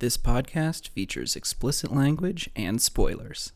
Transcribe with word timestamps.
This 0.00 0.16
podcast 0.16 0.90
features 0.90 1.34
explicit 1.34 1.92
language 1.92 2.48
and 2.54 2.80
spoilers. 2.80 3.50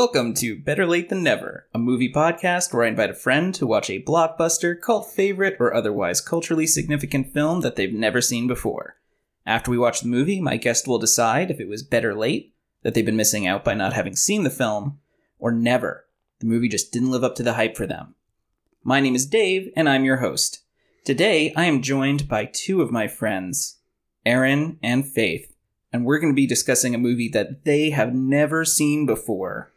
Welcome 0.00 0.32
to 0.32 0.58
Better 0.58 0.86
Late 0.86 1.10
Than 1.10 1.22
Never, 1.22 1.66
a 1.74 1.78
movie 1.78 2.10
podcast 2.10 2.72
where 2.72 2.84
I 2.84 2.88
invite 2.88 3.10
a 3.10 3.14
friend 3.14 3.54
to 3.54 3.66
watch 3.66 3.90
a 3.90 4.02
blockbuster, 4.02 4.80
cult 4.80 5.10
favorite, 5.10 5.58
or 5.60 5.74
otherwise 5.74 6.22
culturally 6.22 6.66
significant 6.66 7.34
film 7.34 7.60
that 7.60 7.76
they've 7.76 7.92
never 7.92 8.22
seen 8.22 8.46
before. 8.46 8.96
After 9.44 9.70
we 9.70 9.76
watch 9.76 10.00
the 10.00 10.08
movie, 10.08 10.40
my 10.40 10.56
guest 10.56 10.88
will 10.88 10.98
decide 10.98 11.50
if 11.50 11.60
it 11.60 11.68
was 11.68 11.82
better 11.82 12.14
late, 12.14 12.54
that 12.82 12.94
they've 12.94 13.04
been 13.04 13.14
missing 13.14 13.46
out 13.46 13.62
by 13.62 13.74
not 13.74 13.92
having 13.92 14.16
seen 14.16 14.42
the 14.42 14.48
film, 14.48 14.98
or 15.38 15.52
never. 15.52 16.06
The 16.38 16.46
movie 16.46 16.70
just 16.70 16.92
didn't 16.92 17.10
live 17.10 17.22
up 17.22 17.34
to 17.34 17.42
the 17.42 17.52
hype 17.52 17.76
for 17.76 17.86
them. 17.86 18.14
My 18.82 19.00
name 19.00 19.14
is 19.14 19.26
Dave, 19.26 19.70
and 19.76 19.86
I'm 19.86 20.06
your 20.06 20.16
host. 20.16 20.62
Today, 21.04 21.52
I 21.54 21.66
am 21.66 21.82
joined 21.82 22.26
by 22.26 22.46
two 22.46 22.80
of 22.80 22.90
my 22.90 23.06
friends, 23.06 23.80
Aaron 24.24 24.78
and 24.82 25.06
Faith 25.06 25.50
and 25.92 26.04
we're 26.04 26.18
going 26.20 26.32
to 26.32 26.36
be 26.36 26.46
discussing 26.46 26.94
a 26.94 26.98
movie 26.98 27.28
that 27.28 27.64
they 27.64 27.90
have 27.90 28.14
never 28.14 28.64
seen 28.64 29.06
before 29.06 29.72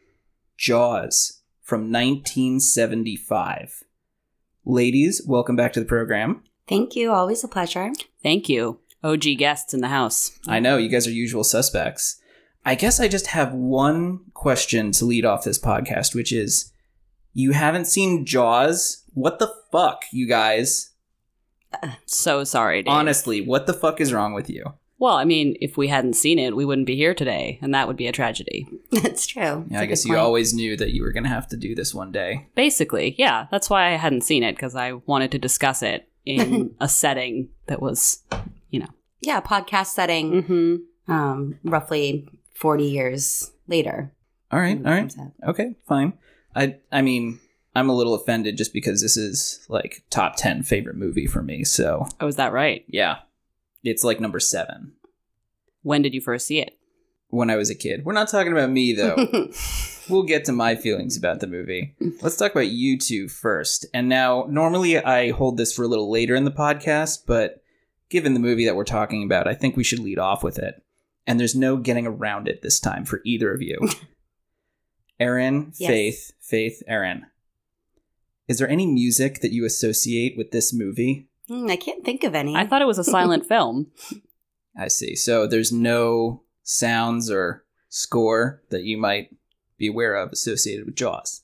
Jaws 0.57 1.41
from 1.61 1.91
1975. 1.91 3.83
Ladies, 4.65 5.21
welcome 5.25 5.55
back 5.55 5.73
to 5.73 5.79
the 5.79 5.85
program. 5.85 6.43
Thank 6.67 6.95
you. 6.95 7.11
Always 7.11 7.43
a 7.43 7.47
pleasure. 7.47 7.91
Thank 8.21 8.47
you. 8.47 8.79
OG 9.03 9.23
guests 9.37 9.73
in 9.73 9.81
the 9.81 9.89
house. 9.89 10.31
I 10.47 10.59
know 10.59 10.77
you 10.77 10.87
guys 10.87 11.07
are 11.07 11.11
usual 11.11 11.43
suspects. 11.43 12.21
I 12.65 12.75
guess 12.75 12.99
I 13.01 13.09
just 13.09 13.27
have 13.27 13.53
one 13.53 14.21
question 14.33 14.93
to 14.93 15.05
lead 15.05 15.25
off 15.25 15.43
this 15.43 15.59
podcast, 15.59 16.15
which 16.15 16.31
is 16.31 16.71
you 17.33 17.51
haven't 17.51 17.85
seen 17.87 18.25
Jaws? 18.25 19.03
What 19.13 19.39
the 19.39 19.53
fuck, 19.71 20.03
you 20.13 20.27
guys? 20.27 20.91
So 22.05 22.45
sorry, 22.45 22.83
Dave. 22.83 22.93
Honestly, 22.93 23.41
what 23.41 23.67
the 23.67 23.73
fuck 23.73 23.99
is 23.99 24.13
wrong 24.13 24.33
with 24.33 24.49
you? 24.49 24.75
Well, 25.03 25.17
I 25.17 25.25
mean, 25.25 25.57
if 25.59 25.75
we 25.75 25.89
hadn't 25.89 26.13
seen 26.13 26.39
it, 26.39 26.55
we 26.55 26.63
wouldn't 26.63 26.87
be 26.87 26.95
here 26.95 27.13
today, 27.13 27.59
and 27.61 27.73
that 27.73 27.89
would 27.89 27.97
be 27.97 28.07
a 28.07 28.13
tragedy. 28.13 28.69
That's 28.89 29.27
true. 29.27 29.41
Yeah, 29.41 29.63
That's 29.67 29.81
I 29.81 29.83
a 29.83 29.87
guess 29.87 30.05
you 30.05 30.17
always 30.17 30.53
knew 30.53 30.77
that 30.77 30.91
you 30.91 31.03
were 31.03 31.11
going 31.11 31.25
to 31.25 31.29
have 31.29 31.45
to 31.49 31.57
do 31.57 31.75
this 31.75 31.93
one 31.93 32.13
day. 32.13 32.47
Basically, 32.55 33.13
yeah, 33.17 33.47
that's 33.51 33.69
why 33.69 33.87
I 33.87 33.97
hadn't 33.97 34.21
seen 34.21 34.43
it 34.43 34.55
because 34.55 34.77
I 34.77 34.93
wanted 34.93 35.31
to 35.31 35.39
discuss 35.39 35.83
it 35.83 36.07
in 36.23 36.73
a 36.79 36.87
setting 36.87 37.49
that 37.67 37.81
was, 37.81 38.23
you 38.69 38.79
know. 38.79 38.87
Yeah, 39.19 39.41
podcast 39.41 39.87
setting. 39.87 40.41
Mm-hmm. 40.41 41.11
Um, 41.11 41.59
roughly 41.65 42.25
forty 42.55 42.85
years 42.85 43.51
later. 43.67 44.13
All 44.53 44.59
right, 44.61 44.77
when 44.77 44.87
all 44.87 44.93
it 44.93 44.95
right. 44.95 45.01
comes 45.01 45.17
out. 45.19 45.49
Okay, 45.49 45.75
fine. 45.85 46.13
I 46.55 46.77
I 46.93 47.01
mean, 47.01 47.41
I'm 47.75 47.89
a 47.89 47.93
little 47.93 48.13
offended 48.13 48.55
just 48.55 48.71
because 48.71 49.01
this 49.01 49.17
is 49.17 49.65
like 49.67 50.05
top 50.09 50.37
10 50.37 50.63
favorite 50.63 50.95
movie 50.95 51.27
for 51.27 51.43
me. 51.43 51.65
So, 51.65 52.07
Oh, 52.21 52.27
is 52.27 52.37
that 52.37 52.53
right? 52.53 52.85
yeah. 52.87 53.17
It's 53.83 54.05
like 54.05 54.21
number 54.21 54.39
7 54.39 54.93
When 55.83 56.01
did 56.01 56.13
you 56.13 56.21
first 56.21 56.47
see 56.47 56.59
it? 56.59 56.77
when 57.29 57.49
I 57.49 57.55
was 57.55 57.71
a 57.71 57.75
kid. 57.75 58.05
We're 58.05 58.13
not 58.13 58.27
talking 58.27 58.51
about 58.51 58.69
me 58.69 58.93
though. 58.93 59.15
we'll 60.09 60.21
get 60.21 60.45
to 60.45 60.51
my 60.51 60.75
feelings 60.75 61.17
about 61.17 61.39
the 61.39 61.47
movie. 61.47 61.95
Let's 62.21 62.37
talk 62.37 62.51
about 62.51 62.67
you 62.67 62.95
two 62.99 63.27
first. 63.27 63.87
And 63.91 64.07
now, 64.07 64.45
normally 64.47 64.99
I 65.03 65.31
hold 65.31 65.57
this 65.57 65.73
for 65.73 65.81
a 65.81 65.87
little 65.87 66.11
later 66.11 66.35
in 66.35 66.43
the 66.45 66.51
podcast, 66.51 67.23
but 67.25 67.63
given 68.09 68.35
the 68.35 68.39
movie 68.39 68.65
that 68.65 68.75
we're 68.75 68.83
talking 68.83 69.23
about, 69.23 69.47
I 69.47 69.55
think 69.55 69.75
we 69.75 69.83
should 69.83 69.97
lead 69.97 70.19
off 70.19 70.43
with 70.43 70.59
it. 70.59 70.83
And 71.25 71.39
there's 71.39 71.55
no 71.55 71.75
getting 71.77 72.05
around 72.05 72.47
it 72.47 72.61
this 72.61 72.79
time 72.79 73.03
for 73.03 73.19
either 73.25 73.51
of 73.51 73.63
you. 73.63 73.79
Aaron, 75.19 75.71
Yes. 75.77 75.89
Faith, 75.89 76.31
Faith, 76.39 76.83
Aaron. 76.87 77.25
Is 78.47 78.59
there 78.59 78.69
any 78.69 78.85
music 78.85 79.39
that 79.41 79.51
you 79.53 79.65
associate 79.65 80.35
with 80.37 80.51
this 80.51 80.71
movie? 80.71 81.29
Hmm, 81.47 81.67
I 81.69 81.77
can't 81.77 82.03
think 82.05 82.23
of 82.23 82.35
any. 82.35 82.55
I 82.55 82.67
thought 82.67 82.81
it 82.83 82.87
was 82.87 82.99
a 82.99 83.03
silent 83.03 83.45
film. 83.47 83.87
I 84.77 84.87
see. 84.87 85.15
So 85.15 85.47
there's 85.47 85.71
no 85.71 86.43
sounds 86.63 87.29
or 87.29 87.63
score 87.89 88.63
that 88.69 88.83
you 88.83 88.97
might 88.97 89.29
be 89.77 89.87
aware 89.87 90.15
of 90.15 90.31
associated 90.31 90.85
with 90.85 90.95
Jaws. 90.95 91.43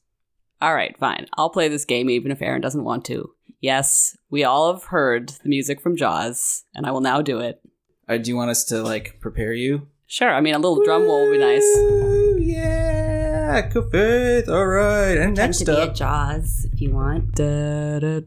All 0.61 0.73
right, 0.73 0.97
fine. 0.97 1.27
I'll 1.37 1.49
play 1.49 1.67
this 1.67 1.85
game 1.85 2.09
even 2.09 2.31
if 2.31 2.41
Aaron 2.41 2.61
doesn't 2.61 2.83
want 2.83 3.05
to. 3.05 3.31
Yes, 3.61 4.17
we 4.29 4.43
all 4.43 4.73
have 4.73 4.85
heard 4.85 5.29
the 5.43 5.49
music 5.49 5.81
from 5.81 5.95
Jaws, 5.95 6.63
and 6.73 6.85
I 6.85 6.91
will 6.91 7.01
now 7.01 7.21
do 7.21 7.39
it. 7.39 7.61
Uh, 8.07 8.17
do 8.17 8.29
you 8.29 8.35
want 8.35 8.49
us 8.49 8.63
to 8.65 8.81
like 8.81 9.19
prepare 9.19 9.53
you? 9.53 9.87
Sure, 10.07 10.33
I 10.33 10.41
mean, 10.41 10.55
a 10.55 10.59
little 10.59 10.83
drum 10.83 11.03
roll 11.03 11.29
would 11.29 11.33
be 11.33 11.37
nice. 11.37 12.45
Yeah, 12.45 13.61
good 13.67 13.91
faith. 13.91 14.49
All 14.49 14.65
right, 14.65 15.17
and 15.17 15.35
Tend 15.35 15.49
next 15.49 15.59
to 15.59 15.65
be 15.65 15.71
a 15.71 15.75
up, 15.75 15.95
Jaws 15.95 16.65
if 16.71 16.81
you 16.81 16.91
want. 16.91 17.35
Da 17.35 17.99
da 17.99 18.21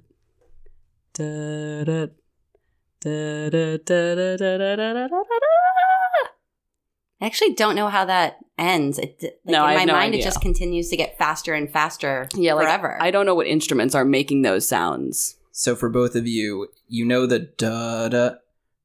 da 1.14 2.06
I 3.04 3.48
actually 7.26 7.54
don't 7.54 7.76
know 7.76 7.88
how 7.88 8.04
that 8.04 8.38
ends. 8.58 8.98
It, 8.98 9.18
like, 9.22 9.38
no, 9.44 9.66
in 9.66 9.76
my 9.76 9.84
no 9.84 9.92
mind, 9.92 10.08
idea. 10.08 10.20
it 10.20 10.24
just 10.24 10.40
continues 10.40 10.88
to 10.90 10.96
get 10.96 11.18
faster 11.18 11.54
and 11.54 11.70
faster 11.70 12.28
yeah, 12.34 12.54
forever. 12.54 12.96
Like, 12.98 13.08
I 13.08 13.10
don't 13.10 13.26
know 13.26 13.34
what 13.34 13.46
instruments 13.46 13.94
are 13.94 14.04
making 14.04 14.42
those 14.42 14.66
sounds. 14.66 15.36
So 15.52 15.76
for 15.76 15.88
both 15.88 16.16
of 16.16 16.26
you, 16.26 16.68
you 16.88 17.04
know 17.04 17.26
the 17.26 17.38
da 17.38 18.08
da, 18.08 18.30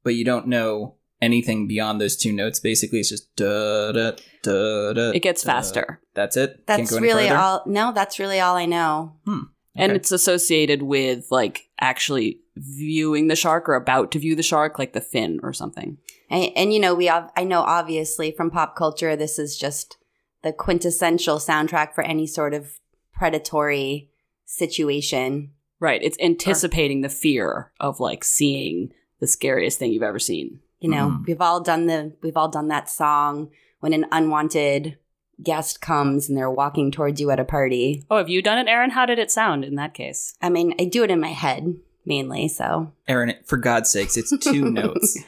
but 0.03 0.15
you 0.15 0.25
don't 0.25 0.47
know 0.47 0.95
anything 1.21 1.67
beyond 1.67 1.99
those 1.99 2.15
two 2.15 2.31
notes. 2.31 2.59
Basically, 2.59 2.99
it's 2.99 3.09
just 3.09 3.35
da 3.35 3.91
da 3.91 4.11
da 4.43 4.93
da. 4.93 5.11
It 5.11 5.21
gets 5.21 5.43
faster. 5.43 6.01
That's 6.13 6.37
it. 6.37 6.65
That's 6.67 6.91
really 6.91 7.29
all. 7.29 7.63
No, 7.65 7.91
that's 7.91 8.19
really 8.19 8.39
all 8.39 8.55
I 8.55 8.65
know. 8.65 9.15
Hmm. 9.25 9.39
Okay. 9.75 9.85
And 9.85 9.91
it's 9.93 10.11
associated 10.11 10.81
with 10.81 11.27
like 11.29 11.69
actually 11.79 12.39
viewing 12.59 13.27
the 13.27 13.35
shark 13.35 13.67
or 13.69 13.75
about 13.75 14.11
to 14.11 14.19
view 14.19 14.35
the 14.35 14.43
shark, 14.43 14.77
like 14.79 14.93
the 14.93 15.01
fin 15.01 15.39
or 15.43 15.53
something. 15.53 15.97
And, 16.29 16.51
and 16.55 16.73
you 16.73 16.79
know, 16.79 16.93
we 16.95 17.09
ob- 17.09 17.31
I 17.37 17.43
know 17.43 17.61
obviously 17.61 18.31
from 18.31 18.51
pop 18.51 18.75
culture, 18.75 19.15
this 19.15 19.39
is 19.39 19.57
just 19.57 19.97
the 20.43 20.51
quintessential 20.53 21.37
soundtrack 21.37 21.93
for 21.93 22.03
any 22.03 22.27
sort 22.27 22.53
of 22.53 22.79
predatory 23.13 24.09
situation. 24.45 25.51
Right. 25.79 26.01
It's 26.01 26.17
anticipating 26.19 27.01
the 27.01 27.09
fear 27.09 27.71
of 27.79 27.99
like 27.99 28.23
seeing 28.23 28.91
the 29.19 29.27
scariest 29.27 29.77
thing 29.79 29.91
you've 29.91 30.03
ever 30.03 30.19
seen. 30.19 30.59
You 30.79 30.89
know, 30.89 31.09
Mhm. 31.09 31.25
we've 31.27 31.41
all 31.41 31.59
done 31.61 31.87
the 31.87 32.13
we've 32.21 32.37
all 32.37 32.49
done 32.49 32.67
that 32.67 32.89
song 32.89 33.49
when 33.79 33.93
an 33.93 34.05
unwanted 34.11 34.97
guest 35.43 35.81
comes 35.81 36.29
and 36.29 36.37
they're 36.37 36.49
walking 36.51 36.91
towards 36.91 37.19
you 37.21 37.29
at 37.31 37.39
a 37.39 37.45
party. 37.45 38.03
Oh, 38.09 38.17
have 38.17 38.29
you 38.29 38.41
done 38.41 38.57
it, 38.59 38.69
Aaron? 38.69 38.91
How 38.91 39.05
did 39.05 39.19
it 39.19 39.29
sound 39.31 39.63
in 39.65 39.75
that 39.75 39.93
case? 39.93 40.35
I 40.41 40.49
mean, 40.49 40.73
I 40.79 40.85
do 40.85 41.03
it 41.03 41.11
in 41.11 41.19
my 41.19 41.29
head 41.29 41.75
mainly, 42.07 42.47
so. 42.47 42.91
Aaron, 43.07 43.33
for 43.45 43.57
God's 43.57 43.91
sakes, 43.91 44.17
it's 44.17 44.35
two 44.37 44.71
notes. 44.71 45.19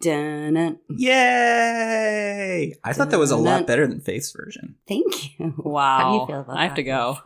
Dun, 0.00 0.78
Yay! 0.96 2.74
I 2.82 2.92
thought 2.94 3.10
that 3.10 3.18
was 3.18 3.30
a 3.30 3.36
lot 3.36 3.66
better 3.66 3.86
than 3.86 4.00
Faith's 4.00 4.32
version. 4.32 4.76
thank 4.88 5.38
you. 5.38 5.52
Wow. 5.58 5.98
How 5.98 6.10
do 6.12 6.16
you 6.20 6.26
feel 6.26 6.40
about 6.40 6.56
I 6.56 6.62
have 6.62 6.70
that? 6.72 6.76
to 6.76 6.82
go. 6.84 7.18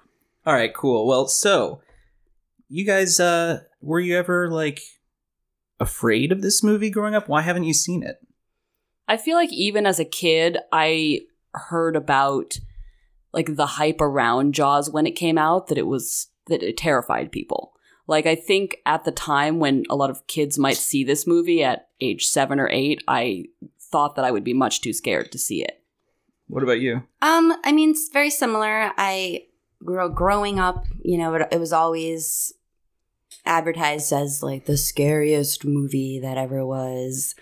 All 0.47 0.53
right, 0.55 0.75
cool. 0.75 1.07
Well, 1.07 1.29
so 1.29 1.81
you 2.69 2.85
guys, 2.85 3.21
uh, 3.21 3.61
were 3.81 4.01
you 4.01 4.17
ever 4.17 4.51
like 4.51 4.81
afraid 5.79 6.33
of 6.33 6.43
this 6.43 6.63
movie 6.65 6.91
growing 6.91 7.15
up? 7.15 7.29
Why 7.29 7.43
haven't 7.43 7.65
you 7.65 7.75
seen 7.75 8.03
it? 8.03 8.17
I 9.07 9.17
feel 9.19 9.37
like 9.37 9.53
even 9.53 9.87
as 9.87 10.01
a 10.01 10.05
kid, 10.05 10.59
I 10.73 11.21
heard 11.53 11.95
about 11.97 12.59
like 13.33 13.55
the 13.57 13.67
hype 13.67 14.01
around 14.01 14.55
Jaws 14.55 14.91
when 14.91 15.07
it 15.07 15.13
came 15.13 15.39
out 15.39 15.69
that 15.69 15.79
it 15.79 15.87
was 15.87 16.29
that 16.49 16.63
it 16.63 16.77
terrified 16.77 17.31
people. 17.33 17.74
Like 18.07 18.27
I 18.27 18.35
think 18.35 18.79
at 18.85 19.05
the 19.05 19.13
time 19.13 19.59
when 19.59 19.85
a 19.89 19.97
lot 19.97 20.11
of 20.11 20.27
kids 20.27 20.59
might 20.59 20.77
see 20.77 21.05
this 21.05 21.27
movie 21.27 21.63
at 21.63 21.89
age 22.01 22.27
7 22.27 22.61
or 22.61 22.69
8, 22.71 23.03
I 23.09 23.45
thought 23.81 24.17
that 24.17 24.25
I 24.25 24.31
would 24.31 24.45
be 24.45 24.53
much 24.53 24.81
too 24.81 24.93
scared 24.93 25.33
to 25.33 25.39
see 25.39 25.63
it. 25.63 25.83
What 26.49 26.63
about 26.63 26.81
you? 26.81 27.03
Um, 27.23 27.55
I 27.65 27.73
mean, 27.73 27.91
it's 27.91 28.11
very 28.13 28.31
similar. 28.31 28.93
I 28.99 29.47
grew 29.83 30.09
growing 30.11 30.59
up, 30.59 30.85
you 31.03 31.17
know, 31.17 31.35
it, 31.35 31.49
it 31.53 31.61
was 31.61 31.73
always 31.73 32.53
advertised 33.47 34.13
as 34.13 34.43
like 34.43 34.67
the 34.67 34.77
scariest 34.77 35.65
movie 35.65 36.19
that 36.21 36.37
ever 36.37 36.65
was. 36.65 37.35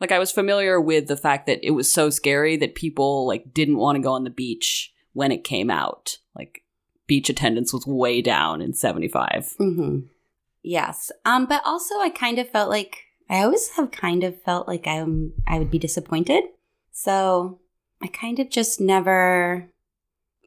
Like 0.00 0.12
I 0.12 0.18
was 0.18 0.32
familiar 0.32 0.80
with 0.80 1.08
the 1.08 1.16
fact 1.16 1.46
that 1.46 1.64
it 1.66 1.70
was 1.70 1.90
so 1.90 2.10
scary 2.10 2.56
that 2.58 2.74
people 2.74 3.26
like 3.26 3.52
didn't 3.52 3.78
want 3.78 3.96
to 3.96 4.02
go 4.02 4.12
on 4.12 4.24
the 4.24 4.30
beach 4.30 4.92
when 5.12 5.32
it 5.32 5.44
came 5.44 5.70
out. 5.70 6.18
Like 6.34 6.62
beach 7.06 7.28
attendance 7.28 7.72
was 7.72 7.86
way 7.86 8.20
down 8.20 8.60
in 8.60 8.72
75. 8.72 9.54
hmm 9.58 10.00
Yes. 10.62 11.12
Um, 11.24 11.46
but 11.46 11.62
also 11.64 11.94
I 12.00 12.10
kind 12.10 12.40
of 12.40 12.50
felt 12.50 12.68
like 12.68 13.04
I 13.30 13.42
always 13.42 13.68
have 13.76 13.92
kind 13.92 14.24
of 14.24 14.42
felt 14.42 14.66
like 14.66 14.86
I'm 14.86 15.32
I 15.46 15.58
would 15.58 15.70
be 15.70 15.78
disappointed. 15.78 16.42
So 16.90 17.60
I 18.02 18.08
kind 18.08 18.40
of 18.40 18.50
just 18.50 18.80
never 18.80 19.70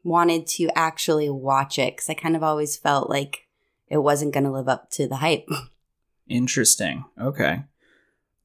wanted 0.04 0.46
to 0.46 0.68
actually 0.76 1.30
watch 1.30 1.78
it 1.78 1.96
because 1.96 2.10
I 2.10 2.14
kind 2.14 2.36
of 2.36 2.42
always 2.42 2.76
felt 2.76 3.08
like 3.08 3.46
it 3.88 3.98
wasn't 3.98 4.32
going 4.34 4.44
to 4.44 4.50
live 4.50 4.68
up 4.68 4.90
to 4.92 5.06
the 5.06 5.16
hype. 5.16 5.48
Interesting. 6.28 7.04
Okay. 7.20 7.64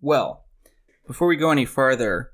Well, 0.02 0.46
before 1.08 1.28
we 1.28 1.36
go 1.36 1.52
any 1.52 1.66
farther, 1.66 2.32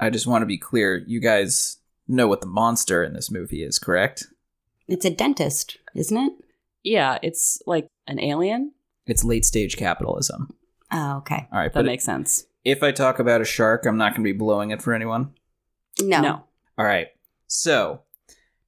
I 0.00 0.10
just 0.10 0.26
want 0.26 0.42
to 0.42 0.46
be 0.46 0.58
clear. 0.58 1.02
You 1.06 1.20
guys 1.20 1.78
know 2.08 2.26
what 2.26 2.40
the 2.40 2.46
monster 2.46 3.02
in 3.04 3.12
this 3.12 3.30
movie 3.30 3.62
is, 3.62 3.78
correct? 3.78 4.26
It's 4.88 5.04
a 5.04 5.10
dentist, 5.10 5.78
isn't 5.94 6.16
it? 6.16 6.32
Yeah, 6.82 7.18
it's 7.22 7.60
like 7.66 7.86
an 8.06 8.20
alien. 8.20 8.72
It's 9.06 9.24
late 9.24 9.44
stage 9.44 9.76
capitalism. 9.76 10.54
Oh, 10.92 11.18
okay. 11.18 11.48
All 11.52 11.58
right, 11.58 11.72
That 11.72 11.80
but 11.80 11.86
makes 11.86 12.04
sense. 12.04 12.44
if 12.64 12.82
I 12.82 12.92
talk 12.92 13.18
about 13.18 13.40
a 13.40 13.44
shark, 13.44 13.86
I'm 13.86 13.96
not 13.96 14.12
going 14.12 14.22
to 14.22 14.32
be 14.32 14.36
blowing 14.36 14.70
it 14.70 14.82
for 14.82 14.92
anyone. 14.92 15.32
No. 16.00 16.20
No. 16.20 16.44
All 16.78 16.84
right. 16.84 17.08
So, 17.46 18.00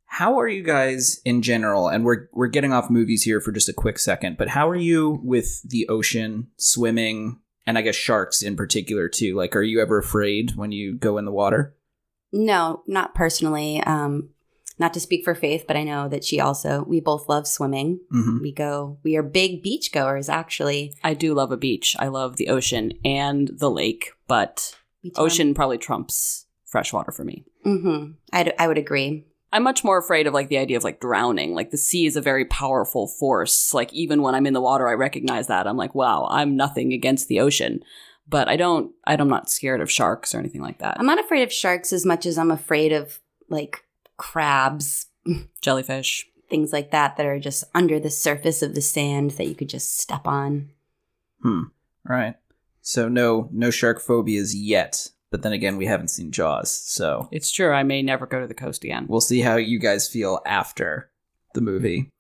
how 0.07 0.39
are 0.41 0.49
you 0.49 0.63
guys 0.63 1.21
in 1.25 1.43
general? 1.43 1.89
And 1.89 2.05
we're 2.05 2.29
we're 2.33 2.47
getting 2.47 2.73
off 2.73 2.89
movies 2.91 3.23
here 3.25 3.41
for 3.41 3.53
just 3.53 3.69
a 3.69 3.73
quick 3.75 3.99
second, 3.99 4.39
but 4.39 4.49
how 4.49 4.69
are 4.69 4.77
you 4.77 5.21
with 5.23 5.63
the 5.69 5.89
ocean, 5.89 6.49
swimming, 6.57 7.41
and 7.67 7.77
I 7.77 7.83
guess 7.83 7.97
sharks 7.97 8.43
in 8.43 8.57
particular 8.57 9.09
too? 9.09 9.35
Like, 9.35 9.55
are 9.57 9.63
you 9.63 9.81
ever 9.83 9.99
afraid 9.99 10.53
when 10.57 10.73
you 10.73 10.95
go 10.95 11.19
in 11.19 11.25
the 11.25 11.33
water? 11.33 11.75
No, 12.33 12.83
not 12.87 13.15
personally. 13.15 13.83
Um, 13.83 14.31
not 14.79 14.93
to 14.95 15.01
speak 15.01 15.25
for 15.25 15.35
Faith, 15.35 15.65
but 15.67 15.77
I 15.77 15.85
know 15.85 16.09
that 16.09 16.25
she 16.25 16.41
also, 16.41 16.85
we 16.87 17.01
both 17.01 17.29
love 17.29 17.47
swimming. 17.47 18.01
Mm-hmm. 18.13 18.43
We 18.43 18.53
go, 18.53 18.99
we 19.03 19.17
are 19.17 19.23
big 19.23 19.63
beach 19.63 19.93
goers, 19.93 20.29
actually. 20.29 20.95
I 21.03 21.15
do 21.15 21.35
love 21.35 21.51
a 21.51 21.57
beach. 21.57 21.97
I 21.99 22.09
love 22.09 22.37
the 22.37 22.49
ocean 22.49 22.93
and 23.05 23.51
the 23.55 23.71
lake, 23.71 24.13
but 24.29 24.77
ocean 25.17 25.55
probably 25.55 25.79
trumps 25.79 26.47
freshwater 26.65 27.13
for 27.13 27.25
me. 27.25 27.45
Mhm. 27.65 28.15
I'd, 28.33 28.53
I 28.59 28.69
would 28.69 28.79
agree. 28.79 29.25
I'm 29.53 29.63
much 29.63 29.85
more 29.85 29.97
afraid 29.97 30.27
of 30.27 30.35
like 30.35 30.49
the 30.49 30.59
idea 30.59 30.77
of 30.77 30.85
like 30.85 31.01
drowning. 31.01 31.55
Like 31.55 31.71
the 31.71 31.79
sea 31.79 32.05
is 32.05 32.17
a 32.17 32.21
very 32.21 32.45
powerful 32.45 33.07
force. 33.07 33.73
Like 33.73 33.93
even 33.93 34.21
when 34.21 34.35
I'm 34.35 34.47
in 34.47 34.53
the 34.53 34.61
water, 34.61 34.89
I 34.89 34.95
recognize 34.95 35.47
that. 35.47 35.67
I'm 35.67 35.77
like, 35.77 35.95
wow, 35.95 36.27
I'm 36.31 36.57
nothing 36.57 36.93
against 36.93 37.29
the 37.29 37.41
ocean. 37.41 37.83
But 38.29 38.49
I 38.49 38.57
don't, 38.57 38.91
I'm 39.07 39.29
not 39.29 39.49
scared 39.49 39.81
of 39.81 39.91
sharks 39.91 40.35
or 40.35 40.39
anything 40.41 40.61
like 40.61 40.81
that. 40.81 40.99
I'm 40.99 41.07
not 41.07 41.21
afraid 41.21 41.45
of 41.45 41.53
sharks 41.53 41.93
as 41.93 42.05
much 42.05 42.27
as 42.27 42.37
I'm 42.37 42.51
afraid 42.51 42.93
of 42.93 43.21
like 43.49 43.85
crabs, 44.17 45.07
Jellyfish. 45.63 46.27
things 46.49 46.73
like 46.73 46.91
that 46.93 47.17
that 47.17 47.27
are 47.27 47.39
just 47.41 47.65
under 47.75 47.99
the 47.99 48.11
surface 48.11 48.63
of 48.63 48.75
the 48.75 48.81
sand 48.83 49.33
that 49.33 49.47
you 49.47 49.55
could 49.55 49.69
just 49.69 49.99
step 49.99 50.27
on. 50.27 50.71
Hmm. 51.43 51.63
Right. 52.05 52.35
So 52.83 53.09
no 53.09 53.49
no 53.53 53.71
shark 53.71 54.01
phobias 54.01 54.55
yet. 54.55 55.09
But 55.31 55.43
then 55.43 55.53
again, 55.53 55.77
we 55.77 55.87
haven't 55.87 56.09
seen 56.09 56.31
Jaws, 56.31 56.71
so 56.71 57.29
It's 57.33 57.51
true. 57.51 57.73
I 57.73 57.83
may 57.83 58.01
never 58.01 58.27
go 58.27 58.41
to 58.41 58.47
the 58.47 58.55
coast 58.55 58.85
again. 58.85 59.07
we'll 59.09 59.21
see 59.21 59.41
how 59.41 59.57
you 59.57 59.79
guys 59.81 60.09
feel 60.09 60.41
after 60.47 61.11
the 61.53 61.61
movie. 61.61 62.13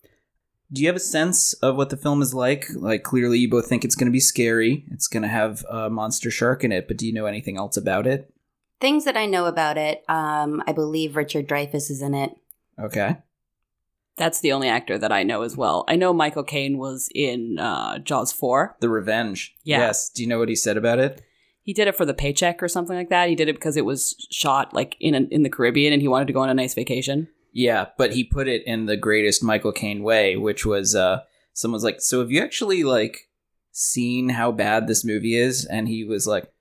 Do 0.72 0.82
you 0.82 0.88
have 0.88 0.96
a 0.96 1.00
sense 1.00 1.52
of 1.54 1.76
what 1.76 1.90
the 1.90 1.96
film 1.96 2.20
is 2.20 2.34
like? 2.34 2.66
Like, 2.74 3.04
clearly, 3.04 3.38
you 3.38 3.48
both 3.48 3.68
think 3.68 3.84
it's 3.84 3.94
going 3.94 4.08
to 4.08 4.12
be 4.12 4.18
scary. 4.18 4.84
It's 4.90 5.06
going 5.06 5.22
to 5.22 5.28
have 5.28 5.64
a 5.70 5.88
monster 5.88 6.32
shark 6.32 6.64
in 6.64 6.72
it, 6.72 6.88
but 6.88 6.96
do 6.96 7.06
you 7.06 7.12
know 7.12 7.26
anything 7.26 7.56
else 7.56 7.76
about 7.76 8.04
it? 8.08 8.34
Things 8.80 9.04
that 9.04 9.16
I 9.16 9.26
know 9.26 9.46
about 9.46 9.78
it, 9.78 10.04
um, 10.08 10.62
I 10.66 10.72
believe 10.72 11.16
Richard 11.16 11.48
Dreyfuss 11.48 11.90
is 11.90 12.02
in 12.02 12.14
it. 12.14 12.36
Okay. 12.78 13.16
That's 14.16 14.40
the 14.40 14.52
only 14.52 14.68
actor 14.68 14.98
that 14.98 15.12
I 15.12 15.22
know 15.22 15.42
as 15.42 15.56
well. 15.56 15.84
I 15.88 15.96
know 15.96 16.12
Michael 16.12 16.44
Caine 16.44 16.78
was 16.78 17.08
in 17.14 17.58
uh, 17.58 17.98
Jaws 17.98 18.32
4. 18.32 18.76
The 18.80 18.88
Revenge. 18.88 19.54
Yeah. 19.64 19.78
Yes. 19.80 20.10
Do 20.10 20.22
you 20.22 20.28
know 20.28 20.38
what 20.38 20.48
he 20.48 20.56
said 20.56 20.76
about 20.76 20.98
it? 20.98 21.22
He 21.62 21.72
did 21.72 21.88
it 21.88 21.96
for 21.96 22.06
the 22.06 22.14
paycheck 22.14 22.62
or 22.62 22.68
something 22.68 22.96
like 22.96 23.10
that. 23.10 23.28
He 23.28 23.34
did 23.34 23.48
it 23.48 23.56
because 23.56 23.76
it 23.76 23.84
was 23.84 24.14
shot 24.30 24.72
like 24.72 24.96
in 25.00 25.14
an, 25.14 25.28
in 25.30 25.42
the 25.42 25.50
Caribbean 25.50 25.92
and 25.92 26.00
he 26.00 26.08
wanted 26.08 26.26
to 26.28 26.32
go 26.32 26.40
on 26.40 26.48
a 26.48 26.54
nice 26.54 26.74
vacation. 26.74 27.28
Yeah, 27.52 27.86
but 27.96 28.12
he 28.12 28.22
put 28.22 28.48
it 28.48 28.62
in 28.66 28.84
the 28.84 28.98
greatest 28.98 29.42
Michael 29.42 29.72
Caine 29.72 30.02
way, 30.02 30.36
which 30.36 30.66
was 30.66 30.94
uh 30.94 31.20
someone's 31.54 31.82
like, 31.84 32.02
"So 32.02 32.20
have 32.20 32.30
you 32.30 32.42
actually 32.42 32.84
like 32.84 33.30
seen 33.72 34.28
how 34.28 34.52
bad 34.52 34.86
this 34.86 35.06
movie 35.06 35.34
is?" 35.36 35.64
And 35.64 35.88
he 35.88 36.04
was 36.04 36.26
like, 36.26 36.52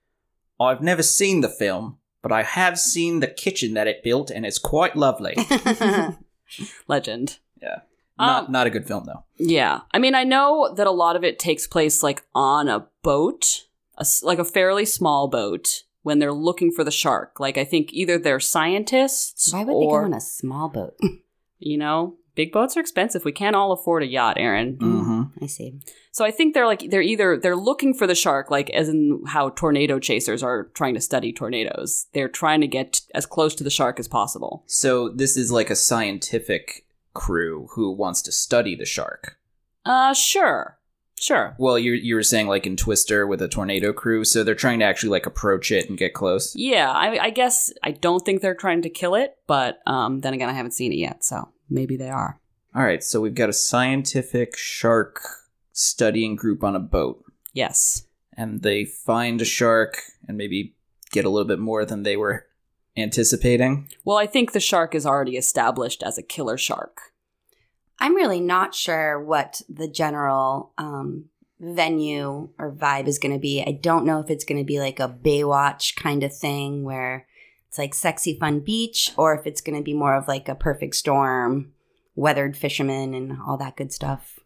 "I've 0.57 0.81
never 0.81 1.03
seen 1.03 1.41
the 1.41 1.49
film, 1.49 1.97
but 2.25 2.31
I 2.31 2.41
have 2.41 2.79
seen 2.79 3.19
the 3.19 3.27
kitchen 3.27 3.75
that 3.75 3.87
it 3.87 4.03
built 4.03 4.31
and 4.31 4.45
it's 4.47 4.57
quite 4.57 4.95
lovely." 4.95 5.35
Legend. 6.87 7.37
Yeah. 7.61 7.79
Not 8.17 8.45
Um, 8.45 8.51
not 8.51 8.67
a 8.67 8.69
good 8.69 8.87
film 8.87 9.05
though. 9.05 9.23
Yeah. 9.37 9.81
I 9.93 9.99
mean, 9.99 10.15
I 10.15 10.23
know 10.23 10.73
that 10.75 10.87
a 10.87 10.91
lot 10.91 11.15
of 11.15 11.23
it 11.23 11.37
takes 11.37 11.67
place 11.67 12.01
like 12.01 12.23
on 12.33 12.67
a 12.67 12.87
boat, 13.03 13.67
a 13.97 14.01
s 14.01 14.23
like 14.23 14.39
a 14.39 14.45
fairly 14.45 14.85
small 14.85 15.27
boat 15.27 15.83
when 16.01 16.19
they're 16.19 16.33
looking 16.49 16.71
for 16.71 16.83
the 16.83 16.91
shark. 16.91 17.39
Like 17.39 17.57
I 17.57 17.65
think 17.65 17.93
either 17.93 18.17
they're 18.17 18.39
scientists 18.39 19.51
Why 19.53 19.63
would 19.63 19.73
or 19.73 19.81
they 19.81 19.85
go 19.85 20.05
on 20.05 20.13
a 20.13 20.21
small 20.21 20.69
boat? 20.69 20.95
you 21.59 21.77
know, 21.77 22.15
big 22.35 22.51
boats 22.51 22.77
are 22.77 22.81
expensive. 22.81 23.25
We 23.25 23.31
can't 23.31 23.55
all 23.55 23.71
afford 23.71 24.03
a 24.03 24.07
yacht, 24.07 24.37
Aaron. 24.37 24.77
Mm-hmm. 24.77 25.43
I 25.43 25.47
see. 25.47 25.79
So 26.11 26.23
I 26.23 26.31
think 26.31 26.53
they're 26.53 26.65
like 26.65 26.89
they're 26.89 27.01
either 27.01 27.37
they're 27.37 27.55
looking 27.55 27.93
for 27.93 28.05
the 28.07 28.15
shark, 28.15 28.51
like 28.51 28.69
as 28.69 28.89
in 28.89 29.23
how 29.27 29.49
tornado 29.49 29.99
chasers 29.99 30.43
are 30.43 30.65
trying 30.75 30.93
to 30.93 31.01
study 31.01 31.33
tornadoes. 31.33 32.07
They're 32.13 32.29
trying 32.29 32.61
to 32.61 32.67
get 32.67 33.01
as 33.13 33.25
close 33.25 33.55
to 33.55 33.63
the 33.63 33.69
shark 33.69 33.99
as 33.99 34.07
possible. 34.07 34.63
So 34.67 35.09
this 35.09 35.35
is 35.35 35.51
like 35.51 35.69
a 35.69 35.75
scientific 35.75 36.85
crew 37.13 37.67
who 37.71 37.91
wants 37.91 38.21
to 38.23 38.31
study 38.31 38.75
the 38.75 38.85
shark. 38.85 39.37
Uh, 39.85 40.13
sure, 40.13 40.79
sure. 41.19 41.55
Well, 41.57 41.79
you 41.79 41.93
you 41.93 42.15
were 42.15 42.23
saying 42.23 42.47
like 42.47 42.67
in 42.67 42.75
Twister 42.75 43.25
with 43.25 43.41
a 43.41 43.47
tornado 43.47 43.93
crew, 43.93 44.23
so 44.23 44.43
they're 44.43 44.55
trying 44.55 44.79
to 44.79 44.85
actually 44.85 45.09
like 45.09 45.25
approach 45.25 45.71
it 45.71 45.89
and 45.89 45.97
get 45.97 46.13
close. 46.13 46.55
Yeah, 46.55 46.91
I, 46.91 47.25
I 47.25 47.29
guess 47.29 47.71
I 47.83 47.91
don't 47.91 48.25
think 48.25 48.41
they're 48.41 48.55
trying 48.55 48.81
to 48.83 48.89
kill 48.89 49.15
it, 49.15 49.37
but 49.47 49.79
um, 49.85 50.21
then 50.21 50.33
again, 50.33 50.49
I 50.49 50.53
haven't 50.53 50.71
seen 50.71 50.91
it 50.91 50.97
yet, 50.97 51.23
so 51.23 51.49
maybe 51.69 51.95
they 51.97 52.09
are. 52.09 52.39
All 52.73 52.83
right, 52.83 53.03
so 53.03 53.21
we've 53.21 53.35
got 53.35 53.49
a 53.49 53.53
scientific 53.53 54.57
shark 54.57 55.21
studying 55.71 56.35
group 56.35 56.63
on 56.63 56.75
a 56.75 56.79
boat, 56.79 57.23
Yes. 57.53 58.05
and 58.35 58.61
they 58.63 58.85
find 58.85 59.41
a 59.41 59.45
shark 59.45 60.01
and 60.27 60.37
maybe 60.37 60.75
get 61.11 61.25
a 61.25 61.29
little 61.29 61.47
bit 61.47 61.59
more 61.59 61.85
than 61.85 62.03
they 62.03 62.17
were 62.17 62.47
anticipating. 62.97 63.89
Well, 64.03 64.17
I 64.17 64.25
think 64.25 64.51
the 64.51 64.59
shark 64.59 64.95
is 64.95 65.05
already 65.05 65.37
established 65.37 66.03
as 66.03 66.17
a 66.17 66.23
killer 66.23 66.57
shark. 66.57 67.13
I'm 67.99 68.15
really 68.15 68.41
not 68.41 68.75
sure 68.75 69.21
what 69.21 69.61
the 69.69 69.87
general 69.87 70.73
um, 70.77 71.25
venue 71.59 72.49
or 72.57 72.71
vibe 72.73 73.07
is 73.07 73.19
going 73.19 73.33
to 73.33 73.39
be. 73.39 73.63
I 73.65 73.71
don't 73.71 74.05
know 74.05 74.19
if 74.19 74.29
it's 74.29 74.43
going 74.45 74.57
to 74.59 74.65
be 74.65 74.79
like 74.79 74.99
a 74.99 75.07
Baywatch 75.09 75.95
kind 75.95 76.23
of 76.23 76.35
thing 76.35 76.83
where 76.83 77.27
it's 77.67 77.77
like 77.77 77.93
sexy 77.93 78.37
fun 78.39 78.59
beach, 78.59 79.11
or 79.17 79.37
if 79.37 79.45
it's 79.45 79.61
going 79.61 79.77
to 79.77 79.83
be 79.83 79.93
more 79.93 80.15
of 80.15 80.27
like 80.27 80.47
a 80.47 80.55
perfect 80.55 80.95
storm, 80.95 81.73
weathered 82.15 82.55
fishermen, 82.55 83.13
and 83.13 83.37
all 83.45 83.57
that 83.57 83.75
good 83.75 83.91
stuff. 83.91 84.39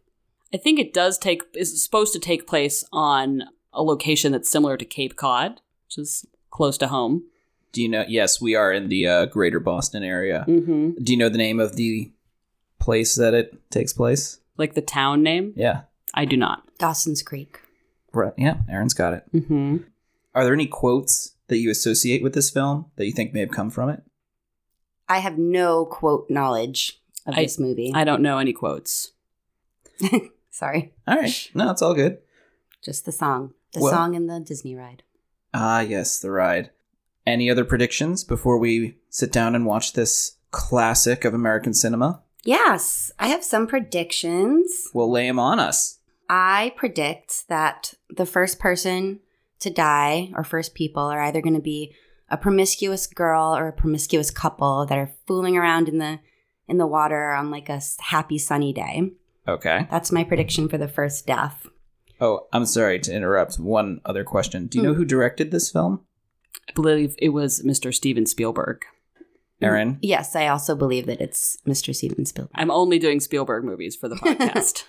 I 0.53 0.57
think 0.57 0.79
it 0.79 0.93
does 0.93 1.17
take 1.17 1.43
is 1.53 1.81
supposed 1.83 2.13
to 2.13 2.19
take 2.19 2.47
place 2.47 2.83
on 2.91 3.43
a 3.71 3.83
location 3.83 4.31
that's 4.31 4.49
similar 4.49 4.77
to 4.77 4.85
Cape 4.85 5.15
Cod, 5.15 5.61
which 5.85 5.97
is 5.99 6.25
close 6.49 6.77
to 6.79 6.87
home. 6.87 7.23
Do 7.71 7.83
you 7.83 7.87
know? 7.89 8.03
Yes, 8.07 8.41
we 8.41 8.55
are 8.55 8.71
in 8.73 8.89
the 8.89 9.05
uh, 9.05 9.25
greater 9.27 9.59
Boston 9.59 10.03
area. 10.03 10.43
Mm-hmm. 10.47 11.03
Do 11.03 11.13
you 11.13 11.19
know 11.19 11.29
the 11.29 11.37
name 11.37 11.59
of 11.59 11.75
the 11.75 12.11
place 12.79 13.13
that 13.15 13.35
it 13.35 13.69
takes 13.69 13.93
place? 13.93 14.39
Like 14.57 14.73
the 14.73 14.81
town 14.81 15.21
name, 15.21 15.53
Yeah. 15.55 15.81
I 16.15 16.25
do 16.25 16.35
not. 16.35 16.63
Dawson's 16.79 17.21
Creek. 17.21 17.59
Right. 18.11 18.33
Yeah, 18.35 18.57
Aaron's 18.67 18.95
got 18.95 19.13
it. 19.13 19.23
Mm-hmm. 19.31 19.77
Are 20.33 20.43
there 20.43 20.53
any 20.55 20.65
quotes 20.65 21.35
that 21.49 21.57
you 21.57 21.69
associate 21.69 22.23
with 22.23 22.33
this 22.33 22.49
film 22.49 22.85
that 22.95 23.05
you 23.05 23.11
think 23.11 23.33
may 23.33 23.41
have 23.41 23.51
come 23.51 23.69
from 23.69 23.89
it? 23.89 24.01
I 25.07 25.19
have 25.19 25.37
no 25.37 25.85
quote 25.85 26.29
knowledge 26.29 27.01
of 27.25 27.35
I- 27.37 27.43
this 27.43 27.59
movie. 27.59 27.91
I 27.93 28.03
don't 28.03 28.21
know 28.21 28.37
any 28.37 28.53
quotes. 28.53 29.11
Sorry, 30.51 30.93
All 31.07 31.15
right. 31.17 31.49
No, 31.53 31.71
it's 31.71 31.81
all 31.81 31.93
good. 31.93 32.17
just 32.83 33.05
the 33.05 33.11
song, 33.11 33.53
the 33.73 33.81
Well- 33.81 33.91
song 33.93 34.13
in 34.15 34.27
the 34.27 34.39
Disney 34.39 34.75
ride. 34.75 35.03
Ah, 35.53 35.79
yes, 35.81 36.19
the 36.19 36.31
ride. 36.31 36.69
Any 37.25 37.49
other 37.49 37.65
predictions 37.65 38.23
before 38.23 38.57
we 38.57 38.97
sit 39.09 39.31
down 39.31 39.55
and 39.55 39.65
watch 39.65 39.93
this 39.93 40.37
classic 40.51 41.25
of 41.25 41.33
American 41.33 41.73
cinema? 41.73 42.21
Yes, 42.43 43.11
I 43.19 43.27
have 43.27 43.43
some 43.43 43.67
predictions. 43.67 44.87
We'll 44.93 45.11
lay 45.11 45.27
them 45.27 45.39
on 45.39 45.59
us. 45.59 45.99
I 46.29 46.73
predict 46.75 47.47
that 47.49 47.93
the 48.09 48.25
first 48.25 48.59
person 48.59 49.19
to 49.59 49.69
die 49.69 50.31
or 50.35 50.43
first 50.43 50.73
people 50.73 51.03
are 51.03 51.21
either 51.21 51.41
going 51.41 51.55
to 51.55 51.61
be 51.61 51.93
a 52.29 52.37
promiscuous 52.37 53.07
girl 53.07 53.55
or 53.55 53.67
a 53.67 53.73
promiscuous 53.73 54.31
couple 54.31 54.85
that 54.85 54.97
are 54.97 55.11
fooling 55.27 55.57
around 55.57 55.89
in 55.89 55.97
the 55.97 56.19
in 56.67 56.77
the 56.77 56.87
water 56.87 57.31
on 57.31 57.49
like 57.49 57.69
a 57.69 57.81
happy 57.99 58.37
sunny 58.37 58.71
day. 58.71 59.11
Okay. 59.47 59.87
That's 59.89 60.11
my 60.11 60.23
prediction 60.23 60.69
for 60.69 60.77
the 60.77 60.87
first 60.87 61.25
death. 61.25 61.65
Oh, 62.21 62.47
I'm 62.53 62.65
sorry 62.65 62.99
to 62.99 63.13
interrupt. 63.13 63.57
One 63.59 64.01
other 64.05 64.23
question. 64.23 64.67
Do 64.67 64.77
you 64.77 64.83
know 64.83 64.93
mm. 64.93 64.97
who 64.97 65.05
directed 65.05 65.49
this 65.49 65.71
film? 65.71 66.01
I 66.67 66.73
believe 66.73 67.15
it 67.17 67.29
was 67.29 67.63
Mr. 67.63 67.93
Steven 67.93 68.25
Spielberg. 68.27 68.85
Mm, 69.61 69.65
Aaron? 69.65 69.99
Yes, 70.01 70.35
I 70.35 70.47
also 70.47 70.75
believe 70.75 71.07
that 71.07 71.21
it's 71.21 71.57
Mr. 71.65 71.95
Steven 71.95 72.25
Spielberg. 72.25 72.51
I'm 72.53 72.69
only 72.69 72.99
doing 72.99 73.19
Spielberg 73.19 73.63
movies 73.63 73.95
for 73.95 74.07
the 74.07 74.15
podcast. 74.17 74.83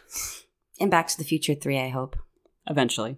And 0.78 0.90
Back 0.90 1.08
to 1.08 1.18
the 1.18 1.24
Future 1.24 1.54
3, 1.54 1.78
I 1.78 1.88
hope. 1.88 2.16
Eventually. 2.66 3.16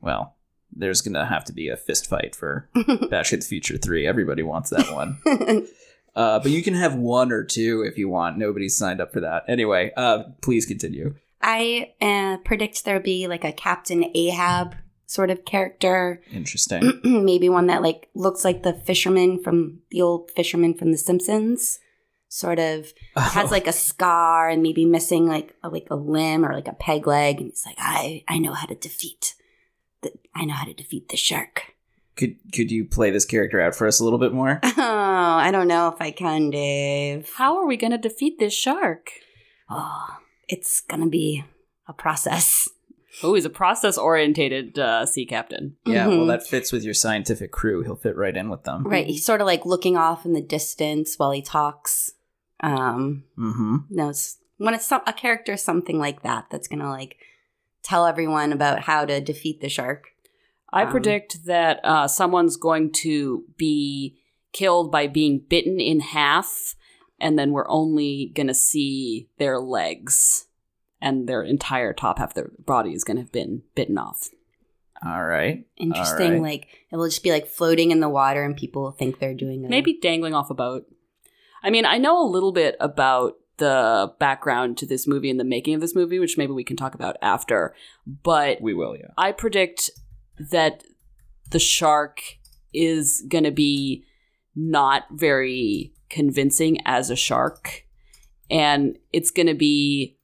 Well, 0.00 0.36
there's 0.72 1.00
going 1.00 1.14
to 1.14 1.24
have 1.24 1.44
to 1.46 1.52
be 1.52 1.68
a 1.68 1.76
fist 1.76 2.08
fight 2.08 2.34
for 2.34 2.68
Back 3.10 3.26
to 3.26 3.36
the 3.36 3.44
Future 3.44 3.78
3. 3.78 4.06
Everybody 4.06 4.42
wants 4.42 4.70
that 4.70 4.92
one. 4.92 5.18
Uh, 6.14 6.38
but 6.40 6.50
you 6.50 6.62
can 6.62 6.74
have 6.74 6.94
one 6.94 7.32
or 7.32 7.42
two 7.42 7.82
if 7.82 7.96
you 7.96 8.08
want. 8.08 8.36
Nobody's 8.36 8.76
signed 8.76 9.00
up 9.00 9.14
for 9.14 9.20
that. 9.20 9.44
Anyway, 9.48 9.92
uh, 9.96 10.24
please 10.42 10.66
continue. 10.66 11.14
I 11.40 11.92
uh, 12.00 12.36
predict 12.44 12.84
there'll 12.84 13.02
be 13.02 13.26
like 13.26 13.44
a 13.44 13.52
Captain 13.52 14.04
Ahab 14.14 14.76
sort 15.06 15.30
of 15.30 15.44
character. 15.44 16.22
Interesting. 16.32 17.00
Maybe 17.04 17.48
one 17.48 17.66
that 17.66 17.82
like 17.82 18.08
looks 18.14 18.44
like 18.44 18.62
the 18.62 18.72
fisherman 18.72 19.42
from 19.42 19.80
the 19.90 20.02
old 20.02 20.30
fisherman 20.30 20.74
from 20.74 20.92
The 20.92 20.98
Simpsons. 20.98 21.78
Sort 22.28 22.58
of 22.58 22.94
has 23.16 23.50
like 23.50 23.66
a 23.66 23.72
scar 23.72 24.48
and 24.48 24.62
maybe 24.62 24.86
missing 24.86 25.28
like 25.28 25.54
a, 25.62 25.68
like 25.68 25.88
a 25.90 25.96
limb 25.96 26.46
or 26.46 26.54
like 26.54 26.66
a 26.66 26.72
peg 26.72 27.06
leg, 27.06 27.42
and 27.42 27.50
he's 27.50 27.66
like, 27.66 27.76
I 27.78 28.24
I 28.26 28.38
know 28.38 28.54
how 28.54 28.64
to 28.64 28.74
defeat, 28.74 29.34
the, 30.02 30.12
I 30.34 30.44
know 30.44 30.54
how 30.54 30.64
to 30.66 30.74
defeat 30.74 31.08
the 31.08 31.16
shark. 31.16 31.74
could 32.16 32.36
could 32.52 32.70
you 32.70 32.84
play 32.84 33.10
this 33.10 33.24
character 33.24 33.60
out 33.60 33.74
for 33.74 33.86
us 33.86 34.00
a 34.00 34.04
little 34.04 34.18
bit 34.18 34.32
more? 34.32 34.60
Oh, 34.76 35.36
I 35.36 35.50
don't 35.50 35.68
know 35.68 35.88
if 35.88 36.00
I 36.00 36.10
can, 36.10 36.50
Dave. 36.50 37.30
How 37.36 37.56
are 37.58 37.66
we 37.66 37.76
going 37.76 37.92
to 37.92 37.98
defeat 37.98 38.38
this 38.38 38.52
shark? 38.52 39.10
Oh, 39.70 40.18
it's 40.48 40.80
gonna 40.82 41.06
be 41.08 41.44
a 41.88 41.92
process. 41.92 42.68
Oh, 43.22 43.34
he's 43.34 43.44
a 43.44 43.50
process 43.50 43.96
orientated 43.96 44.78
uh, 44.78 45.06
sea 45.06 45.24
captain. 45.26 45.76
Yeah, 45.86 46.06
well, 46.08 46.18
Mhm. 46.20 46.28
that 46.28 46.46
fits 46.46 46.72
with 46.72 46.82
your 46.84 46.94
scientific 46.94 47.52
crew. 47.52 47.82
He'll 47.82 47.96
fit 47.96 48.16
right 48.16 48.36
in 48.36 48.50
with 48.50 48.64
them. 48.64 48.84
Right, 48.84 49.06
he's 49.06 49.24
sort 49.24 49.40
of 49.40 49.46
like 49.46 49.64
looking 49.64 49.96
off 49.96 50.24
in 50.26 50.32
the 50.34 50.42
distance 50.42 51.18
while 51.18 51.30
he 51.30 51.40
talks. 51.42 52.12
Um, 52.60 53.24
Mm-hmm. 53.38 53.76
no, 53.90 54.10
it's 54.10 54.38
when 54.58 54.74
it's 54.74 54.86
some, 54.86 55.02
a 55.06 55.12
character 55.12 55.56
something 55.56 55.98
like 55.98 56.22
that 56.22 56.46
that's 56.50 56.68
gonna 56.68 56.90
like 56.90 57.16
tell 57.82 58.06
everyone 58.06 58.52
about 58.52 58.80
how 58.80 59.04
to 59.04 59.20
defeat 59.20 59.60
the 59.60 59.68
shark. 59.68 60.08
I 60.72 60.84
Um, 60.84 60.90
predict 60.90 61.44
that 61.46 61.80
uh, 61.84 62.08
someone's 62.08 62.56
going 62.56 62.92
to 62.92 63.44
be 63.56 64.18
killed 64.52 64.90
by 64.90 65.06
being 65.06 65.44
bitten 65.48 65.80
in 65.80 66.00
half, 66.00 66.74
and 67.20 67.38
then 67.38 67.52
we're 67.52 67.68
only 67.68 68.32
going 68.34 68.46
to 68.46 68.54
see 68.54 69.28
their 69.38 69.58
legs, 69.60 70.46
and 71.00 71.28
their 71.28 71.42
entire 71.42 71.92
top 71.92 72.18
half 72.18 72.30
of 72.30 72.34
their 72.34 72.50
body 72.58 72.92
is 72.92 73.04
going 73.04 73.16
to 73.16 73.22
have 73.22 73.32
been 73.32 73.62
bitten 73.74 73.98
off. 73.98 74.30
All 75.04 75.24
right. 75.24 75.66
Interesting. 75.76 76.36
Alright. 76.36 76.42
Like 76.42 76.68
it 76.90 76.96
will 76.96 77.08
just 77.08 77.24
be 77.24 77.32
like 77.32 77.46
floating 77.46 77.90
in 77.90 78.00
the 78.00 78.08
water, 78.08 78.42
and 78.44 78.56
people 78.56 78.82
will 78.82 78.92
think 78.92 79.18
they're 79.18 79.34
doing 79.34 79.64
a, 79.64 79.68
Maybe 79.68 79.98
dangling 80.00 80.34
off 80.34 80.50
a 80.50 80.54
boat. 80.54 80.86
I 81.62 81.70
mean, 81.70 81.84
I 81.84 81.98
know 81.98 82.22
a 82.22 82.28
little 82.28 82.52
bit 82.52 82.76
about 82.80 83.34
the 83.58 84.12
background 84.18 84.78
to 84.78 84.86
this 84.86 85.06
movie 85.06 85.30
and 85.30 85.38
the 85.38 85.44
making 85.44 85.74
of 85.74 85.80
this 85.80 85.94
movie, 85.94 86.18
which 86.18 86.38
maybe 86.38 86.52
we 86.52 86.64
can 86.64 86.76
talk 86.76 86.94
about 86.94 87.16
after. 87.22 87.74
But 88.06 88.60
We 88.60 88.74
will, 88.74 88.96
yeah. 88.96 89.08
I 89.16 89.32
predict 89.32 89.90
that 90.50 90.84
the 91.50 91.58
shark 91.58 92.20
is 92.72 93.22
going 93.28 93.44
to 93.44 93.50
be 93.50 94.04
not 94.56 95.04
very 95.12 95.92
convincing 96.08 96.78
as 96.84 97.10
a 97.10 97.16
shark. 97.16 97.84
And 98.50 98.98
it's 99.12 99.30
going 99.30 99.46
to 99.46 99.54
be 99.54 100.18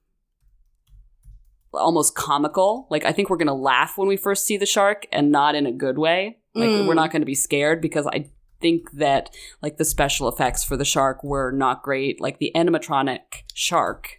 almost 1.72 2.14
comical. 2.14 2.86
Like, 2.90 3.04
I 3.04 3.12
think 3.12 3.30
we're 3.30 3.36
going 3.36 3.46
to 3.46 3.52
laugh 3.54 3.96
when 3.96 4.08
we 4.08 4.16
first 4.16 4.46
see 4.46 4.56
the 4.56 4.66
shark 4.66 5.06
and 5.12 5.30
not 5.30 5.54
in 5.54 5.66
a 5.66 5.72
good 5.72 5.98
way. 5.98 6.38
Like, 6.54 6.70
Mm. 6.70 6.86
we're 6.86 6.94
not 6.94 7.10
going 7.10 7.22
to 7.22 7.26
be 7.26 7.34
scared 7.34 7.80
because 7.80 8.06
I 8.06 8.30
think 8.60 8.90
that, 8.92 9.30
like, 9.62 9.76
the 9.76 9.84
special 9.84 10.28
effects 10.28 10.64
for 10.64 10.76
the 10.76 10.84
shark 10.84 11.22
were 11.22 11.52
not 11.52 11.82
great. 11.82 12.20
Like, 12.20 12.38
the 12.38 12.52
animatronic 12.54 13.20
shark 13.54 14.16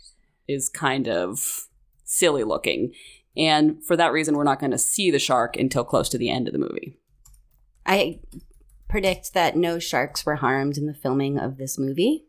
is 0.47 0.69
kind 0.69 1.07
of 1.07 1.67
silly 2.03 2.43
looking. 2.43 2.93
And 3.37 3.83
for 3.83 3.95
that 3.95 4.11
reason, 4.11 4.35
we're 4.35 4.43
not 4.43 4.59
going 4.59 4.71
to 4.71 4.77
see 4.77 5.11
the 5.11 5.19
shark 5.19 5.55
until 5.55 5.83
close 5.83 6.09
to 6.09 6.17
the 6.17 6.29
end 6.29 6.47
of 6.47 6.53
the 6.53 6.59
movie. 6.59 6.97
I 7.85 8.19
predict 8.87 9.33
that 9.33 9.55
no 9.55 9.79
sharks 9.79 10.25
were 10.25 10.37
harmed 10.37 10.77
in 10.77 10.87
the 10.87 10.93
filming 10.93 11.37
of 11.37 11.57
this 11.57 11.77
movie. 11.77 12.25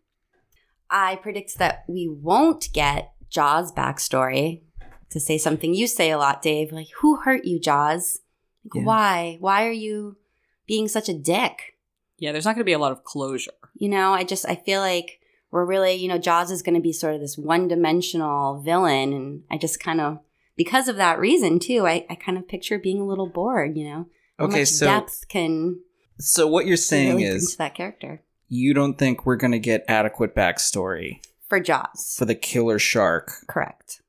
I 0.91 1.17
predict 1.17 1.59
that 1.59 1.85
we 1.89 2.09
won't 2.09 2.69
get 2.73 3.13
Jaws' 3.29 3.73
backstory. 3.73 4.63
To 5.11 5.19
say 5.19 5.39
something 5.39 5.75
you 5.75 5.89
say 5.89 6.11
a 6.13 6.19
lot, 6.19 6.41
Dave, 6.41 6.71
like, 6.71 6.87
who 7.01 7.17
hurt 7.17 7.45
you, 7.45 7.59
Jaws? 7.59 8.21
Like, 8.65 8.83
Yeah. 8.83 8.85
Why? 8.85 9.37
Why 9.41 9.67
are 9.67 9.73
you 9.73 10.19
being 10.67 10.87
such 10.87 11.09
a 11.09 11.15
dick? 11.15 11.77
Yeah, 12.21 12.31
there's 12.31 12.45
not 12.45 12.55
going 12.55 12.61
to 12.61 12.65
be 12.65 12.73
a 12.73 12.79
lot 12.79 12.93
of 12.93 13.03
closure. 13.03 13.51
You 13.75 13.89
know, 13.89 14.13
I 14.13 14.23
just, 14.23 14.47
I 14.49 14.55
feel 14.55 14.81
like 14.81 15.19
we're 15.51 15.65
really, 15.65 15.95
you 15.95 16.07
know, 16.07 16.19
Jaws 16.19 16.53
is 16.53 16.63
going 16.63 16.77
to 16.77 16.81
be 16.81 16.93
sort 16.93 17.15
of 17.15 17.21
this 17.21 17.37
one 17.37 17.67
dimensional 17.67 18.61
villain. 18.61 19.13
And 19.13 19.43
I 19.51 19.59
just 19.59 19.81
kind 19.81 20.01
of, 20.01 20.19
because 20.57 20.87
of 20.87 20.95
that 20.97 21.19
reason, 21.19 21.59
too, 21.59 21.87
I, 21.87 22.07
I 22.09 22.15
kind 22.15 22.39
of 22.39 22.47
picture 22.47 22.79
being 22.79 23.01
a 23.01 23.07
little 23.07 23.27
bored, 23.29 23.77
you 23.77 23.85
know? 23.85 24.07
How 24.39 24.45
Okay, 24.47 24.61
much 24.61 24.69
so 24.69 24.87
depth 24.87 25.27
can 25.29 25.81
so 26.19 26.47
what 26.47 26.67
you're 26.67 26.77
saying 26.79 27.17
really 27.17 27.25
is 27.25 27.53
to 27.53 27.59
that 27.59 27.75
character 27.75 28.23
you 28.49 28.73
don't 28.75 28.99
think 28.99 29.25
we're 29.27 29.37
going 29.37 29.53
to 29.53 29.59
get 29.59 29.85
adequate 29.89 30.35
backstory 30.35 31.21
for 31.49 31.61
Jaws. 31.61 32.15
for 32.19 32.25
the 32.25 32.35
killer 32.35 32.79
shark 32.79 33.31
Correct. 33.49 34.01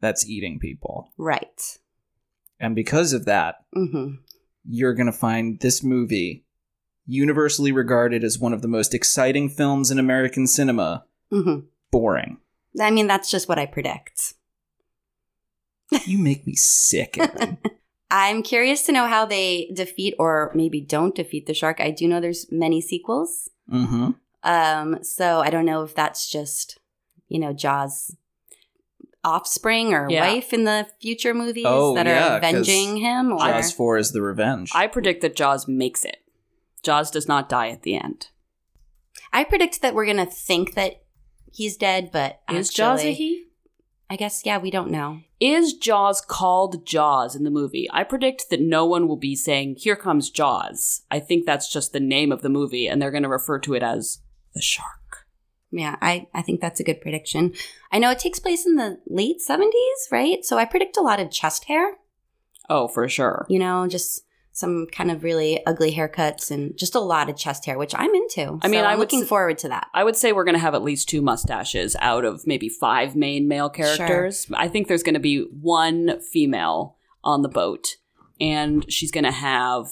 that's 0.00 0.24
eating 0.28 0.58
people. 0.60 1.12
Right. 1.18 1.78
And 2.60 2.74
because 2.76 3.12
of 3.12 3.24
that, 3.24 3.56
hmm 3.74 4.14
you're 4.64 4.94
going 4.94 5.06
to 5.06 5.12
find 5.12 5.58
this 5.60 5.82
movie 5.82 6.44
universally 7.06 7.72
regarded 7.72 8.22
as 8.24 8.38
one 8.38 8.52
of 8.52 8.62
the 8.62 8.68
most 8.68 8.94
exciting 8.94 9.48
films 9.48 9.90
in 9.90 9.98
American 9.98 10.46
cinema 10.46 11.04
hmm 11.30 11.60
boring. 11.90 12.38
I 12.80 12.90
mean, 12.90 13.06
that's 13.08 13.30
just 13.30 13.48
what 13.48 13.58
I 13.58 13.66
predict. 13.66 14.34
You 16.06 16.18
make 16.18 16.46
me 16.46 16.54
sick, 16.54 17.18
I'm 18.12 18.42
curious 18.42 18.82
to 18.84 18.92
know 18.92 19.06
how 19.06 19.24
they 19.24 19.70
defeat 19.74 20.14
or 20.18 20.50
maybe 20.54 20.80
don't 20.80 21.14
defeat 21.14 21.46
the 21.46 21.54
shark. 21.54 21.80
I 21.80 21.90
do 21.90 22.06
know 22.08 22.20
there's 22.20 22.46
many 22.50 22.80
sequels. 22.80 23.50
mm-hmm. 23.70 24.10
Um, 24.42 25.02
so 25.02 25.40
I 25.40 25.50
don't 25.50 25.64
know 25.66 25.82
if 25.82 25.94
that's 25.94 26.28
just, 26.30 26.78
you 27.28 27.38
know, 27.38 27.52
Jaws 27.52 28.14
offspring 29.22 29.92
or 29.92 30.08
Yeah. 30.10 30.20
wife 30.20 30.52
in 30.52 30.64
the 30.64 30.86
future 31.00 31.34
movies 31.34 31.64
Oh, 31.66 31.94
that 31.94 32.06
yeah, 32.06 32.36
are 32.36 32.40
'cause 32.40 32.50
avenging 32.52 32.96
him 32.98 33.32
or 33.32 33.38
Jaws 33.38 33.72
4 33.72 33.98
is 33.98 34.12
the 34.12 34.22
revenge. 34.22 34.72
I 34.74 34.86
predict 34.86 35.20
that 35.22 35.36
Jaws 35.36 35.68
makes 35.68 36.04
it. 36.04 36.19
Jaws 36.82 37.10
does 37.10 37.28
not 37.28 37.48
die 37.48 37.68
at 37.68 37.82
the 37.82 37.96
end. 37.96 38.28
I 39.32 39.44
predict 39.44 39.82
that 39.82 39.94
we're 39.94 40.06
gonna 40.06 40.26
think 40.26 40.74
that 40.74 41.02
he's 41.52 41.76
dead, 41.76 42.10
but 42.12 42.40
Is 42.50 42.70
Jaws 42.70 43.02
a 43.02 43.12
he? 43.12 43.44
I 44.08 44.16
guess 44.16 44.42
yeah, 44.44 44.58
we 44.58 44.70
don't 44.70 44.90
know. 44.90 45.20
Is 45.38 45.72
Jaws 45.74 46.20
called 46.20 46.84
Jaws 46.84 47.36
in 47.36 47.44
the 47.44 47.50
movie? 47.50 47.88
I 47.92 48.02
predict 48.04 48.50
that 48.50 48.60
no 48.60 48.84
one 48.84 49.06
will 49.08 49.16
be 49.16 49.36
saying, 49.36 49.76
Here 49.78 49.96
comes 49.96 50.30
Jaws. 50.30 51.02
I 51.10 51.20
think 51.20 51.46
that's 51.46 51.72
just 51.72 51.92
the 51.92 52.00
name 52.00 52.32
of 52.32 52.42
the 52.42 52.48
movie, 52.48 52.86
and 52.88 53.00
they're 53.00 53.12
going 53.12 53.22
to 53.22 53.28
refer 53.28 53.58
to 53.60 53.74
it 53.74 53.82
as 53.82 54.18
the 54.52 54.60
shark. 54.60 55.26
Yeah, 55.70 55.94
I, 56.02 56.26
I 56.34 56.42
think 56.42 56.60
that's 56.60 56.80
a 56.80 56.84
good 56.84 57.00
prediction. 57.00 57.54
I 57.92 58.00
know 58.00 58.10
it 58.10 58.18
takes 58.18 58.40
place 58.40 58.66
in 58.66 58.74
the 58.74 58.98
late 59.06 59.36
70s, 59.48 60.10
right? 60.10 60.44
So 60.44 60.58
I 60.58 60.64
predict 60.64 60.96
a 60.96 61.00
lot 61.02 61.20
of 61.20 61.30
chest 61.30 61.66
hair, 61.66 61.94
Oh, 62.68 62.88
for 62.88 63.08
sure. 63.08 63.46
you 63.48 63.60
know, 63.60 63.86
just 63.86 64.22
some 64.60 64.86
kind 64.92 65.10
of 65.10 65.24
really 65.24 65.64
ugly 65.66 65.92
haircuts 65.92 66.50
and 66.50 66.76
just 66.78 66.94
a 66.94 67.00
lot 67.00 67.28
of 67.28 67.36
chest 67.36 67.64
hair, 67.66 67.78
which 67.78 67.94
I'm 67.96 68.14
into. 68.14 68.58
I 68.62 68.68
mean, 68.68 68.80
So 68.80 68.86
I'm 68.86 68.98
looking 68.98 69.22
s- 69.22 69.28
forward 69.28 69.58
to 69.58 69.68
that. 69.70 69.88
I 69.94 70.04
would 70.04 70.16
say 70.16 70.32
we're 70.32 70.44
going 70.44 70.54
to 70.54 70.60
have 70.60 70.74
at 70.74 70.82
least 70.82 71.08
two 71.08 71.22
mustaches 71.22 71.96
out 72.00 72.24
of 72.24 72.46
maybe 72.46 72.68
five 72.68 73.16
main 73.16 73.48
male 73.48 73.70
characters. 73.70 74.46
I 74.54 74.68
think 74.68 74.86
there's 74.86 75.02
going 75.02 75.14
to 75.14 75.20
be 75.20 75.40
one 75.60 76.20
female 76.20 76.96
on 77.24 77.42
the 77.42 77.48
boat, 77.48 77.96
and 78.40 78.84
she's 78.92 79.10
going 79.10 79.24
to 79.24 79.30
have 79.32 79.86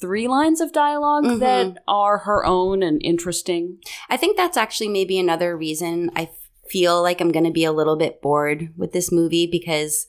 three 0.00 0.26
lines 0.26 0.60
of 0.60 0.72
dialog 0.72 1.24
Mhm. 1.24 1.38
that 1.38 1.82
are 1.86 2.18
her 2.18 2.44
own 2.44 2.82
and 2.82 3.00
interesting. 3.04 3.78
I 4.10 4.16
think 4.16 4.36
that's 4.36 4.56
actually 4.56 4.88
maybe 4.88 5.18
another 5.18 5.56
reason 5.56 6.10
I 6.16 6.30
feel 6.68 7.00
like 7.02 7.20
I'm 7.20 7.30
going 7.30 7.44
to 7.44 7.50
be 7.52 7.64
a 7.64 7.72
little 7.72 7.96
bit 7.96 8.20
bored 8.20 8.72
with 8.76 8.92
this 8.92 9.12
movie 9.12 9.46
because, 9.46 10.06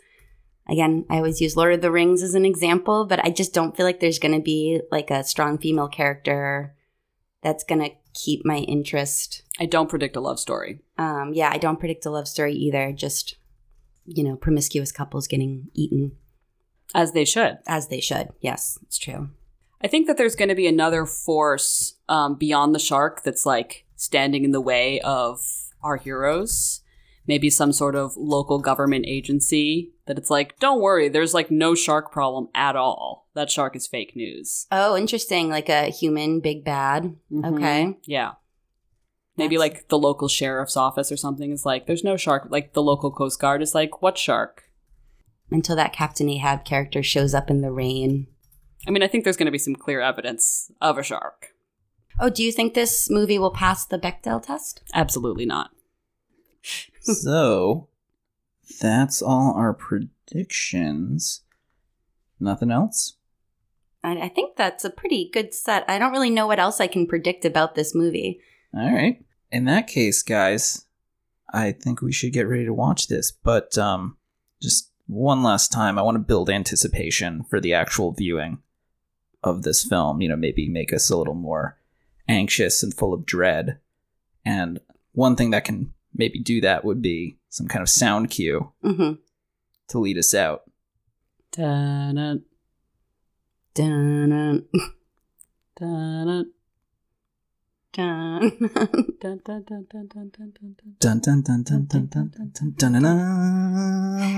again, 0.67 1.05
I 1.09 1.17
always 1.17 1.41
use 1.41 1.57
Lord 1.57 1.73
of 1.73 1.81
the 1.81 1.91
Rings 1.91 2.23
as 2.23 2.35
an 2.35 2.45
example, 2.45 3.05
but 3.05 3.23
I 3.23 3.29
just 3.29 3.53
don't 3.53 3.75
feel 3.75 3.85
like 3.85 3.99
there's 3.99 4.19
going 4.19 4.33
to 4.35 4.41
be 4.41 4.81
like 4.91 5.11
a 5.11 5.23
strong 5.23 5.57
female 5.57 5.87
character 5.87 6.75
that's 7.41 7.63
going 7.63 7.81
to 7.81 7.91
keep 8.13 8.45
my 8.45 8.57
interest. 8.57 9.43
I 9.59 9.65
don't 9.65 9.89
predict 9.89 10.15
a 10.15 10.21
love 10.21 10.39
story. 10.39 10.79
Um, 10.97 11.31
yeah, 11.33 11.49
I 11.51 11.57
don't 11.57 11.79
predict 11.79 12.05
a 12.05 12.09
love 12.09 12.27
story 12.27 12.53
either. 12.53 12.91
Just, 12.93 13.35
you 14.05 14.23
know, 14.23 14.35
promiscuous 14.35 14.91
couples 14.91 15.27
getting 15.27 15.69
eaten 15.73 16.13
As 16.95 17.11
they 17.11 17.25
should. 17.25 17.57
as 17.67 17.87
they 17.87 17.99
should. 17.99 18.29
Yes, 18.39 18.77
it's 18.83 18.97
true. 18.97 19.29
I 19.81 19.87
think 19.87 20.07
that 20.07 20.15
there's 20.15 20.37
going 20.37 20.49
to 20.49 20.55
be 20.55 20.67
another 20.67 21.05
force 21.05 21.95
um, 22.07 22.35
beyond 22.35 22.73
the 22.73 22.79
shark 22.79 23.23
that's 23.23 23.45
like 23.45 23.85
standing 23.97 24.45
in 24.45 24.51
the 24.51 24.61
way 24.61 25.01
of 25.01 25.41
our 25.83 25.97
heroes. 25.97 26.79
Maybe 27.27 27.49
some 27.49 27.71
sort 27.71 27.95
of 27.95 28.15
local 28.17 28.59
government 28.59 29.05
agency 29.07 29.91
that 30.05 30.17
it's 30.17 30.29
like, 30.29 30.59
don't 30.59 30.81
worry, 30.81 31.07
there's 31.09 31.33
like 31.33 31.49
no 31.49 31.73
shark 31.75 32.11
problem 32.11 32.49
at 32.53 32.75
all. 32.75 33.27
That 33.33 33.49
shark 33.49 33.75
is 33.75 33.87
fake 33.87 34.15
news. 34.15 34.67
Oh, 34.71 34.95
interesting. 34.97 35.49
Like 35.49 35.69
a 35.69 35.85
human 35.89 36.39
big 36.39 36.63
bad. 36.63 37.15
Mhm. 37.31 37.55
Okay. 37.55 37.97
Yeah. 38.05 38.33
Maybe 39.37 39.55
That's- 39.57 39.73
like 39.77 39.87
the 39.89 39.97
local 39.97 40.27
sheriff's 40.27 40.77
office 40.77 41.11
or 41.11 41.17
something 41.17 41.51
is 41.51 41.65
like, 41.65 41.87
there's 41.87 42.03
no 42.03 42.17
shark. 42.17 42.47
Like 42.49 42.73
the 42.73 42.83
local 42.83 43.11
Coast 43.11 43.39
Guard 43.39 43.61
is 43.61 43.73
like, 43.73 44.01
what 44.01 44.17
shark? 44.17 44.63
Until 45.49 45.75
that 45.75 45.93
Captain 45.93 46.29
Ahab 46.29 46.65
character 46.65 47.01
shows 47.03 47.33
up 47.33 47.49
in 47.49 47.61
the 47.61 47.71
rain. 47.71 48.27
I 48.87 48.91
mean, 48.91 49.01
I 49.03 49.07
think 49.07 49.23
there's 49.23 49.37
going 49.37 49.45
to 49.45 49.51
be 49.51 49.57
some 49.57 49.75
clear 49.75 50.01
evidence 50.01 50.71
of 50.81 50.97
a 50.97 51.03
shark. 51.03 51.47
Oh, 52.19 52.29
do 52.29 52.43
you 52.43 52.51
think 52.51 52.73
this 52.73 53.09
movie 53.09 53.39
will 53.39 53.51
pass 53.51 53.85
the 53.85 53.97
Bechdel 53.97 54.43
test? 54.45 54.81
Absolutely 54.93 55.45
not. 55.45 55.71
so 57.21 57.87
that's 58.81 59.21
all 59.21 59.53
our 59.55 59.73
predictions. 59.73 61.41
Nothing 62.39 62.71
else? 62.71 63.15
I, 64.03 64.21
I 64.21 64.29
think 64.29 64.55
that's 64.55 64.85
a 64.85 64.89
pretty 64.89 65.29
good 65.31 65.53
set. 65.53 65.85
I 65.87 65.97
don't 65.97 66.11
really 66.11 66.29
know 66.29 66.47
what 66.47 66.59
else 66.59 66.79
I 66.79 66.87
can 66.87 67.07
predict 67.07 67.45
about 67.45 67.75
this 67.75 67.95
movie. 67.95 68.39
All 68.73 68.91
right. 68.91 69.23
In 69.51 69.65
that 69.65 69.87
case, 69.87 70.21
guys, 70.23 70.85
I 71.53 71.71
think 71.71 72.01
we 72.01 72.11
should 72.11 72.33
get 72.33 72.47
ready 72.47 72.65
to 72.65 72.73
watch 72.73 73.07
this. 73.07 73.31
But 73.31 73.77
um, 73.77 74.17
just 74.61 74.89
one 75.07 75.43
last 75.43 75.71
time, 75.71 75.99
I 75.99 76.01
want 76.01 76.15
to 76.15 76.19
build 76.19 76.49
anticipation 76.49 77.43
for 77.49 77.59
the 77.59 77.73
actual 77.73 78.11
viewing 78.11 78.59
of 79.43 79.63
this 79.63 79.83
film. 79.83 80.21
You 80.21 80.29
know, 80.29 80.35
maybe 80.35 80.67
make 80.67 80.91
us 80.91 81.09
a 81.09 81.17
little 81.17 81.35
more 81.35 81.77
anxious 82.27 82.81
and 82.81 82.93
full 82.93 83.13
of 83.13 83.25
dread. 83.25 83.79
And 84.45 84.79
one 85.11 85.35
thing 85.35 85.51
that 85.51 85.65
can 85.65 85.93
maybe 86.15 86.39
do 86.39 86.61
that 86.61 86.85
would 86.85 87.01
be 87.01 87.37
some 87.49 87.67
kind 87.67 87.81
of 87.81 87.89
sound 87.89 88.29
cue 88.29 88.71
mm-hmm. 88.83 89.13
to 89.87 89.99
lead 89.99 90.17
us 90.17 90.33
out. 90.33 90.63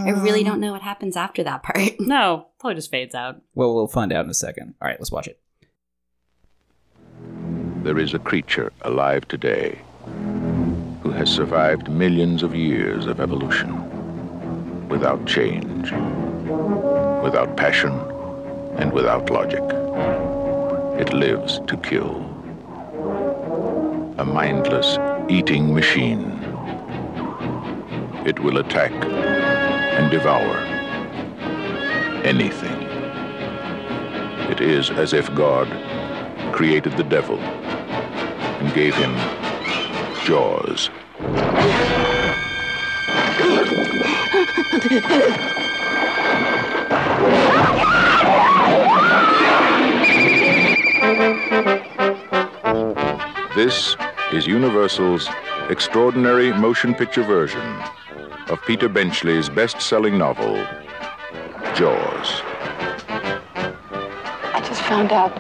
I 0.06 0.10
really 0.10 0.44
don't 0.44 0.60
know 0.60 0.74
what 0.74 0.82
happens 0.82 1.16
after 1.16 1.44
that 1.44 1.64
part. 1.64 1.78
No, 2.00 2.48
probably 2.60 2.76
just 2.76 2.92
fades 2.92 3.16
out. 3.16 3.42
Well, 3.54 3.74
we'll 3.74 3.88
find 3.88 4.12
out 4.12 4.26
in 4.26 4.32
a 4.32 4.36
second. 4.36 4.76
All 4.82 4.88
right, 4.88 5.00
let's 5.00 5.12
watch 5.12 5.28
it. 5.28 5.40
There 7.84 7.98
is 7.98 8.14
a 8.14 8.20
creature 8.20 8.74
alive 8.82 9.28
today 9.28 9.80
has 11.16 11.30
survived 11.30 11.90
millions 11.90 12.44
of 12.44 12.54
years 12.54 13.06
of 13.06 13.22
evolution 13.22 13.70
without 14.90 15.26
change, 15.26 15.92
without 17.24 17.56
passion, 17.56 17.94
and 18.78 18.92
without 18.92 19.30
logic. 19.30 19.64
It 21.00 21.14
lives 21.14 21.62
to 21.68 21.78
kill. 21.78 22.18
A 24.18 24.26
mindless 24.26 24.98
eating 25.30 25.74
machine. 25.74 26.26
It 28.26 28.40
will 28.42 28.58
attack 28.58 28.92
and 28.92 30.12
devour 30.12 30.58
anything. 32.26 32.82
It 34.52 34.60
is 34.60 34.90
as 34.90 35.14
if 35.14 35.34
God 35.34 35.68
created 36.54 36.98
the 36.98 37.04
devil 37.06 37.40
and 37.40 38.74
gave 38.74 38.96
him 38.96 39.16
jaws. 40.26 40.90
This 53.56 53.96
is 54.34 54.46
Universal's 54.46 55.30
extraordinary 55.70 56.52
motion 56.52 56.94
picture 56.94 57.24
version 57.24 57.62
of 58.50 58.60
Peter 58.68 58.90
Benchley's 58.90 59.48
best 59.48 59.82
selling 59.82 60.18
novel, 60.18 60.56
Jaws. 61.76 62.42
I 64.54 64.62
just 64.68 64.82
found 64.82 65.14
out 65.14 65.34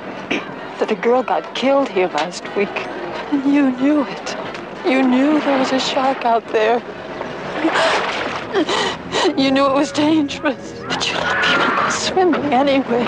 that 0.79 0.89
a 0.91 0.95
girl 0.95 1.21
got 1.23 1.53
killed 1.53 1.89
here 1.89 2.07
last 2.07 2.43
week. 2.55 2.69
And 3.31 3.53
you 3.53 3.71
knew 3.71 4.03
it. 4.03 4.34
You 4.85 5.01
knew 5.01 5.41
there 5.41 5.57
was 5.57 5.71
a 5.71 5.79
shark 5.79 6.25
out 6.25 6.47
there. 6.49 6.77
You 9.35 9.49
knew 9.49 9.65
it 9.65 9.73
was 9.73 9.91
dangerous. 9.91 10.83
But 10.87 11.09
you 11.09 11.15
let 11.15 11.43
people 11.43 11.75
go 11.75 11.89
swimming 11.89 12.53
anyway. 12.53 13.01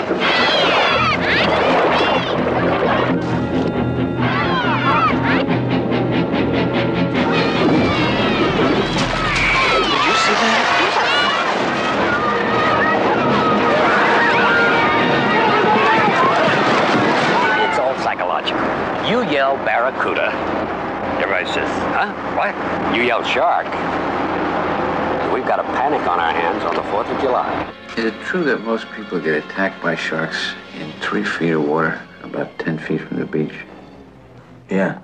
It's 17.62 17.78
all 17.78 17.96
psychological. 18.02 18.60
You 19.08 19.22
yell 19.30 19.56
barracuda. 19.58 20.57
Everybody 21.30 21.52
says, 21.52 21.68
huh? 21.92 22.10
What? 22.38 22.96
You 22.96 23.02
yell 23.02 23.22
shark. 23.22 23.66
We've 25.30 25.44
got 25.44 25.60
a 25.60 25.62
panic 25.62 26.00
on 26.08 26.18
our 26.18 26.32
hands 26.32 26.64
on 26.64 26.74
the 26.74 26.80
4th 26.80 27.14
of 27.14 27.20
July. 27.20 27.70
Is 27.98 28.06
it 28.06 28.14
true 28.22 28.42
that 28.44 28.62
most 28.62 28.86
people 28.92 29.20
get 29.20 29.44
attacked 29.44 29.82
by 29.82 29.94
sharks 29.94 30.54
in 30.80 30.90
three 31.02 31.22
feet 31.22 31.50
of 31.50 31.68
water, 31.68 32.00
about 32.22 32.58
10 32.58 32.78
feet 32.78 33.02
from 33.02 33.18
the 33.18 33.26
beach? 33.26 33.52
Yeah. 34.70 35.00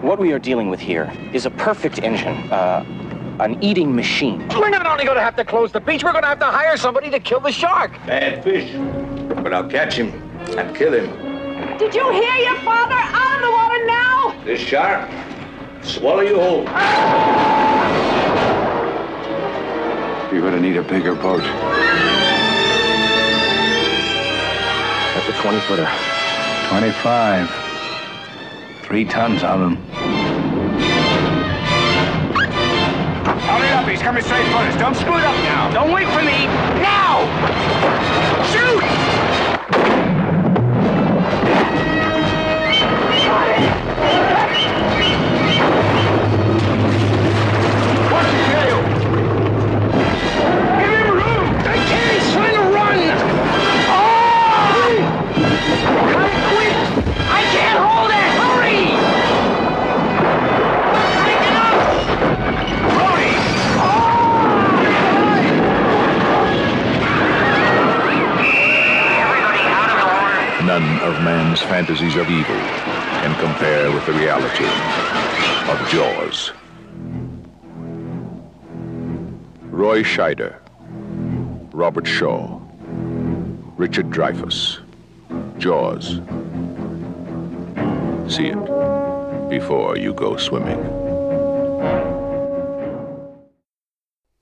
What 0.00 0.18
we 0.18 0.32
are 0.32 0.40
dealing 0.40 0.68
with 0.68 0.80
here 0.80 1.12
is 1.32 1.46
a 1.46 1.50
perfect 1.50 2.00
engine, 2.00 2.50
uh, 2.50 2.84
an 3.38 3.62
eating 3.62 3.94
machine. 3.94 4.48
We're 4.48 4.68
not 4.68 4.84
only 4.88 5.04
going 5.04 5.16
to 5.16 5.22
have 5.22 5.36
to 5.36 5.44
close 5.44 5.70
the 5.70 5.78
beach, 5.78 6.02
we're 6.02 6.10
going 6.10 6.24
to 6.24 6.28
have 6.28 6.40
to 6.40 6.46
hire 6.46 6.76
somebody 6.76 7.08
to 7.08 7.20
kill 7.20 7.38
the 7.38 7.52
shark. 7.52 7.92
Bad 8.04 8.42
fish. 8.42 8.74
But 9.44 9.54
I'll 9.54 9.70
catch 9.70 9.94
him 9.94 10.10
and 10.58 10.74
kill 10.74 10.92
him. 10.92 11.78
Did 11.78 11.94
you 11.94 12.10
hear 12.10 12.34
your 12.34 12.58
father? 12.62 12.96
Out 12.96 13.36
of 13.36 13.42
the 13.42 13.50
water 13.52 13.86
now! 13.86 14.44
This 14.44 14.60
shark, 14.60 15.08
swallow 15.84 16.20
you 16.20 16.36
whole. 16.36 16.64
You're 20.32 20.42
gonna 20.42 20.60
need 20.60 20.76
a 20.76 20.82
bigger 20.82 21.14
boat. 21.14 21.42
That's 25.14 25.28
a 25.28 25.42
20 25.42 25.60
footer. 25.60 25.88
25. 26.68 27.50
Three 28.82 29.04
tons 29.04 29.42
on 29.42 29.60
them. 29.60 29.76
Hurry 33.42 33.68
up, 33.68 33.86
he's 33.86 34.00
coming 34.00 34.22
straight 34.22 34.46
for 34.46 34.58
us. 34.58 34.76
Don't 34.76 34.94
screw 34.94 35.18
it 35.18 35.24
up 35.24 35.36
now. 35.44 35.70
Don't 35.72 35.92
wait 35.92 36.08
for 36.08 36.22
me. 36.22 36.46
Now! 36.80 37.20
Shoot! 38.52 39.31
Man's 71.52 71.62
fantasies 71.64 72.16
of 72.16 72.30
evil 72.30 72.56
can 73.20 73.34
compare 73.38 73.92
with 73.92 74.06
the 74.06 74.12
reality 74.12 74.64
of 75.70 75.88
Jaws. 75.90 76.50
Roy 79.70 80.02
Scheider, 80.02 80.56
Robert 81.74 82.06
Shaw, 82.06 82.58
Richard 83.76 84.08
Dreyfuss, 84.08 84.78
Jaws. 85.58 86.22
See 88.34 88.46
it 88.46 89.50
before 89.50 89.98
you 89.98 90.14
go 90.14 90.38
swimming. 90.38 91.01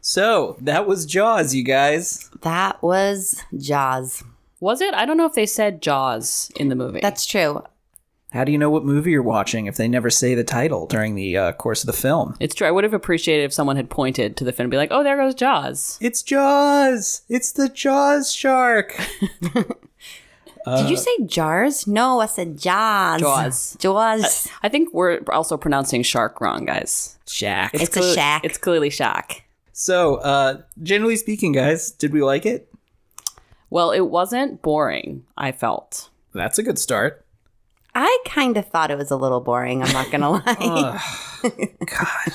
So 0.00 0.56
that 0.60 0.86
was 0.86 1.06
Jaws, 1.06 1.54
you 1.54 1.62
guys. 1.64 2.30
That 2.42 2.82
was 2.82 3.42
Jaws. 3.56 4.22
Was 4.60 4.80
it? 4.80 4.94
I 4.94 5.04
don't 5.06 5.16
know 5.16 5.26
if 5.26 5.34
they 5.34 5.46
said 5.46 5.82
Jaws 5.82 6.50
in 6.56 6.68
the 6.68 6.74
movie. 6.74 7.00
That's 7.00 7.26
true. 7.26 7.62
How 8.32 8.44
do 8.44 8.52
you 8.52 8.58
know 8.58 8.70
what 8.70 8.84
movie 8.84 9.10
you're 9.10 9.22
watching 9.22 9.66
if 9.66 9.76
they 9.76 9.88
never 9.88 10.08
say 10.08 10.34
the 10.36 10.44
title 10.44 10.86
during 10.86 11.16
the 11.16 11.36
uh, 11.36 11.52
course 11.52 11.82
of 11.82 11.88
the 11.88 11.92
film? 11.92 12.36
it's 12.38 12.54
true. 12.54 12.66
I 12.66 12.70
would 12.70 12.84
have 12.84 12.94
appreciated 12.94 13.42
if 13.44 13.52
someone 13.52 13.74
had 13.76 13.90
pointed 13.90 14.36
to 14.36 14.44
the 14.44 14.52
fin 14.52 14.64
and 14.64 14.70
be 14.70 14.76
like, 14.76 14.92
"Oh, 14.92 15.02
there 15.02 15.16
goes 15.16 15.34
Jaws." 15.34 15.98
It's 16.00 16.22
Jaws. 16.22 17.22
It's 17.28 17.52
the 17.52 17.68
Jaws 17.68 18.32
shark. 18.32 18.96
Did 20.66 20.90
you 20.90 20.96
say 20.96 21.24
jars? 21.24 21.86
No, 21.86 22.20
I 22.20 22.26
said 22.26 22.58
Jaws. 22.58 23.20
Jaws. 23.20 23.76
Jaws. 23.80 24.48
I 24.62 24.68
think 24.68 24.92
we're 24.92 25.20
also 25.32 25.56
pronouncing 25.56 26.02
shark 26.02 26.40
wrong, 26.40 26.66
guys. 26.66 27.18
Shack. 27.26 27.72
It's 27.74 27.96
a 27.96 28.00
cle- 28.00 28.14
shack. 28.14 28.44
It's 28.44 28.58
clearly 28.58 28.90
shack. 28.90 29.44
So, 29.72 30.16
uh, 30.16 30.62
generally 30.82 31.16
speaking, 31.16 31.52
guys, 31.52 31.90
did 31.90 32.12
we 32.12 32.22
like 32.22 32.44
it? 32.46 32.72
Well, 33.70 33.92
it 33.92 34.00
wasn't 34.00 34.62
boring. 34.62 35.24
I 35.36 35.52
felt. 35.52 36.10
That's 36.34 36.58
a 36.58 36.62
good 36.62 36.78
start. 36.78 37.24
I 37.94 38.18
kind 38.24 38.56
of 38.56 38.66
thought 38.68 38.90
it 38.90 38.98
was 38.98 39.10
a 39.10 39.16
little 39.16 39.40
boring. 39.40 39.82
I'm 39.82 39.92
not 39.92 40.10
gonna 40.10 40.30
lie. 40.46 41.00
God. 41.86 42.32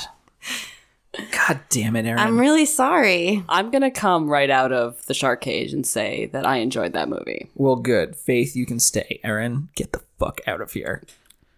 God 1.31 1.59
damn 1.69 1.95
it, 1.95 2.05
Aaron. 2.05 2.19
I'm 2.19 2.37
really 2.37 2.65
sorry. 2.65 3.43
I'm 3.47 3.71
gonna 3.71 3.91
come 3.91 4.27
right 4.29 4.49
out 4.49 4.73
of 4.73 5.05
the 5.05 5.13
shark 5.13 5.41
cage 5.41 5.71
and 5.71 5.85
say 5.87 6.25
that 6.33 6.45
I 6.45 6.57
enjoyed 6.57 6.91
that 6.93 7.07
movie. 7.07 7.49
well, 7.55 7.77
good. 7.77 8.15
Faith, 8.17 8.55
you 8.55 8.65
can 8.65 8.79
stay. 8.79 9.19
Aaron, 9.23 9.69
get 9.75 9.93
the 9.93 10.01
fuck 10.19 10.41
out 10.45 10.59
of 10.61 10.73
here. 10.73 11.03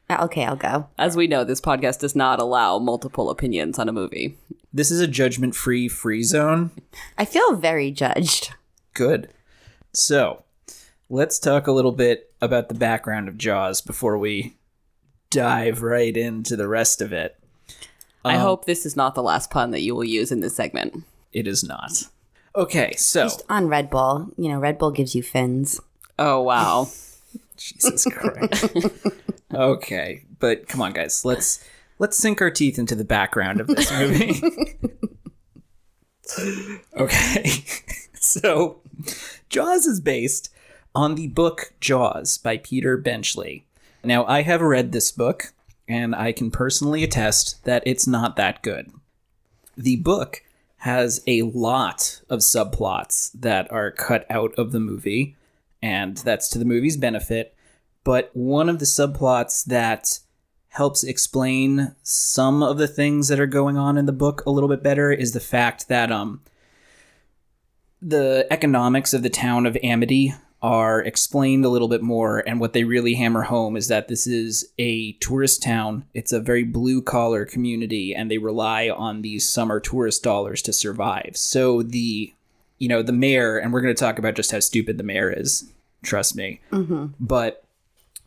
Uh, 0.10 0.18
Okay, 0.22 0.46
I'll 0.46 0.56
go. 0.56 0.88
As 0.98 1.16
we 1.18 1.28
know, 1.28 1.44
this 1.44 1.62
podcast 1.62 2.00
does 2.00 2.16
not 2.16 2.40
allow 2.40 2.80
multiple 2.80 3.30
opinions 3.30 3.78
on 3.80 3.90
a 3.90 3.94
movie. 3.94 4.38
This 4.74 4.92
is 4.92 5.00
a 5.02 5.08
judgment 5.08 5.56
free 5.56 5.88
free 5.88 6.24
zone. 6.24 6.72
I 7.18 7.26
feel 7.26 7.56
very 7.56 7.92
judged. 7.92 8.52
Good. 8.94 9.30
So, 9.94 10.44
let's 11.10 11.40
talk 11.40 11.68
a 11.68 11.72
little 11.72 11.92
bit 11.92 12.32
about 12.42 12.70
the 12.70 12.76
background 12.76 13.28
of 13.28 13.38
Jaws 13.38 13.82
before 13.82 14.18
we 14.18 14.56
dive 15.30 15.82
right 15.82 16.16
into 16.16 16.56
the 16.56 16.68
rest 16.68 17.02
of 17.02 17.12
it. 17.12 17.38
I 18.24 18.36
Um, 18.36 18.42
hope 18.42 18.66
this 18.66 18.86
is 18.86 18.96
not 18.96 19.16
the 19.16 19.24
last 19.24 19.50
pun 19.50 19.72
that 19.72 19.82
you 19.82 19.96
will 19.96 20.04
use 20.04 20.32
in 20.32 20.40
this 20.42 20.56
segment. 20.56 21.04
It 21.34 21.48
is 21.48 21.64
not. 21.64 22.04
Okay, 22.56 22.94
so 22.96 23.24
Just 23.24 23.44
on 23.50 23.68
Red 23.68 23.90
Bull. 23.90 24.30
You 24.38 24.50
know, 24.50 24.60
Red 24.60 24.78
Bull 24.78 24.92
gives 24.92 25.16
you 25.16 25.24
fins. 25.24 25.80
Oh 26.20 26.42
wow. 26.42 26.88
Jesus 27.58 28.06
Christ. 28.06 28.70
okay, 29.54 30.26
but 30.40 30.68
come 30.68 30.82
on, 30.82 30.94
guys. 30.94 31.24
Let's 31.26 31.64
let's 32.00 32.18
sink 32.18 32.42
our 32.42 32.52
teeth 32.52 32.78
into 32.80 32.96
the 32.96 33.06
background 33.06 33.62
of 33.62 33.68
this 33.68 33.92
movie. 33.92 34.42
okay, 36.98 37.64
so 38.14 38.82
Jaws 39.50 39.86
is 39.86 40.00
based 40.00 40.54
on 40.94 41.16
the 41.16 41.28
book 41.28 41.74
Jaws 41.80 42.38
by 42.38 42.58
Peter 42.58 42.98
Benchley. 42.98 43.66
Now, 44.04 44.26
I 44.26 44.42
have 44.42 44.62
read 44.62 44.92
this 44.92 45.12
book, 45.12 45.54
and 45.88 46.16
I 46.16 46.32
can 46.32 46.52
personally 46.52 47.04
attest 47.04 47.64
that 47.66 47.84
it's 47.86 48.08
not 48.08 48.36
that 48.36 48.62
good. 48.62 48.92
The 49.76 49.98
book 49.98 50.44
has 50.78 51.22
a 51.28 51.42
lot 51.42 52.22
of 52.30 52.40
subplots 52.40 53.32
that 53.34 53.72
are 53.72 53.92
cut 53.92 54.26
out 54.30 54.54
of 54.56 54.72
the 54.72 54.80
movie, 54.80 55.36
and 55.82 56.18
that's 56.18 56.50
to 56.50 56.60
the 56.60 56.66
movie's 56.66 56.98
benefit. 56.98 57.56
But 58.08 58.32
one 58.34 58.70
of 58.70 58.80
the 58.80 58.86
subplots 58.86 59.66
that 59.66 60.20
helps 60.70 61.04
explain 61.04 61.94
some 62.04 62.64
of 62.64 62.78
the 62.78 62.88
things 62.88 63.28
that 63.28 63.38
are 63.38 63.46
going 63.46 63.78
on 63.78 63.98
in 63.98 64.06
the 64.06 64.14
book 64.14 64.46
a 64.46 64.50
little 64.50 64.70
bit 64.70 64.82
better 64.82 65.12
is 65.12 65.34
the 65.34 65.42
fact 65.42 65.90
that 65.90 66.10
um 66.10 66.40
the 68.02 68.48
economics 68.50 69.14
of 69.14 69.24
the 69.24 69.30
town 69.30 69.66
of 69.66 69.76
Amity 69.84 70.34
are 70.62 71.02
explained 71.02 71.66
a 71.66 71.70
little 71.70 71.90
bit 71.90 72.02
more 72.02 72.42
and 72.48 72.62
what 72.62 72.72
they 72.72 72.86
really 72.86 73.16
hammer 73.16 73.42
home 73.42 73.76
is 73.76 73.90
that 73.90 74.08
this 74.08 74.26
is 74.26 74.72
a 74.80 75.12
tourist 75.20 75.62
town. 75.62 76.06
It's 76.14 76.32
a 76.32 76.40
very 76.40 76.64
blue 76.64 77.02
collar 77.02 77.44
community 77.44 78.16
and 78.16 78.32
they 78.32 78.38
rely 78.38 78.88
on 78.88 79.22
these 79.22 79.46
summer 79.50 79.82
tourist 79.82 80.24
dollars 80.24 80.62
to 80.62 80.72
survive. 80.72 81.32
So 81.34 81.84
the 81.84 82.34
you 82.78 82.88
know 82.88 83.02
the 83.02 83.12
mayor 83.12 83.58
and 83.58 83.74
we're 83.74 83.82
going 83.82 83.94
to 83.94 84.00
talk 84.00 84.18
about 84.18 84.36
just 84.36 84.54
how 84.54 84.62
stupid 84.62 84.98
the 84.98 85.04
mayor 85.04 85.30
is 85.30 85.70
trust 86.04 86.38
me. 86.38 86.62
But 87.20 87.66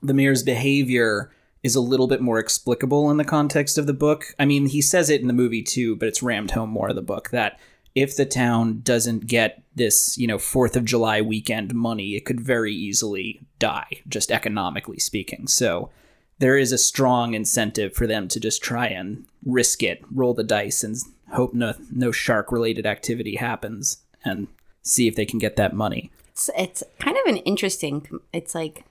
the 0.03 0.15
mayor's 0.15 0.43
behavior 0.43 1.31
is 1.63 1.75
a 1.75 1.81
little 1.81 2.07
bit 2.07 2.21
more 2.21 2.39
explicable 2.39 3.11
in 3.11 3.17
the 3.17 3.25
context 3.25 3.77
of 3.77 3.87
the 3.87 3.93
book. 3.93 4.35
I 4.39 4.45
mean, 4.47 4.67
he 4.67 4.81
says 4.81 5.11
it 5.11 5.21
in 5.21 5.27
the 5.27 5.33
movie 5.33 5.63
too, 5.63 5.97
but 5.97 6.09
it's 6.09 6.23
rammed 6.23 6.53
home 6.53 6.71
more 6.71 6.89
of 6.89 6.97
the 6.97 7.03
book 7.03 7.31
that 7.31 7.61
if 7.95 8.17
the 8.17 8.25
town 8.25 8.81
doesn't 8.83 9.27
get 9.27 9.63
this, 9.75 10.17
you 10.17 10.27
know, 10.27 10.39
4th 10.39 10.77
of 10.77 10.85
July 10.85 11.21
weekend 11.21 11.75
money, 11.75 12.15
it 12.15 12.25
could 12.25 12.41
very 12.41 12.73
easily 12.73 13.41
die, 13.59 14.01
just 14.09 14.31
economically 14.31 14.99
speaking. 14.99 15.47
So 15.49 15.91
there 16.39 16.57
is 16.57 16.73
a 16.73 16.79
strong 16.79 17.35
incentive 17.35 17.95
for 17.95 18.07
them 18.07 18.29
to 18.29 18.41
just 18.41 18.63
try 18.63 18.87
and 18.87 19.27
risk 19.45 19.83
it, 19.83 20.03
roll 20.11 20.35
the 20.35 20.45
dice, 20.45 20.85
and 20.85 20.97
hope 21.33 21.53
no, 21.53 21.75
no 21.91 22.13
shark 22.13 22.53
related 22.53 22.87
activity 22.87 23.37
happens 23.37 23.99
and 24.25 24.49
see 24.83 25.07
if 25.07 25.17
they 25.17 25.27
can 25.27 25.39
get 25.39 25.57
that 25.57 25.75
money. 25.75 26.11
It's, 26.31 26.49
it's 26.57 26.83
kind 27.01 27.17
of 27.17 27.27
an 27.27 27.39
interesting. 27.39 28.07
It's 28.33 28.55
like 28.55 28.85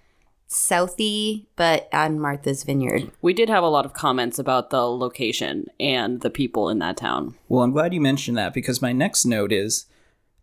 Southie, 0.50 1.46
but 1.56 1.88
on 1.94 2.20
Martha's 2.20 2.64
Vineyard. 2.64 3.12
We 3.22 3.34
did 3.34 3.50
have 3.50 3.64
a 3.64 3.70
lot 3.70 3.86
of 3.86 3.94
comments 3.94 4.40
about 4.40 4.72
the 4.72 4.82
location 4.82 5.68
and 5.80 6.22
the 6.22 6.32
people 6.32 6.70
in 6.70 6.80
that 6.80 6.98
town. 6.98 7.36
Well, 7.48 7.64
I'm 7.64 7.72
glad 7.72 7.94
you 7.94 8.02
mentioned 8.02 8.38
that 8.38 8.54
because 8.54 8.82
my 8.82 8.92
next 8.92 9.26
note 9.26 9.52
is 9.52 9.86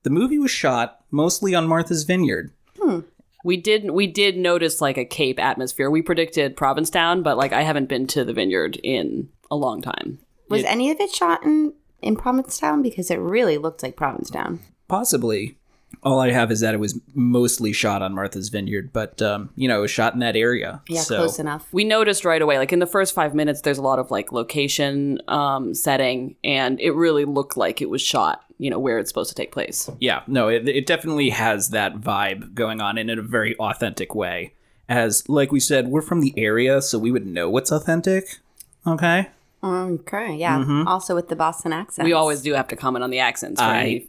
the 0.05 0.11
movie 0.11 0.39
was 0.39 0.53
shot 0.53 1.01
mostly 1.11 1.55
on 1.55 1.67
Martha's 1.67 2.05
Vineyard. 2.05 2.53
Hmm. 2.81 3.01
We 3.43 3.57
did 3.57 3.91
we 3.91 4.07
did 4.07 4.37
notice 4.37 4.81
like 4.81 4.97
a 4.97 5.05
Cape 5.05 5.39
atmosphere. 5.39 5.91
We 5.91 6.03
predicted 6.03 6.57
Provincetown, 6.57 7.23
but 7.23 7.37
like 7.37 7.53
I 7.53 7.63
haven't 7.63 7.89
been 7.89 8.07
to 8.09 8.25
the 8.25 8.33
vineyard 8.33 8.77
in 8.83 9.29
a 9.51 9.57
long 9.57 9.83
time. 9.83 10.19
Was 10.49 10.65
any 10.65 10.91
of 10.91 11.01
it 11.01 11.11
shot 11.11 11.45
in 11.45 11.73
in 12.03 12.17
Provincetown? 12.17 12.83
Because 12.83 13.11
it 13.11 13.19
really 13.19 13.59
looked 13.59 13.83
like 13.83 13.97
Provincetown. 13.97 14.61
Possibly. 14.89 15.59
All 16.03 16.21
I 16.21 16.31
have 16.31 16.51
is 16.51 16.61
that 16.61 16.75
it 16.75 16.79
was 16.81 16.99
mostly 17.15 17.73
shot 17.73 18.03
on 18.03 18.15
Martha's 18.15 18.49
Vineyard, 18.49 18.93
but 18.93 19.21
um, 19.23 19.51
you 19.57 19.69
know, 19.69 19.79
it 19.79 19.83
was 19.83 19.91
shot 19.91 20.15
in 20.15 20.21
that 20.21 20.37
area. 20.37 20.81
Yeah, 20.89 21.01
so, 21.01 21.17
close 21.17 21.39
enough. 21.39 21.67
We 21.73 21.85
noticed 21.85 22.25
right 22.25 22.41
away, 22.41 22.59
like 22.59 22.73
in 22.73 22.79
the 22.79 22.87
first 22.87 23.15
five 23.15 23.35
minutes, 23.35 23.63
there's 23.63 23.79
a 23.79 23.83
lot 23.83 23.99
of 23.99 24.11
like 24.11 24.33
location 24.33 25.21
um, 25.29 25.75
setting, 25.75 26.37
and 26.45 26.81
it 26.81 26.93
really 26.93 27.25
looked 27.25 27.57
like 27.57 27.81
it 27.83 27.91
was 27.91 28.03
shot, 28.03 28.45
you 28.59 28.71
know, 28.71 28.79
where 28.79 28.99
it's 28.99 29.11
supposed 29.11 29.31
to 29.31 29.35
take 29.35 29.53
place. 29.53 29.91
Yeah, 30.01 30.23
no, 30.27 30.49
it, 30.49 30.69
it 30.69 30.87
definitely 30.87 31.31
has 31.31 31.71
that 31.71 31.97
vibe 31.97 32.55
going 32.55 32.81
on 32.81 32.99
and 32.99 33.11
in 33.11 33.19
a 33.19 33.23
very 33.23 33.57
authentic 33.57 34.15
way. 34.15 34.53
As 34.89 35.29
like 35.29 35.51
we 35.51 35.59
said, 35.61 35.89
we're 35.89 36.03
from 36.03 36.21
the 36.21 36.33
area, 36.37 36.81
so 36.81 36.99
we 36.99 37.11
would 37.11 37.27
know 37.27 37.51
what's 37.51 37.73
authentic. 37.73 38.39
Okay. 38.87 39.29
Okay, 39.65 40.37
yeah. 40.37 40.85
Also 40.87 41.15
with 41.15 41.29
the 41.29 41.35
Boston 41.35 41.73
accent. 41.73 42.05
We 42.05 42.13
always 42.13 42.41
do 42.43 42.53
have 42.55 42.69
to 42.69 42.77
comment 42.77 43.03
on 43.03 43.11
the 43.11 43.19
accents. 43.19 43.61
Right? 43.61 43.69
I- 43.69 43.81
any, 43.81 44.07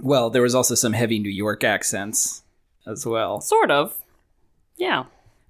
Well, 0.00 0.30
there 0.30 0.42
was 0.42 0.54
also 0.54 0.74
some 0.74 0.92
heavy 0.92 1.18
New 1.18 1.30
York 1.30 1.64
accents 1.64 2.42
as 2.86 3.04
well. 3.04 3.40
sort 3.40 3.70
of. 3.70 4.00
Yeah. 4.76 5.04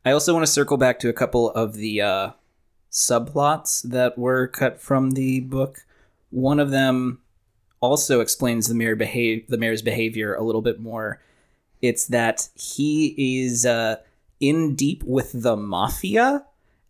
I 0.04 0.12
also 0.12 0.32
want 0.32 0.46
to 0.46 0.52
circle 0.52 0.76
back 0.76 0.98
to 1.00 1.08
a 1.08 1.12
couple 1.12 1.50
of 1.50 1.74
the 1.74 2.00
uh, 2.00 2.30
subplots 2.90 3.82
that 3.82 4.16
were 4.16 4.46
cut 4.46 4.80
from 4.80 5.12
the 5.12 5.40
book. 5.40 5.84
One 6.30 6.58
of 6.58 6.70
them 6.70 7.20
also 7.80 8.20
explains 8.20 8.66
the 8.66 8.74
mayor 8.74 8.96
behave 8.96 9.46
the 9.48 9.58
mayor's 9.58 9.82
behavior 9.82 10.34
a 10.34 10.42
little 10.42 10.62
bit 10.62 10.80
more. 10.80 11.20
It's 11.80 12.06
that 12.06 12.48
he 12.54 13.42
is 13.42 13.64
uh, 13.64 13.96
in 14.40 14.74
deep 14.74 15.02
with 15.04 15.42
the 15.42 15.56
mafia 15.56 16.44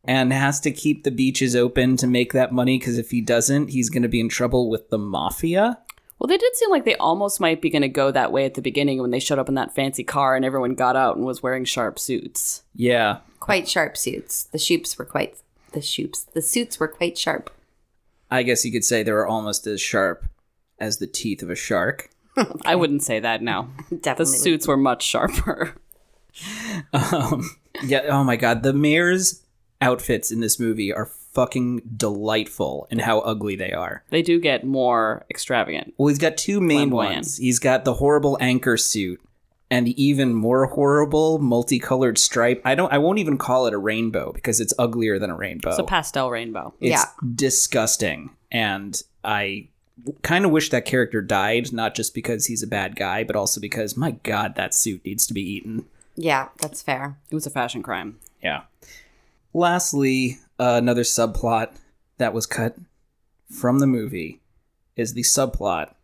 and 0.04 0.32
has 0.32 0.60
to 0.60 0.70
keep 0.70 1.04
the 1.04 1.10
beaches 1.10 1.54
open 1.54 1.96
to 1.98 2.06
make 2.06 2.32
that 2.32 2.52
money 2.52 2.78
because 2.78 2.98
if 2.98 3.10
he 3.10 3.20
doesn't, 3.20 3.68
he's 3.68 3.90
going 3.90 4.02
to 4.02 4.08
be 4.08 4.20
in 4.20 4.28
trouble 4.28 4.70
with 4.70 4.88
the 4.88 4.98
mafia. 4.98 5.78
Well, 6.18 6.26
they 6.26 6.36
did 6.36 6.56
seem 6.56 6.70
like 6.70 6.84
they 6.84 6.96
almost 6.96 7.40
might 7.40 7.62
be 7.62 7.70
going 7.70 7.82
to 7.82 7.88
go 7.88 8.10
that 8.10 8.32
way 8.32 8.44
at 8.44 8.54
the 8.54 8.62
beginning 8.62 9.00
when 9.00 9.12
they 9.12 9.20
showed 9.20 9.38
up 9.38 9.48
in 9.48 9.54
that 9.54 9.74
fancy 9.74 10.02
car 10.02 10.34
and 10.34 10.44
everyone 10.44 10.74
got 10.74 10.96
out 10.96 11.16
and 11.16 11.24
was 11.24 11.42
wearing 11.42 11.64
sharp 11.64 11.98
suits. 11.98 12.62
Yeah, 12.74 13.18
quite 13.38 13.68
sharp 13.68 13.96
suits. 13.96 14.44
The 14.44 14.58
shoops 14.58 14.98
were 14.98 15.04
quite 15.04 15.36
the 15.72 15.80
shoops. 15.80 16.26
The 16.32 16.42
suits 16.42 16.80
were 16.80 16.88
quite 16.88 17.16
sharp. 17.16 17.50
I 18.30 18.42
guess 18.42 18.64
you 18.64 18.72
could 18.72 18.84
say 18.84 19.02
they 19.02 19.12
were 19.12 19.26
almost 19.26 19.66
as 19.66 19.80
sharp 19.80 20.26
as 20.78 20.98
the 20.98 21.06
teeth 21.06 21.42
of 21.42 21.50
a 21.50 21.54
shark. 21.54 22.10
I 22.64 22.76
wouldn't 22.76 23.02
say 23.02 23.20
that 23.20 23.42
now. 23.42 23.70
The 23.90 24.24
suits 24.26 24.68
were 24.68 24.76
much 24.76 25.02
sharper. 25.02 25.74
Um, 26.92 27.50
yeah. 27.82 28.02
Oh 28.10 28.22
my 28.22 28.36
god, 28.36 28.62
the 28.62 28.72
mayor's 28.72 29.42
outfits 29.80 30.30
in 30.30 30.38
this 30.38 30.60
movie 30.60 30.92
are 30.92 31.06
fucking 31.32 31.82
delightful 31.96 32.86
in 32.90 32.98
how 33.00 33.20
ugly 33.20 33.56
they 33.56 33.72
are. 33.72 34.02
They 34.10 34.22
do 34.22 34.40
get 34.40 34.64
more 34.64 35.24
extravagant. 35.30 35.94
Well, 35.98 36.08
he's 36.08 36.18
got 36.18 36.36
two 36.36 36.60
main 36.60 36.90
Flamboyant. 36.90 37.14
ones. 37.16 37.36
He's 37.36 37.58
got 37.58 37.84
the 37.84 37.94
horrible 37.94 38.36
anchor 38.40 38.76
suit 38.76 39.20
and 39.70 39.86
the 39.86 40.02
even 40.02 40.34
more 40.34 40.66
horrible 40.66 41.38
multicolored 41.38 42.16
stripe. 42.18 42.62
I 42.64 42.74
don't 42.74 42.92
I 42.92 42.98
won't 42.98 43.18
even 43.18 43.36
call 43.38 43.66
it 43.66 43.74
a 43.74 43.78
rainbow 43.78 44.32
because 44.32 44.60
it's 44.60 44.72
uglier 44.78 45.18
than 45.18 45.30
a 45.30 45.36
rainbow. 45.36 45.70
It's 45.70 45.78
a 45.78 45.84
pastel 45.84 46.30
rainbow. 46.30 46.72
It's 46.80 46.90
Yeah. 46.90 47.04
disgusting. 47.34 48.30
And 48.50 49.00
I 49.22 49.68
kind 50.22 50.44
of 50.46 50.50
wish 50.52 50.70
that 50.70 50.84
character 50.86 51.20
died, 51.20 51.72
not 51.72 51.94
just 51.94 52.14
because 52.14 52.46
he's 52.46 52.62
a 52.62 52.66
bad 52.66 52.96
guy, 52.96 53.24
but 53.24 53.36
also 53.36 53.60
because, 53.60 53.96
my 53.96 54.12
God, 54.12 54.54
that 54.54 54.72
suit 54.74 55.04
needs 55.04 55.26
to 55.26 55.34
be 55.34 55.42
eaten. 55.42 55.84
Yeah, 56.16 56.48
that's 56.58 56.80
fair. 56.82 57.18
It 57.30 57.34
was 57.34 57.46
a 57.46 57.50
fashion 57.50 57.82
crime. 57.82 58.18
Yeah. 58.42 58.62
Lastly, 59.54 60.38
uh, 60.58 60.74
another 60.76 61.02
subplot 61.02 61.74
that 62.18 62.34
was 62.34 62.46
cut 62.46 62.76
from 63.50 63.78
the 63.78 63.86
movie 63.86 64.40
is 64.96 65.14
the 65.14 65.22
subplot 65.22 65.94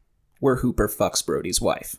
where 0.40 0.56
Hooper 0.56 0.88
fucks 0.88 1.24
Brody's 1.24 1.60
wife. 1.60 1.96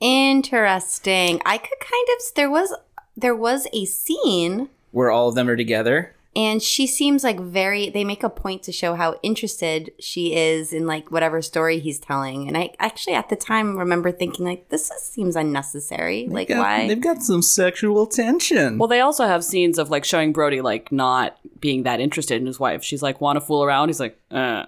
Interesting. 0.00 1.40
I 1.44 1.58
could 1.58 1.80
kind 1.80 2.06
of 2.16 2.34
there 2.34 2.50
was 2.50 2.74
there 3.16 3.34
was 3.34 3.66
a 3.72 3.84
scene 3.84 4.68
Where 4.90 5.10
all 5.10 5.28
of 5.28 5.34
them 5.34 5.48
are 5.48 5.56
together. 5.56 6.14
And 6.36 6.62
she 6.62 6.86
seems 6.86 7.22
like 7.22 7.38
very 7.38 7.90
they 7.90 8.02
make 8.04 8.22
a 8.22 8.28
point 8.30 8.62
to 8.64 8.72
show 8.72 8.94
how 8.94 9.18
interested 9.22 9.92
she 10.00 10.34
is 10.34 10.72
in 10.72 10.86
like 10.86 11.10
whatever 11.10 11.40
story 11.42 11.78
he's 11.78 11.98
telling. 12.00 12.48
And 12.48 12.56
I 12.56 12.70
actually 12.78 13.14
at 13.14 13.28
the 13.28 13.36
time 13.36 13.78
remember 13.78 14.10
thinking 14.10 14.44
like 14.44 14.68
this 14.68 14.90
is, 14.90 15.02
seems 15.02 15.36
unnecessary. 15.36 16.26
Like 16.28 16.48
They've 16.48 16.56
got- 16.56 16.62
why? 16.62 16.88
They've 16.88 17.00
got 17.00 17.22
some 17.22 17.42
sexual 17.42 18.06
tension. 18.06 18.78
Well, 18.78 18.88
they 18.88 19.00
also 19.00 19.26
have 19.26 19.44
scenes 19.44 19.78
of 19.78 19.90
like 19.90 20.04
showing 20.04 20.32
Brody 20.32 20.60
like 20.60 20.90
not 20.90 21.38
being 21.60 21.84
that 21.84 22.00
interested 22.00 22.40
in 22.40 22.46
his 22.46 22.58
wife. 22.58 22.82
She's 22.82 23.02
like, 23.02 23.20
want 23.20 23.36
to 23.36 23.40
fool 23.40 23.62
around? 23.62 23.88
He's 23.88 24.00
like, 24.00 24.18
uh. 24.30 24.64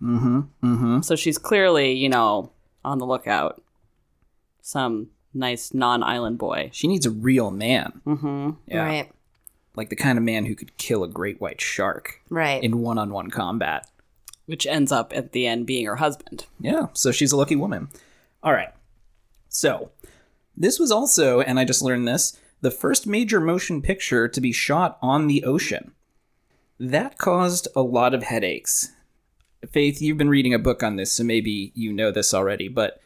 mm-hmm. 0.00 0.40
Mm-hmm. 0.62 1.00
So 1.00 1.16
she's 1.16 1.38
clearly, 1.38 1.92
you 1.92 2.08
know, 2.08 2.52
on 2.84 2.98
the 2.98 3.06
lookout. 3.06 3.60
Some 4.60 5.08
nice 5.34 5.74
non-island 5.74 6.38
boy. 6.38 6.70
She 6.72 6.86
needs 6.86 7.06
a 7.06 7.10
real 7.10 7.50
man. 7.50 8.00
Mm-hmm. 8.06 8.50
Yeah. 8.66 8.84
Right. 8.84 9.12
Like 9.74 9.88
the 9.88 9.96
kind 9.96 10.18
of 10.18 10.24
man 10.24 10.44
who 10.46 10.54
could 10.54 10.76
kill 10.76 11.02
a 11.02 11.08
great 11.08 11.40
white 11.40 11.60
shark 11.60 12.20
Right. 12.28 12.62
in 12.62 12.80
one 12.82 12.98
on 12.98 13.10
one 13.10 13.30
combat. 13.30 13.88
Which 14.46 14.66
ends 14.66 14.92
up 14.92 15.12
at 15.16 15.32
the 15.32 15.46
end 15.46 15.66
being 15.66 15.86
her 15.86 15.96
husband. 15.96 16.46
Yeah, 16.60 16.88
so 16.92 17.10
she's 17.12 17.32
a 17.32 17.36
lucky 17.36 17.56
woman. 17.56 17.88
All 18.42 18.52
right. 18.52 18.70
So, 19.48 19.90
this 20.56 20.78
was 20.78 20.90
also, 20.90 21.40
and 21.40 21.58
I 21.58 21.64
just 21.64 21.80
learned 21.82 22.06
this, 22.08 22.38
the 22.60 22.70
first 22.70 23.06
major 23.06 23.40
motion 23.40 23.80
picture 23.82 24.28
to 24.28 24.40
be 24.40 24.52
shot 24.52 24.98
on 25.00 25.26
the 25.26 25.44
ocean. 25.44 25.92
That 26.78 27.18
caused 27.18 27.68
a 27.76 27.82
lot 27.82 28.14
of 28.14 28.24
headaches. 28.24 28.90
Faith, 29.70 30.02
you've 30.02 30.18
been 30.18 30.28
reading 30.28 30.52
a 30.54 30.58
book 30.58 30.82
on 30.82 30.96
this, 30.96 31.12
so 31.12 31.22
maybe 31.24 31.70
you 31.74 31.92
know 31.92 32.10
this 32.10 32.34
already, 32.34 32.66
but 32.68 33.00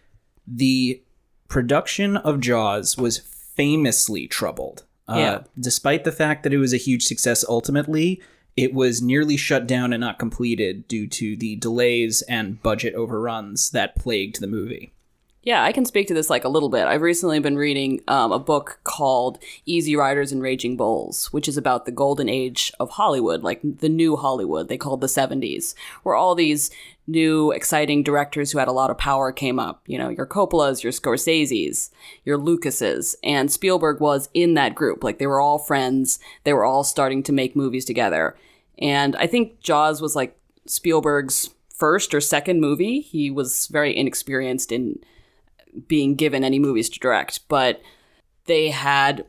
the 0.47 1.03
production 1.49 2.17
of 2.17 2.41
Jaws 2.41 2.97
was 2.97 3.19
famously 3.19 4.27
troubled. 4.27 4.85
Uh, 5.09 5.16
Yeah. 5.16 5.38
Despite 5.59 6.05
the 6.05 6.12
fact 6.12 6.42
that 6.42 6.53
it 6.53 6.59
was 6.59 6.73
a 6.73 6.79
huge 6.79 7.05
success 7.05 7.45
ultimately, 7.49 8.21
it 8.57 8.73
was 8.73 9.03
nearly 9.03 9.37
shut 9.37 9.66
down 9.66 9.92
and 9.92 10.01
not 10.01 10.19
completed 10.19 10.88
due 10.88 11.07
to 11.09 11.37
the 11.37 11.57
delays 11.57 12.23
and 12.23 12.62
budget 12.62 12.95
overruns 12.95 13.71
that 13.71 13.97
plagued 13.97 14.40
the 14.40 14.47
movie. 14.47 14.92
Yeah, 15.42 15.62
I 15.62 15.71
can 15.71 15.85
speak 15.85 16.09
to 16.09 16.14
this 16.14 16.29
like 16.29 16.42
a 16.42 16.49
little 16.49 16.69
bit. 16.71 16.87
I've 16.88 17.03
recently 17.03 17.38
been 17.38 17.57
reading 17.57 18.01
um, 18.09 18.33
a 18.33 18.38
book 18.38 18.81
called 18.83 19.38
Easy 19.64 19.95
Riders 19.95 20.33
and 20.33 20.42
Raging 20.42 20.77
Bulls, 20.77 21.33
which 21.33 21.47
is 21.47 21.57
about 21.57 21.85
the 21.85 21.92
golden 21.92 22.29
age 22.29 22.73
of 22.81 22.90
Hollywood, 22.90 23.45
like 23.45 23.61
the 23.62 23.88
new 23.88 24.16
Hollywood, 24.16 24.66
they 24.66 24.77
called 24.77 25.01
the 25.01 25.07
70s, 25.07 25.77
where 26.03 26.16
all 26.16 26.35
these 26.35 26.69
new 27.07 27.53
exciting 27.53 28.03
directors 28.03 28.51
who 28.51 28.59
had 28.59 28.69
a 28.69 28.73
lot 28.73 28.90
of 28.90 28.99
power 28.99 29.33
came 29.33 29.59
up. 29.59 29.83
You 29.87 29.99
know, 29.99 30.09
your 30.09 30.27
Coppolas, 30.27 30.83
your 30.83 30.92
Scorseses, 30.92 31.90
your 32.25 32.37
Lucases, 32.37 33.16
and 33.23 33.51
Spielberg 33.51 34.01
was 34.01 34.29
in 34.35 34.55
that 34.55 34.75
group. 34.75 35.05
Like 35.05 35.19
they 35.19 35.27
were 35.27 35.40
all 35.40 35.59
friends, 35.59 36.19
they 36.45 36.53
were 36.53 36.64
all 36.64 36.85
starting 36.85 37.23
to 37.25 37.33
make 37.33 37.57
movies 37.57 37.85
together. 37.85 38.37
And 38.79 39.16
I 39.16 39.27
think 39.27 39.61
Jaws 39.61 40.03
was 40.03 40.16
like 40.16 40.37
Spielberg's 40.66 41.51
first 41.73 42.14
or 42.14 42.21
second 42.21 42.61
movie. 42.61 43.01
He 43.01 43.31
was 43.31 43.66
very 43.69 43.97
inexperienced 43.97 44.73
in 44.73 44.99
being 45.87 46.14
given 46.14 46.42
any 46.42 46.59
movies 46.59 46.88
to 46.90 47.01
direct, 47.01 47.47
but 47.49 47.83
they 48.47 48.71
had 48.71 49.27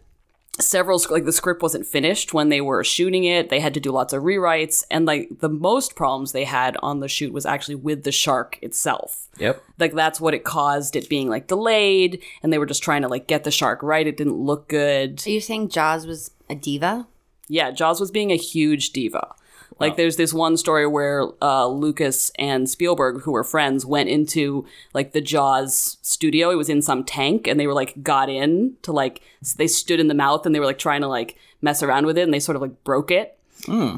several 0.60 1.02
like 1.10 1.26
the 1.26 1.32
script 1.32 1.62
wasn't 1.62 1.86
finished 1.86 2.34
when 2.34 2.50
they 2.50 2.62
were 2.62 2.84
shooting 2.84 3.24
it. 3.24 3.50
They 3.50 3.60
had 3.60 3.74
to 3.76 3.80
do 3.80 3.92
lots 3.92 4.14
of 4.14 4.24
rewrites 4.24 4.84
and 4.90 5.06
like 5.06 5.40
the 5.40 5.50
most 5.50 5.96
problems 5.96 6.32
they 6.32 6.46
had 6.46 6.78
on 6.82 7.00
the 7.00 7.08
shoot 7.08 7.34
was 7.34 7.46
actually 7.46 7.76
with 7.76 8.04
the 8.04 8.12
shark 8.12 8.58
itself. 8.62 9.28
Yep. 9.38 9.64
Like 9.80 9.94
that's 9.94 10.20
what 10.20 10.34
it 10.34 10.44
caused 10.44 10.96
it 10.96 11.10
being 11.10 11.30
like 11.30 11.48
delayed 11.48 12.24
and 12.42 12.52
they 12.52 12.58
were 12.58 12.66
just 12.66 12.84
trying 12.84 13.04
to 13.04 13.08
like 13.08 13.28
get 13.28 13.44
the 13.44 13.52
shark 13.52 13.84
right. 13.84 14.08
It 14.08 14.18
didn't 14.18 14.38
look 14.38 14.68
good. 14.68 15.22
Are 15.26 15.30
you 15.30 15.42
saying 15.42 15.70
Jaws 15.70 16.08
was 16.08 16.32
a 16.50 16.56
diva? 16.56 17.08
Yeah, 17.48 17.72
Jaws 17.72 18.00
was 18.00 18.12
being 18.12 18.32
a 18.32 18.38
huge 18.38 18.92
diva. 18.92 19.34
Like, 19.80 19.96
there's 19.96 20.16
this 20.16 20.34
one 20.34 20.58
story 20.58 20.88
where 20.88 21.28
uh, 21.42 21.68
Lucas 21.68 22.32
and 22.38 22.70
Spielberg, 22.70 23.22
who 23.22 23.32
were 23.32 23.44
friends, 23.44 23.86
went 23.86 24.10
into 24.10 24.66
like 24.94 25.14
the 25.14 25.22
Jaws 25.22 25.98
studio. 26.02 26.50
It 26.50 26.56
was 26.56 26.70
in 26.70 26.82
some 26.82 27.04
tank, 27.04 27.48
and 27.48 27.60
they 27.60 27.68
were 27.68 27.74
like 27.74 28.02
got 28.02 28.30
in 28.30 28.76
to 28.82 28.92
like 28.92 29.22
they 29.58 29.68
stood 29.68 30.00
in 30.00 30.08
the 30.08 30.14
mouth 30.14 30.46
and 30.46 30.54
they 30.54 30.60
were 30.60 30.66
like 30.66 30.80
trying 30.80 31.02
to 31.02 31.08
like 31.08 31.38
mess 31.62 31.84
around 31.84 32.06
with 32.06 32.18
it, 32.18 32.24
and 32.24 32.34
they 32.34 32.40
sort 32.40 32.56
of 32.56 32.62
like 32.62 32.84
broke 32.84 33.12
it. 33.12 33.38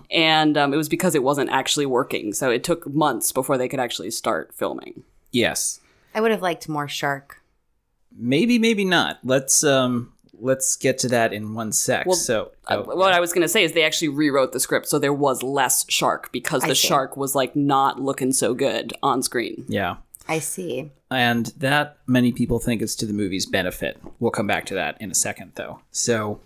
And 0.10 0.58
um, 0.58 0.74
it 0.74 0.78
was 0.78 0.90
because 0.90 1.16
it 1.16 1.24
wasn't 1.24 1.50
actually 1.50 1.86
working, 1.86 2.34
so 2.34 2.50
it 2.50 2.64
took 2.64 2.88
months 2.88 3.32
before 3.32 3.58
they 3.58 3.68
could 3.68 3.80
actually 3.80 4.12
start 4.12 4.54
filming. 4.56 5.04
Yes. 5.32 5.80
I 6.16 6.22
would 6.22 6.32
have 6.32 6.42
liked 6.42 6.68
more 6.68 6.88
shark. 6.88 7.42
Maybe, 8.18 8.58
maybe 8.58 8.84
not. 8.84 9.20
Let's 9.24 9.64
um 9.64 10.14
let's 10.42 10.76
get 10.76 10.98
to 11.00 11.08
that 11.10 11.34
in 11.34 11.54
one 11.54 11.72
sec. 11.72 12.06
Well, 12.06 12.16
so 12.16 12.52
oh, 12.68 12.84
what 12.84 13.14
I 13.14 13.20
was 13.20 13.34
going 13.34 13.42
to 13.42 13.48
say 13.48 13.64
is 13.64 13.74
they 13.74 13.84
actually 13.84 14.10
rewrote 14.10 14.52
the 14.52 14.60
script, 14.60 14.88
so 14.88 15.00
there 15.00 15.14
was 15.14 15.44
less 15.44 15.86
shark 15.90 16.32
because 16.32 16.64
I 16.64 16.70
the 16.70 16.76
see. 16.76 16.88
shark 16.88 17.18
was 17.18 17.36
like 17.36 17.56
not 17.56 18.02
looking 18.02 18.32
so 18.34 18.54
good 18.54 18.94
on 19.04 19.22
screen. 19.24 19.66
yeah. 19.68 19.98
I 20.28 20.38
see. 20.38 20.92
And 21.10 21.48
that 21.58 21.98
many 22.06 22.32
people 22.32 22.60
think 22.60 22.84
is 22.84 22.96
to 22.98 23.08
the 23.08 23.14
movie's 23.14 23.48
benefit. 23.48 24.00
We'll 24.20 24.30
come 24.30 24.46
back 24.46 24.68
to 24.68 24.76
that 24.76 24.96
in 25.02 25.10
a 25.10 25.16
second, 25.16 25.54
though. 25.56 25.82
So, 25.90 26.40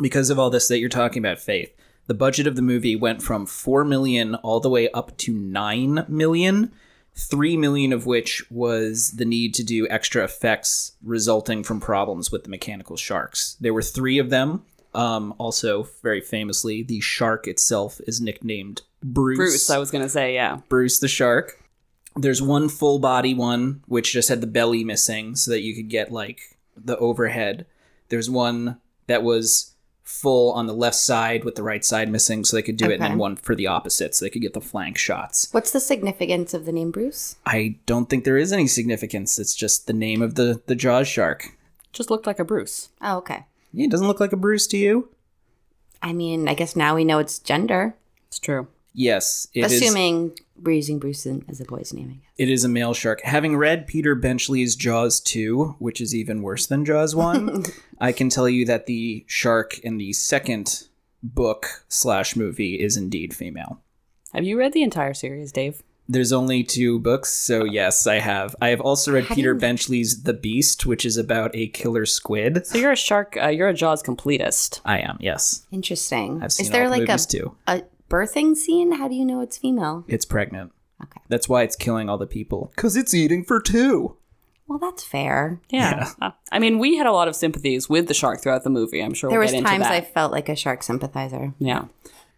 because 0.00 0.30
of 0.30 0.38
all 0.38 0.48
this 0.48 0.66
that 0.68 0.78
you're 0.78 0.88
talking 0.88 1.22
about, 1.22 1.38
Faith, 1.38 1.74
the 2.06 2.14
budget 2.14 2.46
of 2.46 2.56
the 2.56 2.62
movie 2.62 2.96
went 2.96 3.22
from 3.22 3.44
4 3.44 3.84
million 3.84 4.34
all 4.36 4.60
the 4.60 4.70
way 4.70 4.88
up 4.92 5.14
to 5.18 5.34
9 5.34 6.06
million, 6.08 6.72
3 7.14 7.56
million 7.56 7.92
of 7.92 8.06
which 8.06 8.50
was 8.50 9.12
the 9.12 9.24
need 9.24 9.54
to 9.54 9.62
do 9.62 9.86
extra 9.88 10.24
effects 10.24 10.92
resulting 11.02 11.62
from 11.62 11.80
problems 11.80 12.32
with 12.32 12.44
the 12.44 12.50
mechanical 12.50 12.96
sharks. 12.96 13.56
There 13.60 13.74
were 13.74 13.82
three 13.82 14.18
of 14.18 14.30
them. 14.30 14.64
Um, 14.94 15.34
also, 15.38 15.88
very 16.02 16.20
famously, 16.20 16.82
the 16.82 17.00
shark 17.00 17.46
itself 17.46 18.00
is 18.06 18.20
nicknamed 18.20 18.82
Bruce. 19.02 19.38
Bruce, 19.38 19.70
I 19.70 19.78
was 19.78 19.90
going 19.90 20.04
to 20.04 20.08
say, 20.08 20.34
yeah. 20.34 20.60
Bruce 20.68 20.98
the 20.98 21.08
shark. 21.08 21.58
There's 22.14 22.42
one 22.42 22.68
full 22.68 22.98
body 22.98 23.34
one 23.34 23.82
which 23.86 24.12
just 24.12 24.28
had 24.28 24.42
the 24.42 24.46
belly 24.46 24.84
missing 24.84 25.34
so 25.34 25.50
that 25.50 25.62
you 25.62 25.74
could 25.74 25.88
get 25.88 26.12
like 26.12 26.58
the 26.76 26.98
overhead. 26.98 27.66
There's 28.08 28.28
one 28.28 28.78
that 29.06 29.22
was 29.22 29.71
full 30.02 30.52
on 30.52 30.66
the 30.66 30.74
left 30.74 30.96
side 30.96 31.44
with 31.44 31.54
the 31.54 31.62
right 31.62 31.84
side 31.84 32.10
missing 32.10 32.44
so 32.44 32.56
they 32.56 32.62
could 32.62 32.76
do 32.76 32.90
it 32.90 32.94
and 32.94 33.02
then 33.02 33.18
one 33.18 33.36
for 33.36 33.54
the 33.54 33.66
opposite 33.66 34.14
so 34.14 34.24
they 34.24 34.30
could 34.30 34.42
get 34.42 34.52
the 34.52 34.60
flank 34.60 34.98
shots. 34.98 35.48
What's 35.52 35.70
the 35.70 35.80
significance 35.80 36.54
of 36.54 36.64
the 36.64 36.72
name 36.72 36.90
Bruce? 36.90 37.36
I 37.46 37.76
don't 37.86 38.10
think 38.10 38.24
there 38.24 38.38
is 38.38 38.52
any 38.52 38.66
significance. 38.66 39.38
It's 39.38 39.54
just 39.54 39.86
the 39.86 39.92
name 39.92 40.22
of 40.22 40.34
the 40.34 40.60
the 40.66 40.74
Jaws 40.74 41.08
shark. 41.08 41.56
Just 41.92 42.10
looked 42.10 42.26
like 42.26 42.38
a 42.38 42.44
Bruce. 42.44 42.88
Oh, 43.00 43.18
okay. 43.18 43.44
Yeah, 43.72 43.84
it 43.86 43.90
doesn't 43.90 44.06
look 44.06 44.20
like 44.20 44.32
a 44.32 44.36
Bruce 44.36 44.66
to 44.68 44.76
you? 44.76 45.08
I 46.02 46.12
mean, 46.12 46.48
I 46.48 46.54
guess 46.54 46.74
now 46.74 46.94
we 46.94 47.04
know 47.04 47.18
it's 47.18 47.38
gender. 47.38 47.94
It's 48.28 48.38
true. 48.38 48.66
Yes, 48.94 49.46
it 49.54 49.64
is. 49.64 49.80
Assuming 49.80 50.32
we're 50.62 50.72
using 50.76 50.98
Bruce 50.98 51.26
as 51.48 51.60
a 51.60 51.64
boy's 51.64 51.92
name, 51.92 52.20
It 52.36 52.48
is 52.50 52.64
a 52.64 52.68
male 52.68 52.94
shark. 52.94 53.20
Having 53.22 53.56
read 53.56 53.86
Peter 53.86 54.14
Benchley's 54.14 54.76
Jaws 54.76 55.18
2, 55.20 55.76
which 55.78 56.00
is 56.00 56.14
even 56.14 56.42
worse 56.42 56.66
than 56.66 56.84
Jaws 56.84 57.14
1, 57.14 57.64
I 58.00 58.12
can 58.12 58.28
tell 58.28 58.48
you 58.48 58.64
that 58.66 58.86
the 58.86 59.24
shark 59.26 59.78
in 59.80 59.96
the 59.96 60.12
second 60.12 60.88
book 61.22 61.84
slash 61.88 62.36
movie 62.36 62.74
is 62.80 62.96
indeed 62.96 63.34
female. 63.34 63.80
Have 64.34 64.44
you 64.44 64.58
read 64.58 64.72
the 64.72 64.82
entire 64.82 65.14
series, 65.14 65.52
Dave? 65.52 65.82
There's 66.08 66.32
only 66.32 66.64
two 66.64 66.98
books, 66.98 67.32
so 67.32 67.64
yes, 67.64 68.06
I 68.08 68.16
have. 68.18 68.56
I 68.60 68.68
have 68.68 68.80
also 68.80 69.12
read 69.12 69.26
How 69.26 69.34
Peter 69.36 69.52
you- 69.54 69.58
Benchley's 69.60 70.24
The 70.24 70.32
Beast, 70.34 70.84
which 70.84 71.04
is 71.06 71.16
about 71.16 71.52
a 71.54 71.68
killer 71.68 72.04
squid. 72.06 72.66
So 72.66 72.76
you're 72.76 72.92
a 72.92 72.96
shark. 72.96 73.36
Uh, 73.40 73.48
you're 73.48 73.68
a 73.68 73.72
Jaws 73.74 74.02
completist. 74.02 74.80
I 74.84 74.98
am, 74.98 75.16
yes. 75.20 75.64
Interesting. 75.70 76.42
I've 76.42 76.52
seen 76.52 76.66
Is 76.66 76.72
there 76.72 76.84
all 76.84 76.90
the 76.90 76.98
like 76.98 77.08
a, 77.08 77.12
movies 77.12 77.26
too. 77.26 77.56
a 77.68 77.82
birthing 78.12 78.54
scene? 78.56 78.92
How 78.92 79.08
do 79.08 79.14
you 79.14 79.24
know 79.24 79.40
it's 79.40 79.56
female? 79.58 80.04
It's 80.06 80.24
pregnant. 80.24 80.72
Okay. 81.02 81.20
That's 81.28 81.48
why 81.48 81.62
it's 81.62 81.76
killing 81.76 82.08
all 82.08 82.18
the 82.18 82.26
people. 82.26 82.70
Because 82.76 82.96
it's 82.96 83.14
eating 83.14 83.42
for 83.44 83.60
two. 83.60 84.16
Well, 84.68 84.78
that's 84.78 85.02
fair. 85.04 85.60
Yeah. 85.70 86.10
Uh, 86.20 86.30
I 86.52 86.58
mean, 86.58 86.78
we 86.78 86.96
had 86.96 87.06
a 87.06 87.12
lot 87.12 87.28
of 87.28 87.34
sympathies 87.36 87.88
with 87.88 88.06
the 88.08 88.14
shark 88.14 88.40
throughout 88.40 88.64
the 88.64 88.70
movie. 88.70 89.00
I'm 89.02 89.12
sure 89.14 89.28
There 89.28 89.38
we'll 89.38 89.46
was 89.46 89.52
get 89.52 89.58
into 89.58 89.70
times 89.70 89.84
that. 89.84 89.92
I 89.92 90.00
felt 90.00 90.32
like 90.32 90.48
a 90.48 90.56
shark 90.56 90.82
sympathizer. 90.82 91.52
Yeah. 91.58 91.86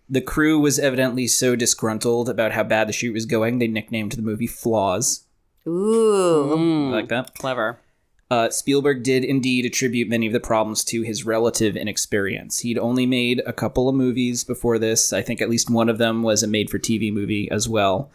The 0.09 0.21
crew 0.21 0.59
was 0.59 0.79
evidently 0.79 1.27
so 1.27 1.55
disgruntled 1.57 2.29
about 2.29 2.53
how 2.53 2.63
bad 2.65 2.89
the 2.89 2.93
shoot 2.93 3.13
was 3.13 3.27
going, 3.27 3.59
they 3.59 3.69
nicknamed 3.69 4.13
the 4.13 4.23
movie 4.23 4.47
Flaws. 4.47 5.25
Ooh. 5.67 6.55
Mm, 6.57 6.91
Like 6.93 7.09
that? 7.09 7.35
Clever. 7.35 7.79
Uh, 8.31 8.51
Spielberg 8.51 9.03
did 9.03 9.23
indeed 9.23 9.67
attribute 9.67 10.09
many 10.09 10.27
of 10.27 10.33
the 10.33 10.41
problems 10.41 10.83
to 10.85 11.03
his 11.03 11.25
relative 11.25 11.77
inexperience. 11.77 12.61
He'd 12.61 12.79
only 12.79 13.07
made 13.07 13.43
a 13.47 13.53
couple 13.53 13.89
of 13.89 13.95
movies 13.95 14.45
before 14.45 14.79
this. 14.79 15.13
I 15.13 15.23
think 15.23 15.41
at 15.43 15.51
least 15.51 15.71
one 15.71 15.89
of 15.89 15.99
them 15.99 16.23
was 16.23 16.43
a 16.43 16.47
made 16.49 16.71
for 16.71 16.79
TV 16.79 17.13
movie 17.13 17.51
as 17.51 17.69
well. 17.69 18.11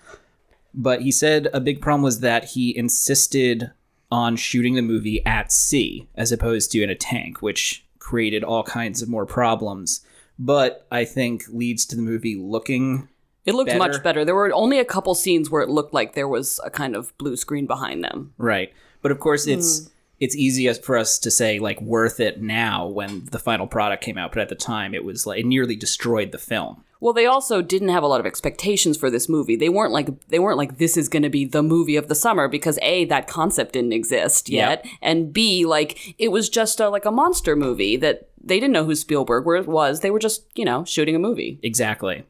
But 0.74 1.04
he 1.04 1.12
said 1.12 1.48
a 1.54 1.60
big 1.60 1.82
problem 1.82 2.02
was 2.02 2.20
that 2.20 2.46
he 2.46 2.76
insisted 2.76 3.72
on 4.12 4.36
shooting 4.36 4.74
the 4.74 4.82
movie 4.82 5.24
at 5.26 5.52
sea 5.52 6.08
as 6.16 6.32
opposed 6.32 6.72
to 6.72 6.82
in 6.82 6.90
a 6.90 6.96
tank, 6.96 7.42
which 7.42 7.86
created 8.00 8.44
all 8.44 8.64
kinds 8.64 9.02
of 9.02 9.10
more 9.10 9.26
problems. 9.26 10.02
But 10.38 10.88
I 10.92 11.06
think 11.06 11.44
leads 11.50 11.86
to 11.88 11.96
the 11.96 12.02
movie 12.02 12.36
looking 12.36 13.08
It 13.46 13.54
looked 13.54 13.68
Better. 13.68 13.80
much 13.80 14.04
better. 14.04 14.26
There 14.26 14.36
were 14.36 14.52
only 14.54 14.80
a 14.80 14.86
couple 14.86 15.14
scenes 15.16 15.50
where 15.50 15.62
it 15.62 15.70
looked 15.70 15.94
like 15.94 16.14
there 16.16 16.28
was 16.28 16.60
a 16.64 16.70
kind 16.70 16.96
of 16.96 17.16
blue 17.18 17.36
screen 17.36 17.68
behind 17.68 18.04
them. 18.04 18.34
Right. 18.38 18.74
But 19.02 19.12
of 19.12 19.20
course 19.20 19.48
it's 19.48 19.90
it's 20.20 20.36
easy 20.36 20.72
for 20.74 20.98
us 20.98 21.20
to 21.20 21.32
say 21.32 21.60
like 21.60 21.82
worth 21.82 22.20
it 22.20 22.42
now 22.42 22.86
when 22.88 23.26
the 23.32 23.40
final 23.40 23.68
product 23.68 24.04
came 24.04 24.18
out, 24.18 24.32
but 24.32 24.42
at 24.42 24.50
the 24.50 24.56
time 24.56 24.94
it 24.94 25.04
was 25.04 25.26
like 25.26 25.40
it 25.40 25.46
nearly 25.46 25.76
destroyed 25.76 26.32
the 26.32 26.38
film. 26.38 26.84
Well, 27.02 27.14
they 27.14 27.26
also 27.26 27.62
didn't 27.62 27.90
have 27.90 28.04
a 28.04 28.08
lot 28.08 28.20
of 28.20 28.26
expectations 28.26 28.98
for 28.98 29.10
this 29.10 29.30
movie. 29.30 29.56
They 29.56 29.70
weren't 29.70 29.94
like 29.94 30.28
they 30.28 30.40
weren't 30.40 30.58
like 30.58 30.78
this 30.78 30.98
is 30.98 31.08
going 31.08 31.24
to 31.24 31.30
be 31.30 31.46
the 31.46 31.64
movie 31.64 31.96
of 31.96 32.10
the 32.10 32.16
summer 32.16 32.50
because 32.50 32.78
a 32.82 33.06
that 33.06 33.28
concept 33.28 33.74
didn't 33.74 33.94
exist 33.94 34.50
yet, 34.50 34.86
and 35.02 35.32
b 35.32 35.66
like 35.66 36.16
it 36.20 36.30
was 36.30 36.50
just 36.50 36.80
a, 36.80 36.90
like 36.90 37.06
a 37.06 37.12
monster 37.12 37.56
movie 37.56 37.96
that 37.98 38.30
they 38.44 38.60
didn't 38.60 38.74
know 38.74 38.86
who 38.86 38.96
Spielberg 38.96 39.46
was. 39.68 40.02
They 40.02 40.12
were 40.12 40.20
just 40.20 40.46
you 40.56 40.66
know 40.66 40.84
shooting 40.84 41.16
a 41.16 41.20
movie. 41.20 41.60
Exactly. 41.64 42.24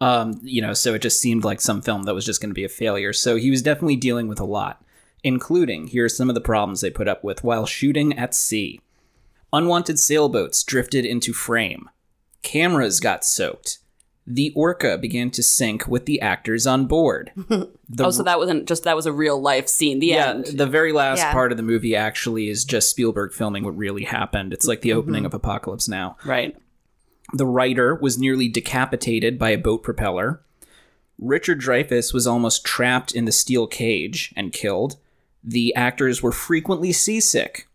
Um, 0.00 0.40
you 0.42 0.60
know, 0.60 0.74
so 0.74 0.94
it 0.94 1.02
just 1.02 1.20
seemed 1.20 1.44
like 1.44 1.60
some 1.60 1.80
film 1.80 2.04
that 2.04 2.14
was 2.14 2.26
just 2.26 2.40
going 2.40 2.50
to 2.50 2.54
be 2.54 2.64
a 2.64 2.68
failure. 2.68 3.12
So 3.12 3.36
he 3.36 3.50
was 3.50 3.62
definitely 3.62 3.94
dealing 3.94 4.26
with 4.26 4.40
a 4.40 4.44
lot, 4.44 4.84
including 5.24 5.88
here 5.88 6.06
are 6.06 6.08
some 6.08 6.28
of 6.28 6.34
the 6.34 6.40
problems 6.40 6.80
they 6.80 6.90
put 6.90 7.08
up 7.08 7.22
with 7.22 7.44
while 7.44 7.66
shooting 7.66 8.16
at 8.18 8.34
sea. 8.34 8.80
Unwanted 9.52 9.98
sailboats 9.98 10.64
drifted 10.64 11.04
into 11.04 11.32
frame. 11.32 11.90
Cameras 12.42 13.00
got 13.00 13.24
soaked. 13.24 13.78
The 14.26 14.52
Orca 14.54 14.98
began 14.98 15.30
to 15.32 15.42
sink 15.42 15.88
with 15.88 16.06
the 16.06 16.20
actors 16.20 16.66
on 16.66 16.86
board. 16.86 17.32
The 17.94 18.06
oh, 18.06 18.10
so 18.10 18.22
that 18.22 18.38
wasn't 18.38 18.66
just 18.66 18.84
that 18.84 18.96
was 18.96 19.04
a 19.04 19.12
real 19.12 19.38
life 19.38 19.68
scene. 19.68 19.98
The 19.98 20.06
yeah, 20.06 20.30
end. 20.30 20.46
the 20.46 20.64
very 20.64 20.92
last 20.92 21.18
Yeah. 21.18 21.30
part 21.30 21.52
of 21.52 21.58
the 21.58 21.62
movie 21.62 21.94
actually 21.94 22.48
is 22.48 22.64
just 22.64 22.88
Spielberg 22.88 23.34
filming 23.34 23.64
what 23.64 23.76
really 23.76 24.04
happened. 24.04 24.54
It's 24.54 24.66
like 24.66 24.80
the 24.80 24.90
mm-hmm. 24.90 24.98
opening 24.98 25.26
of 25.26 25.34
Apocalypse 25.34 25.88
Now. 25.88 26.16
right. 26.24 26.56
The 27.34 27.44
writer 27.44 27.94
was 27.94 28.16
nearly 28.18 28.48
decapitated 28.48 29.38
by 29.38 29.50
a 29.50 29.58
boat 29.58 29.82
propeller. 29.82 30.40
Richard 31.18 31.60
Dreyfuss 31.60 32.14
was 32.14 32.26
almost 32.26 32.64
trapped 32.64 33.12
in 33.12 33.26
the 33.26 33.32
steel 33.32 33.66
cage 33.66 34.32
and 34.36 34.54
killed. 34.54 34.96
The 35.44 35.74
actors 35.74 36.22
were 36.22 36.32
frequently 36.32 36.92
seasick. 36.92 37.66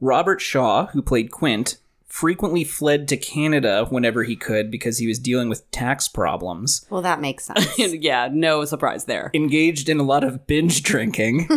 Robert 0.00 0.40
Shaw, 0.40 0.86
who 0.86 1.02
played 1.02 1.30
Quint, 1.30 1.76
frequently 2.06 2.62
fled 2.64 3.08
to 3.08 3.16
Canada 3.16 3.86
whenever 3.90 4.22
he 4.22 4.36
could 4.36 4.70
because 4.70 4.98
he 4.98 5.06
was 5.06 5.18
dealing 5.18 5.48
with 5.48 5.68
tax 5.70 6.08
problems. 6.08 6.86
Well, 6.90 7.02
that 7.02 7.20
makes 7.20 7.44
sense. 7.46 7.76
yeah, 7.78 8.28
no 8.32 8.64
surprise 8.64 9.04
there. 9.06 9.30
engaged 9.34 9.88
in 9.88 9.98
a 9.98 10.02
lot 10.04 10.22
of 10.24 10.46
binge 10.46 10.82
drinking, 10.82 11.48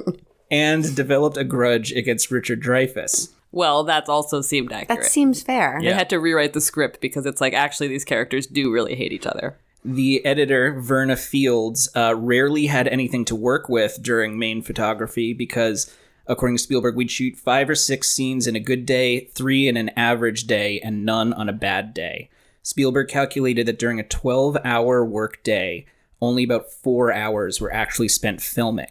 and 0.50 0.96
developed 0.96 1.36
a 1.36 1.44
grudge 1.44 1.92
against 1.92 2.30
Richard 2.30 2.60
Dreyfuss. 2.62 3.28
Well, 3.52 3.84
that 3.84 4.08
also 4.08 4.40
seemed 4.40 4.72
accurate. 4.72 5.02
that 5.02 5.08
seems 5.10 5.42
fair. 5.42 5.78
They 5.82 5.92
had 5.92 6.10
to 6.10 6.18
rewrite 6.20 6.52
the 6.52 6.60
script 6.60 7.00
because 7.00 7.26
it's 7.26 7.40
like 7.40 7.52
actually 7.52 7.88
these 7.88 8.04
characters 8.04 8.46
do 8.46 8.70
really 8.72 8.94
hate 8.94 9.12
each 9.12 9.26
other. 9.26 9.58
The 9.84 10.24
editor, 10.26 10.78
Verna 10.78 11.16
Fields, 11.16 11.88
uh, 11.96 12.14
rarely 12.14 12.66
had 12.66 12.86
anything 12.88 13.24
to 13.26 13.34
work 13.34 13.68
with 13.68 14.02
during 14.02 14.38
main 14.38 14.60
photography 14.60 15.32
because, 15.32 15.96
according 16.26 16.58
to 16.58 16.62
Spielberg, 16.62 16.96
we'd 16.96 17.10
shoot 17.10 17.38
five 17.38 17.70
or 17.70 17.74
six 17.74 18.10
scenes 18.10 18.46
in 18.46 18.54
a 18.54 18.60
good 18.60 18.84
day, 18.84 19.20
three 19.34 19.68
in 19.68 19.78
an 19.78 19.88
average 19.90 20.46
day, 20.46 20.80
and 20.80 21.06
none 21.06 21.32
on 21.32 21.48
a 21.48 21.54
bad 21.54 21.94
day. 21.94 22.28
Spielberg 22.62 23.08
calculated 23.08 23.64
that 23.66 23.78
during 23.78 23.98
a 23.98 24.04
12 24.04 24.58
hour 24.64 25.02
work 25.02 25.42
day, 25.42 25.86
only 26.20 26.44
about 26.44 26.70
four 26.70 27.10
hours 27.10 27.58
were 27.58 27.72
actually 27.72 28.08
spent 28.08 28.42
filming. 28.42 28.90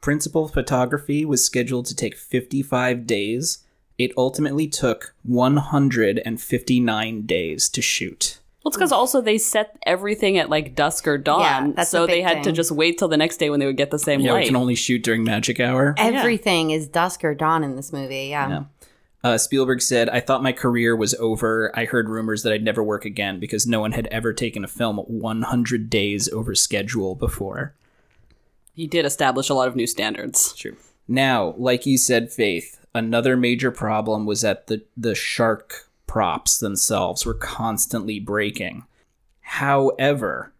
Principal 0.00 0.48
photography 0.48 1.26
was 1.26 1.44
scheduled 1.44 1.84
to 1.86 1.94
take 1.94 2.16
55 2.16 3.06
days. 3.06 3.64
It 3.98 4.12
ultimately 4.16 4.66
took 4.66 5.14
159 5.24 7.22
days 7.26 7.68
to 7.68 7.82
shoot. 7.82 8.38
Well, 8.66 8.70
it's 8.70 8.76
because 8.76 8.90
also 8.90 9.20
they 9.20 9.38
set 9.38 9.78
everything 9.86 10.38
at 10.38 10.50
like 10.50 10.74
dusk 10.74 11.06
or 11.06 11.18
dawn, 11.18 11.40
Yeah, 11.40 11.72
that's 11.76 11.88
so 11.90 12.04
they 12.04 12.16
big 12.16 12.24
had 12.24 12.42
to 12.42 12.50
just 12.52 12.72
wait 12.72 12.98
till 12.98 13.06
the 13.06 13.16
next 13.16 13.36
day 13.36 13.48
when 13.48 13.60
they 13.60 13.66
would 13.66 13.76
get 13.76 13.92
the 13.92 13.98
same 13.98 14.18
Yeah, 14.18 14.32
we 14.32 14.38
light. 14.40 14.46
can 14.48 14.56
only 14.56 14.74
shoot 14.74 15.04
during 15.04 15.22
magic 15.22 15.60
hour. 15.60 15.94
Everything 15.96 16.72
is 16.72 16.88
dusk 16.88 17.22
or 17.22 17.32
dawn 17.32 17.62
in 17.62 17.76
this 17.76 17.92
movie. 17.92 18.26
Yeah. 18.26 18.48
Yeah. 18.48 18.64
Uh, 19.22 19.38
Spielberg 19.38 19.80
said, 19.82 20.08
I 20.08 20.18
thought 20.18 20.42
my 20.42 20.50
career 20.52 20.96
was 20.96 21.14
over. 21.14 21.70
I 21.78 21.84
heard 21.84 22.08
rumors 22.08 22.42
that 22.42 22.52
I'd 22.52 22.64
never 22.64 22.82
work 22.82 23.04
again 23.04 23.38
because 23.38 23.68
no 23.68 23.78
one 23.80 23.92
had 23.92 24.08
ever 24.08 24.32
taken 24.32 24.64
a 24.64 24.68
film 24.68 24.96
100 24.98 25.88
days 25.88 26.28
over 26.32 26.54
schedule 26.56 27.14
before. 27.14 27.72
he 28.74 28.86
did 28.88 29.06
establish 29.06 29.48
a 29.48 29.54
lot 29.54 29.68
of 29.68 29.76
new 29.76 29.86
standards. 29.86 30.52
True. 30.54 30.76
Now, 31.08 31.54
like 31.56 31.86
you 31.86 31.98
said, 31.98 32.32
Faith, 32.32 32.84
another 32.94 33.36
major 33.36 33.70
problem 33.70 34.26
was 34.26 34.40
that 34.42 34.66
the, 34.66 34.82
the 34.96 35.14
shark 35.14 35.85
props 36.16 36.56
themselves 36.56 37.26
were 37.26 37.34
constantly 37.34 38.18
breaking. 38.18 38.86
However, 39.42 40.50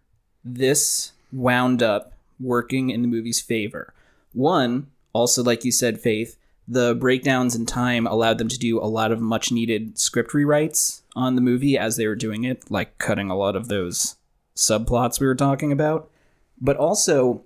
this 0.45 1.13
wound 1.33 1.83
up 1.83 2.13
working 2.39 2.91
in 2.91 3.01
the 3.01 3.09
movie's 3.09 3.41
favor. 3.41 3.95
One, 4.35 4.89
also 5.15 5.43
like 5.43 5.65
you 5.65 5.73
said, 5.73 5.99
Faith, 5.99 6.37
the 6.69 6.95
breakdowns 6.95 7.55
in 7.55 7.65
time 7.65 8.07
allowed 8.07 8.37
them 8.37 8.49
to 8.49 8.59
do 8.59 8.79
a 8.79 8.85
lot 8.85 9.11
of 9.11 9.23
much 9.23 9.51
needed 9.51 9.99
script 9.99 10.33
rewrites 10.33 11.01
on 11.15 11.37
the 11.37 11.41
movie 11.41 11.79
as 11.79 11.97
they 11.97 12.07
were 12.07 12.15
doing 12.15 12.45
it, 12.45 12.71
like 12.71 12.99
cutting 12.99 13.31
a 13.31 13.35
lot 13.35 13.57
of 13.57 13.69
those 13.69 14.17
subplots 14.55 15.21
we 15.21 15.27
were 15.27 15.35
talking 15.35 15.73
about. 15.73 16.11
But 16.61 16.77
also, 16.77 17.45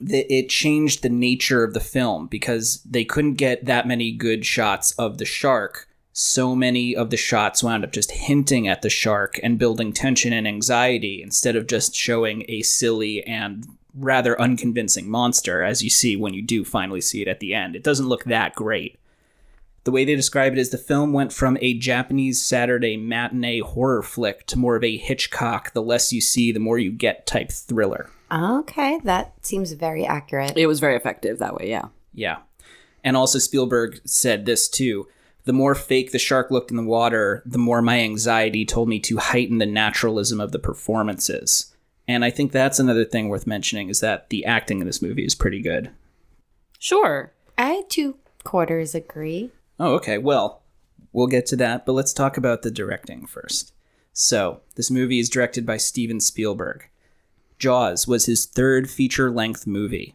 it 0.00 0.50
changed 0.50 1.02
the 1.02 1.08
nature 1.08 1.64
of 1.64 1.72
the 1.72 1.80
film 1.80 2.26
because 2.26 2.82
they 2.82 3.06
couldn't 3.06 3.36
get 3.36 3.64
that 3.64 3.88
many 3.88 4.12
good 4.12 4.44
shots 4.44 4.92
of 4.98 5.16
the 5.16 5.24
shark. 5.24 5.87
So 6.20 6.56
many 6.56 6.96
of 6.96 7.10
the 7.10 7.16
shots 7.16 7.62
wound 7.62 7.84
up 7.84 7.92
just 7.92 8.10
hinting 8.10 8.66
at 8.66 8.82
the 8.82 8.90
shark 8.90 9.38
and 9.40 9.56
building 9.56 9.92
tension 9.92 10.32
and 10.32 10.48
anxiety 10.48 11.22
instead 11.22 11.54
of 11.54 11.68
just 11.68 11.94
showing 11.94 12.44
a 12.48 12.62
silly 12.62 13.22
and 13.22 13.64
rather 13.94 14.38
unconvincing 14.40 15.08
monster, 15.08 15.62
as 15.62 15.84
you 15.84 15.88
see 15.88 16.16
when 16.16 16.34
you 16.34 16.42
do 16.42 16.64
finally 16.64 17.00
see 17.00 17.22
it 17.22 17.28
at 17.28 17.38
the 17.38 17.54
end. 17.54 17.76
It 17.76 17.84
doesn't 17.84 18.08
look 18.08 18.24
that 18.24 18.56
great. 18.56 18.98
The 19.84 19.92
way 19.92 20.04
they 20.04 20.16
describe 20.16 20.54
it 20.54 20.58
is 20.58 20.70
the 20.70 20.76
film 20.76 21.12
went 21.12 21.32
from 21.32 21.56
a 21.60 21.74
Japanese 21.74 22.42
Saturday 22.42 22.96
matinee 22.96 23.60
horror 23.60 24.02
flick 24.02 24.44
to 24.46 24.58
more 24.58 24.74
of 24.74 24.82
a 24.82 24.96
Hitchcock, 24.96 25.72
the 25.72 25.82
less 25.82 26.12
you 26.12 26.20
see, 26.20 26.50
the 26.50 26.58
more 26.58 26.80
you 26.80 26.90
get 26.90 27.28
type 27.28 27.52
thriller. 27.52 28.10
Okay, 28.32 28.98
that 29.04 29.34
seems 29.46 29.70
very 29.70 30.04
accurate. 30.04 30.56
It 30.56 30.66
was 30.66 30.80
very 30.80 30.96
effective 30.96 31.38
that 31.38 31.54
way, 31.54 31.70
yeah. 31.70 31.90
Yeah. 32.12 32.38
And 33.04 33.16
also, 33.16 33.38
Spielberg 33.38 34.00
said 34.04 34.46
this 34.46 34.68
too. 34.68 35.06
The 35.48 35.54
more 35.54 35.74
fake 35.74 36.12
the 36.12 36.18
shark 36.18 36.50
looked 36.50 36.70
in 36.70 36.76
the 36.76 36.82
water, 36.82 37.42
the 37.46 37.56
more 37.56 37.80
my 37.80 38.00
anxiety 38.00 38.66
told 38.66 38.86
me 38.86 39.00
to 39.00 39.16
heighten 39.16 39.56
the 39.56 39.64
naturalism 39.64 40.42
of 40.42 40.52
the 40.52 40.58
performances. 40.58 41.74
And 42.06 42.22
I 42.22 42.28
think 42.28 42.52
that's 42.52 42.78
another 42.78 43.06
thing 43.06 43.30
worth 43.30 43.46
mentioning 43.46 43.88
is 43.88 44.00
that 44.00 44.28
the 44.28 44.44
acting 44.44 44.80
in 44.80 44.86
this 44.86 45.00
movie 45.00 45.24
is 45.24 45.34
pretty 45.34 45.62
good. 45.62 45.90
Sure. 46.78 47.32
I 47.56 47.84
two 47.88 48.18
quarters 48.44 48.94
agree. 48.94 49.50
Oh, 49.80 49.94
okay. 49.94 50.18
Well, 50.18 50.60
we'll 51.14 51.28
get 51.28 51.46
to 51.46 51.56
that, 51.56 51.86
but 51.86 51.92
let's 51.92 52.12
talk 52.12 52.36
about 52.36 52.60
the 52.60 52.70
directing 52.70 53.24
first. 53.24 53.72
So, 54.12 54.60
this 54.74 54.90
movie 54.90 55.18
is 55.18 55.30
directed 55.30 55.64
by 55.64 55.78
Steven 55.78 56.20
Spielberg. 56.20 56.90
Jaws 57.58 58.06
was 58.06 58.26
his 58.26 58.44
third 58.44 58.90
feature 58.90 59.30
length 59.30 59.66
movie. 59.66 60.14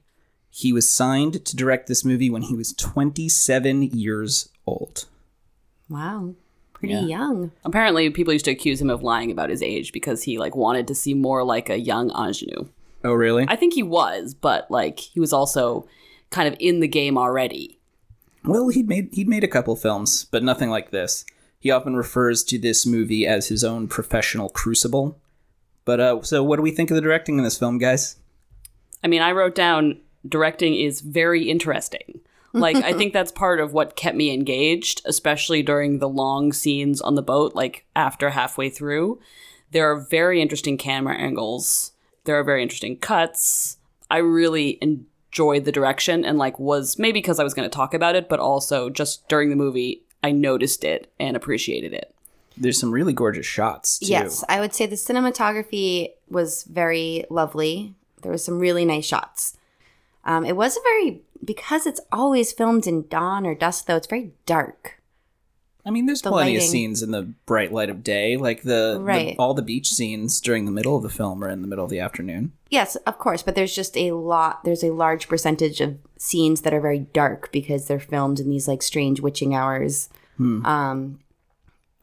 He 0.52 0.72
was 0.72 0.88
signed 0.88 1.44
to 1.44 1.56
direct 1.56 1.88
this 1.88 2.06
movie 2.06 2.30
when 2.30 2.44
he 2.44 2.56
was 2.56 2.74
27 2.74 3.82
years 3.82 4.50
old. 4.68 5.08
Wow, 5.94 6.34
pretty 6.74 6.96
Yeah. 6.96 7.02
young. 7.06 7.52
Apparently, 7.64 8.10
people 8.10 8.34
used 8.34 8.46
to 8.46 8.52
accuse 8.52 8.82
him 8.82 8.90
of 8.90 9.04
lying 9.04 9.30
about 9.32 9.50
his 9.52 9.62
age 9.62 9.94
because 9.94 10.24
he 10.24 10.38
like 10.40 10.56
wanted 10.56 10.88
to 10.88 10.96
seem 10.96 11.22
more 11.22 11.44
like 11.44 11.70
a 11.70 11.80
young 11.80 12.10
ingenue. 12.12 12.66
Oh, 13.04 13.14
really? 13.14 13.46
I 13.48 13.56
think 13.56 13.74
he 13.74 13.84
was, 13.84 14.34
but 14.34 14.70
like 14.72 15.00
he 15.00 15.20
was 15.20 15.32
also 15.34 15.88
kind 16.32 16.48
of 16.48 16.56
in 16.60 16.80
the 16.80 16.88
game 16.88 17.18
already. 17.18 17.78
Well, 18.44 18.70
he'd 18.70 18.88
made 18.90 19.10
he'd 19.14 19.28
made 19.30 19.44
a 19.44 19.48
couple 19.48 19.76
films, 19.76 20.26
but 20.32 20.44
nothing 20.44 20.70
like 20.70 20.90
this. 20.92 21.26
He 21.60 21.70
often 21.72 21.96
refers 21.96 22.44
to 22.46 22.58
this 22.58 22.86
movie 22.86 23.26
as 23.26 23.48
his 23.48 23.64
own 23.64 23.88
professional 23.88 24.50
crucible. 24.50 25.18
But 25.86 26.00
uh, 26.00 26.22
so 26.24 26.44
what 26.44 26.56
do 26.58 26.62
we 26.64 26.72
think 26.72 26.90
of 26.92 26.96
the 26.96 27.02
directing 27.02 27.38
in 27.38 27.44
this 27.44 27.58
film, 27.58 27.78
guys? 27.78 28.18
I 29.04 29.08
mean, 29.08 29.22
I 29.22 29.32
wrote 29.32 29.54
down 29.56 30.00
directing 30.28 30.76
is 30.76 31.02
very 31.02 31.50
interesting. 31.50 32.20
Like, 32.54 32.78
I 32.78 32.94
think 32.98 33.14
that's 33.14 33.32
part 33.32 33.60
of 33.60 33.74
what 33.74 33.96
kept 33.96 34.16
me 34.16 34.34
engaged, 34.34 35.02
especially 35.06 35.64
during 35.64 36.00
the 36.00 36.10
long 36.10 36.54
scenes 36.54 37.02
on 37.02 37.16
the 37.16 37.22
boat, 37.22 37.56
like 37.56 37.86
after 37.96 38.30
halfway 38.30 38.70
through. 38.70 39.20
There 39.72 39.92
are 39.92 40.00
very 40.00 40.42
interesting 40.42 40.78
camera 40.78 41.16
angles. 41.16 41.92
There 42.26 42.40
are 42.40 42.44
very 42.44 42.62
interesting 42.62 42.98
cuts. 42.98 43.78
I 44.10 44.18
really 44.18 44.78
enjoyed 44.82 45.66
the 45.66 45.72
direction 45.72 46.24
and 46.24 46.38
like 46.38 46.60
was 46.60 47.00
maybe 47.00 47.14
because 47.14 47.40
I 47.40 47.44
was 47.44 47.56
going 47.56 47.70
to 47.70 47.76
talk 47.76 47.94
about 47.94 48.16
it, 48.16 48.30
but 48.30 48.40
also 48.40 48.90
just 48.90 49.28
during 49.28 49.50
the 49.50 49.56
movie 49.56 50.04
I 50.24 50.32
noticed 50.32 50.84
it 50.84 51.12
and 51.20 51.36
appreciated 51.36 51.94
it. 51.94 52.14
There's 52.56 52.80
some 52.80 52.92
really 52.92 53.14
gorgeous 53.14 53.48
shots 53.48 54.00
too. 54.00 54.06
Yes, 54.06 54.44
I 54.48 54.60
would 54.60 54.74
say 54.74 54.86
the 54.86 54.96
cinematography 54.96 56.12
was 56.30 56.64
very 56.64 57.26
lovely. 57.30 57.96
There 58.22 58.32
was 58.32 58.46
some 58.46 58.60
really 58.60 58.86
nice 58.86 59.06
shots. 59.06 59.58
Um, 60.24 60.46
it 60.46 60.56
was 60.56 60.78
a 60.78 60.82
very 60.82 61.22
because 61.44 61.86
it's 61.86 62.02
always 62.12 62.52
filmed 62.52 62.88
in 62.88 63.08
dawn 63.08 63.46
or 63.46 63.56
dusk, 63.56 63.86
though. 63.86 63.96
It's 63.98 64.08
very 64.08 64.32
dark. 64.46 65.00
I 65.86 65.90
mean, 65.92 66.06
there's 66.06 66.22
The 66.22 66.30
plenty 66.30 66.56
of 66.56 66.62
scenes 66.64 67.04
in 67.04 67.12
the 67.12 67.24
bright 67.46 67.74
light 67.74 67.90
of 67.90 68.04
day, 68.04 68.38
like 68.38 68.62
the, 68.64 69.02
the- 69.06 69.36
all 69.38 69.54
the 69.54 69.62
beach 69.62 69.90
scenes 69.90 70.40
during 70.40 70.64
the 70.64 70.72
middle 70.72 70.96
of 70.96 71.04
the 71.04 71.10
film 71.10 71.44
are 71.44 71.50
in 71.50 71.62
the 71.62 71.68
middle 71.68 71.84
of 71.84 71.92
the 71.92 72.00
afternoon. 72.00 72.54
Yes, 72.70 72.96
of 73.06 73.18
course, 73.20 73.44
but 73.44 73.56
there's 73.56 73.76
just 73.76 73.98
a 73.98 74.14
lot. 74.14 74.64
There's 74.64 74.84
a 74.84 74.92
large 74.94 75.28
percentage 75.28 75.82
of 75.82 75.98
scenes 76.18 76.62
that 76.62 76.74
are 76.74 76.80
very 76.80 77.00
dark 77.00 77.52
because 77.52 77.88
they're 77.88 78.00
filmed 78.00 78.40
in 78.40 78.50
these 78.50 78.66
like 78.68 78.82
strange 78.82 79.20
witching 79.20 79.54
hours. 79.54 80.08
Um, 80.40 81.20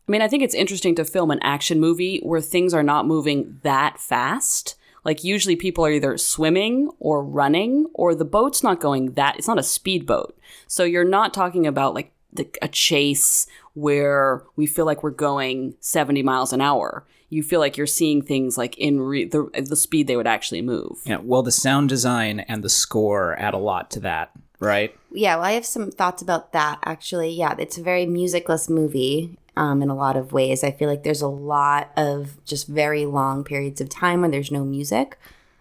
I 0.07 0.13
mean, 0.13 0.23
I 0.23 0.29
think 0.29 0.43
it's 0.43 0.55
interesting 0.55 0.95
to 0.97 1.05
film 1.05 1.31
an 1.31 1.41
action 1.43 1.81
movie 1.81 2.21
where 2.23 2.41
things 2.41 2.75
are 2.75 2.83
not 2.83 3.07
moving 3.07 3.61
that 3.63 3.99
fast. 3.99 4.77
Like 5.05 5.25
usually 5.25 5.57
people 5.57 5.85
are 5.85 5.93
either 5.93 6.17
swimming 6.19 6.91
or 6.99 7.25
running 7.25 7.87
or 7.95 8.15
the 8.15 8.25
boat's 8.25 8.63
not 8.63 8.81
going 8.81 9.13
that 9.13 9.37
it's 9.39 9.49
not 9.49 9.59
a 9.59 9.63
speedboat. 9.63 10.39
So 10.67 10.85
you're 10.85 11.05
not 11.05 11.35
talking 11.35 11.67
about 11.67 11.95
like 11.95 12.13
the, 12.33 12.49
a 12.63 12.69
chase 12.69 13.47
where 13.75 14.45
we 14.57 14.67
feel 14.67 14.85
like 14.85 15.03
we're 15.03 15.11
going 15.11 15.75
70 15.81 16.23
miles 16.23 16.53
an 16.53 16.61
hour. 16.61 17.07
You 17.29 17.43
feel 17.43 17.61
like 17.61 17.77
you're 17.77 17.87
seeing 17.87 18.23
things 18.23 18.59
like 18.59 18.77
in 18.77 19.01
re- 19.01 19.25
the 19.25 19.49
the 19.55 19.77
speed 19.77 20.09
they 20.09 20.17
would 20.17 20.27
actually 20.27 20.63
move. 20.63 20.99
Yeah, 21.05 21.19
well, 21.23 21.43
the 21.43 21.53
sound 21.53 21.89
design 21.89 22.41
and 22.41 22.65
the 22.65 22.69
score 22.69 23.37
add 23.39 23.55
a 23.55 23.59
lot 23.59 23.89
to 23.93 24.01
that, 24.01 24.33
right? 24.59 24.97
yeah, 25.13 25.37
well, 25.37 25.45
I 25.45 25.53
have 25.53 25.67
some 25.67 25.91
thoughts 25.91 26.23
about 26.23 26.53
that 26.53 26.81
actually. 26.85 27.31
Yeah, 27.31 27.55
it's 27.59 27.79
a 27.79 27.83
very 27.83 28.07
musicless 28.07 28.69
movie 28.69 29.39
um, 29.61 29.83
in 29.83 29.91
a 29.91 29.95
lot 29.95 30.17
of 30.17 30.33
ways. 30.33 30.65
I 30.65 30.71
feel 30.71 30.89
like 30.89 31.03
there's 31.03 31.21
a 31.21 31.29
lot 31.29 31.91
of 31.95 32.43
just 32.47 32.67
very 32.67 33.05
long 33.05 33.45
periods 33.45 33.79
of 33.83 33.91
time 33.91 34.23
when 34.23 34.31
there's 34.31 34.51
no 34.51 34.65
music. 34.65 35.19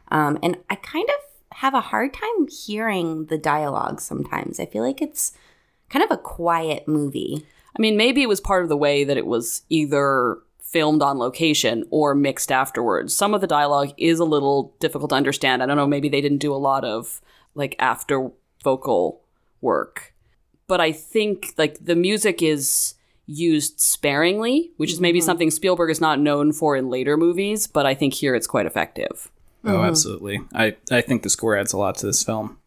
Um, 0.07 0.39
and 0.41 0.55
I 0.69 0.75
kind 0.75 1.07
of 1.09 1.57
have 1.57 1.73
a 1.73 1.81
hard 1.81 2.13
time 2.13 2.47
hearing 2.47 3.25
the 3.25 3.37
dialogue 3.37 3.99
sometimes. 3.99 4.57
I 4.57 4.65
feel 4.65 4.83
like 4.83 5.01
it's 5.01 5.33
kind 5.89 6.01
of 6.01 6.11
a 6.11 6.17
quiet 6.17 6.87
movie. 6.87 7.45
I 7.77 7.81
mean, 7.81 7.97
maybe 7.97 8.23
it 8.23 8.29
was 8.29 8.39
part 8.39 8.63
of 8.63 8.69
the 8.69 8.77
way 8.77 9.03
that 9.03 9.17
it 9.17 9.25
was 9.25 9.63
either 9.67 10.37
filmed 10.61 11.01
on 11.01 11.17
location 11.17 11.83
or 11.89 12.15
mixed 12.15 12.53
afterwards. 12.53 13.13
Some 13.13 13.33
of 13.33 13.41
the 13.41 13.47
dialogue 13.47 13.91
is 13.97 14.19
a 14.19 14.25
little 14.25 14.73
difficult 14.79 15.09
to 15.09 15.15
understand. 15.17 15.61
I 15.61 15.65
don't 15.65 15.75
know, 15.75 15.85
maybe 15.85 16.07
they 16.07 16.21
didn't 16.21 16.37
do 16.37 16.53
a 16.53 16.55
lot 16.55 16.85
of 16.85 17.19
like 17.53 17.75
after 17.79 18.31
vocal 18.63 19.19
work. 19.59 20.13
But 20.67 20.79
I 20.79 20.93
think 20.93 21.53
like 21.57 21.83
the 21.83 21.97
music 21.97 22.41
is 22.41 22.93
used 23.29 23.79
sparingly, 23.79 24.71
which 24.77 24.91
is 24.91 24.99
maybe 24.99 25.21
something 25.21 25.51
Spielberg 25.51 25.91
is 25.91 26.01
not 26.01 26.19
known 26.19 26.51
for 26.51 26.75
in 26.75 26.89
later 26.89 27.15
movies, 27.15 27.67
but 27.67 27.85
I 27.85 27.93
think 27.93 28.13
here 28.13 28.33
it's 28.33 28.47
quite 28.47 28.65
effective. 28.65 29.31
Oh, 29.63 29.83
absolutely. 29.83 30.39
I, 30.53 30.77
I 30.91 31.01
think 31.01 31.21
the 31.21 31.29
score 31.29 31.55
adds 31.55 31.73
a 31.73 31.77
lot 31.77 31.95
to 31.97 32.05
this 32.05 32.23
film. 32.23 32.57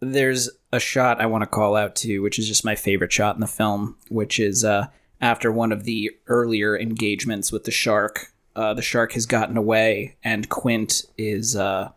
There's 0.00 0.48
a 0.72 0.80
shot 0.80 1.20
I 1.20 1.26
want 1.26 1.42
to 1.42 1.46
call 1.46 1.76
out 1.76 1.96
to, 1.96 2.20
which 2.20 2.38
is 2.38 2.48
just 2.48 2.64
my 2.64 2.74
favorite 2.74 3.12
shot 3.12 3.34
in 3.34 3.40
the 3.40 3.46
film, 3.46 3.96
which 4.08 4.38
is 4.38 4.64
uh, 4.64 4.86
after 5.20 5.50
one 5.50 5.72
of 5.72 5.84
the 5.84 6.10
earlier 6.28 6.78
engagements 6.78 7.52
with 7.52 7.64
the 7.64 7.70
shark. 7.70 8.32
Uh, 8.56 8.74
the 8.74 8.82
shark 8.82 9.12
has 9.12 9.26
gotten 9.26 9.56
away, 9.56 10.16
and 10.22 10.48
Quint 10.48 11.04
is 11.18 11.56
uh, 11.56 11.90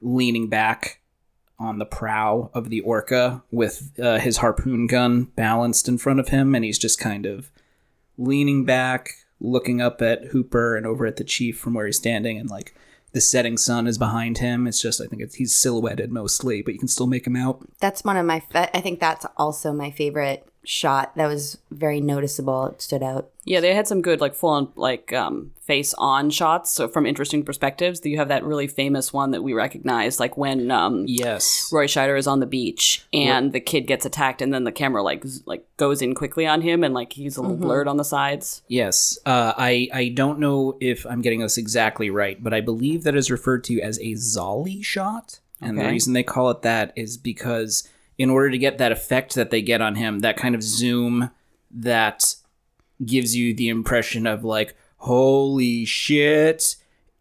leaning 0.00 0.48
back 0.48 1.00
on 1.64 1.78
the 1.78 1.86
prow 1.86 2.50
of 2.54 2.70
the 2.70 2.80
orca 2.80 3.42
with 3.50 3.90
uh, 4.00 4.18
his 4.18 4.38
harpoon 4.38 4.86
gun 4.86 5.24
balanced 5.36 5.88
in 5.88 5.98
front 5.98 6.20
of 6.20 6.28
him, 6.28 6.54
and 6.54 6.64
he's 6.64 6.78
just 6.78 6.98
kind 6.98 7.26
of 7.26 7.50
leaning 8.16 8.64
back, 8.64 9.10
looking 9.40 9.80
up 9.80 10.00
at 10.00 10.26
Hooper 10.26 10.76
and 10.76 10.86
over 10.86 11.06
at 11.06 11.16
the 11.16 11.24
chief 11.24 11.58
from 11.58 11.74
where 11.74 11.86
he's 11.86 11.96
standing, 11.96 12.38
and 12.38 12.48
like 12.48 12.74
the 13.12 13.20
setting 13.20 13.56
sun 13.56 13.86
is 13.86 13.98
behind 13.98 14.38
him. 14.38 14.66
It's 14.66 14.80
just 14.80 15.00
I 15.00 15.06
think 15.06 15.22
he's 15.34 15.54
silhouetted 15.54 16.12
mostly, 16.12 16.62
but 16.62 16.74
you 16.74 16.78
can 16.78 16.88
still 16.88 17.06
make 17.06 17.26
him 17.26 17.36
out. 17.36 17.66
That's 17.80 18.04
one 18.04 18.16
of 18.16 18.26
my. 18.26 18.40
fa- 18.40 18.76
I 18.76 18.80
think 18.80 19.00
that's 19.00 19.26
also 19.36 19.72
my 19.72 19.90
favorite 19.90 20.48
shot. 20.64 21.14
That 21.16 21.26
was 21.26 21.58
very 21.70 22.00
noticeable. 22.00 22.66
It 22.66 22.82
stood 22.82 23.02
out. 23.02 23.30
Yeah, 23.46 23.60
they 23.60 23.74
had 23.74 23.86
some 23.86 24.00
good 24.00 24.20
like 24.22 24.34
full 24.34 24.50
on 24.50 24.72
like 24.74 25.12
um, 25.12 25.52
face 25.60 25.92
on 25.98 26.30
shots 26.30 26.72
so 26.72 26.88
from 26.88 27.04
interesting 27.04 27.42
perspectives. 27.44 28.00
Do 28.00 28.08
you 28.08 28.16
have 28.16 28.28
that 28.28 28.42
really 28.42 28.66
famous 28.66 29.12
one 29.12 29.32
that 29.32 29.42
we 29.42 29.52
recognize, 29.52 30.18
like 30.18 30.38
when 30.38 30.70
um, 30.70 31.04
Yes. 31.06 31.68
Roy 31.70 31.86
Scheider 31.86 32.18
is 32.18 32.26
on 32.26 32.40
the 32.40 32.46
beach 32.46 33.04
and 33.12 33.52
the 33.52 33.60
kid 33.60 33.82
gets 33.86 34.06
attacked, 34.06 34.40
and 34.40 34.52
then 34.54 34.64
the 34.64 34.72
camera 34.72 35.02
like 35.02 35.26
z- 35.26 35.42
like 35.44 35.66
goes 35.76 36.00
in 36.00 36.14
quickly 36.14 36.46
on 36.46 36.62
him, 36.62 36.82
and 36.82 36.94
like 36.94 37.12
he's 37.12 37.36
a 37.36 37.42
little 37.42 37.56
blurred 37.58 37.86
on 37.86 37.98
the 37.98 38.04
sides. 38.04 38.62
Yes. 38.66 39.18
Uh, 39.26 39.52
I 39.58 39.88
I 39.92 40.08
don't 40.08 40.38
know 40.38 40.78
if 40.80 41.04
I'm 41.04 41.20
getting 41.20 41.40
this 41.40 41.58
exactly 41.58 42.08
right, 42.08 42.42
but 42.42 42.54
I 42.54 42.62
believe 42.62 43.02
that 43.04 43.14
is 43.14 43.30
referred 43.30 43.62
to 43.64 43.80
as 43.82 43.98
a 43.98 44.12
Zolly 44.14 44.82
shot, 44.82 45.40
and 45.60 45.78
the 45.78 45.84
reason 45.84 46.14
they 46.14 46.22
call 46.22 46.48
it 46.50 46.62
that 46.62 46.94
is 46.96 47.18
because 47.18 47.86
in 48.18 48.30
order 48.30 48.50
to 48.50 48.58
get 48.58 48.78
that 48.78 48.92
effect 48.92 49.34
that 49.34 49.50
they 49.50 49.62
get 49.62 49.80
on 49.80 49.96
him, 49.96 50.20
that 50.20 50.36
kind 50.36 50.54
of 50.54 50.62
zoom 50.62 51.30
that 51.70 52.34
gives 53.04 53.34
you 53.34 53.54
the 53.54 53.68
impression 53.68 54.26
of 54.26 54.44
like 54.44 54.74
holy 54.98 55.84
shit 55.84 56.76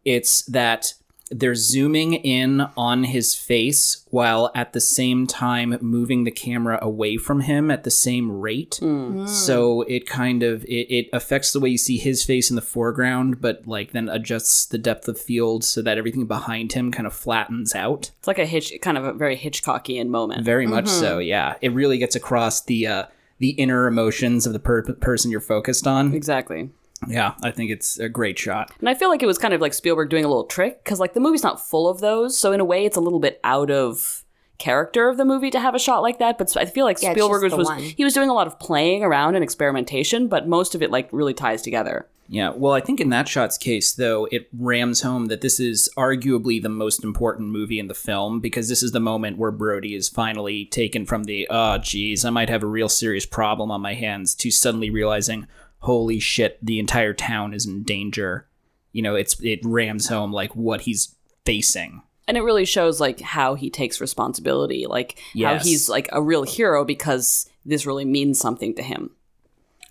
it's 0.05 0.43
that 0.43 0.93
they're 1.31 1.55
zooming 1.55 2.13
in 2.13 2.61
on 2.77 3.05
his 3.05 3.33
face 3.33 4.05
while 4.11 4.51
at 4.53 4.73
the 4.73 4.81
same 4.81 5.25
time 5.25 5.75
moving 5.81 6.25
the 6.25 6.31
camera 6.31 6.77
away 6.81 7.17
from 7.17 7.41
him 7.41 7.71
at 7.71 7.83
the 7.83 7.89
same 7.89 8.31
rate. 8.31 8.79
So 9.25 9.81
it 9.83 10.05
kind 10.05 10.43
of 10.43 10.63
it, 10.65 10.91
it 10.93 11.09
affects 11.13 11.51
the 11.51 11.59
way 11.59 11.69
you 11.69 11.77
see 11.77 11.97
his 11.97 12.23
face 12.23 12.49
in 12.49 12.55
the 12.55 12.61
foreground 12.61 13.41
but 13.41 13.65
like 13.65 13.93
then 13.93 14.09
adjusts 14.09 14.65
the 14.65 14.77
depth 14.77 15.07
of 15.07 15.19
field 15.19 15.63
so 15.63 15.81
that 15.81 15.97
everything 15.97 16.25
behind 16.27 16.73
him 16.73 16.91
kind 16.91 17.07
of 17.07 17.13
flattens 17.13 17.73
out. 17.73 18.11
It's 18.19 18.27
like 18.27 18.39
a 18.39 18.45
hitch, 18.45 18.73
kind 18.81 18.97
of 18.97 19.05
a 19.05 19.13
very 19.13 19.37
Hitchcockian 19.37 20.07
moment. 20.09 20.43
very 20.45 20.67
much 20.67 20.87
so 20.87 21.17
yeah. 21.19 21.55
It 21.61 21.73
really 21.73 21.97
gets 21.97 22.15
across 22.15 22.61
the 22.61 22.85
uh 22.85 23.05
the 23.39 23.51
inner 23.51 23.87
emotions 23.87 24.45
of 24.45 24.53
the 24.53 24.59
per- 24.59 24.83
person 24.93 25.31
you're 25.31 25.41
focused 25.41 25.87
on. 25.87 26.13
Exactly. 26.13 26.69
Yeah 27.07 27.33
i 27.43 27.51
think 27.51 27.71
it's 27.71 27.99
a 27.99 28.09
great 28.09 28.37
shot 28.37 28.71
And 28.79 28.89
I 28.89 28.93
feel 28.93 29.09
like 29.09 29.23
it 29.23 29.25
was 29.25 29.37
kind 29.37 29.53
of 29.53 29.61
like 29.61 29.73
Spielberg 29.73 30.09
doing 30.09 30.25
a 30.25 30.27
little 30.27 30.43
trick 30.45 30.83
because 30.83 30.99
like 30.99 31.13
the 31.13 31.19
movie's 31.19 31.43
not 31.43 31.59
full 31.59 31.87
of 31.87 31.99
those, 31.99 32.37
so 32.37 32.51
in 32.51 32.59
a 32.59 32.65
way 32.65 32.85
it's 32.85 32.97
a 32.97 33.01
little 33.01 33.19
bit 33.19 33.39
out 33.43 33.71
of 33.71 34.23
character 34.57 35.09
of 35.09 35.17
the 35.17 35.25
movie 35.25 35.49
to 35.51 35.59
have 35.59 35.75
a 35.75 35.79
shot 35.79 36.01
like 36.01 36.19
that. 36.19 36.37
But 36.37 36.55
I 36.55 36.65
feel 36.65 36.85
like 36.85 37.01
Yeah, 37.01 37.11
Spielberg 37.11 37.43
was, 37.43 37.53
was 37.53 37.81
he 37.83 38.03
was 38.03 38.13
doing 38.13 38.29
a 38.29 38.33
lot 38.33 38.47
of 38.47 38.59
playing 38.59 39.03
around 39.03 39.35
and 39.35 39.43
experimentation, 39.43 40.27
but 40.27 40.47
most 40.47 40.75
of 40.75 40.81
it 40.81 40.91
like 40.91 41.09
really 41.11 41.33
ties 41.33 41.61
together. 41.61 42.07
Yeah, 42.29 42.51
well, 42.55 42.73
I 42.73 42.79
think 42.79 43.01
in 43.01 43.09
that 43.09 43.27
shot's 43.27 43.57
case, 43.57 43.91
though, 43.91 44.27
it 44.31 44.47
rams 44.57 45.01
home 45.01 45.25
that 45.25 45.41
this 45.41 45.59
is 45.59 45.89
arguably 45.97 46.61
the 46.61 46.69
most 46.69 47.03
important 47.03 47.49
movie 47.49 47.79
in 47.79 47.87
the 47.89 47.93
film 47.93 48.39
because 48.39 48.69
this 48.69 48.81
is 48.81 48.93
the 48.93 48.99
moment 49.01 49.37
where 49.37 49.51
Brody 49.51 49.93
is 49.93 50.07
finally 50.07 50.65
taken 50.65 51.05
from 51.05 51.25
the, 51.25 51.47
oh, 51.51 51.77
geez, 51.79 52.23
I 52.23 52.29
might 52.29 52.49
have 52.49 52.63
a 52.63 52.67
real 52.67 52.89
serious 52.89 53.25
problem 53.25 53.69
on 53.71 53.81
my 53.81 53.93
hands 53.93 54.33
to 54.35 54.51
suddenly 54.51 54.89
realizing, 54.89 55.47
holy 55.83 56.19
shit, 56.19 56.57
the 56.65 56.79
entire 56.79 57.13
town 57.13 57.53
is 57.53 57.65
in 57.65 57.83
danger. 57.83 58.47
You 58.93 59.01
know, 59.01 59.15
it's 59.15 59.39
it 59.41 59.59
rams 59.63 60.07
home 60.07 60.31
like 60.31 60.55
what 60.55 60.81
he's 60.81 61.15
facing. 61.45 62.01
And 62.25 62.37
it 62.37 62.41
really 62.41 62.63
shows 62.65 63.01
like 63.01 63.19
how 63.19 63.55
he 63.55 63.69
takes 63.69 63.99
responsibility, 63.99 64.85
like 64.87 65.19
how 65.19 65.53
Yes. 65.53 65.65
he's 65.65 65.89
like 65.89 66.07
a 66.13 66.21
real 66.21 66.43
hero 66.43 66.85
because 66.85 67.49
this 67.65 67.85
really 67.85 68.05
means 68.05 68.39
something 68.39 68.73
to 68.75 68.81
him. 68.81 69.11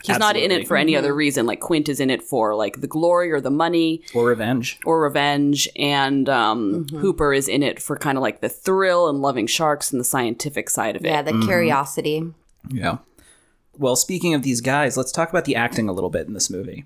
He's 0.05 0.19
not 0.19 0.37
in 0.37 0.51
it 0.51 0.67
for 0.67 0.77
any 0.77 0.97
other 0.97 1.11
mm-hmm. 1.11 1.19
reason. 1.19 1.47
Like 1.47 1.61
Quint 1.61 1.89
is 1.89 2.01
in 2.01 2.11
it 2.11 2.23
for 2.23 2.57
like 2.57 2.81
the 2.81 2.87
glory 2.89 3.31
or 3.31 3.41
the 3.41 3.51
money 3.51 4.03
Or 4.15 4.27
revenge. 4.27 4.79
or 4.85 5.01
revenge, 5.03 5.69
and 5.77 6.29
um, 6.29 6.87
mm-hmm. 6.87 6.99
Hooper 6.99 7.33
is 7.33 7.49
in 7.49 7.63
it 7.63 7.81
for 7.81 7.97
kind 7.97 8.19
of 8.19 8.23
like 8.23 8.41
the 8.41 8.49
thrill 8.49 9.09
and 9.09 9.21
loving 9.21 9.47
sharks 9.47 9.93
and 9.93 10.01
the 10.01 10.05
scientific 10.05 10.71
side 10.71 10.97
of 10.97 11.05
it. 11.05 11.09
Yeah, 11.09 11.23
the 11.23 11.33
mm-hmm. 11.33 11.47
curiosity. 11.47 12.25
Yeah. 12.69 12.99
Well, 13.77 13.97
speaking 13.97 14.35
of 14.35 14.43
these 14.43 14.61
guys, 14.61 14.97
let's 14.97 15.13
talk 15.13 15.31
about 15.31 15.45
the 15.45 15.57
acting 15.57 15.89
a 15.89 15.93
little 15.93 16.11
bit 16.11 16.27
in 16.27 16.35
this 16.35 16.51
movie. 16.51 16.85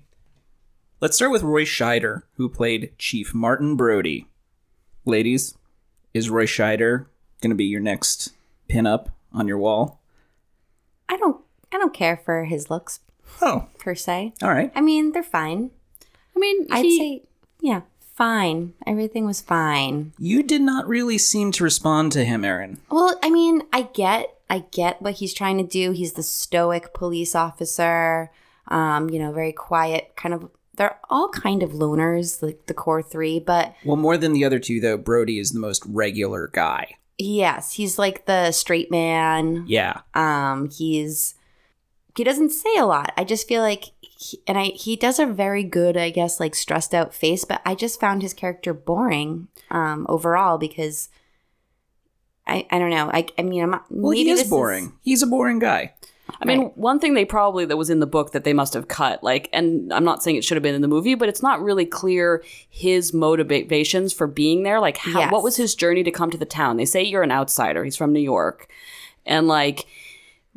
Let's 1.01 1.15
start 1.15 1.31
with 1.31 1.43
Roy 1.43 1.63
Scheider, 1.65 2.23
who 2.35 2.49
played 2.49 2.93
Chief 2.97 3.33
Martin 3.33 3.75
Brody. 3.75 4.27
Ladies, 5.05 5.55
is 6.13 6.29
Roy 6.29 6.45
Scheider 6.45 7.05
going 7.41 7.51
to 7.51 7.55
be 7.55 7.65
your 7.65 7.81
next 7.81 8.33
pinup 8.69 9.09
on 9.33 9.47
your 9.47 9.57
wall? 9.57 10.01
I 11.09 11.17
don't. 11.17 11.41
I 11.71 11.77
don't 11.77 11.93
care 11.93 12.17
for 12.17 12.45
his 12.45 12.69
looks 12.69 13.01
Oh, 13.41 13.67
per 13.77 13.93
se. 13.93 14.33
all 14.41 14.49
right. 14.49 14.71
I 14.73 14.79
mean, 14.81 15.11
they're 15.11 15.21
fine. 15.21 15.71
I 16.35 16.39
mean, 16.39 16.65
I'd 16.71 16.85
he- 16.85 16.97
say, 16.97 17.23
yeah, 17.61 17.81
fine. 18.17 18.73
Everything 18.85 19.25
was 19.25 19.41
fine. 19.41 20.11
You 20.17 20.43
did 20.43 20.61
not 20.61 20.87
really 20.87 21.17
seem 21.17 21.51
to 21.53 21.63
respond 21.63 22.11
to 22.13 22.25
him, 22.25 22.43
Aaron. 22.43 22.79
Well, 22.89 23.17
I 23.23 23.29
mean, 23.29 23.63
I 23.71 23.83
get, 23.83 24.37
I 24.49 24.65
get 24.71 25.01
what 25.01 25.15
he's 25.15 25.33
trying 25.33 25.57
to 25.59 25.63
do. 25.63 25.91
He's 25.91 26.13
the 26.13 26.23
stoic 26.23 26.93
police 26.93 27.35
officer. 27.35 28.31
Um, 28.69 29.09
you 29.09 29.19
know, 29.19 29.31
very 29.31 29.53
quiet, 29.53 30.13
kind 30.17 30.33
of 30.33 30.49
they're 30.75 30.99
all 31.09 31.29
kind 31.29 31.63
of 31.63 31.71
loners, 31.71 32.43
like 32.43 32.65
the 32.67 32.73
core 32.73 33.01
three, 33.01 33.39
but 33.39 33.73
Well, 33.85 33.95
more 33.95 34.17
than 34.17 34.33
the 34.33 34.43
other 34.45 34.59
two, 34.59 34.79
though, 34.81 34.97
Brody 34.97 35.39
is 35.39 35.51
the 35.53 35.59
most 35.59 35.83
regular 35.87 36.49
guy. 36.53 36.95
yes, 37.17 37.71
he's 37.73 37.97
like 37.97 38.25
the 38.25 38.51
straight 38.51 38.91
man. 38.91 39.63
Yeah. 39.67 40.01
Um, 40.13 40.69
he's 40.69 41.33
he 42.15 42.23
doesn't 42.23 42.49
say 42.51 42.75
a 42.77 42.85
lot. 42.85 43.13
I 43.15 43.23
just 43.23 43.47
feel 43.47 43.61
like, 43.61 43.85
he, 44.17 44.41
and 44.47 44.57
I 44.57 44.65
he 44.75 44.95
does 44.95 45.19
a 45.19 45.25
very 45.25 45.63
good, 45.63 45.95
I 45.95 46.09
guess, 46.09 46.39
like 46.39 46.55
stressed 46.55 46.93
out 46.93 47.13
face. 47.13 47.45
But 47.45 47.61
I 47.65 47.75
just 47.75 47.99
found 47.99 48.21
his 48.21 48.33
character 48.33 48.73
boring 48.73 49.47
um, 49.69 50.05
overall 50.09 50.57
because 50.57 51.09
I 52.45 52.65
I 52.71 52.79
don't 52.79 52.89
know. 52.89 53.09
I 53.13 53.27
I 53.37 53.43
mean, 53.43 53.63
I'm 53.63 53.71
not. 53.71 53.85
Well, 53.89 54.11
maybe 54.11 54.23
he 54.25 54.29
is 54.31 54.39
this 54.41 54.49
boring. 54.49 54.93
He's 55.01 55.21
a 55.21 55.27
boring 55.27 55.59
guy. 55.59 55.93
I 56.41 56.45
mean, 56.45 56.71
one 56.75 56.99
thing 56.99 57.13
they 57.13 57.23
probably 57.23 57.63
that 57.65 57.77
was 57.77 57.89
in 57.89 58.01
the 58.01 58.05
book 58.05 58.33
that 58.33 58.43
they 58.43 58.51
must 58.51 58.73
have 58.73 58.89
cut, 58.89 59.23
like, 59.23 59.49
and 59.53 59.93
I'm 59.93 60.03
not 60.03 60.21
saying 60.21 60.35
it 60.35 60.43
should 60.43 60.57
have 60.57 60.63
been 60.63 60.75
in 60.75 60.81
the 60.81 60.87
movie, 60.89 61.15
but 61.15 61.29
it's 61.29 61.41
not 61.41 61.61
really 61.61 61.85
clear 61.85 62.43
his 62.69 63.13
motivations 63.13 64.11
for 64.11 64.27
being 64.27 64.63
there. 64.63 64.81
Like, 64.81 64.97
how, 64.97 65.19
Yes. 65.21 65.31
what 65.31 65.41
was 65.41 65.55
his 65.55 65.73
journey 65.73 66.03
to 66.03 66.11
come 66.11 66.29
to 66.31 66.37
the 66.37 66.45
town? 66.45 66.75
They 66.75 66.83
say 66.85 67.01
you're 67.01 67.23
an 67.23 67.31
outsider. 67.31 67.85
He's 67.85 67.95
from 67.95 68.11
New 68.11 68.19
York, 68.19 68.67
and 69.25 69.47
like, 69.47 69.85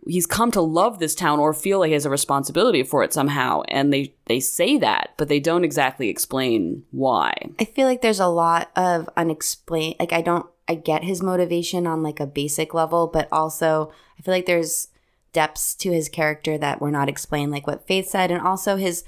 he's 0.06 0.26
come 0.26 0.50
to 0.52 0.60
love 0.60 0.98
this 0.98 1.14
town 1.14 1.38
or 1.38 1.52
feel 1.52 1.80
like 1.80 1.88
he 1.88 1.94
has 1.94 2.06
a 2.06 2.10
responsibility 2.10 2.82
for 2.82 3.02
it 3.02 3.12
somehow. 3.12 3.62
And 3.68 3.92
they 3.92 4.14
they 4.26 4.40
say 4.40 4.78
that, 4.78 5.14
but 5.16 5.28
they 5.28 5.40
don't 5.40 5.64
exactly 5.64 6.08
explain 6.08 6.84
why. 6.90 7.34
I 7.58 7.64
feel 7.64 7.86
like 7.86 8.02
there's 8.02 8.20
a 8.20 8.28
lot 8.28 8.70
of 8.76 9.08
unexplained. 9.16 9.96
Like 9.98 10.12
I 10.12 10.22
don't, 10.22 10.46
I 10.68 10.74
get 10.74 11.04
his 11.04 11.22
motivation 11.22 11.86
on 11.86 12.02
like 12.02 12.20
a 12.20 12.26
basic 12.26 12.74
level, 12.74 13.06
but 13.06 13.28
also 13.32 13.92
I 14.18 14.22
feel 14.22 14.34
like 14.34 14.46
there's 14.46 14.88
depths 15.32 15.74
to 15.76 15.92
his 15.92 16.08
character 16.08 16.58
that 16.58 16.80
were 16.80 16.90
not 16.90 17.08
explained, 17.08 17.52
like 17.52 17.66
what 17.66 17.86
Faith 17.86 18.08
said, 18.08 18.30
and 18.30 18.40
also 18.40 18.76
his 18.76 19.04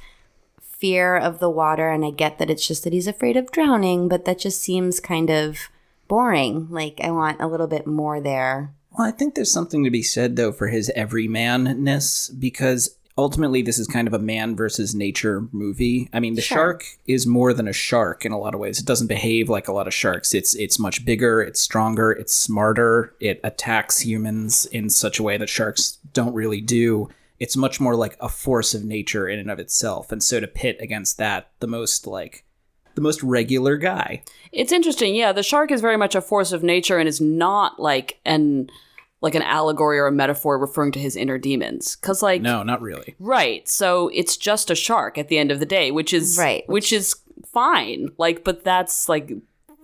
fear 0.60 1.16
of 1.16 1.38
the 1.38 1.50
water. 1.50 1.90
And 1.90 2.04
I 2.04 2.10
get 2.10 2.38
that 2.38 2.50
it's 2.50 2.66
just 2.66 2.84
that 2.84 2.92
he's 2.92 3.06
afraid 3.06 3.36
of 3.36 3.52
drowning, 3.52 4.08
but 4.08 4.24
that 4.24 4.38
just 4.38 4.60
seems 4.60 5.00
kind 5.00 5.30
of 5.30 5.68
boring. 6.08 6.68
Like 6.70 7.00
I 7.02 7.10
want 7.10 7.40
a 7.40 7.46
little 7.46 7.68
bit 7.68 7.86
more 7.86 8.20
there. 8.20 8.72
Well, 8.96 9.06
I 9.06 9.10
think 9.10 9.34
there's 9.34 9.50
something 9.50 9.84
to 9.84 9.90
be 9.90 10.02
said, 10.02 10.36
though, 10.36 10.52
for 10.52 10.68
his 10.68 10.90
everymanness, 10.96 12.38
because 12.38 12.96
ultimately 13.16 13.62
this 13.62 13.78
is 13.78 13.86
kind 13.86 14.08
of 14.08 14.14
a 14.14 14.18
man 14.18 14.56
versus 14.56 14.94
nature 14.94 15.46
movie. 15.52 16.08
I 16.12 16.20
mean, 16.20 16.34
the 16.34 16.42
Sure. 16.42 16.56
shark 16.56 16.84
is 17.06 17.26
more 17.26 17.52
than 17.52 17.68
a 17.68 17.72
shark 17.72 18.24
in 18.24 18.32
a 18.32 18.38
lot 18.38 18.54
of 18.54 18.60
ways. 18.60 18.78
It 18.78 18.86
doesn't 18.86 19.06
behave 19.06 19.48
like 19.48 19.68
a 19.68 19.72
lot 19.72 19.86
of 19.86 19.94
sharks. 19.94 20.34
It's 20.34 20.54
it's 20.54 20.78
much 20.78 21.04
bigger, 21.04 21.42
it's 21.42 21.60
stronger, 21.60 22.10
it's 22.12 22.34
smarter. 22.34 23.14
It 23.20 23.40
attacks 23.44 24.00
humans 24.00 24.66
in 24.66 24.90
such 24.90 25.18
a 25.18 25.22
way 25.22 25.36
that 25.36 25.48
sharks 25.48 25.98
don't 26.12 26.34
really 26.34 26.60
do. 26.60 27.08
It's 27.38 27.56
much 27.56 27.80
more 27.80 27.96
like 27.96 28.16
a 28.20 28.28
force 28.28 28.72
of 28.72 28.84
nature 28.84 29.28
in 29.28 29.38
and 29.38 29.50
of 29.50 29.58
itself. 29.58 30.12
And 30.12 30.22
so 30.22 30.38
to 30.38 30.46
pit 30.46 30.76
against 30.80 31.18
that, 31.18 31.50
the 31.60 31.66
most 31.66 32.06
like 32.06 32.44
the 32.94 33.00
most 33.00 33.22
regular 33.22 33.76
guy. 33.76 34.22
It's 34.52 34.72
interesting, 34.72 35.14
yeah. 35.14 35.32
The 35.32 35.42
shark 35.42 35.70
is 35.70 35.80
very 35.80 35.96
much 35.96 36.14
a 36.14 36.20
force 36.20 36.52
of 36.52 36.62
nature 36.62 36.98
and 36.98 37.08
is 37.08 37.20
not 37.20 37.80
like 37.80 38.20
an 38.24 38.70
like 39.20 39.34
an 39.36 39.42
allegory 39.42 39.98
or 40.00 40.08
a 40.08 40.12
metaphor 40.12 40.58
referring 40.58 40.90
to 40.92 40.98
his 40.98 41.14
inner 41.14 41.38
demons. 41.38 41.94
Cause 41.96 42.22
like 42.22 42.42
No, 42.42 42.62
not 42.64 42.82
really. 42.82 43.14
Right. 43.20 43.68
So 43.68 44.08
it's 44.12 44.36
just 44.36 44.68
a 44.70 44.74
shark 44.74 45.16
at 45.16 45.28
the 45.28 45.38
end 45.38 45.52
of 45.52 45.60
the 45.60 45.66
day, 45.66 45.92
which 45.92 46.12
is 46.12 46.36
Right, 46.36 46.64
which, 46.68 46.92
is 46.92 47.14
fine. 47.46 48.08
Like, 48.18 48.42
but 48.42 48.64
that's 48.64 49.08
like 49.08 49.32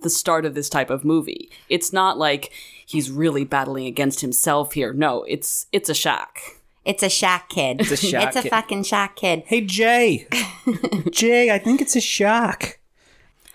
the 0.01 0.09
start 0.09 0.45
of 0.45 0.55
this 0.55 0.67
type 0.69 0.89
of 0.89 1.05
movie. 1.05 1.49
It's 1.69 1.93
not 1.93 2.17
like 2.17 2.51
he's 2.85 3.09
really 3.11 3.45
battling 3.45 3.85
against 3.85 4.21
himself 4.21 4.73
here. 4.73 4.91
No, 4.93 5.23
it's 5.23 5.67
it's 5.71 5.89
a 5.89 5.93
shark. 5.93 6.39
It's 6.85 7.03
a 7.03 7.09
shack 7.09 7.49
kid. 7.49 7.81
It's 7.81 7.91
a 7.91 7.97
shack 7.97 8.27
It's 8.29 8.37
a 8.37 8.41
kid. 8.43 8.49
fucking 8.49 8.83
shack 8.83 9.15
kid. 9.15 9.43
Hey 9.45 9.61
Jay, 9.61 10.27
Jay, 11.11 11.51
I 11.51 11.59
think 11.59 11.81
it's 11.81 11.95
a 11.95 12.01
shock. 12.01 12.78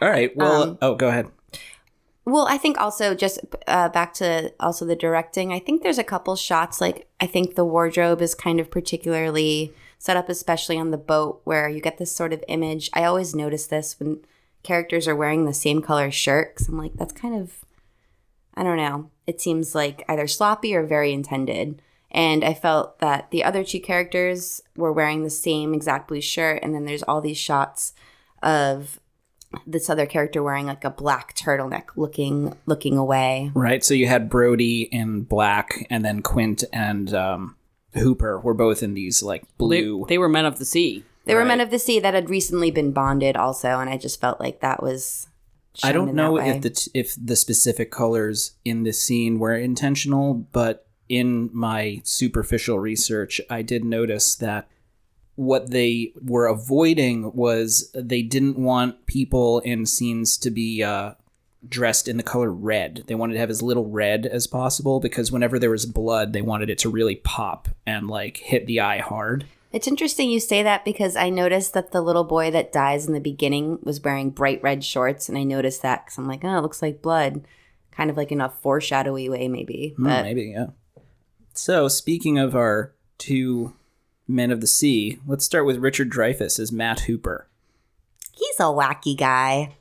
All 0.00 0.08
right. 0.10 0.36
Well, 0.36 0.62
Um, 0.62 0.78
oh, 0.82 0.94
go 0.94 1.08
ahead. 1.08 1.28
Well, 2.26 2.46
I 2.48 2.56
think 2.56 2.80
also 2.80 3.14
just 3.14 3.40
uh, 3.66 3.90
back 3.90 4.14
to 4.14 4.52
also 4.58 4.86
the 4.86 4.96
directing. 4.96 5.52
I 5.52 5.58
think 5.58 5.82
there's 5.82 5.98
a 5.98 6.04
couple 6.04 6.34
shots 6.36 6.80
like 6.80 7.06
I 7.20 7.26
think 7.26 7.54
the 7.54 7.66
wardrobe 7.66 8.22
is 8.22 8.34
kind 8.34 8.60
of 8.60 8.70
particularly 8.70 9.74
set 9.98 10.16
up, 10.16 10.28
especially 10.30 10.78
on 10.78 10.90
the 10.90 10.96
boat, 10.96 11.42
where 11.44 11.68
you 11.68 11.80
get 11.80 11.98
this 11.98 12.12
sort 12.12 12.32
of 12.32 12.42
image. 12.48 12.88
I 12.94 13.04
always 13.04 13.34
notice 13.34 13.66
this 13.66 13.98
when 13.98 14.24
characters 14.62 15.06
are 15.06 15.16
wearing 15.16 15.44
the 15.44 15.52
same 15.52 15.82
color 15.82 16.10
shirt. 16.10 16.56
Cause 16.56 16.68
I'm 16.68 16.78
like, 16.78 16.94
that's 16.94 17.12
kind 17.12 17.34
of, 17.34 17.64
I 18.54 18.62
don't 18.62 18.78
know. 18.78 19.10
It 19.26 19.40
seems 19.40 19.74
like 19.74 20.02
either 20.08 20.26
sloppy 20.26 20.74
or 20.74 20.84
very 20.84 21.12
intended. 21.12 21.82
And 22.10 22.44
I 22.44 22.54
felt 22.54 23.00
that 23.00 23.30
the 23.32 23.44
other 23.44 23.64
two 23.64 23.80
characters 23.80 24.62
were 24.76 24.92
wearing 24.92 25.24
the 25.24 25.30
same 25.30 25.74
exact 25.74 26.08
blue 26.08 26.20
shirt, 26.20 26.62
and 26.62 26.74
then 26.74 26.84
there's 26.84 27.02
all 27.02 27.20
these 27.20 27.36
shots 27.36 27.92
of 28.42 29.00
this 29.66 29.88
other 29.90 30.06
character 30.06 30.42
wearing 30.42 30.66
like 30.66 30.84
a 30.84 30.90
black 30.90 31.34
turtleneck 31.34 31.84
looking 31.96 32.56
looking 32.66 32.96
away 32.96 33.50
Right. 33.54 33.84
So 33.84 33.94
you 33.94 34.06
had 34.06 34.28
Brody 34.30 34.82
in 34.82 35.22
black, 35.22 35.86
and 35.90 36.04
then 36.04 36.22
Quint 36.22 36.64
and 36.72 37.12
um, 37.14 37.56
Hooper 37.94 38.40
were 38.40 38.54
both 38.54 38.82
in 38.82 38.94
these 38.94 39.22
like 39.22 39.44
blue. 39.58 40.04
they 40.08 40.18
were 40.18 40.28
men 40.28 40.44
of 40.46 40.58
the 40.58 40.64
sea. 40.64 41.04
they 41.24 41.34
were 41.34 41.44
men 41.44 41.60
of 41.60 41.70
the 41.70 41.78
sea 41.78 42.00
that 42.00 42.14
had 42.14 42.28
recently 42.30 42.70
been 42.70 42.92
bonded 42.92 43.34
also 43.36 43.78
and 43.80 43.88
i 43.88 43.96
just 43.96 44.20
felt 44.20 44.38
like 44.40 44.60
that 44.60 44.82
was 44.82 45.28
I 45.82 45.90
don't 45.92 46.14
know 46.14 46.36
if 46.38 46.62
the 46.62 46.70
t- 46.70 46.90
if 46.94 47.16
the 47.20 47.34
specific 47.34 47.90
colors 47.90 48.52
in 48.64 48.84
this 48.84 49.02
scene 49.02 49.40
were 49.40 49.56
intentional, 49.56 50.34
but 50.34 50.86
in 51.08 51.50
my 51.52 52.00
superficial 52.04 52.78
research, 52.78 53.40
I 53.50 53.62
did 53.62 53.84
notice 53.84 54.36
that 54.36 54.68
what 55.36 55.70
they 55.70 56.12
were 56.22 56.46
avoiding 56.46 57.32
was 57.34 57.90
they 57.94 58.22
didn't 58.22 58.58
want 58.58 59.06
people 59.06 59.60
in 59.60 59.86
scenes 59.86 60.36
to 60.38 60.50
be 60.50 60.82
uh, 60.82 61.12
dressed 61.68 62.08
in 62.08 62.16
the 62.16 62.22
color 62.22 62.50
red. 62.50 63.02
They 63.06 63.14
wanted 63.14 63.34
to 63.34 63.40
have 63.40 63.50
as 63.50 63.62
little 63.62 63.86
red 63.88 64.26
as 64.26 64.46
possible 64.46 65.00
because 65.00 65.32
whenever 65.32 65.58
there 65.58 65.70
was 65.70 65.86
blood, 65.86 66.32
they 66.32 66.42
wanted 66.42 66.70
it 66.70 66.78
to 66.78 66.88
really 66.88 67.16
pop 67.16 67.68
and 67.86 68.08
like 68.08 68.36
hit 68.38 68.66
the 68.66 68.80
eye 68.80 68.98
hard. 68.98 69.44
it's 69.72 69.88
interesting 69.88 70.30
you 70.30 70.38
say 70.38 70.62
that 70.62 70.84
because 70.84 71.16
i 71.16 71.28
noticed 71.28 71.74
that 71.74 71.90
the 71.90 72.00
little 72.00 72.22
boy 72.22 72.48
that 72.48 72.70
dies 72.72 73.08
in 73.08 73.12
the 73.12 73.18
beginning 73.20 73.76
was 73.82 74.00
wearing 74.00 74.30
bright 74.30 74.62
red 74.62 74.84
shorts 74.84 75.28
and 75.28 75.36
i 75.36 75.42
noticed 75.42 75.82
that 75.82 76.04
because 76.04 76.16
i'm 76.16 76.28
like 76.28 76.44
oh 76.44 76.58
it 76.58 76.60
looks 76.60 76.80
like 76.80 77.02
blood 77.02 77.44
kind 77.90 78.08
of 78.08 78.16
like 78.16 78.30
in 78.30 78.40
a 78.40 78.48
foreshadowy 78.48 79.28
way 79.28 79.48
maybe 79.48 79.92
Hmm, 79.96 80.04
but 80.04 80.22
maybe, 80.22 80.52
yeah. 80.56 80.66
So, 81.54 81.88
speaking 81.88 82.38
of 82.38 82.54
our 82.54 82.92
two 83.18 83.74
men 84.26 84.50
of 84.50 84.60
the 84.60 84.66
sea, 84.66 85.18
let's 85.26 85.44
start 85.44 85.66
with 85.66 85.78
Richard 85.78 86.10
Dreyfuss 86.10 86.58
as 86.58 86.72
Matt 86.72 87.00
Hooper. 87.00 87.46
he's 88.32 88.58
a 88.58 88.64
wacky 88.64 89.16
guy 89.16 89.74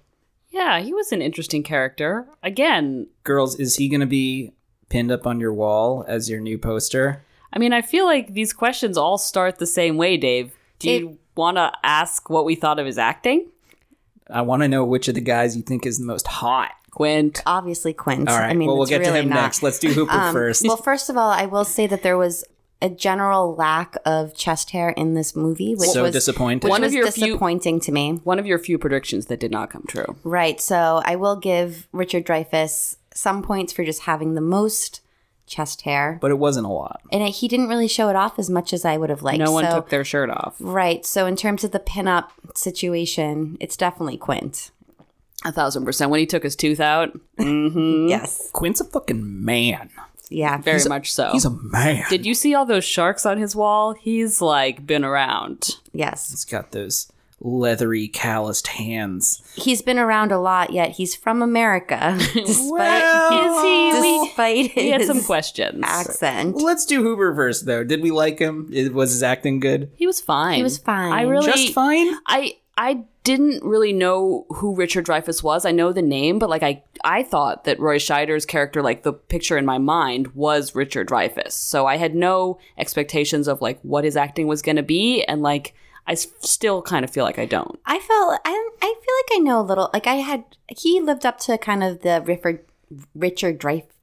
Yeah, 0.49 0.79
he 0.81 0.93
was 0.93 1.11
an 1.11 1.21
interesting 1.21 1.63
character. 1.63 2.27
Again, 2.43 3.07
Girls, 3.23 3.59
is 3.59 3.77
he 3.77 3.89
going 3.89 4.01
to 4.01 4.05
be 4.07 4.53
pinned 4.89 5.11
up 5.11 5.25
on 5.25 5.39
your 5.39 5.53
wall 5.53 6.05
as 6.07 6.29
your 6.29 6.39
new 6.39 6.57
poster? 6.57 7.23
I 7.51 7.59
mean, 7.59 7.73
I 7.73 7.81
feel 7.81 8.05
like 8.05 8.33
these 8.33 8.53
questions 8.53 8.97
all 8.97 9.17
start 9.17 9.57
the 9.59 9.65
same 9.67 9.97
way, 9.97 10.17
Dave. 10.17 10.55
Do 10.79 10.89
you 10.91 11.17
want 11.35 11.57
to 11.57 11.71
ask 11.83 12.29
what 12.29 12.45
we 12.45 12.55
thought 12.55 12.79
of 12.79 12.85
his 12.85 12.97
acting? 12.97 13.47
I 14.29 14.41
want 14.41 14.61
to 14.63 14.67
know 14.67 14.83
which 14.83 15.07
of 15.07 15.15
the 15.15 15.21
guys 15.21 15.55
you 15.55 15.63
think 15.63 15.85
is 15.85 15.99
the 15.99 16.05
most 16.05 16.27
hot. 16.27 16.71
Quint. 16.91 17.41
obviously 17.47 17.91
quint 17.91 18.29
All 18.29 18.37
right, 18.37 18.51
i 18.51 18.53
mean 18.53 18.67
well, 18.67 18.75
we'll 18.77 18.83
it's 18.83 18.91
get 18.91 19.03
to 19.03 19.11
him 19.11 19.27
not 19.27 19.35
next. 19.41 19.63
Let's 19.63 19.79
do 19.79 19.91
Hooper 19.91 20.11
Um, 20.13 20.31
first. 20.31 20.63
Well, 20.63 20.77
first 20.77 21.09
of 21.09 21.17
all, 21.17 21.31
I 21.31 21.47
will 21.47 21.65
say 21.65 21.87
that 21.87 22.03
there 22.03 22.17
was 22.17 22.43
a 22.84 22.89
general 22.89 23.55
lack 23.55 23.95
of 24.05 24.36
chest 24.36 24.69
hair 24.71 24.89
in 24.89 25.13
this 25.15 25.36
movie, 25.36 25.73
which 25.73 25.89
so 25.89 26.03
was 26.03 26.11
disappointing. 26.11 26.59
which 26.67 26.69
One 26.69 26.84
of 26.84 26.88
was 26.89 26.93
your 26.93 27.09
few- 27.11 27.25
disappointing 27.27 27.79
to 27.79 27.91
me. 27.91 28.19
One 28.23 28.38
of 28.38 28.45
your 28.45 28.59
few 28.59 28.77
predictions 28.77 29.25
that 29.27 29.39
did 29.39 29.51
not 29.51 29.71
come 29.71 29.86
true. 29.88 30.15
Right. 30.23 30.59
So 30.61 31.01
I 31.05 31.15
will 31.15 31.38
give 31.38 31.88
Richard 31.91 32.25
Dreyfuss 32.25 32.97
some 33.13 33.41
points 33.41 33.71
for 33.73 33.84
just 33.86 34.01
having 34.01 34.36
the 34.36 34.41
most 34.41 34.99
chest 35.45 35.81
hair, 35.81 36.17
but 36.21 36.31
it 36.31 36.39
wasn't 36.39 36.65
a 36.65 36.69
lot. 36.69 37.01
and 37.11 37.21
it, 37.21 37.29
he 37.36 37.47
didn't 37.47 37.67
really 37.67 37.88
show 37.88 38.09
it 38.09 38.15
off 38.15 38.39
as 38.39 38.49
much 38.49 38.73
as 38.73 38.86
I 38.86 38.97
would 38.97 39.09
have 39.09 39.23
liked. 39.23 39.39
no 39.39 39.51
one 39.51 39.65
so, 39.65 39.75
took 39.75 39.89
their 39.89 40.03
shirt 40.05 40.29
off. 40.29 40.55
Right. 40.59 41.05
So 41.05 41.25
in 41.25 41.36
terms 41.36 41.63
of 41.63 41.71
the 41.71 41.79
pinup 41.79 42.29
situation, 42.55 43.57
it's 43.59 43.77
definitely 43.77 44.17
Quint. 44.17 44.71
A 45.45 45.51
thousand 45.51 45.84
percent. 45.84 46.09
When 46.11 46.21
he 46.21 46.25
took 46.25 46.43
his 46.43 46.55
tooth 46.55 46.79
out, 46.79 47.11
mm-hmm. 47.38 48.07
Yes. 48.09 48.49
Quint's 48.53 48.79
a 48.81 48.86
fucking 48.86 49.43
man. 49.43 49.89
Yeah. 50.30 50.57
very 50.57 50.84
much 50.86 51.11
so. 51.11 51.30
He's 51.32 51.45
a 51.45 51.49
man. 51.51 52.05
Did 52.09 52.26
you 52.26 52.34
see 52.34 52.53
all 52.55 52.65
those 52.65 52.86
sharks 52.86 53.26
on 53.26 53.38
his 53.38 53.55
wall? 53.55 53.93
He's 53.93 54.41
like 54.41 54.86
been 54.86 55.03
around. 55.03 55.78
yes. 55.93 56.30
He's 56.32 56.45
got 56.45 56.71
those 56.71 57.11
leathery, 57.45 58.07
calloused 58.07 58.67
hands. 58.67 59.41
He's 59.55 59.82
been 59.82 59.99
around 59.99 60.32
a 60.32 60.39
lot, 60.39 60.71
yet 60.71 60.91
he's 60.91 61.13
from 61.13 61.41
America, 61.41 62.15
despite 62.34 62.43
Is 63.34 63.61
he? 63.61 64.01
We, 64.01 64.26
despite 64.28 64.71
his 64.71 64.84
he 64.84 64.89
had 64.91 65.03
some 65.03 65.21
questions. 65.21 65.82
accent. 65.84 66.55
Let's 66.55 66.86
do 66.86 67.03
Hooper 67.03 67.36
first, 67.36 67.65
though. 67.65 67.84
Did 67.84 68.01
we 68.01 68.11
like 68.11 68.39
him? 68.39 68.69
It- 68.71 68.93
Was 68.93 69.11
his 69.11 69.24
acting 69.24 69.59
good? 69.59 69.91
He 69.97 70.07
was 70.07 70.21
fine. 70.21 70.55
He 70.55 70.63
was 70.63 70.78
fine. 70.78 71.11
I 71.11 71.24
really 71.24 71.45
Just 71.51 71.74
fine? 71.74 72.13
I 72.28 72.55
I 72.78 73.05
didn't 73.24 73.63
really 73.63 73.93
know 73.93 74.45
who 74.49 74.76
Richard 74.76 75.05
Dreyfuss 75.05 75.43
was. 75.43 75.65
I 75.65 75.71
know 75.71 75.93
the 75.93 76.01
name, 76.01 76.39
but 76.39 76.49
like 76.49 76.63
I 76.63 76.84
I 77.03 77.24
thought 77.24 77.65
that 77.65 77.80
Roy 77.80 77.97
Scheider's 77.97 78.45
character, 78.45 78.82
like 78.82 79.03
the 79.03 79.13
picture 79.13 79.57
in 79.57 79.65
my 79.65 79.78
mind, 79.78 80.34
was 80.36 80.76
Richard 80.76 81.07
Dreyfuss. 81.07 81.51
So 81.51 81.86
I 81.86 81.97
had 81.97 82.15
no 82.15 82.59
expectations 82.78 83.47
of 83.47 83.61
like 83.61 83.80
what 83.82 84.03
his 84.03 84.17
acting 84.17 84.47
was 84.47 84.61
going 84.61 84.78
to 84.78 84.84
be, 84.84 85.24
and 85.24 85.41
like 85.41 85.76
I 86.07 86.15
still 86.15 86.82
kind 86.82 87.05
of 87.05 87.11
feel 87.11 87.24
like 87.24 87.39
I 87.39 87.45
don't. 87.45 87.80
I 87.86 87.99
felt 87.99 88.39
I 88.43 88.69
I 88.82 88.93
feel 88.93 89.38
like 89.38 89.39
I 89.39 89.43
know 89.43 89.59
a 89.59 89.61
little. 89.61 89.89
Like 89.93 90.07
I 90.07 90.15
had 90.15 90.43
he 90.67 90.99
lived 90.99 91.26
up 91.26 91.39
to 91.41 91.57
kind 91.57 91.84
of 91.84 92.01
the 92.01 92.21
Richard 92.26 92.65
Richard 93.13 93.59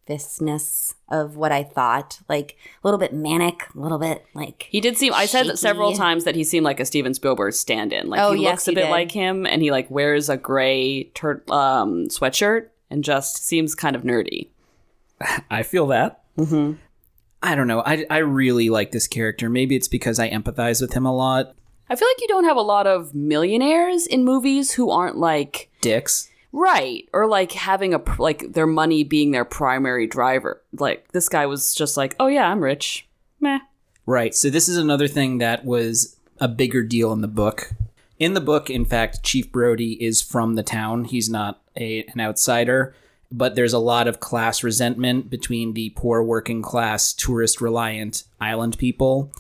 Dreyfussness 0.09 0.95
of 1.09 1.37
what 1.37 1.53
I 1.53 1.63
thought. 1.63 2.21
Like 2.29 2.57
a 2.83 2.87
little 2.87 2.99
bit 2.99 3.13
manic, 3.13 3.67
a 3.75 3.79
little 3.81 3.99
bit 3.99 4.25
like 4.35 4.67
He 4.71 4.81
did 4.81 4.97
seem. 4.97 5.13
I 5.15 5.27
said 5.27 5.59
several 5.59 5.93
times 5.93 6.25
that 6.25 6.35
he 6.35 6.45
seemed 6.45 6.65
like 6.65 6.81
a 6.81 6.85
Steven 6.85 7.15
Spielberg 7.15 7.53
stand-in. 7.55 8.09
Like 8.09 8.21
Oh, 8.21 8.33
he 8.33 8.43
yes, 8.43 8.51
looks 8.53 8.69
a 8.69 8.71
he 8.73 8.75
bit 8.77 8.85
did. 8.85 8.91
like 8.91 9.13
him, 9.13 9.47
and 9.47 9.63
he 9.63 9.71
like 9.71 9.91
wears 9.91 10.29
a 10.29 10.37
gray 10.37 11.05
tur- 11.15 11.43
um, 11.51 12.07
sweatshirt 12.09 12.69
and 12.91 13.05
just 13.05 13.45
seems 13.45 13.75
kind 13.75 13.97
of 13.97 14.03
nerdy. 14.03 14.49
I 15.51 15.63
feel 15.63 15.87
that. 15.89 16.23
Mm-hmm. 16.37 16.75
I 17.43 17.55
don't 17.55 17.67
know. 17.69 17.83
I, 17.85 18.05
I 18.11 18.19
really 18.19 18.69
like 18.69 18.93
this 18.93 19.07
character. 19.07 19.49
Maybe 19.49 19.75
it's 19.75 19.89
because 19.89 20.19
I 20.19 20.29
empathize 20.29 20.81
with 20.83 20.93
him 20.93 21.07
a 21.07 21.15
lot. 21.15 21.55
I 21.89 21.97
feel 21.97 22.07
like 22.07 22.21
you 22.21 22.29
don't 22.29 22.45
have 22.45 22.57
a 22.59 22.63
lot 22.63 22.87
of 22.87 23.15
millionaires 23.15 24.07
in 24.07 24.25
movies 24.25 24.73
who 24.73 24.91
aren't 24.91 25.17
like 25.17 25.71
Dicks. 25.81 26.29
Right 26.53 27.09
or 27.13 27.27
like 27.27 27.53
having 27.53 27.95
a 27.95 28.03
like 28.19 28.53
their 28.53 28.67
money 28.67 29.05
being 29.05 29.31
their 29.31 29.45
primary 29.45 30.07
driver. 30.07 30.63
Like 30.73 31.09
this 31.13 31.29
guy 31.29 31.47
was 31.47 31.75
just 31.75 31.97
like, 31.97 32.17
oh 32.21 32.27
yeah, 32.27 32.49
I'm 32.49 32.63
rich. 32.63 33.07
Meh. 33.41 33.61
Right. 34.07 34.35
So 34.35 34.51
this 34.51 34.69
is 34.69 34.77
another 34.77 35.09
thing 35.09 35.39
that 35.39 35.65
was 35.65 36.17
a 36.39 36.49
bigger 36.49 36.83
deal 36.83 37.13
in 37.13 37.21
the 37.21 37.29
book. 37.29 37.73
In 38.19 38.35
the 38.35 38.41
book, 38.41 38.69
in 38.69 38.85
fact, 38.85 39.23
Chief 39.23 39.51
Brody 39.51 39.93
is 40.03 40.21
from 40.21 40.55
the 40.55 40.63
town. 40.63 41.05
He's 41.05 41.31
not 41.31 41.63
a, 41.77 42.05
an 42.05 42.21
outsider, 42.21 42.95
but 43.33 43.55
there's 43.55 43.73
a 43.73 43.79
lot 43.79 44.09
of 44.09 44.21
class 44.21 44.63
resentment 44.63 45.31
between 45.31 45.73
the 45.73 45.91
poor 45.91 46.23
working 46.23 46.61
class 46.61 47.15
tourist 47.15 47.61
reliant 47.61 48.25
island 48.41 48.77
people 48.77 49.33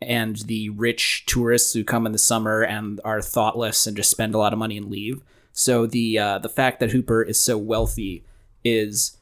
and 0.00 0.36
the 0.36 0.70
rich 0.70 1.24
tourists 1.26 1.72
who 1.72 1.82
come 1.82 2.06
in 2.06 2.12
the 2.12 2.18
summer 2.18 2.62
and 2.62 3.00
are 3.04 3.20
thoughtless 3.20 3.86
and 3.86 3.96
just 3.96 4.10
spend 4.10 4.34
a 4.34 4.38
lot 4.38 4.52
of 4.52 4.58
money 4.58 4.76
and 4.76 4.90
leave. 4.90 5.20
So 5.58 5.86
the 5.86 6.16
uh, 6.20 6.38
the 6.38 6.48
fact 6.48 6.78
that 6.78 6.92
Hooper 6.92 7.20
is 7.20 7.40
so 7.40 7.58
wealthy 7.58 8.24
is 8.62 9.16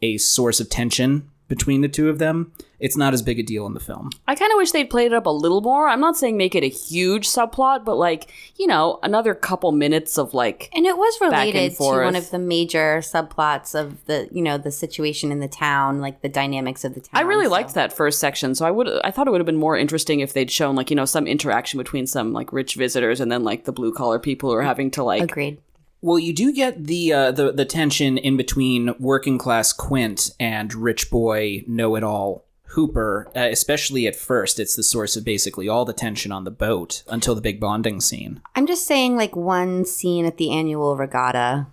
a 0.00 0.16
source 0.16 0.58
of 0.58 0.70
tension 0.70 1.28
between 1.48 1.82
the 1.82 1.88
two 1.88 2.08
of 2.08 2.18
them. 2.18 2.50
It's 2.80 2.96
not 2.96 3.12
as 3.12 3.20
big 3.20 3.38
a 3.38 3.42
deal 3.42 3.66
in 3.66 3.74
the 3.74 3.80
film. 3.80 4.08
I 4.26 4.34
kind 4.34 4.50
of 4.50 4.56
wish 4.56 4.70
they'd 4.70 4.88
played 4.88 5.12
it 5.12 5.14
up 5.14 5.26
a 5.26 5.30
little 5.30 5.60
more. 5.60 5.88
I'm 5.88 6.00
not 6.00 6.16
saying 6.16 6.38
make 6.38 6.54
it 6.54 6.64
a 6.64 6.68
huge 6.70 7.28
subplot, 7.28 7.84
but 7.84 7.96
like, 7.96 8.32
you 8.56 8.66
know, 8.66 9.00
another 9.02 9.34
couple 9.34 9.70
minutes 9.70 10.16
of 10.16 10.32
like 10.32 10.70
and 10.72 10.86
it 10.86 10.96
was 10.96 11.14
and 11.20 11.30
related 11.30 11.76
to 11.76 11.82
one 11.82 12.16
of 12.16 12.30
the 12.30 12.38
major 12.38 13.00
subplots 13.00 13.78
of 13.78 14.02
the 14.06 14.30
you 14.32 14.40
know 14.40 14.56
the 14.56 14.70
situation 14.70 15.30
in 15.30 15.40
the 15.40 15.48
town, 15.48 16.00
like 16.00 16.22
the 16.22 16.28
dynamics 16.30 16.84
of 16.84 16.94
the 16.94 17.00
town. 17.00 17.10
I 17.12 17.20
really 17.20 17.44
so- 17.44 17.50
liked 17.50 17.74
that 17.74 17.92
first 17.92 18.18
section, 18.18 18.54
so 18.54 18.64
I 18.64 18.70
would 18.70 18.88
I 19.04 19.10
thought 19.10 19.28
it 19.28 19.30
would 19.30 19.42
have 19.42 19.46
been 19.46 19.56
more 19.56 19.76
interesting 19.76 20.20
if 20.20 20.32
they'd 20.32 20.50
shown 20.50 20.74
like, 20.74 20.88
you 20.88 20.96
know, 20.96 21.04
some 21.04 21.26
interaction 21.26 21.76
between 21.76 22.06
some 22.06 22.32
like 22.32 22.50
rich 22.50 22.76
visitors 22.76 23.20
and 23.20 23.30
then 23.30 23.44
like 23.44 23.66
the 23.66 23.72
blue 23.72 23.92
collar 23.92 24.18
people 24.18 24.48
who 24.48 24.56
are 24.56 24.62
having 24.62 24.90
to 24.92 25.02
like 25.02 25.22
Agreed. 25.22 25.58
Well, 26.02 26.18
you 26.18 26.32
do 26.34 26.52
get 26.52 26.84
the 26.86 27.12
uh, 27.12 27.30
the 27.30 27.52
the 27.52 27.64
tension 27.64 28.18
in 28.18 28.36
between 28.36 28.94
working 28.98 29.38
class 29.38 29.72
Quint 29.72 30.32
and 30.40 30.74
rich 30.74 31.10
boy 31.10 31.64
know 31.68 31.94
it 31.94 32.02
all 32.02 32.44
Hooper, 32.70 33.30
uh, 33.36 33.48
especially 33.50 34.06
at 34.06 34.16
first. 34.16 34.58
It's 34.58 34.74
the 34.74 34.82
source 34.82 35.16
of 35.16 35.24
basically 35.24 35.68
all 35.68 35.84
the 35.84 35.92
tension 35.92 36.32
on 36.32 36.44
the 36.44 36.50
boat 36.50 37.02
until 37.08 37.34
the 37.36 37.40
big 37.40 37.60
bonding 37.60 38.00
scene. 38.00 38.40
I'm 38.56 38.66
just 38.66 38.86
saying, 38.86 39.16
like 39.16 39.36
one 39.36 39.84
scene 39.84 40.24
at 40.26 40.38
the 40.38 40.50
annual 40.50 40.96
regatta. 40.96 41.66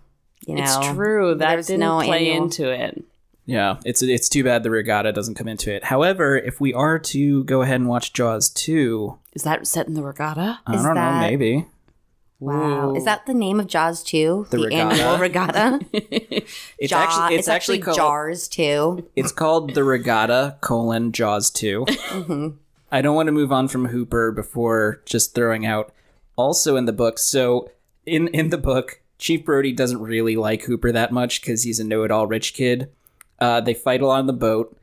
You 0.46 0.56
know, 0.56 0.62
It's 0.64 0.78
true. 0.94 1.36
That 1.36 1.50
there's 1.50 1.68
didn't 1.68 1.80
no 1.82 2.02
play 2.02 2.30
annual- 2.30 2.44
into 2.46 2.70
it. 2.72 3.04
Yeah, 3.46 3.78
it's 3.84 4.04
it's 4.04 4.30
too 4.30 4.44
bad 4.44 4.62
the 4.62 4.70
regatta 4.70 5.12
doesn't 5.12 5.34
come 5.34 5.48
into 5.48 5.74
it. 5.74 5.86
However, 5.86 6.38
if 6.38 6.62
we 6.62 6.72
are 6.72 7.00
to 7.00 7.44
go 7.46 7.64
ahead 7.64 7.80
and 7.80 7.90
watch 7.90 8.14
Jaws 8.14 8.48
two, 8.48 9.18
Is 9.34 9.42
that 9.42 9.66
set 9.66 9.88
in 9.88 9.96
the 9.96 10.04
regatta? 10.04 10.60
I 10.68 10.76
Is 10.76 10.84
don't 10.84 10.94
know, 10.94 11.20
maybe 11.20 11.66
Wow, 12.40 12.96
is 12.96 13.04
that 13.04 13.26
the 13.26 13.34
name 13.34 13.60
of 13.60 13.68
Jaws 13.68 14.02
2? 14.04 14.48
The 14.50 14.60
regatta. 14.60 14.96
annual 14.96 15.18
regatta. 15.18 15.80
it's 15.92 16.90
Jaw- 16.90 17.00
actually 17.00 17.36
it's, 17.36 17.48
actually, 17.50 17.80
called 17.80 17.98
Jars 17.98 18.48
too. 18.48 19.10
It's 19.16 19.34
called 19.34 19.74
the 19.74 19.84
Regatta 19.84 20.58
colon 20.62 21.12
Jaws 21.12 21.50
2. 21.50 21.86
I 22.92 23.02
don't 23.02 23.16
want 23.16 23.28
to 23.28 23.34
move 23.34 23.52
on 23.52 23.68
from 23.68 23.88
Hooper 23.88 24.32
before 24.32 25.02
just 25.06 25.36
throwing 25.36 25.66
out 25.66 25.94
also 26.38 26.78
in 26.78 26.86
the 26.86 26.94
book. 26.94 27.20
So 27.20 27.70
in 28.06 28.30
in 28.30 28.50
the 28.50 28.58
book, 28.58 29.02
Chief 29.18 29.44
Brody 29.44 29.74
doesn't 29.74 30.02
really 30.02 30.38
like 30.38 30.64
Hooper 30.64 30.94
that 30.94 31.12
much 31.12 31.42
because 31.42 31.64
he's 31.64 31.80
a 31.80 31.84
know-it-all 31.84 32.26
rich 32.26 32.54
kid. 32.54 32.90
Uh, 33.38 33.60
they 33.60 33.74
fight 33.74 34.02
along 34.02 34.28
the 34.28 34.34
boat. 34.34 34.76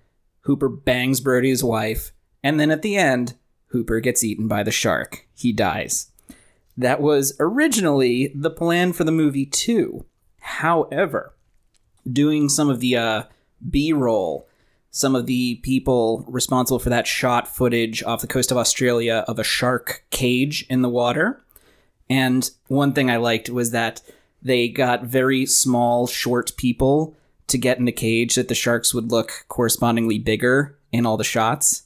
Hooper 0.43 0.69
bangs 0.69 1.21
Brody's 1.21 1.65
wife, 1.65 2.13
and 2.45 2.61
then 2.61 2.71
at 2.71 2.83
the 2.83 2.97
end, 2.97 3.35
Hooper 3.69 3.99
gets 4.01 4.23
eaten 4.23 4.47
by 4.47 4.63
the 4.63 4.71
shark. 4.71 5.27
He 5.35 5.53
dies. 5.53 6.13
That 6.77 7.01
was 7.01 7.35
originally 7.41 8.33
the 8.35 8.51
plan 8.51 8.93
for 8.93 9.05
the 9.05 9.13
movie 9.13 9.47
too. 9.47 10.05
However, 10.41 11.35
doing 12.11 12.49
some 12.49 12.69
of 12.69 12.81
the 12.81 12.97
uh, 12.97 13.23
B-roll, 13.69 14.49
some 14.91 15.15
of 15.15 15.27
the 15.27 15.57
people 15.57 16.25
responsible 16.29 16.79
for 16.79 16.91
that 16.91 17.07
shot 17.07 17.49
footage 17.49 18.03
off 18.03 18.21
the 18.21 18.27
coast 18.27 18.51
of 18.51 18.57
Australia 18.57 19.25
of 19.27 19.39
a 19.39 19.45
shark 19.45 20.05
cage 20.11 20.67
in 20.69 20.83
the 20.83 20.89
water. 20.89 21.45
And 22.09 22.49
one 22.69 22.93
thing 22.93 23.11
I 23.11 23.17
liked 23.17 23.51
was 23.51 23.73
that 23.73 24.01
they 24.43 24.69
got 24.69 25.05
very 25.05 25.45
small, 25.45 26.07
short 26.07 26.57
people 26.57 27.17
to 27.49 27.59
get 27.59 27.79
in 27.79 27.85
the 27.85 27.93
cage 27.93 28.35
that 28.37 28.49
the 28.49 28.55
sharks 28.55 28.95
would 28.95 29.11
look 29.11 29.45
correspondingly 29.49 30.19
bigger 30.19 30.79
in 30.93 31.07
all 31.07 31.17
the 31.17 31.25
shots. 31.25 31.83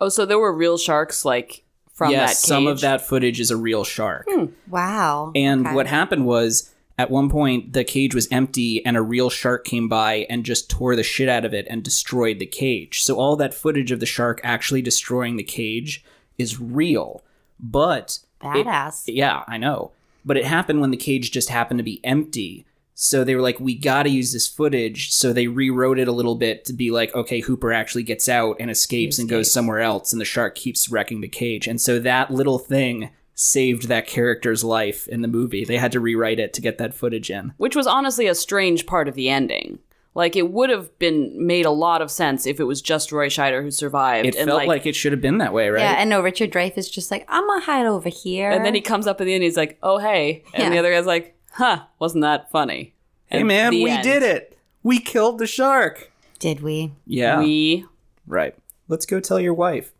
Oh, 0.00 0.08
so 0.08 0.24
there 0.24 0.38
were 0.38 0.52
real 0.52 0.78
sharks 0.78 1.24
like 1.24 1.64
from 2.00 2.12
yes, 2.12 2.30
that 2.40 2.46
cage. 2.46 2.48
some 2.48 2.66
of 2.66 2.80
that 2.80 3.06
footage 3.06 3.38
is 3.40 3.50
a 3.50 3.58
real 3.58 3.84
shark. 3.84 4.24
Hmm, 4.26 4.46
wow. 4.70 5.32
And 5.34 5.66
Okay. 5.66 5.74
what 5.74 5.86
happened 5.86 6.24
was, 6.24 6.72
at 6.96 7.10
one 7.10 7.28
point, 7.28 7.74
the 7.74 7.84
cage 7.84 8.14
was 8.14 8.26
empty, 8.30 8.82
and 8.86 8.96
a 8.96 9.02
real 9.02 9.28
shark 9.28 9.66
came 9.66 9.86
by 9.86 10.26
and 10.30 10.42
just 10.42 10.70
tore 10.70 10.96
the 10.96 11.02
shit 11.02 11.28
out 11.28 11.44
of 11.44 11.52
it 11.52 11.66
and 11.68 11.82
destroyed 11.82 12.38
the 12.38 12.46
cage. 12.46 13.02
So 13.02 13.16
all 13.16 13.36
that 13.36 13.52
footage 13.52 13.92
of 13.92 14.00
the 14.00 14.06
shark 14.06 14.40
actually 14.42 14.80
destroying 14.80 15.36
the 15.36 15.42
cage 15.42 16.02
is 16.38 16.58
real, 16.58 17.22
but 17.58 18.18
it- 18.42 18.64
Badass. 18.66 19.04
yeah, 19.06 19.44
I 19.46 19.58
know. 19.58 19.90
But 20.24 20.38
it 20.38 20.46
happened 20.46 20.80
when 20.80 20.90
the 20.90 20.96
cage 20.96 21.30
just 21.30 21.50
happened 21.50 21.78
to 21.78 21.84
be 21.84 22.00
empty. 22.02 22.64
So 23.02 23.24
they 23.24 23.34
were 23.34 23.40
like, 23.40 23.58
we 23.58 23.74
gotta 23.76 24.10
use 24.10 24.30
this 24.30 24.46
footage. 24.46 25.10
So 25.10 25.32
they 25.32 25.46
rewrote 25.46 25.98
it 25.98 26.06
a 26.06 26.12
little 26.12 26.34
bit 26.34 26.66
to 26.66 26.74
be 26.74 26.90
like, 26.90 27.14
okay, 27.14 27.40
Hooper 27.40 27.72
actually 27.72 28.02
gets 28.02 28.28
out 28.28 28.58
and 28.60 28.70
escapes 28.70 29.18
and 29.18 29.26
goes 29.26 29.50
somewhere 29.50 29.80
else, 29.80 30.12
and 30.12 30.20
the 30.20 30.26
shark 30.26 30.54
keeps 30.54 30.90
wrecking 30.90 31.22
the 31.22 31.28
cage. 31.28 31.66
And 31.66 31.80
so 31.80 31.98
that 32.00 32.30
little 32.30 32.58
thing 32.58 33.08
saved 33.34 33.88
that 33.88 34.06
character's 34.06 34.62
life 34.62 35.08
in 35.08 35.22
the 35.22 35.28
movie. 35.28 35.64
They 35.64 35.78
had 35.78 35.92
to 35.92 36.00
rewrite 36.00 36.38
it 36.38 36.52
to 36.52 36.60
get 36.60 36.76
that 36.76 36.92
footage 36.92 37.30
in. 37.30 37.54
which 37.56 37.74
was 37.74 37.86
honestly 37.86 38.26
a 38.26 38.34
strange 38.34 38.84
part 38.84 39.08
of 39.08 39.14
the 39.14 39.30
ending. 39.30 39.78
Like 40.14 40.36
it 40.36 40.50
would 40.50 40.68
have 40.68 40.98
been 40.98 41.46
made 41.46 41.64
a 41.64 41.70
lot 41.70 42.02
of 42.02 42.10
sense 42.10 42.44
if 42.44 42.60
it 42.60 42.64
was 42.64 42.82
just 42.82 43.12
Roy 43.12 43.28
Scheider 43.28 43.62
who 43.62 43.70
survived. 43.70 44.26
It 44.26 44.34
and 44.36 44.46
felt 44.48 44.58
like, 44.58 44.68
like, 44.68 44.86
it 44.86 44.94
should 44.94 45.12
have 45.12 45.22
been 45.22 45.38
that 45.38 45.54
way, 45.54 45.70
right? 45.70 45.80
Yeah, 45.80 45.92
and 45.92 46.10
no, 46.10 46.20
Richard 46.20 46.50
Dreyfuss 46.52 46.76
is 46.76 46.90
just 46.90 47.10
like, 47.10 47.24
I'm 47.28 47.46
gonna 47.46 47.64
hide 47.64 47.86
over 47.86 48.10
here. 48.10 48.50
and 48.50 48.62
then 48.62 48.74
he 48.74 48.82
comes 48.82 49.06
up 49.06 49.22
at 49.22 49.24
the 49.24 49.32
end. 49.32 49.42
He's 49.44 49.56
like, 49.56 49.78
"Oh 49.82 49.96
hey," 49.96 50.44
and 50.52 50.74
the 50.74 50.78
other 50.78 50.92
guy's 50.92 51.06
like, 51.06 51.34
"Huh, 51.52 51.84
wasn't 51.98 52.22
that 52.22 52.50
funny?" 52.50 52.94
hey 53.26 53.38
And 53.40 53.48
man, 53.48 53.72
we 53.72 53.88
end. 53.90 54.02
did 54.02 54.22
it. 54.22 54.56
We 54.82 54.98
killed 54.98 55.38
the 55.38 55.46
shark. 55.46 56.10
did 56.38 56.60
we? 56.62 56.92
Yeah. 57.06 57.38
We 57.40 57.84
Right. 58.26 58.54
Let's 58.88 59.06
go 59.06 59.20
tell 59.20 59.38
your 59.40 59.54
wife. 59.54 59.92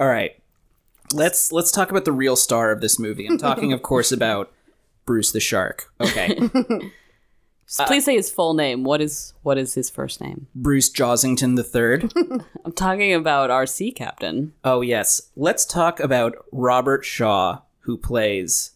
All 0.00 0.06
right. 0.08 0.36
Let's 1.12 1.52
let's 1.52 1.70
talk 1.70 1.90
about 1.90 2.04
the 2.04 2.12
real 2.12 2.36
star 2.36 2.70
of 2.72 2.80
this 2.80 2.98
movie. 2.98 3.26
I'm 3.26 3.38
talking, 3.38 3.72
of 3.72 3.82
course, 3.82 4.10
about 4.18 4.50
Bruce 5.04 5.32
the 5.32 5.40
Shark. 5.40 5.92
Okay. 6.00 6.34
please 7.86 8.04
say 8.04 8.14
his 8.16 8.30
full 8.30 8.54
name. 8.54 8.84
What 8.84 9.00
is 9.00 9.34
what 9.42 9.58
is 9.58 9.74
his 9.74 9.90
first 9.90 10.20
name? 10.20 10.46
Bruce 10.54 10.90
Josington 10.90 11.56
III. 11.58 12.08
I'm 12.64 12.72
talking 12.72 13.12
about 13.14 13.50
our 13.50 13.66
sea 13.66 13.92
captain. 13.92 14.54
oh 14.64 14.80
yes. 14.80 15.30
Let's 15.36 15.64
talk 15.66 16.00
about 16.00 16.34
Robert 16.52 17.04
Shaw, 17.04 17.60
who 17.80 17.96
plays 17.98 18.72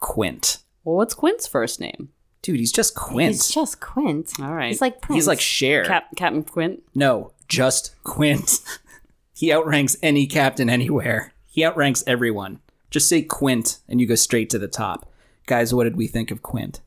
Quint. 0.00 0.58
Well, 0.86 0.94
what's 0.96 1.14
Quint's 1.14 1.48
first 1.48 1.80
name? 1.80 2.10
Dude, 2.42 2.60
he's 2.60 2.70
just 2.70 2.94
Quint. 2.94 3.32
He's 3.32 3.48
just 3.50 3.80
Quint. 3.80 4.32
All 4.40 4.54
right. 4.54 4.68
He's 4.68 4.80
like 4.80 5.00
Prince. 5.02 5.16
He's 5.16 5.26
like 5.26 5.40
Cher. 5.40 5.84
Cap- 5.84 6.14
Captain 6.14 6.44
Quint. 6.44 6.82
no, 6.94 7.32
just 7.48 7.96
Quint. 8.04 8.60
he 9.34 9.52
outranks 9.52 9.96
any 10.00 10.28
captain 10.28 10.70
anywhere. 10.70 11.32
He 11.46 11.64
outranks 11.64 12.04
everyone. 12.06 12.60
Just 12.88 13.08
say 13.08 13.22
Quint 13.22 13.80
and 13.88 14.00
you 14.00 14.06
go 14.06 14.14
straight 14.14 14.48
to 14.50 14.60
the 14.60 14.68
top. 14.68 15.10
Guys, 15.46 15.74
what 15.74 15.84
did 15.84 15.96
we 15.96 16.06
think 16.06 16.30
of 16.30 16.40
Quint? 16.42 16.80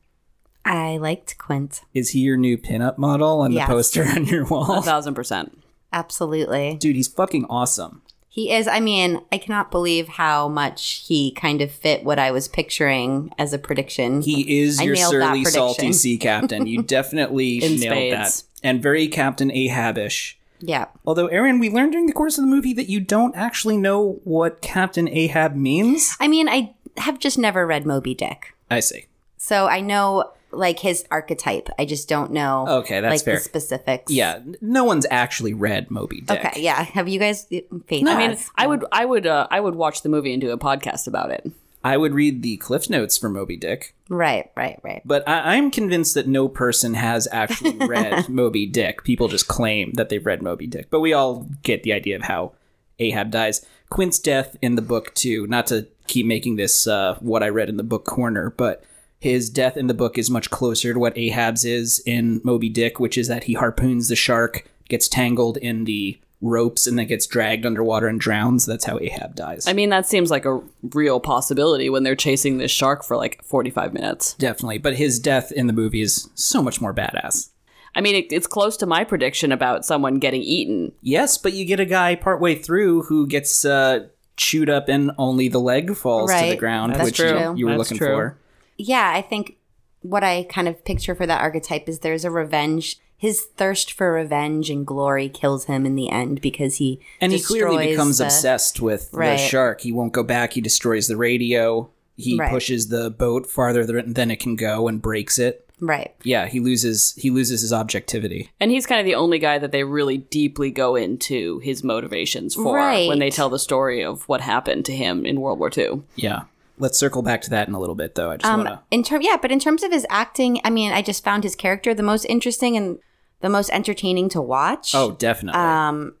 I 0.64 0.96
liked 0.96 1.36
Quint. 1.36 1.82
Is 1.92 2.10
he 2.10 2.20
your 2.20 2.38
new 2.38 2.56
pinup 2.56 2.96
model 2.96 3.40
on 3.40 3.52
Yes. 3.52 3.68
the 3.68 3.74
poster 3.74 4.04
on 4.16 4.24
your 4.24 4.46
wall? 4.46 4.64
A 4.64 4.68
wall? 4.68 4.82
thousand 4.82 5.12
percent. 5.14 5.62
Absolutely. 5.92 6.76
Dude, 6.80 6.96
he's 6.96 7.08
fucking 7.08 7.44
awesome. 7.50 8.00
He 8.32 8.52
is. 8.52 8.68
I 8.68 8.78
mean, 8.78 9.20
I 9.32 9.38
cannot 9.38 9.72
believe 9.72 10.06
how 10.06 10.46
much 10.48 11.04
he 11.06 11.32
kind 11.32 11.60
of 11.60 11.70
fit 11.72 12.04
what 12.04 12.18
I 12.20 12.30
was 12.30 12.46
picturing 12.46 13.34
as 13.36 13.52
a 13.52 13.58
prediction. 13.58 14.22
He 14.22 14.60
is 14.62 14.78
I 14.78 14.84
your 14.84 14.94
nailed 14.94 15.14
that 15.14 15.26
surly, 15.30 15.44
salty 15.46 15.74
prediction. 15.74 15.92
sea 15.94 16.16
captain. 16.16 16.66
You 16.68 16.82
definitely 16.98 17.58
nailed 17.58 17.80
spades. 17.80 18.42
that. 18.42 18.48
And 18.62 18.80
very 18.80 19.08
Captain 19.08 19.50
Ahabish. 19.50 20.34
yeah. 20.60 20.86
Although, 21.04 21.26
Aaron, 21.26 21.58
we 21.58 21.70
learned 21.70 21.90
during 21.92 22.06
the 22.06 22.12
course 22.12 22.38
of 22.38 22.44
the 22.44 22.50
movie 22.50 22.72
that 22.74 22.88
you 22.88 23.00
don't 23.00 23.34
actually 23.34 23.76
know 23.76 24.20
what 24.24 24.60
Captain 24.60 25.08
Ahab 25.08 25.56
means. 25.56 26.14
I 26.20 26.28
mean, 26.28 26.48
I 26.48 26.74
have 26.98 27.18
just 27.18 27.36
never 27.36 27.66
read 27.66 27.84
Moby 27.84 28.14
Dick. 28.14 28.54
I 28.70 28.78
see. 28.80 29.06
So 29.38 29.66
I 29.66 29.80
know 29.80 30.30
like 30.52 30.78
his 30.80 31.04
archetype. 31.10 31.68
I 31.78 31.84
just 31.84 32.08
don't 32.08 32.32
know 32.32 32.66
Okay, 32.68 33.00
that's 33.00 33.12
like 33.12 33.24
fair. 33.24 33.34
the 33.36 33.40
specifics. 33.40 34.12
Yeah, 34.12 34.40
no 34.60 34.84
one's 34.84 35.06
actually 35.10 35.54
read 35.54 35.90
Moby 35.90 36.20
Dick. 36.20 36.44
Okay, 36.44 36.60
yeah. 36.62 36.82
Have 36.82 37.08
you 37.08 37.18
guys 37.18 37.44
Faith 37.44 38.06
I 38.06 38.16
mean. 38.28 38.36
I 38.56 38.66
would, 38.66 38.84
I 38.92 39.04
would, 39.04 39.26
uh, 39.26 39.46
I 39.50 39.60
would 39.60 39.74
watch 39.74 40.02
the 40.02 40.08
movie 40.08 40.32
and 40.32 40.40
do 40.40 40.50
a 40.50 40.58
podcast 40.58 41.06
about 41.06 41.30
it. 41.30 41.50
I 41.82 41.96
would 41.96 42.12
read 42.12 42.42
the 42.42 42.58
Cliff 42.58 42.90
Notes 42.90 43.16
for 43.16 43.30
Moby 43.30 43.56
Dick, 43.56 43.94
Right, 44.10 44.50
right, 44.54 44.78
right. 44.82 45.00
but 45.04 45.26
I- 45.26 45.56
I'm 45.56 45.70
convinced 45.70 46.12
that 46.14 46.26
no 46.28 46.46
person 46.46 46.92
has 46.92 47.26
actually 47.32 47.76
read 47.86 48.28
Moby 48.28 48.66
Dick. 48.66 49.02
People 49.02 49.28
just 49.28 49.48
claim 49.48 49.92
that 49.94 50.10
they've 50.10 50.26
read 50.26 50.42
Moby 50.42 50.66
Dick, 50.66 50.88
but 50.90 51.00
we 51.00 51.14
all 51.14 51.46
get 51.62 51.82
the 51.82 51.94
idea 51.94 52.16
of 52.16 52.22
how 52.22 52.52
Ahab 52.98 53.30
dies. 53.30 53.64
Quint's 53.88 54.18
death 54.18 54.56
in 54.60 54.74
the 54.74 54.82
book 54.82 55.14
too. 55.14 55.46
Not 55.46 55.66
to 55.68 55.88
keep 56.06 56.26
making 56.26 56.56
this 56.56 56.86
uh, 56.86 57.16
what 57.20 57.42
I 57.42 57.48
read 57.48 57.70
in 57.70 57.78
the 57.78 57.82
book 57.82 58.04
corner, 58.04 58.50
but 58.50 58.84
his 59.20 59.50
death 59.50 59.76
in 59.76 59.86
the 59.86 59.94
book 59.94 60.16
is 60.16 60.30
much 60.30 60.50
closer 60.50 60.94
to 60.94 60.98
what 60.98 61.16
Ahab's 61.16 61.64
is 61.64 62.02
in 62.06 62.40
Moby 62.42 62.70
Dick, 62.70 62.98
which 62.98 63.18
is 63.18 63.28
that 63.28 63.44
he 63.44 63.52
harpoons 63.52 64.08
the 64.08 64.16
shark, 64.16 64.66
gets 64.88 65.08
tangled 65.08 65.58
in 65.58 65.84
the 65.84 66.18
ropes, 66.40 66.86
and 66.86 66.98
then 66.98 67.06
gets 67.06 67.26
dragged 67.26 67.66
underwater 67.66 68.08
and 68.08 68.18
drowns. 68.18 68.64
That's 68.64 68.86
how 68.86 68.98
Ahab 68.98 69.34
dies. 69.34 69.66
I 69.66 69.74
mean, 69.74 69.90
that 69.90 70.06
seems 70.06 70.30
like 70.30 70.46
a 70.46 70.62
real 70.94 71.20
possibility 71.20 71.90
when 71.90 72.02
they're 72.02 72.16
chasing 72.16 72.56
this 72.56 72.70
shark 72.70 73.04
for 73.04 73.14
like 73.14 73.44
45 73.44 73.92
minutes. 73.92 74.34
Definitely, 74.34 74.78
but 74.78 74.96
his 74.96 75.20
death 75.20 75.52
in 75.52 75.66
the 75.66 75.74
movie 75.74 76.00
is 76.00 76.30
so 76.34 76.62
much 76.62 76.80
more 76.80 76.94
badass. 76.94 77.50
I 77.94 78.00
mean, 78.00 78.14
it, 78.14 78.32
it's 78.32 78.46
close 78.46 78.76
to 78.78 78.86
my 78.86 79.04
prediction 79.04 79.52
about 79.52 79.84
someone 79.84 80.18
getting 80.18 80.42
eaten. 80.42 80.92
Yes, 81.02 81.36
but 81.36 81.52
you 81.52 81.66
get 81.66 81.80
a 81.80 81.84
guy 81.84 82.14
partway 82.14 82.54
through 82.54 83.02
who 83.02 83.26
gets 83.26 83.66
uh, 83.66 84.06
chewed 84.38 84.70
up 84.70 84.88
and 84.88 85.10
only 85.18 85.48
the 85.48 85.58
leg 85.58 85.94
falls 85.94 86.32
to 86.32 86.46
the 86.46 86.56
ground, 86.56 86.94
That's 86.94 87.04
which 87.04 87.16
true. 87.16 87.38
you, 87.38 87.56
you 87.56 87.66
were 87.66 87.72
That's 87.72 87.90
looking 87.90 87.98
true. 87.98 88.06
for. 88.06 88.39
Yeah, 88.80 89.12
I 89.14 89.22
think 89.22 89.56
what 90.02 90.24
I 90.24 90.44
kind 90.44 90.66
of 90.68 90.84
picture 90.84 91.14
for 91.14 91.26
that 91.26 91.40
archetype 91.40 91.88
is 91.88 92.00
there's 92.00 92.24
a 92.24 92.30
revenge. 92.30 92.98
His 93.16 93.42
thirst 93.42 93.92
for 93.92 94.12
revenge 94.14 94.70
and 94.70 94.86
glory 94.86 95.28
kills 95.28 95.66
him 95.66 95.84
in 95.84 95.94
the 95.94 96.08
end 96.08 96.40
because 96.40 96.76
he 96.76 97.00
And 97.20 97.32
he 97.32 97.40
clearly 97.40 97.88
becomes 97.88 98.16
the- 98.18 98.24
obsessed 98.24 98.80
with 98.80 99.10
the 99.10 99.36
shark. 99.36 99.82
He 99.82 99.92
won't 99.92 100.12
go 100.14 100.22
back. 100.22 100.54
He 100.54 100.62
destroys 100.62 101.06
the 101.06 101.18
radio. 101.18 101.90
He 102.16 102.38
Right. 102.38 102.50
pushes 102.50 102.88
the 102.88 103.10
boat 103.10 103.46
farther 103.46 103.84
than 103.84 104.14
than 104.14 104.30
it 104.30 104.40
can 104.40 104.56
go 104.56 104.88
and 104.88 105.02
breaks 105.02 105.38
it. 105.38 105.66
Right. 105.82 106.14
Yeah, 106.22 106.46
he 106.46 106.60
loses 106.60 107.14
he 107.18 107.30
loses 107.30 107.60
his 107.62 107.72
objectivity. 107.72 108.50
And 108.60 108.70
he's 108.70 108.86
kind 108.86 109.00
of 109.00 109.06
the 109.06 109.14
only 109.14 109.38
guy 109.38 109.58
that 109.58 109.72
they 109.72 109.84
really 109.84 110.18
deeply 110.18 110.70
go 110.70 110.96
into 110.96 111.58
his 111.60 111.82
motivations 111.84 112.54
for 112.54 112.74
Right. 112.76 113.08
when 113.08 113.18
they 113.18 113.30
tell 113.30 113.48
the 113.50 113.58
story 113.58 114.02
of 114.02 114.28
what 114.28 114.40
happened 114.42 114.84
to 114.86 114.96
him 114.96 115.24
in 115.26 115.40
World 115.40 115.58
War 115.58 115.70
II. 115.76 116.02
Yeah. 116.16 116.42
Let's 116.80 116.98
circle 116.98 117.22
back 117.22 117.42
to 117.42 117.50
that 117.50 117.68
in 117.68 117.74
a 117.74 117.78
little 117.78 117.94
bit 117.94 118.14
though. 118.16 118.30
I 118.30 118.36
just 118.38 118.50
Um, 118.50 118.64
want 118.64 118.68
to 118.70 118.80
in 118.90 119.02
term, 119.04 119.22
yeah, 119.22 119.36
but 119.40 119.52
in 119.52 119.60
terms 119.60 119.82
of 119.84 119.92
his 119.92 120.06
acting, 120.10 120.60
I 120.64 120.70
mean, 120.70 120.92
I 120.92 121.02
just 121.02 121.22
found 121.22 121.44
his 121.44 121.54
character 121.54 121.94
the 121.94 122.02
most 122.02 122.24
interesting 122.24 122.76
and 122.76 122.98
the 123.40 123.48
most 123.48 123.70
entertaining 123.70 124.28
to 124.30 124.40
watch. 124.40 124.94
Oh, 124.94 125.12
definitely. 125.12 125.60
um, 125.60 126.14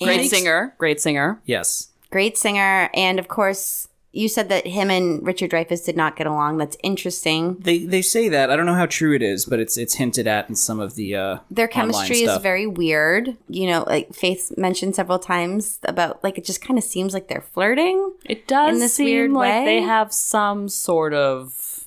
Great 0.00 0.20
and- 0.20 0.28
singer, 0.30 0.74
great 0.78 1.00
singer. 1.00 1.40
yes. 1.46 1.88
great 2.10 2.36
singer, 2.36 2.90
and 2.94 3.18
of 3.18 3.28
course, 3.28 3.88
you 4.14 4.28
said 4.28 4.48
that 4.50 4.66
him 4.66 4.90
and 4.90 5.24
Richard 5.26 5.50
Dreyfuss 5.50 5.84
did 5.86 5.96
not 5.96 6.16
get 6.16 6.26
along. 6.26 6.58
That's 6.58 6.76
interesting. 6.82 7.56
They 7.60 7.78
they 7.86 8.02
say 8.02 8.28
that. 8.28 8.50
I 8.50 8.56
don't 8.56 8.66
know 8.66 8.74
how 8.74 8.86
true 8.86 9.14
it 9.14 9.22
is, 9.22 9.46
but 9.46 9.58
it's 9.58 9.76
it's 9.78 9.94
hinted 9.94 10.26
at 10.26 10.48
in 10.48 10.54
some 10.54 10.80
of 10.80 10.94
the 10.96 11.16
uh 11.16 11.38
Their 11.50 11.66
online 11.74 11.92
chemistry 11.92 12.22
is 12.22 12.36
very 12.38 12.66
weird. 12.66 13.36
You 13.48 13.66
know, 13.68 13.84
like 13.86 14.14
Faith 14.14 14.52
mentioned 14.58 14.94
several 14.94 15.18
times 15.18 15.78
about 15.84 16.22
like 16.22 16.36
it 16.38 16.44
just 16.44 16.60
kind 16.60 16.78
of 16.78 16.84
seems 16.84 17.14
like 17.14 17.28
they're 17.28 17.40
flirting. 17.40 18.12
It 18.26 18.46
does 18.46 18.74
In 18.74 18.80
this 18.80 18.94
seem 18.94 19.06
weird 19.06 19.30
like 19.32 19.50
way? 19.50 19.64
they 19.64 19.80
have 19.80 20.12
some 20.12 20.68
sort 20.68 21.14
of 21.14 21.86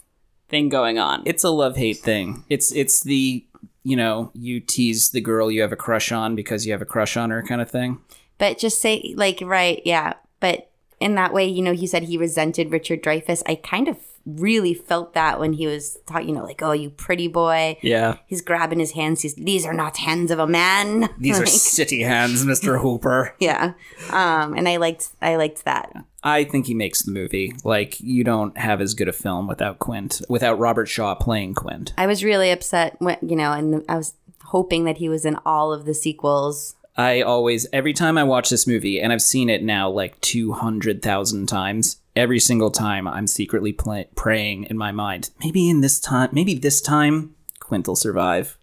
thing 0.50 0.70
going 0.70 0.98
on. 1.00 1.24
it's 1.26 1.44
a 1.44 1.50
love 1.50 1.76
hate 1.78 1.98
thing. 1.98 2.44
It's 2.50 2.72
it's 2.72 3.02
the 3.04 3.46
you 3.84 3.96
know 3.96 4.32
you 4.34 4.60
tease 4.60 5.12
the 5.12 5.22
girl 5.22 5.52
you 5.52 5.62
have 5.62 5.72
a 5.72 5.76
crush 5.76 6.12
on 6.12 6.36
because 6.36 6.66
you 6.66 6.72
have 6.72 6.82
a 6.82 6.86
crush 6.86 7.16
on 7.18 7.30
her 7.30 7.44
kind 7.44 7.62
of 7.62 7.70
thing. 7.70 8.00
But 8.40 8.58
just 8.58 8.82
say 8.82 9.14
like 9.16 9.40
right, 9.44 9.82
yeah. 9.86 10.14
But 10.40 10.72
in 11.06 11.14
that 11.14 11.32
way, 11.32 11.45
you 11.45 11.62
know, 11.62 11.74
he 11.74 11.86
said 11.86 12.03
he 12.03 12.18
resented 12.18 12.72
Richard 12.72 13.03
Dreyfuss. 13.03 13.43
I 13.45 13.53
kind 13.56 13.88
of 13.88 13.97
really 14.26 14.74
felt 14.74 15.14
that 15.14 15.39
when 15.39 15.53
he 15.53 15.68
was 15.68 15.99
talking, 16.08 16.30
you 16.30 16.34
know, 16.34 16.43
like, 16.43 16.64
oh, 16.64 16.72
you 16.72 16.89
pretty 16.89 17.28
boy. 17.28 17.78
Yeah, 17.84 18.18
He's 18.26 18.41
grabbing 18.41 18.80
his 18.80 18.93
hands. 18.93 19.22
He's 19.22 19.36
these 19.36 19.68
are 19.68 19.74
not 19.74 19.97
hands 19.97 20.32
of 20.32 20.39
a 20.39 20.47
man. 20.47 21.08
these 21.20 21.39
are 21.39 21.45
city 21.45 22.01
hands, 22.01 22.43
Mister 22.43 22.78
Hooper. 22.84 23.36
yeah. 23.39 23.74
Um, 24.10 24.56
and 24.56 24.68
I 24.68 24.78
liked 24.78 25.10
I 25.22 25.36
liked 25.36 25.64
that. 25.66 25.93
I 26.24 26.43
think 26.43 26.66
he 26.66 26.74
makes 26.74 27.03
the 27.03 27.12
movie. 27.12 27.53
Like 27.64 27.99
you 27.99 28.24
don't 28.24 28.58
have 28.58 28.82
as 28.82 28.95
good 28.95 29.08
a 29.08 29.14
film 29.14 29.47
without 29.47 29.78
Quint, 29.78 30.24
without 30.28 30.58
Robert 30.58 30.88
Shaw 30.88 31.14
playing 31.14 31.53
Quint. 31.53 31.93
I 31.95 32.08
was 32.08 32.24
really 32.24 32.49
upset 32.49 32.95
when 32.97 33.18
you 33.22 33.36
know, 33.36 33.51
and 33.51 33.86
I 33.88 33.97
was 33.97 34.16
hoping 34.45 34.86
that 34.86 34.97
he 34.97 35.08
was 35.08 35.24
in 35.24 35.38
all 35.45 35.72
of 35.72 35.86
the 35.86 35.93
sequels. 35.93 36.74
I 36.98 37.22
always, 37.22 37.68
every 37.74 37.93
time 37.93 38.18
I 38.18 38.24
watch 38.24 38.50
this 38.50 38.66
movie, 38.66 39.02
and 39.02 39.12
I've 39.12 39.22
seen 39.22 39.50
it 39.50 39.64
now 39.64 39.89
like 39.89 40.20
200,000 40.22 41.48
times, 41.48 41.98
every 42.16 42.39
single 42.39 42.72
time 42.72 43.08
I'm 43.08 43.28
secretly 43.28 43.74
pla 43.74 44.04
praying 44.16 44.66
in 44.66 44.78
my 44.78 44.91
mind, 44.91 45.30
maybe 45.43 45.70
in 45.70 45.82
this 45.82 46.00
time, 46.00 46.30
maybe 46.32 46.56
this 46.56 46.82
time, 46.82 47.36
Quint 47.60 47.88
will 47.88 47.96
survive. 47.96 48.58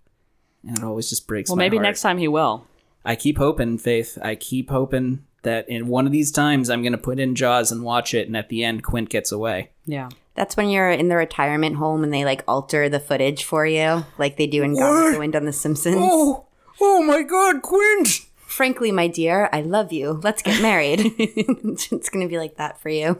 And 0.66 0.78
it 0.78 0.85
always 0.85 1.11
just 1.11 1.26
breaks 1.26 1.51
well, 1.51 1.57
my 1.57 1.64
maybe 1.64 1.76
heart. 1.76 1.85
next 1.85 2.03
time 2.03 2.18
he 2.18 2.28
will. 2.28 2.66
I 3.05 3.16
keep 3.16 3.37
hoping, 3.37 3.78
Faith. 3.78 4.16
I 4.22 4.37
keep 4.37 4.70
hoping 4.70 5.24
that 5.43 5.68
in 5.68 5.89
one 5.89 6.07
of 6.07 6.12
these 6.12 6.30
times 6.30 6.70
I'm 6.70 6.83
going 6.83 6.93
to 6.93 6.99
put 6.99 7.18
in 7.18 7.35
Jaws 7.35 7.72
and 7.72 7.83
watch 7.83 8.14
it, 8.14 8.28
and 8.28 8.37
at 8.37 8.49
the 8.49 8.64
end, 8.64 8.85
Quint 8.85 9.11
gets 9.11 9.33
away. 9.33 9.70
Yeah. 9.87 10.09
That's 10.35 10.57
when 10.57 10.70
you're 10.70 10.91
in 10.91 11.09
the 11.09 11.16
retirement 11.16 11.76
home 11.76 12.03
and 12.05 12.14
they 12.14 12.24
like 12.24 12.43
alter 12.49 12.89
the 12.89 13.01
footage 13.01 13.45
for 13.45 13.66
you, 13.66 14.07
like 14.16 14.39
they 14.39 14.47
do 14.47 14.62
in 14.62 14.74
Gone 14.74 15.05
with 15.05 15.12
the 15.14 15.18
Wind 15.18 15.37
on 15.37 15.45
The 15.45 15.53
Simpsons. 15.53 15.97
oh 15.99 16.47
my 16.83 17.22
god, 17.22 17.62
Quint! 17.62 18.09
Frankly, 18.47 18.93
my 18.93 19.07
dear, 19.07 19.49
I 19.53 19.62
love 19.62 19.93
you. 19.93 20.20
Let's 20.22 20.43
get 20.43 20.61
married. 20.61 21.01
it's 21.18 22.09
gonna 22.09 22.28
be 22.28 22.39
like 22.39 22.57
that 22.57 22.80
for 22.80 22.89
you. 22.89 23.18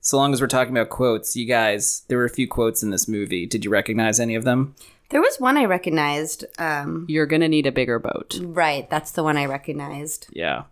So 0.00 0.16
long 0.18 0.32
as 0.32 0.40
we're 0.40 0.48
talking 0.48 0.76
about 0.76 0.90
quotes, 0.90 1.34
you 1.34 1.46
guys, 1.46 2.02
there 2.08 2.18
were 2.18 2.26
a 2.26 2.30
few 2.30 2.46
quotes 2.46 2.82
in 2.82 2.90
this 2.90 3.08
movie. 3.08 3.46
Did 3.46 3.64
you 3.64 3.70
recognize 3.70 4.20
any 4.20 4.34
of 4.34 4.44
them? 4.44 4.74
There 5.08 5.22
was 5.22 5.40
one 5.40 5.56
I 5.56 5.64
recognized. 5.64 6.44
Um, 6.58 7.06
You're 7.08 7.24
going 7.24 7.40
to 7.40 7.48
need 7.48 7.66
a 7.66 7.72
bigger 7.72 7.98
boat. 7.98 8.38
right, 8.42 8.88
that's 8.90 9.12
the 9.12 9.22
one 9.22 9.38
I 9.38 9.46
recognized. 9.46 10.26
Yeah. 10.30 10.64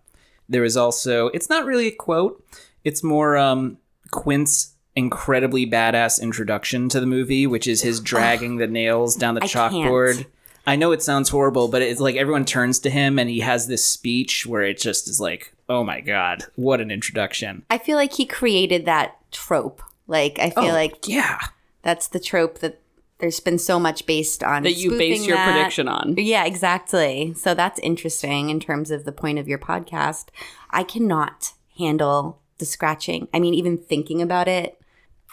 There 0.48 0.62
was 0.62 0.76
also, 0.76 1.28
it's 1.28 1.48
not 1.48 1.64
really 1.64 1.86
a 1.86 1.94
quote, 1.94 2.44
it's 2.84 3.02
more 3.02 3.38
um, 3.38 3.78
Quint's 4.10 4.74
incredibly 4.94 5.66
badass 5.66 6.20
introduction 6.20 6.88
to 6.90 7.00
the 7.00 7.06
movie, 7.06 7.46
which 7.46 7.66
is 7.66 7.80
his 7.80 8.00
dragging 8.00 8.56
the 8.58 8.66
nails 8.66 9.16
down 9.16 9.34
the 9.34 9.44
I 9.44 9.48
can't. 9.48 10.26
Chalkboard. 10.64 10.72
I 10.72 10.76
know 10.76 10.92
it 10.92 11.02
sounds 11.02 11.28
horrible, 11.28 11.68
but 11.68 11.82
it's 11.82 12.00
like 12.00 12.16
everyone 12.16 12.44
turns 12.44 12.78
to 12.80 12.90
him 12.90 13.18
and 13.18 13.28
he 13.28 13.40
has 13.40 13.66
this 13.66 13.84
speech 13.84 14.46
where 14.46 14.62
it 14.62 14.78
just 14.78 15.08
is 15.08 15.20
like, 15.20 15.52
oh 15.68 15.84
my 15.84 16.00
God, 16.00 16.44
what 16.56 16.80
an 16.80 16.90
introduction. 16.90 17.64
I 17.70 17.78
feel 17.78 17.96
like 17.96 18.12
he 18.14 18.26
created 18.26 18.84
that 18.86 19.16
trope. 19.30 19.82
Like, 20.06 20.38
I 20.38 20.50
feel 20.50 20.64
Oh, 20.64 20.72
like 20.72 21.06
yeah. 21.08 21.38
that's 21.82 22.08
the 22.08 22.20
trope 22.20 22.58
that 22.58 22.80
there's 23.18 23.38
been 23.40 23.58
so 23.58 23.78
much 23.78 24.04
based 24.04 24.42
on. 24.42 24.64
That 24.64 24.72
you 24.72 24.90
base 24.90 25.24
your 25.26 25.36
that. 25.36 25.52
prediction 25.54 25.86
on. 25.88 26.14
Yeah, 26.18 26.44
exactly. 26.44 27.34
So 27.34 27.54
that's 27.54 27.78
interesting 27.78 28.50
in 28.50 28.58
terms 28.58 28.90
of 28.90 29.04
the 29.04 29.12
point 29.12 29.38
of 29.38 29.46
your 29.48 29.58
podcast. 29.58 30.26
I 30.70 30.82
cannot 30.82 31.52
handle 31.78 32.40
the 32.58 32.64
scratching. 32.66 33.28
I 33.32 33.38
mean, 33.38 33.54
even 33.54 33.78
thinking 33.78 34.20
about 34.20 34.48
it, 34.48 34.78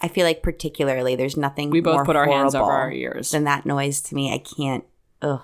I 0.04 0.08
feel 0.08 0.26
like 0.26 0.44
particularly 0.44 1.16
there's 1.16 1.36
nothing 1.36 1.72
We 1.72 1.82
both 1.82 1.96
more 1.96 2.06
put 2.06 2.16
our 2.16 2.28
hands 2.28 2.54
over 2.56 2.72
our 2.72 2.92
ears. 2.92 3.32
than 3.32 3.44
that 3.46 3.66
noise 3.66 4.02
to 4.02 4.16
me. 4.16 4.32
I 4.34 4.38
can't. 4.38 4.84
Ugh. 5.22 5.42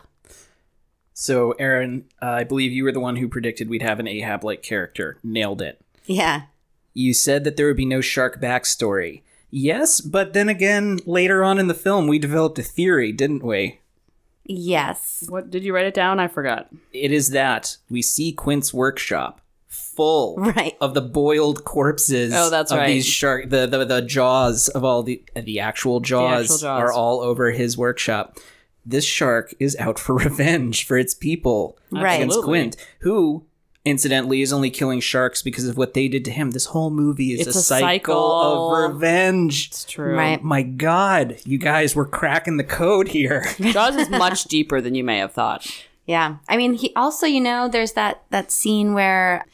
So, 1.13 1.51
Aaron, 1.53 2.05
uh, 2.21 2.25
I 2.25 2.43
believe 2.43 2.71
you 2.73 2.83
were 2.83 2.91
the 2.91 2.99
one 2.99 3.15
who 3.15 3.27
predicted 3.29 3.69
we'd 3.69 3.81
have 3.81 3.99
an 3.99 4.07
Ahab 4.07 4.43
like 4.43 4.61
character. 4.61 5.17
Nailed 5.23 5.61
it. 5.61 5.79
Yeah. 6.05 6.43
You 6.93 7.13
said 7.13 7.43
that 7.45 7.55
there 7.57 7.67
would 7.67 7.77
be 7.77 7.85
no 7.85 8.01
shark 8.01 8.41
backstory. 8.41 9.21
Yes, 9.49 10.01
but 10.01 10.33
then 10.33 10.49
again, 10.49 10.99
later 11.05 11.43
on 11.43 11.57
in 11.59 11.67
the 11.67 11.73
film, 11.73 12.07
we 12.07 12.19
developed 12.19 12.59
a 12.59 12.63
theory, 12.63 13.11
didn't 13.13 13.43
we? 13.43 13.79
Yes. 14.43 15.23
What 15.29 15.49
did 15.49 15.63
you 15.63 15.73
write 15.73 15.85
it 15.85 15.93
down? 15.93 16.19
I 16.19 16.27
forgot. 16.27 16.67
It 16.91 17.11
is 17.11 17.29
that 17.29 17.77
we 17.89 18.01
see 18.01 18.31
Quint's 18.33 18.73
workshop 18.73 19.39
full 19.67 20.35
Right. 20.37 20.75
of 20.81 20.93
the 20.93 21.01
boiled 21.01 21.63
corpses. 21.63 22.33
Oh, 22.35 22.49
that's 22.49 22.71
of 22.71 22.77
right. 22.79 22.87
These 22.87 23.05
shark, 23.05 23.49
the, 23.49 23.65
the 23.65 23.85
the 23.85 24.01
jaws 24.01 24.67
of 24.67 24.83
all 24.83 25.03
the 25.03 25.23
the 25.35 25.61
actual 25.61 25.99
jaws, 26.01 26.43
actual 26.51 26.57
jaws. 26.57 26.63
are 26.81 26.91
all 26.91 27.21
over 27.21 27.51
his 27.51 27.77
workshop. 27.77 28.37
This 28.85 29.05
shark 29.05 29.53
is 29.59 29.75
out 29.77 29.97
for 29.99 30.15
revenge 30.27 30.85
for 30.85 30.97
its 30.97 31.13
people 31.13 31.77
Right. 31.91 32.15
against 32.15 32.37
Absolutely. 32.37 32.51
Quint, 32.51 32.77
who 32.99 33.45
incidentally 33.83 34.41
is 34.41 34.51
only 34.51 34.69
killing 34.71 34.99
sharks 34.99 35.41
because 35.43 35.67
of 35.67 35.77
what 35.77 35.93
they 35.93 36.07
did 36.07 36.25
to 36.25 36.31
him. 36.31 36.51
This 36.51 36.65
whole 36.65 36.89
movie 36.89 37.33
is 37.33 37.45
It's 37.47 37.55
a, 37.55 37.59
a 37.59 37.61
cycle, 37.61 38.15
cycle. 38.15 38.75
of 38.75 38.93
revenge. 38.95 39.67
It's 39.67 39.85
true. 39.85 40.15
Right. 40.15 40.43
My 40.43 40.63
God, 40.63 41.37
you 41.45 41.57
guys 41.59 41.95
were 41.95 42.05
cracking 42.05 42.57
the 42.57 42.63
code 42.63 43.07
here. 43.09 43.45
Jaws 43.59 43.95
is 43.95 44.09
much 44.09 44.45
deeper 44.45 44.81
than 44.81 44.95
you 44.95 45.03
may 45.03 45.19
have 45.19 45.33
thought. 45.33 45.67
Yeah. 46.07 46.37
I 46.49 46.57
mean, 46.57 46.73
he 46.73 46.93
also, 46.95 47.25
you 47.27 47.41
know, 47.41 47.67
there's 47.67 47.93
that 47.93 48.23
that 48.31 48.51
scene 48.51 48.93
where 48.93 49.45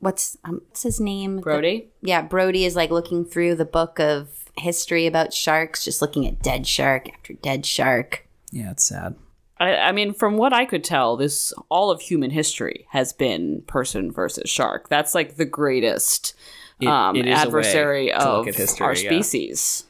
what's 0.00 0.36
um, 0.44 0.62
what's 0.68 0.82
his 0.82 1.00
name? 1.00 1.38
Brody. 1.40 1.88
yeah, 2.02 2.22
Brody 2.22 2.64
is 2.64 2.74
like 2.76 2.90
looking 2.90 3.24
through 3.24 3.54
the 3.56 3.64
book 3.64 3.98
of 4.00 4.28
history 4.56 5.06
about 5.06 5.32
sharks, 5.32 5.84
just 5.84 6.00
looking 6.02 6.26
at 6.26 6.42
dead 6.42 6.66
shark 6.66 7.08
after 7.12 7.34
dead 7.34 7.64
shark. 7.66 8.26
Yeah, 8.50 8.70
it's 8.72 8.84
sad. 8.84 9.14
I, 9.58 9.76
I 9.76 9.92
mean, 9.92 10.14
from 10.14 10.36
what 10.36 10.52
I 10.52 10.64
could 10.64 10.82
tell, 10.82 11.16
this 11.16 11.52
all 11.68 11.90
of 11.90 12.00
human 12.00 12.30
history 12.30 12.86
has 12.90 13.12
been 13.12 13.62
person 13.66 14.10
versus 14.10 14.48
shark. 14.48 14.88
That's 14.88 15.14
like 15.14 15.36
the 15.36 15.44
greatest 15.44 16.34
It- 16.80 16.88
um, 16.88 17.14
it 17.14 17.26
is 17.26 17.32
a 17.32 17.36
way 17.36 17.42
adversary 17.42 18.12
of 18.12 18.46
history, 18.46 18.84
our 18.84 18.94
yeah. 18.96 19.10
species. 19.10 19.84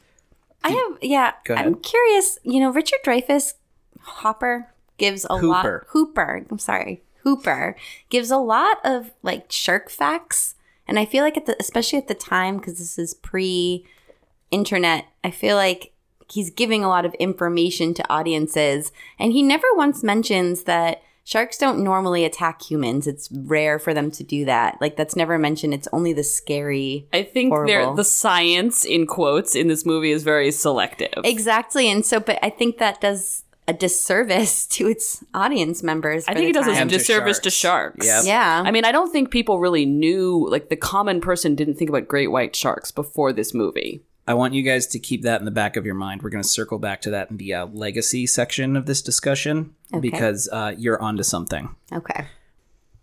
I 0.63 0.69
have 0.69 0.97
yeah. 1.01 1.33
Go 1.45 1.55
I'm 1.55 1.75
curious. 1.75 2.37
You 2.43 2.59
know, 2.59 2.69
Richard 2.71 2.99
Dreyfuss 3.03 3.53
Hopper 4.01 4.67
gives 4.97 5.25
a 5.29 5.35
lot. 5.35 5.63
Hooper. 5.65 5.85
Hooper. 5.89 6.45
I'm 6.51 6.59
sorry, 6.59 7.01
Hooper 7.23 7.75
gives 8.09 8.29
a 8.29 8.37
lot 8.37 8.77
of 8.83 9.11
like 9.23 9.51
shark 9.51 9.89
facts, 9.89 10.55
and 10.87 10.99
I 10.99 11.05
feel 11.05 11.23
like 11.23 11.37
at 11.37 11.45
the 11.47 11.55
especially 11.59 11.97
at 11.97 12.07
the 12.07 12.13
time 12.13 12.57
because 12.57 12.77
this 12.77 12.99
is 12.99 13.13
pre 13.15 13.85
internet. 14.51 15.05
I 15.23 15.31
feel 15.31 15.55
like 15.55 15.93
he's 16.31 16.49
giving 16.49 16.83
a 16.83 16.87
lot 16.89 17.05
of 17.05 17.13
information 17.15 17.93
to 17.95 18.09
audiences, 18.09 18.91
and 19.19 19.31
he 19.33 19.43
never 19.43 19.67
once 19.75 20.03
mentions 20.03 20.63
that. 20.63 21.01
Sharks 21.23 21.59
don't 21.59 21.83
normally 21.83 22.25
attack 22.25 22.63
humans. 22.63 23.05
It's 23.05 23.31
rare 23.31 23.77
for 23.77 23.93
them 23.93 24.09
to 24.11 24.23
do 24.23 24.43
that. 24.45 24.79
Like 24.81 24.97
that's 24.97 25.15
never 25.15 25.37
mentioned. 25.37 25.71
It's 25.71 25.87
only 25.93 26.13
the 26.13 26.23
scary 26.23 27.07
I 27.13 27.21
think 27.21 27.53
there 27.67 27.81
Horrible. 27.81 27.93
the 27.93 28.03
science 28.03 28.83
in 28.83 29.05
quotes 29.05 29.55
in 29.55 29.67
this 29.67 29.85
movie 29.85 30.09
is 30.09 30.23
very 30.23 30.49
selective. 30.51 31.13
Exactly. 31.23 31.87
And 31.91 32.03
so, 32.03 32.19
but 32.19 32.39
I 32.41 32.49
think 32.49 32.79
that 32.79 33.01
does 33.01 33.43
a 33.67 33.73
disservice 33.73 34.65
to 34.75 34.87
its 34.87 35.23
audience 35.35 35.83
members. 35.83 36.25
I 36.27 36.33
for 36.33 36.39
think 36.39 36.49
it 36.49 36.53
does 36.53 36.67
a 36.67 36.71
time. 36.71 36.81
And 36.81 36.89
to 36.89 36.97
disservice 36.97 37.37
to 37.39 37.51
sharks. 37.51 38.05
sharks. 38.05 38.25
Yep. 38.25 38.33
Yeah. 38.33 38.63
I 38.65 38.71
mean, 38.71 38.83
I 38.83 38.91
don't 38.91 39.11
think 39.11 39.29
people 39.29 39.59
really 39.59 39.85
knew, 39.85 40.47
like, 40.49 40.69
the 40.69 40.75
common 40.75 41.21
person 41.21 41.55
didn't 41.55 41.75
think 41.75 41.89
about 41.89 42.07
great 42.07 42.31
white 42.31 42.55
sharks 42.55 42.91
before 42.91 43.31
this 43.31 43.53
movie. 43.53 44.01
I 44.27 44.33
want 44.35 44.53
you 44.53 44.61
guys 44.61 44.85
to 44.87 44.99
keep 44.99 45.23
that 45.23 45.41
in 45.41 45.45
the 45.45 45.51
back 45.51 45.75
of 45.75 45.85
your 45.85 45.95
mind. 45.95 46.21
We're 46.21 46.29
going 46.29 46.43
to 46.43 46.47
circle 46.47 46.79
back 46.79 47.01
to 47.01 47.09
that 47.11 47.31
in 47.31 47.37
the 47.37 47.53
uh, 47.53 47.65
legacy 47.67 48.27
section 48.27 48.75
of 48.75 48.85
this 48.85 49.01
discussion 49.01 49.73
Okay. 49.91 49.99
because 49.99 50.47
uh, 50.51 50.73
you're 50.77 51.01
onto 51.01 51.23
something. 51.23 51.75
Okay. 51.91 52.27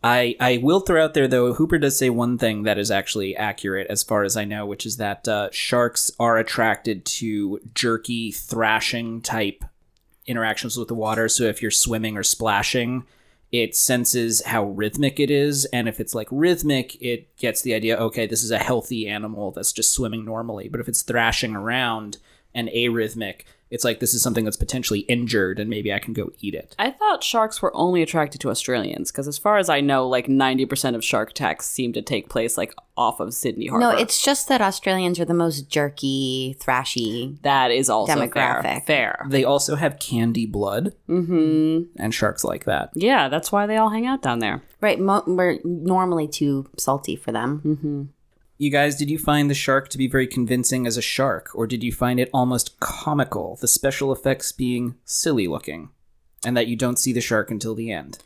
I 0.02 0.36
I 0.38 0.60
will 0.62 0.78
throw 0.78 1.02
out 1.04 1.14
there 1.14 1.26
though. 1.26 1.54
Hooper 1.54 1.76
does 1.78 1.98
say 1.98 2.08
one 2.08 2.38
thing 2.38 2.62
that 2.62 2.78
is 2.78 2.88
actually 2.90 3.34
accurate, 3.36 3.88
as 3.90 4.04
far 4.04 4.22
as 4.22 4.36
I 4.36 4.44
know, 4.44 4.64
which 4.64 4.86
is 4.86 4.96
that 4.98 5.26
uh, 5.26 5.48
sharks 5.50 6.12
are 6.20 6.38
attracted 6.38 7.04
to 7.04 7.58
jerky, 7.74 8.30
thrashing 8.30 9.20
type 9.20 9.64
interactions 10.24 10.76
with 10.76 10.86
the 10.86 10.94
water. 10.94 11.28
So 11.28 11.44
if 11.44 11.60
you're 11.60 11.72
swimming 11.72 12.16
or 12.16 12.22
splashing, 12.22 13.06
it 13.50 13.74
senses 13.74 14.42
how 14.44 14.64
rhythmic 14.64 15.18
it 15.18 15.30
is, 15.30 15.64
and 15.66 15.88
if 15.88 16.00
it's 16.00 16.14
like 16.14 16.28
rhythmic, 16.30 17.00
it 17.02 17.34
gets 17.36 17.62
the 17.62 17.74
idea. 17.74 17.96
Okay, 17.96 18.26
this 18.26 18.44
is 18.44 18.50
a 18.50 18.58
healthy 18.58 19.08
animal 19.08 19.52
that's 19.52 19.72
just 19.72 19.92
swimming 19.92 20.24
normally. 20.24 20.68
But 20.68 20.80
if 20.80 20.88
it's 20.88 21.02
thrashing 21.02 21.56
around 21.56 22.18
and 22.54 22.68
arrhythmic, 22.68 23.42
it's 23.70 23.84
like 23.84 24.00
this 24.00 24.14
is 24.14 24.22
something 24.22 24.44
that's 24.44 24.56
potentially 24.56 25.00
injured, 25.00 25.58
and 25.58 25.68
maybe 25.68 25.92
I 25.92 25.98
can 25.98 26.12
go 26.14 26.30
eat 26.40 26.54
it. 26.54 26.74
I 26.78 26.90
thought 26.90 27.22
sharks 27.22 27.60
were 27.60 27.74
only 27.76 28.02
attracted 28.02 28.40
to 28.42 28.50
Australians, 28.50 29.10
because 29.12 29.28
as 29.28 29.38
far 29.38 29.58
as 29.58 29.68
I 29.68 29.80
know, 29.80 30.06
like 30.08 30.26
90% 30.26 30.94
of 30.94 31.04
shark 31.04 31.30
attacks 31.30 31.66
seem 31.66 31.92
to 31.92 32.02
take 32.02 32.28
place, 32.28 32.56
like, 32.56 32.74
off 32.96 33.20
of 33.20 33.32
Sydney 33.32 33.68
Harbor. 33.68 33.84
No, 33.84 33.90
it's 33.96 34.22
just 34.22 34.48
that 34.48 34.60
Australians 34.60 35.20
are 35.20 35.24
the 35.24 35.32
most 35.34 35.68
jerky, 35.70 36.56
thrashy. 36.60 37.40
That 37.42 37.70
is 37.70 37.88
also 37.88 38.12
Demographic. 38.14 38.62
Fair. 38.62 38.82
fair. 38.86 39.26
They 39.28 39.44
also 39.44 39.76
have 39.76 39.98
candy 39.98 40.46
blood, 40.46 40.94
Mm-hmm. 41.08 42.00
and 42.02 42.14
sharks 42.14 42.44
like 42.44 42.64
that. 42.64 42.90
Yeah, 42.94 43.28
that's 43.28 43.52
why 43.52 43.66
they 43.66 43.76
all 43.76 43.90
hang 43.90 44.06
out 44.06 44.22
down 44.22 44.38
there. 44.40 44.62
Right. 44.80 44.98
Mo- 44.98 45.24
we're 45.26 45.58
normally 45.64 46.26
too 46.28 46.68
salty 46.78 47.16
for 47.16 47.32
them. 47.32 47.60
Mm-hmm. 47.64 48.02
You 48.60 48.70
guys, 48.70 48.96
did 48.96 49.08
you 49.08 49.18
find 49.18 49.48
the 49.48 49.54
shark 49.54 49.88
to 49.90 49.98
be 49.98 50.08
very 50.08 50.26
convincing 50.26 50.86
as 50.86 50.96
a 50.96 51.02
shark, 51.02 51.50
or 51.54 51.66
did 51.68 51.84
you 51.84 51.92
find 51.92 52.18
it 52.18 52.28
almost 52.34 52.80
comical, 52.80 53.56
the 53.60 53.68
special 53.68 54.12
effects 54.12 54.50
being 54.50 54.96
silly 55.04 55.46
looking, 55.46 55.90
and 56.44 56.56
that 56.56 56.66
you 56.66 56.74
don't 56.74 56.98
see 56.98 57.12
the 57.12 57.20
shark 57.20 57.52
until 57.52 57.76
the 57.76 57.92
end? 57.92 58.18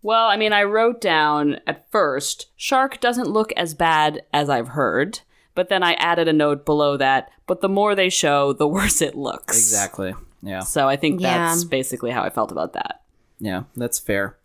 Well, 0.00 0.26
I 0.26 0.36
mean, 0.36 0.52
I 0.52 0.62
wrote 0.62 1.00
down 1.00 1.58
at 1.66 1.90
first, 1.90 2.46
shark 2.56 3.00
doesn't 3.00 3.28
look 3.28 3.52
as 3.52 3.74
bad 3.74 4.22
as 4.32 4.48
I've 4.48 4.68
heard, 4.68 5.20
but 5.56 5.68
then 5.68 5.82
I 5.82 5.94
added 5.94 6.28
a 6.28 6.32
note 6.32 6.64
below 6.64 6.96
that, 6.96 7.30
but 7.48 7.60
the 7.60 7.68
more 7.68 7.94
they 7.96 8.08
show, 8.10 8.52
the 8.52 8.68
worse 8.78 9.02
it 9.02 9.16
looks. 9.16 9.56
Exactly. 9.56 10.14
Yeah. 10.40 10.60
So 10.60 10.88
I 10.88 10.94
think 10.96 11.20
Yeah. 11.20 11.48
that's 11.48 11.64
basically 11.64 12.12
how 12.12 12.22
I 12.22 12.30
felt 12.30 12.52
about 12.52 12.74
that. 12.74 13.02
Yeah, 13.40 13.64
that's 13.76 13.98
fair. 13.98 14.36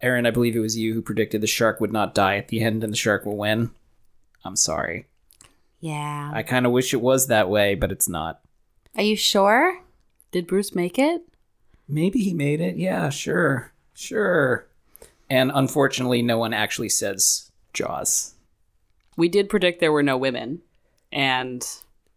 Aaron, 0.00 0.24
I 0.26 0.30
believe 0.30 0.56
it 0.56 0.60
was 0.60 0.78
you 0.78 0.94
who 0.94 1.02
predicted 1.02 1.40
the 1.42 1.46
shark 1.46 1.80
would 1.80 1.92
not 1.92 2.14
die 2.14 2.36
at 2.36 2.48
the 2.48 2.60
end 2.62 2.82
and 2.84 2.92
the 2.92 2.96
shark 2.96 3.26
will 3.26 3.36
win. 3.36 3.70
I'm 4.44 4.56
sorry. 4.56 5.06
Yeah. 5.80 6.30
I 6.34 6.42
kind 6.42 6.66
of 6.66 6.72
wish 6.72 6.92
it 6.92 7.00
was 7.00 7.26
that 7.28 7.48
way, 7.48 7.74
but 7.74 7.92
it's 7.92 8.08
not. 8.08 8.40
Are 8.96 9.02
you 9.02 9.16
sure? 9.16 9.80
Did 10.32 10.46
Bruce 10.46 10.74
make 10.74 10.98
it? 10.98 11.22
Maybe 11.88 12.20
he 12.20 12.34
made 12.34 12.60
it. 12.60 12.76
Yeah, 12.76 13.08
sure. 13.10 13.72
Sure. 13.94 14.66
And 15.30 15.50
unfortunately, 15.54 16.22
no 16.22 16.38
one 16.38 16.52
actually 16.52 16.88
says 16.88 17.50
Jaws. 17.72 18.34
We 19.16 19.28
did 19.28 19.48
predict 19.48 19.80
there 19.80 19.92
were 19.92 20.02
no 20.02 20.16
women, 20.16 20.60
and 21.12 21.66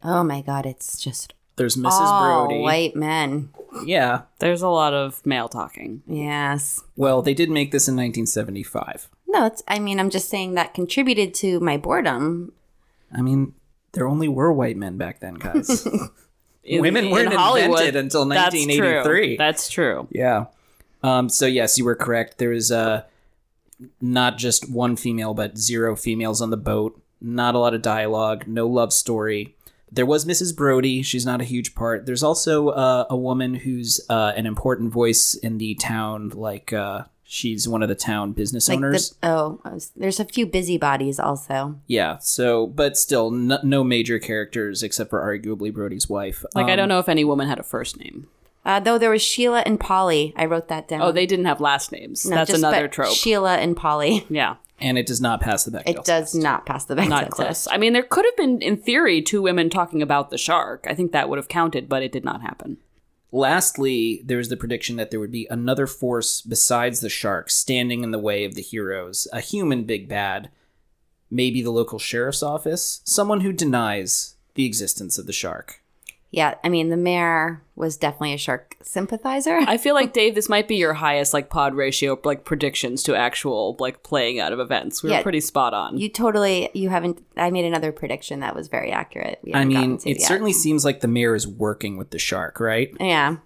Oh 0.04 0.24
my 0.24 0.42
God! 0.42 0.66
It's 0.66 1.00
just 1.00 1.34
There's 1.56 1.76
Mrs. 1.76 1.92
all 1.92 2.46
Brody. 2.48 2.62
white 2.62 2.96
men. 2.96 3.50
Yeah. 3.86 4.24
there's 4.40 4.62
a 4.62 4.68
lot 4.70 4.94
of 4.94 5.26
male 5.26 5.48
talking. 5.50 6.04
Yes. 6.08 6.82
Well, 6.96 7.22
they 7.22 7.34
did 7.34 7.50
make 7.50 7.72
this 7.72 7.88
in 7.88 7.96
1975. 7.96 9.10
No, 9.32 9.46
it's. 9.46 9.64
I 9.68 9.80
mean, 9.80 10.00
I'm 10.00 10.10
just 10.10 10.30
saying 10.30 10.56
that 10.56 10.74
contributed 10.74 11.34
to 11.36 11.60
my 11.62 11.78
boredom. 11.78 12.52
I 13.16 13.22
mean, 13.22 13.54
there 13.94 14.08
only 14.08 14.28
were 14.28 14.52
white 14.52 14.78
men 14.78 14.98
back 14.98 15.20
then, 15.20 15.36
guys. 15.36 15.86
In- 16.64 16.82
Women 16.82 17.10
weren't 17.10 17.34
in 17.34 17.40
Hollywood, 17.40 17.72
invented 17.80 17.96
until 17.96 18.26
that's 18.26 18.54
1983. 18.54 19.28
true. 19.30 19.38
That's 19.38 19.70
true. 19.70 20.08
yeah. 20.12 20.46
Um, 21.02 21.28
so 21.30 21.48
yes, 21.48 21.80
you 21.80 21.86
were 21.86 21.96
correct. 21.96 22.38
There 22.38 22.50
was 22.52 22.72
uh, 22.72 23.04
not 24.00 24.38
just 24.38 24.70
one 24.70 24.96
female, 24.96 25.34
but 25.34 25.58
zero 25.58 25.96
females 25.96 26.40
on 26.42 26.52
the 26.52 26.58
boat. 26.58 27.02
Not 27.20 27.56
a 27.56 27.60
lot 27.60 27.74
of 27.74 27.82
dialogue. 27.82 28.48
No 28.48 28.68
love 28.68 28.94
story. 28.94 29.56
There 29.92 30.06
was 30.06 30.26
Mrs. 30.26 30.56
Brody. 30.56 31.02
She's 31.02 31.26
not 31.26 31.42
a 31.42 31.44
huge 31.44 31.74
part. 31.74 32.06
There's 32.06 32.24
also 32.24 32.70
uh, 32.70 33.06
a 33.10 33.18
woman 33.18 33.56
who's 33.56 34.00
uh, 34.10 34.34
an 34.38 34.46
important 34.46 34.94
voice 34.94 35.34
in 35.34 35.58
the 35.58 35.74
town. 35.76 36.30
Like 36.30 36.72
uh, 36.72 37.06
she's 37.34 37.66
one 37.66 37.82
of 37.82 37.88
the 37.88 37.96
town 37.96 38.34
business 38.34 38.68
Like 38.68 38.78
owners. 38.78 39.12
the 39.22 39.30
oh, 39.30 39.62
was- 39.64 39.92
there's 39.96 40.20
a 40.20 40.26
few 40.26 40.46
busybodies 40.46 41.18
also. 41.18 41.80
Yeah, 41.88 42.18
so 42.20 42.68
but 42.68 42.98
still 42.98 43.28
n- 43.34 43.58
no 43.64 43.84
major 43.86 44.20
characters 44.20 44.84
except 44.84 45.10
for 45.10 45.22
arguably 45.22 45.74
Brody's 45.74 46.10
wife. 46.10 46.44
Like 46.54 46.68
I 46.68 46.72
Um, 46.72 46.78
don't 46.78 46.90
know 46.90 47.00
if 47.00 47.08
any 47.08 47.24
woman 47.24 47.48
had 47.48 47.58
a 47.60 47.64
first 47.64 47.98
name. 47.98 48.28
Uh, 48.66 48.80
though 48.80 48.98
there 48.98 49.10
was 49.10 49.22
Sheila 49.24 49.62
and 49.66 49.80
Polly. 49.80 50.34
I 50.36 50.46
wrote 50.46 50.68
that 50.68 50.88
down. 50.88 51.02
Oh, 51.02 51.12
they 51.12 51.26
didn't 51.26 51.46
have 51.46 51.60
last 51.62 51.92
names. 51.92 52.26
No, 52.26 52.36
That's 52.36 52.52
just- 52.52 52.60
another 52.62 52.88
trope. 52.88 53.14
Sheila 53.16 53.56
and 53.58 53.76
Polly. 53.78 54.26
yeah, 54.30 54.58
and 54.80 54.98
it 54.98 55.06
does 55.06 55.22
not 55.22 55.40
pass 55.42 55.64
the 55.64 55.72
Bechdel. 55.72 55.84
It 55.90 55.96
does 56.04 56.34
test. 56.34 56.36
not 56.36 56.66
pass 56.66 56.84
the 56.86 56.96
Bechdel 56.96 57.10
not 57.10 57.24
test. 57.24 57.32
close. 57.34 57.68
I 57.72 57.78
mean, 57.78 57.94
there 57.94 58.04
could 58.04 58.26
have 58.26 58.36
been, 58.38 58.62
in 58.62 58.76
theory, 58.78 59.22
two 59.22 59.42
women 59.42 59.70
talking 59.70 60.02
about 60.02 60.30
the 60.32 60.38
shark. 60.38 60.86
I 60.88 60.94
think 60.94 61.12
that 61.14 61.30
would 61.30 61.38
have 61.38 61.48
counted, 61.48 61.88
but 61.88 62.04
it 62.04 62.12
did 62.12 62.26
not 62.26 62.42
happen. 62.42 62.78
Lastly, 63.32 64.22
there 64.26 64.40
is 64.40 64.50
the 64.50 64.58
prediction 64.58 64.98
that 64.98 65.10
there 65.10 65.20
would 65.20 65.32
be 65.32 65.48
another 65.50 65.88
force 65.88 66.42
besides 66.42 67.00
the 67.00 67.10
shark 67.10 67.50
standing 67.50 68.04
in 68.04 68.12
the 68.12 68.20
way 68.20 68.44
of 68.44 68.56
the 68.56 68.62
heroes, 68.62 69.28
a 69.32 69.40
human 69.40 69.86
big 69.86 70.10
bad, 70.10 70.50
maybe 71.30 71.62
the 71.62 71.72
local 71.72 71.98
sheriff's 71.98 72.44
office, 72.44 73.02
someone 73.06 73.42
who 73.42 73.54
denies 73.54 74.36
the 74.56 74.66
existence 74.66 75.18
of 75.18 75.28
the 75.28 75.34
shark. 75.34 75.81
Yeah, 76.32 76.56
I 76.64 76.70
mean 76.70 76.90
the 76.90 76.98
mayor 76.98 77.62
was 77.76 77.98
definitely 77.98 78.34
a 78.34 78.38
shark 78.38 78.78
sympathizer. 78.82 79.58
I 79.58 79.78
feel 79.78 79.94
like 79.94 80.14
Dave, 80.22 80.34
this 80.34 80.48
might 80.48 80.68
be 80.68 80.78
your 80.78 80.94
highest 80.94 81.34
like 81.34 81.50
pod 81.50 81.76
ratio 81.76 82.20
like 82.24 82.46
predictions 82.46 83.04
to 83.04 83.16
actual 83.16 83.76
like 83.80 84.02
playing 84.04 84.40
out 84.40 84.54
of 84.54 84.60
events. 84.60 85.04
We 85.04 85.12
were 85.12 85.22
pretty 85.24 85.42
spot 85.42 85.74
on. 85.74 85.98
you 85.98 86.10
totally 86.10 86.70
you 86.74 86.90
haven't. 86.90 87.24
I 87.36 87.52
made 87.52 87.66
another 87.66 87.92
prediction 87.92 88.40
that 88.40 88.56
was 88.56 88.70
very 88.70 88.92
accurate. 88.92 89.40
I 89.54 89.66
mean, 89.66 90.00
it 90.06 90.20
yet. 90.20 90.22
certainly 90.22 90.54
seems 90.54 90.86
like 90.86 91.02
the 91.02 91.08
mayor 91.08 91.36
is 91.36 91.48
working 91.48 91.98
with 91.98 92.12
the 92.12 92.20
shark, 92.20 92.60
right? 92.60 92.96
Yeah, 93.00 93.38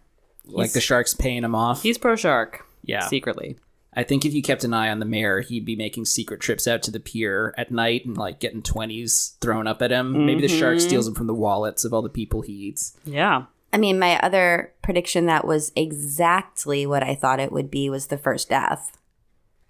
like 0.46 0.74
the 0.74 0.82
shark's 0.82 1.14
paying 1.14 1.44
him 1.44 1.56
off. 1.56 1.82
He's 1.82 1.98
pro 1.98 2.16
shark. 2.16 2.66
Yeah. 2.84 3.08
secretly. 3.08 3.58
I 3.96 4.04
think 4.04 4.26
if 4.26 4.34
you 4.34 4.42
kept 4.42 4.64
an 4.64 4.74
eye 4.74 4.90
on 4.90 5.00
the 5.00 5.06
mayor, 5.06 5.42
he'd 5.42 5.64
be 5.66 5.76
making 5.76 6.06
secret 6.06 6.42
trips 6.42 6.68
out 6.68 6.84
to 6.84 6.92
the 6.92 7.00
pier 7.00 7.54
at 7.58 7.72
night 7.72 8.06
and 8.06 8.18
like 8.18 8.40
getting 8.40 8.62
20s 8.62 9.38
thrown 9.40 9.68
up 9.68 9.82
at 9.82 9.92
him. 9.92 10.26
Maybe 10.26 10.42
the 10.42 10.48
shark 10.50 10.80
steals 10.82 11.06
them 11.06 11.16
from 11.16 11.28
the 11.28 11.34
wallets 11.34 11.86
of 11.86 11.94
all 11.94 12.02
the 12.02 12.10
people 12.10 12.42
he 12.42 12.52
eats. 12.54 12.98
Yeah. 13.06 13.46
I 13.72 13.78
mean 13.78 13.98
my 14.00 14.20
other 14.20 14.74
prediction 14.82 15.26
that 15.28 15.46
was 15.48 15.72
exactly 15.76 16.86
what 16.86 17.04
I 17.04 17.16
thought 17.16 17.40
it 17.40 17.52
would 17.52 17.70
be 17.72 17.90
was 17.90 18.08
the 18.08 18.18
first 18.18 18.50
death. 18.50 18.98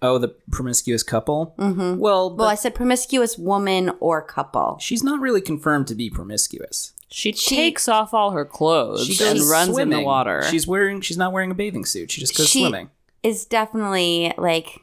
Oh, 0.02 0.18
the 0.18 0.28
promiscuous 0.50 1.02
couple? 1.02 1.54
Mm-hmm. 1.58 1.98
Well, 1.98 2.34
Well, 2.36 2.48
I 2.48 2.54
said 2.54 2.74
promiscuous 2.74 3.38
woman 3.38 3.92
or 3.98 4.20
couple. 4.22 4.76
she's 4.80 5.02
not 5.02 5.20
really 5.20 5.40
confirmed 5.40 5.86
to 5.88 5.94
be 5.94 6.10
promiscuous. 6.10 6.92
She, 7.08 7.32
She- 7.32 7.56
takes 7.56 7.88
off 7.88 8.12
all 8.12 8.32
her 8.32 8.44
clothes 8.44 9.06
She 9.06 9.24
and 9.24 9.38
goes 9.38 9.50
runs 9.50 9.78
in 9.78 9.90
the 9.90 10.02
water. 10.02 10.42
She's 10.50 10.66
wearing. 10.66 11.00
She's 11.00 11.16
not 11.16 11.32
wearing 11.32 11.50
a 11.50 11.54
bathing 11.54 11.84
suit. 11.84 12.10
She 12.10 12.20
just 12.20 12.36
goes 12.36 12.48
She- 12.48 12.60
swimming. 12.60 12.90
Is 13.26 13.44
definitely 13.44 14.32
like 14.38 14.82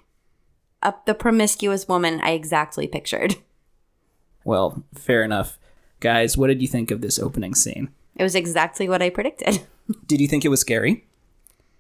a, 0.82 0.94
the 1.06 1.14
promiscuous 1.14 1.88
woman 1.88 2.20
I 2.22 2.32
exactly 2.32 2.88
pictured. 2.88 3.36
Well, 4.46 4.84
fair 4.94 5.24
enough. 5.24 5.58
Guys, 6.02 6.36
what 6.36 6.48
did 6.48 6.62
you 6.62 6.68
think 6.68 6.92
of 6.92 7.00
this 7.00 7.18
opening 7.18 7.56
scene? 7.56 7.88
It 8.18 8.24
was 8.24 8.36
exactly 8.36 8.90
what 8.90 9.02
I 9.02 9.10
predicted. 9.10 9.62
Did 10.06 10.20
you 10.20 10.28
think 10.28 10.44
it 10.44 10.50
was 10.50 10.60
scary? 10.60 11.06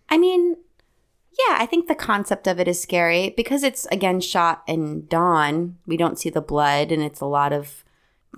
I 0.07 0.17
mean, 0.17 0.55
yeah, 1.37 1.57
I 1.59 1.65
think 1.65 1.89
the 1.89 1.93
concept 1.95 2.47
of 2.47 2.61
it 2.61 2.69
is 2.69 2.81
scary 2.81 3.33
because 3.35 3.63
it's 3.63 3.85
again 3.87 4.21
shot 4.21 4.63
in 4.65 5.07
dawn. 5.07 5.77
We 5.85 5.97
don't 5.97 6.17
see 6.17 6.29
the 6.29 6.39
blood, 6.39 6.89
and 6.91 7.03
it's 7.03 7.19
a 7.19 7.25
lot 7.25 7.51
of 7.51 7.83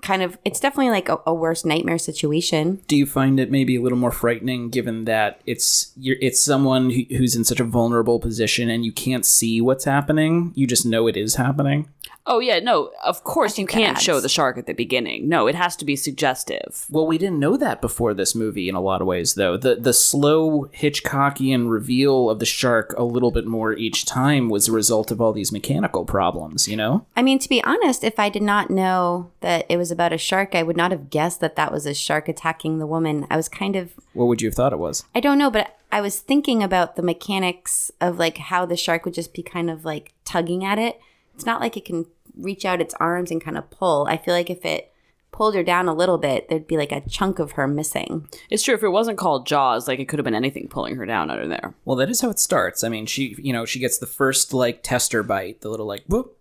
kind 0.05 0.21
of. 0.21 0.37
It's 0.45 0.59
definitely 0.59 0.91
like 0.91 1.09
a, 1.09 1.19
a 1.25 1.33
worse 1.33 1.65
nightmare 1.65 1.97
situation. 1.97 2.81
Do 2.87 2.95
you 2.95 3.05
find 3.05 3.39
it 3.39 3.51
maybe 3.51 3.75
a 3.75 3.81
little 3.81 3.97
more 3.97 4.11
frightening 4.11 4.69
given 4.69 5.05
that 5.05 5.41
it's 5.45 5.91
you're, 5.97 6.17
it's 6.21 6.39
someone 6.39 6.91
who, 6.91 7.03
who's 7.17 7.35
in 7.35 7.43
such 7.43 7.59
a 7.59 7.65
vulnerable 7.65 8.19
position 8.19 8.69
and 8.69 8.85
you 8.85 8.91
can't 8.91 9.25
see 9.25 9.59
what's 9.61 9.85
happening? 9.85 10.53
You 10.55 10.67
just 10.67 10.85
know 10.85 11.07
it 11.07 11.17
is 11.17 11.35
happening. 11.35 11.89
Oh 12.27 12.39
yeah, 12.39 12.59
no, 12.59 12.91
of 13.03 13.23
course 13.23 13.57
you 13.59 13.67
can't 13.67 13.99
show 13.99 14.19
the 14.19 14.29
shark 14.29 14.57
at 14.57 14.65
the 14.65 14.73
beginning. 14.73 15.29
No, 15.29 15.45
it 15.45 15.53
has 15.53 15.75
to 15.77 15.85
be 15.85 15.95
suggestive. 15.95 16.85
Well, 16.89 17.05
we 17.05 17.19
didn't 17.19 17.39
know 17.39 17.55
that 17.57 17.81
before 17.81 18.15
this 18.15 18.33
movie 18.33 18.67
in 18.67 18.73
a 18.73 18.81
lot 18.81 19.01
of 19.01 19.07
ways, 19.07 19.35
though. 19.35 19.57
The 19.57 19.75
the 19.75 19.93
slow 19.93 20.65
Hitchcockian 20.73 21.69
reveal 21.69 22.29
of 22.29 22.39
the 22.39 22.45
shark 22.45 22.95
a 22.97 23.03
little 23.03 23.31
bit 23.31 23.45
more 23.45 23.73
each 23.73 24.05
time 24.05 24.49
was 24.49 24.67
a 24.67 24.71
result 24.71 25.11
of 25.11 25.21
all 25.21 25.33
these 25.33 25.51
mechanical 25.51 26.03
problems. 26.03 26.67
You 26.67 26.77
know? 26.77 27.05
I 27.15 27.21
mean, 27.21 27.37
to 27.39 27.49
be 27.49 27.63
honest, 27.63 28.03
if 28.03 28.17
I 28.19 28.29
did 28.29 28.43
not 28.43 28.71
know 28.71 29.31
that 29.41 29.65
it 29.69 29.77
was 29.77 29.91
about 29.91 30.13
a 30.13 30.17
shark, 30.17 30.55
I 30.55 30.63
would 30.63 30.77
not 30.77 30.91
have 30.91 31.11
guessed 31.11 31.41
that 31.41 31.55
that 31.57 31.71
was 31.71 31.85
a 31.85 31.93
shark 31.93 32.27
attacking 32.27 32.79
the 32.79 32.87
woman. 32.87 33.27
I 33.29 33.37
was 33.37 33.49
kind 33.49 33.75
of 33.75 33.93
What 34.13 34.25
would 34.25 34.41
you 34.41 34.47
have 34.47 34.55
thought 34.55 34.73
it 34.73 34.79
was? 34.79 35.05
I 35.13 35.19
don't 35.19 35.37
know, 35.37 35.51
but 35.51 35.77
I 35.91 36.01
was 36.01 36.19
thinking 36.19 36.63
about 36.63 36.95
the 36.95 37.03
mechanics 37.03 37.91
of 38.01 38.17
like 38.17 38.37
how 38.37 38.65
the 38.65 38.75
shark 38.75 39.05
would 39.05 39.13
just 39.13 39.33
be 39.33 39.43
kind 39.43 39.69
of 39.69 39.85
like 39.85 40.13
tugging 40.25 40.65
at 40.65 40.79
it. 40.79 40.99
It's 41.35 41.45
not 41.45 41.59
like 41.59 41.77
it 41.77 41.85
can 41.85 42.05
reach 42.37 42.65
out 42.65 42.81
its 42.81 42.95
arms 42.95 43.31
and 43.31 43.43
kind 43.43 43.57
of 43.57 43.69
pull. 43.69 44.07
I 44.09 44.17
feel 44.17 44.33
like 44.33 44.49
if 44.49 44.65
it 44.65 44.91
pulled 45.31 45.53
her 45.53 45.63
down 45.63 45.87
a 45.87 45.93
little 45.93 46.17
bit, 46.17 46.47
there'd 46.47 46.65
be 46.65 46.77
like 46.77 46.93
a 46.93 47.01
chunk 47.01 47.39
of 47.39 47.53
her 47.53 47.67
missing. 47.67 48.27
It's 48.49 48.63
true. 48.63 48.73
If 48.73 48.83
it 48.83 48.89
wasn't 48.89 49.17
called 49.17 49.45
Jaws, 49.45 49.87
like 49.87 49.99
it 49.99 50.05
could 50.05 50.17
have 50.17 50.23
been 50.23 50.33
anything 50.33 50.69
pulling 50.69 50.95
her 50.95 51.05
down 51.05 51.29
under 51.29 51.47
there. 51.47 51.75
Well, 51.83 51.97
that 51.97 52.09
is 52.09 52.21
how 52.21 52.29
it 52.29 52.39
starts. 52.39 52.83
I 52.83 52.89
mean, 52.89 53.05
she, 53.05 53.35
you 53.37 53.51
know, 53.51 53.65
she 53.65 53.79
gets 53.79 53.97
the 53.97 54.07
first 54.07 54.53
like 54.53 54.81
tester 54.81 55.23
bite, 55.23 55.59
the 55.61 55.69
little 55.69 55.85
like 55.85 56.03
whoop, 56.07 56.34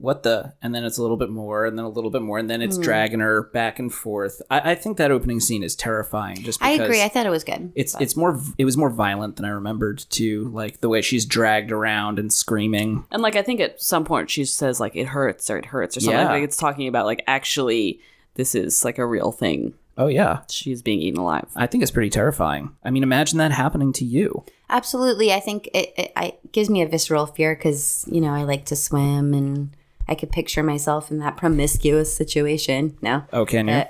what 0.00 0.22
the, 0.22 0.54
and 0.62 0.74
then 0.74 0.84
it's 0.84 0.98
a 0.98 1.02
little 1.02 1.16
bit 1.16 1.30
more, 1.30 1.66
and 1.66 1.76
then 1.78 1.84
a 1.84 1.88
little 1.88 2.10
bit 2.10 2.22
more, 2.22 2.38
and 2.38 2.48
then 2.48 2.62
it's 2.62 2.76
Hmm. 2.76 2.82
dragging 2.82 3.20
her 3.20 3.42
back 3.52 3.78
and 3.78 3.92
forth. 3.92 4.40
I, 4.50 4.72
I 4.72 4.74
think 4.74 4.96
that 4.96 5.10
opening 5.10 5.40
scene 5.40 5.62
is 5.62 5.76
terrifying. 5.76 6.36
Just 6.36 6.62
I 6.62 6.70
agree. 6.70 7.02
I 7.02 7.08
thought 7.08 7.26
it 7.26 7.30
was 7.30 7.44
good. 7.44 7.72
it's 7.74 7.94
it's 8.00 8.16
more 8.16 8.40
it 8.58 8.64
was 8.64 8.76
more 8.76 8.90
violent 8.90 9.36
than 9.36 9.44
I 9.44 9.50
remembered 9.50 10.04
too. 10.10 10.48
Like 10.52 10.80
the 10.80 10.88
way 10.88 11.02
she's 11.02 11.26
dragged 11.26 11.70
around 11.70 12.18
and 12.18 12.32
screaming. 12.32 13.04
And 13.10 13.22
like 13.22 13.36
I 13.36 13.42
think 13.42 13.60
at 13.60 13.80
some 13.80 14.04
point 14.04 14.30
she 14.30 14.44
says 14.44 14.80
like 14.80 14.96
it 14.96 15.06
hurts 15.08 15.50
or 15.50 15.58
it 15.58 15.66
hurts 15.66 15.96
or 15.96 16.00
something. 16.00 16.18
Yeah. 16.18 16.28
Like 16.30 16.44
it's 16.44 16.56
talking 16.56 16.88
about 16.88 17.06
like 17.06 17.22
actually 17.26 18.00
this 18.34 18.54
is 18.54 18.84
like 18.84 18.98
a 18.98 19.06
real 19.06 19.32
thing. 19.32 19.74
Oh 19.98 20.06
yeah, 20.06 20.40
She's 20.48 20.80
being 20.80 21.00
eaten 21.02 21.20
alive. 21.20 21.46
I 21.54 21.66
think 21.66 21.82
it's 21.82 21.90
pretty 21.90 22.08
terrifying. 22.08 22.74
I 22.82 22.90
mean, 22.90 23.02
imagine 23.02 23.36
that 23.38 23.52
happening 23.52 23.92
to 23.94 24.04
you. 24.04 24.44
Absolutely. 24.70 25.30
I 25.32 25.40
think 25.40 25.66
it, 25.74 25.92
it, 25.98 26.12
it 26.16 26.52
gives 26.52 26.70
me 26.70 26.80
a 26.80 26.86
visceral 26.88 27.26
fear 27.26 27.54
because, 27.54 28.06
you 28.10 28.20
know, 28.22 28.32
I 28.32 28.44
like 28.44 28.64
to 28.66 28.76
swim 28.76 29.34
and 29.34 29.76
I 30.10 30.14
could 30.16 30.30
picture 30.32 30.62
myself 30.62 31.10
in 31.10 31.18
that 31.20 31.36
promiscuous 31.36 32.14
situation. 32.14 32.98
No. 33.00 33.24
Oh, 33.32 33.46
can 33.46 33.68
you? 33.68 33.84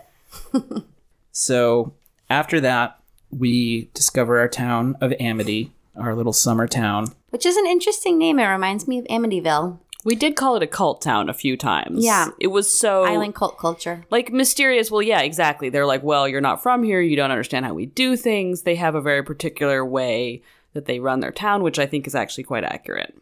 So 1.32 1.94
after 2.28 2.60
that, 2.60 3.00
we 3.30 3.88
discover 3.94 4.38
our 4.40 4.48
town 4.48 4.96
of 5.00 5.14
Amity, 5.20 5.72
our 5.96 6.14
little 6.14 6.32
summer 6.32 6.66
town. 6.66 7.06
Which 7.30 7.46
is 7.46 7.56
an 7.56 7.66
interesting 7.66 8.18
name. 8.18 8.38
It 8.38 8.46
reminds 8.46 8.86
me 8.88 8.98
of 8.98 9.04
Amityville. 9.06 9.78
We 10.04 10.16
did 10.16 10.34
call 10.34 10.56
it 10.56 10.62
a 10.62 10.66
cult 10.66 11.02
town 11.02 11.28
a 11.28 11.34
few 11.34 11.56
times. 11.56 12.04
Yeah. 12.04 12.28
It 12.40 12.48
was 12.48 12.76
so 12.78 13.04
Island 13.04 13.34
cult 13.34 13.58
culture. 13.58 14.04
like 14.10 14.32
mysterious. 14.32 14.90
Well, 14.90 15.02
yeah, 15.02 15.20
exactly. 15.20 15.68
They're 15.68 15.86
like, 15.86 16.02
well, 16.02 16.26
you're 16.26 16.40
not 16.40 16.62
from 16.62 16.82
here. 16.82 17.00
You 17.00 17.16
don't 17.16 17.30
understand 17.30 17.64
how 17.66 17.74
we 17.74 17.86
do 17.86 18.16
things. 18.16 18.62
They 18.62 18.76
have 18.76 18.94
a 18.94 19.00
very 19.00 19.22
particular 19.22 19.84
way 19.84 20.42
that 20.72 20.86
they 20.86 21.00
run 21.00 21.20
their 21.20 21.32
town, 21.32 21.62
which 21.62 21.78
I 21.78 21.86
think 21.86 22.06
is 22.06 22.14
actually 22.14 22.44
quite 22.44 22.64
accurate. 22.64 23.14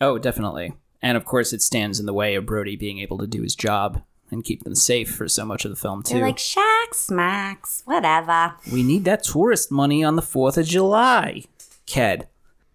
Oh, 0.00 0.18
definitely. 0.18 0.74
And 1.02 1.16
of 1.16 1.24
course, 1.24 1.52
it 1.52 1.62
stands 1.62 2.00
in 2.00 2.06
the 2.06 2.12
way 2.12 2.34
of 2.34 2.46
Brody 2.46 2.76
being 2.76 2.98
able 2.98 3.18
to 3.18 3.26
do 3.26 3.42
his 3.42 3.54
job 3.54 4.02
and 4.30 4.44
keep 4.44 4.64
them 4.64 4.74
safe 4.74 5.14
for 5.14 5.28
so 5.28 5.44
much 5.44 5.64
of 5.64 5.70
the 5.70 5.76
film 5.76 6.02
too. 6.02 6.14
They're 6.14 6.26
like 6.26 6.38
shacks, 6.38 6.98
smacks, 6.98 7.82
whatever. 7.84 8.54
We 8.70 8.82
need 8.82 9.04
that 9.04 9.24
tourist 9.24 9.70
money 9.70 10.04
on 10.04 10.16
the 10.16 10.22
4th 10.22 10.58
of 10.58 10.66
July. 10.66 11.44
Ked. 11.86 12.28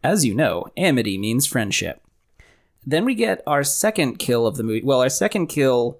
As 0.03 0.25
you 0.25 0.33
know, 0.33 0.65
amity 0.75 1.17
means 1.17 1.45
friendship. 1.45 2.01
Then 2.85 3.05
we 3.05 3.15
get 3.15 3.41
our 3.47 3.63
second 3.63 4.19
kill 4.19 4.45
of 4.45 4.57
the 4.57 4.63
movie. 4.63 4.83
Well, 4.83 4.99
our 5.01 5.09
second 5.09 5.47
kill 5.47 5.99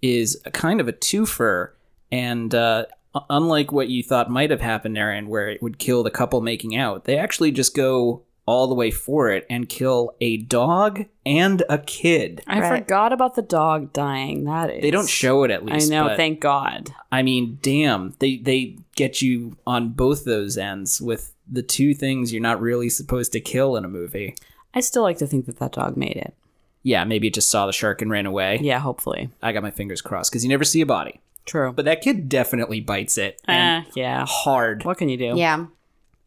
is 0.00 0.40
a 0.44 0.50
kind 0.50 0.80
of 0.80 0.86
a 0.86 0.92
twofer, 0.92 1.70
and 2.12 2.54
uh, 2.54 2.86
unlike 3.30 3.72
what 3.72 3.88
you 3.88 4.02
thought 4.02 4.30
might 4.30 4.50
have 4.50 4.60
happened, 4.60 4.96
Aaron, 4.96 5.28
where 5.28 5.48
it 5.48 5.62
would 5.62 5.78
kill 5.78 6.02
the 6.02 6.10
couple 6.10 6.40
making 6.40 6.76
out, 6.76 7.04
they 7.04 7.18
actually 7.18 7.50
just 7.50 7.74
go 7.74 8.22
all 8.46 8.66
the 8.68 8.74
way 8.74 8.90
for 8.90 9.30
it 9.30 9.46
and 9.48 9.68
kill 9.68 10.14
a 10.20 10.36
dog 10.36 11.06
and 11.24 11.62
a 11.68 11.78
kid. 11.78 12.42
I 12.46 12.60
Right. 12.60 12.78
forgot 12.80 13.12
about 13.12 13.34
the 13.36 13.42
dog 13.42 13.92
dying. 13.92 14.44
That 14.44 14.70
is. 14.70 14.82
They 14.82 14.90
don't 14.90 15.08
show 15.08 15.44
it 15.44 15.50
at 15.50 15.64
least. 15.64 15.90
I 15.90 15.94
know. 15.96 16.08
but- 16.08 16.16
Thank 16.16 16.40
God. 16.40 16.90
I 17.10 17.22
mean, 17.22 17.58
damn, 17.62 18.14
they 18.18 18.36
they 18.36 18.76
get 18.96 19.22
you 19.22 19.56
on 19.66 19.90
both 19.90 20.24
those 20.24 20.58
ends 20.58 21.00
with 21.00 21.32
the 21.50 21.62
two 21.62 21.94
things 21.94 22.32
you're 22.32 22.42
not 22.42 22.60
really 22.60 22.88
supposed 22.88 23.32
to 23.32 23.40
kill 23.40 23.76
in 23.76 23.84
a 23.84 23.88
movie. 23.88 24.34
I 24.74 24.80
still 24.80 25.02
like 25.02 25.18
to 25.18 25.26
think 25.26 25.46
that 25.46 25.58
that 25.58 25.72
dog 25.72 25.96
made 25.96 26.16
it. 26.16 26.34
Yeah, 26.82 27.04
maybe 27.04 27.28
it 27.28 27.34
just 27.34 27.50
saw 27.50 27.64
the 27.66 27.72
shark 27.72 28.02
and 28.02 28.10
ran 28.10 28.26
away. 28.26 28.58
Yeah, 28.62 28.78
hopefully. 28.80 29.30
I 29.42 29.52
got 29.52 29.62
my 29.62 29.70
fingers 29.70 30.02
crossed 30.02 30.30
because 30.30 30.42
you 30.44 30.50
never 30.50 30.64
see 30.64 30.80
a 30.82 30.86
body. 30.86 31.20
True. 31.46 31.72
But 31.72 31.84
that 31.86 32.02
kid 32.02 32.28
definitely 32.28 32.80
bites 32.80 33.16
it 33.16 33.40
and 33.46 33.86
Eh, 33.86 33.90
yeah. 33.94 34.24
hard. 34.28 34.84
What 34.84 34.98
can 34.98 35.08
you 35.08 35.16
do? 35.16 35.32
Yeah. 35.36 35.66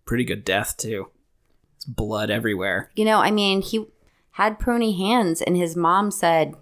Pretty 0.06 0.24
good 0.24 0.44
death 0.46 0.78
too. 0.78 1.10
It's 1.88 1.96
blood 1.96 2.30
everywhere. 2.30 2.92
You 2.96 3.06
know, 3.06 3.20
I 3.20 3.32
mean, 3.32 3.62
he 3.62 3.86
had 4.32 4.60
pruny 4.60 4.98
hands, 4.98 5.42
and 5.42 5.56
his 5.58 5.76
mom 5.76 6.12
said, 6.12 6.56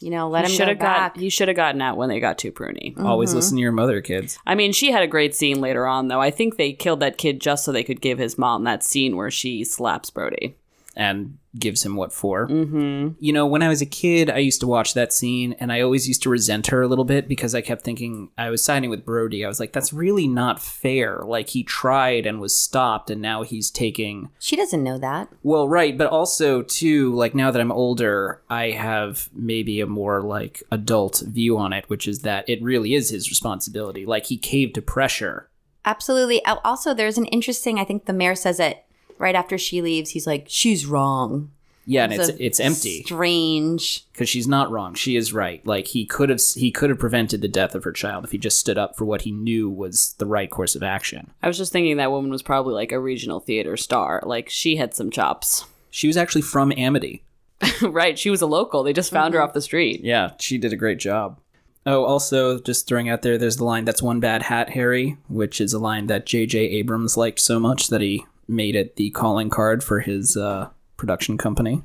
you 0.00 0.10
know, 0.10 0.28
let 0.28 0.44
You 0.44 0.50
him 0.50 0.56
should 0.56 0.64
go 0.64 0.68
have 0.70 0.78
back. 0.78 1.14
got. 1.14 1.22
You 1.22 1.30
should 1.30 1.48
have 1.48 1.56
gotten 1.56 1.82
out 1.82 1.96
when 1.96 2.08
they 2.08 2.20
got 2.20 2.38
too 2.38 2.52
pruny. 2.52 2.96
Always 3.02 3.30
mm-hmm. 3.30 3.36
listen 3.36 3.56
to 3.56 3.62
your 3.62 3.72
mother, 3.72 4.00
kids. 4.00 4.38
I 4.46 4.54
mean, 4.54 4.72
she 4.72 4.92
had 4.92 5.02
a 5.02 5.08
great 5.08 5.34
scene 5.34 5.60
later 5.60 5.86
on, 5.86 6.06
though. 6.08 6.20
I 6.20 6.30
think 6.30 6.56
they 6.56 6.72
killed 6.72 7.00
that 7.00 7.18
kid 7.18 7.40
just 7.40 7.64
so 7.64 7.72
they 7.72 7.82
could 7.82 8.00
give 8.00 8.18
his 8.18 8.38
mom 8.38 8.62
that 8.64 8.84
scene 8.84 9.16
where 9.16 9.30
she 9.30 9.64
slaps 9.64 10.10
Brody. 10.10 10.56
and 10.94 11.38
gives 11.58 11.84
him 11.84 11.96
what 11.96 12.12
for. 12.12 12.48
Mm-hmm. 12.48 13.14
You 13.18 13.32
know, 13.32 13.46
when 13.46 13.62
I 13.62 13.68
was 13.68 13.82
a 13.82 13.86
kid, 13.86 14.30
I 14.30 14.38
used 14.38 14.60
to 14.60 14.66
watch 14.66 14.94
that 14.94 15.12
scene, 15.12 15.54
and 15.54 15.72
I 15.72 15.80
always 15.80 16.08
used 16.08 16.22
to 16.22 16.30
resent 16.30 16.68
her 16.68 16.82
a 16.82 16.88
little 16.88 17.04
bit 17.04 17.28
because 17.28 17.54
I 17.54 17.60
kept 17.60 17.82
thinking 17.82 18.30
I 18.38 18.50
was 18.50 18.62
siding 18.62 18.90
with 18.90 19.04
Brody. 19.04 19.44
I 19.44 19.48
was 19.48 19.60
like, 19.60 19.72
that's 19.72 19.92
really 19.92 20.28
not 20.28 20.60
fair. 20.60 21.22
Like 21.24 21.50
he 21.50 21.62
tried 21.62 22.26
and 22.26 22.40
was 22.40 22.56
stopped, 22.56 23.10
and 23.10 23.20
now 23.20 23.42
he's 23.42 23.70
taking. 23.70 24.30
she 24.38 24.56
doesn't 24.56 24.82
know 24.82 24.98
that. 24.98 25.28
Well, 25.42 25.68
right, 25.68 25.96
but 25.96 26.08
also 26.08 26.62
too, 26.62 27.14
like 27.14 27.34
now 27.34 27.50
that 27.50 27.60
I'm 27.60 27.72
older, 27.72 28.42
I 28.50 28.70
have 28.70 29.28
maybe 29.32 29.80
a 29.80 29.86
more 29.86 30.22
like 30.22 30.62
adult 30.70 31.22
view 31.26 31.58
on 31.58 31.72
it, 31.72 31.88
which 31.88 32.06
is 32.06 32.20
that 32.20 32.48
it 32.48 32.62
really 32.62 32.94
is 32.94 33.10
his 33.10 33.30
responsibility. 33.30 34.06
Like 34.06 34.26
he 34.26 34.36
caved 34.36 34.74
to 34.76 34.82
pressure. 34.82 35.48
Absolutely. 35.84 36.44
Also, 36.44 36.92
there's 36.92 37.16
an 37.16 37.24
interesting, 37.26 37.78
I 37.78 37.84
think 37.84 38.04
the 38.04 38.12
mayor 38.12 38.34
says 38.34 38.60
it 38.60 38.84
right 39.18 39.34
after 39.34 39.58
she 39.58 39.82
leaves. 39.82 40.10
He's 40.10 40.26
like, 40.26 40.46
she's 40.48 40.86
wrong. 40.86 41.50
Yeah, 41.90 42.04
and 42.04 42.12
it's 42.12 42.28
a 42.28 42.44
it's 42.44 42.60
empty. 42.60 43.02
Strange. 43.02 44.04
because 44.12 44.28
she's 44.28 44.46
not 44.46 44.70
wrong. 44.70 44.92
She 44.92 45.16
is 45.16 45.32
right. 45.32 45.66
Like 45.66 45.86
he 45.86 46.04
could 46.04 46.28
have 46.28 46.42
he 46.54 46.70
could 46.70 46.90
have 46.90 46.98
prevented 46.98 47.40
the 47.40 47.48
death 47.48 47.74
of 47.74 47.84
her 47.84 47.92
child 47.92 48.24
if 48.24 48.30
he 48.30 48.36
just 48.36 48.58
stood 48.58 48.76
up 48.76 48.94
for 48.94 49.06
what 49.06 49.22
he 49.22 49.32
knew 49.32 49.70
was 49.70 50.14
the 50.18 50.26
right 50.26 50.50
course 50.50 50.76
of 50.76 50.82
action. 50.82 51.30
I 51.42 51.48
was 51.48 51.56
just 51.56 51.72
thinking 51.72 51.96
that 51.96 52.10
woman 52.10 52.30
was 52.30 52.42
probably 52.42 52.74
like 52.74 52.92
a 52.92 53.00
regional 53.00 53.40
theater 53.40 53.74
star. 53.78 54.22
Like 54.26 54.50
she 54.50 54.76
had 54.76 54.92
some 54.92 55.10
chops. 55.10 55.64
She 55.90 56.06
was 56.06 56.18
actually 56.18 56.42
from 56.42 56.72
Amity. 56.76 57.24
right. 57.82 58.18
She 58.18 58.28
was 58.28 58.42
a 58.42 58.46
local. 58.46 58.82
They 58.82 58.92
just 58.92 59.10
found 59.10 59.32
her 59.32 59.40
mm-hmm. 59.40 59.48
off 59.48 59.54
the 59.54 59.62
street. 59.62 60.04
Yeah, 60.04 60.32
she 60.38 60.58
did 60.58 60.74
a 60.74 60.76
great 60.76 60.98
job. 60.98 61.40
Oh, 61.86 62.04
also, 62.04 62.60
just 62.60 62.86
throwing 62.86 63.08
out 63.08 63.22
there, 63.22 63.38
there's 63.38 63.56
the 63.56 63.64
line 63.64 63.86
"That's 63.86 64.02
one 64.02 64.20
bad 64.20 64.42
hat, 64.42 64.68
Harry," 64.68 65.16
which 65.28 65.58
is 65.58 65.72
a 65.72 65.78
line 65.78 66.06
that 66.08 66.26
J.J. 66.26 66.58
Abrams 66.58 67.16
liked 67.16 67.40
so 67.40 67.58
much 67.58 67.88
that 67.88 68.02
he 68.02 68.26
made 68.48 68.74
it 68.74 68.96
the 68.96 69.10
calling 69.10 69.50
card 69.50 69.84
for 69.84 70.00
his 70.00 70.36
uh, 70.36 70.70
production 70.96 71.36
company. 71.38 71.82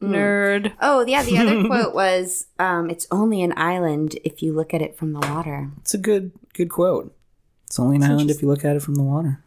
Nerd. 0.00 0.72
Oh, 0.80 1.04
yeah. 1.06 1.22
The 1.24 1.38
other 1.38 1.64
quote 1.66 1.92
was, 1.94 2.46
um, 2.58 2.88
it's 2.88 3.06
only 3.10 3.42
an 3.42 3.52
island 3.56 4.16
if 4.24 4.42
you 4.42 4.52
look 4.54 4.72
at 4.72 4.80
it 4.80 4.96
from 4.96 5.12
the 5.12 5.18
water. 5.20 5.70
It's 5.80 5.92
a 5.94 5.98
good 5.98 6.30
good 6.54 6.68
quote. 6.70 7.14
It's 7.66 7.78
only 7.80 7.96
an 7.96 8.04
island 8.04 8.30
if 8.30 8.40
you 8.40 8.48
look 8.48 8.64
at 8.64 8.76
it 8.76 8.80
from 8.82 8.94
the 8.94 9.02
water. 9.02 9.42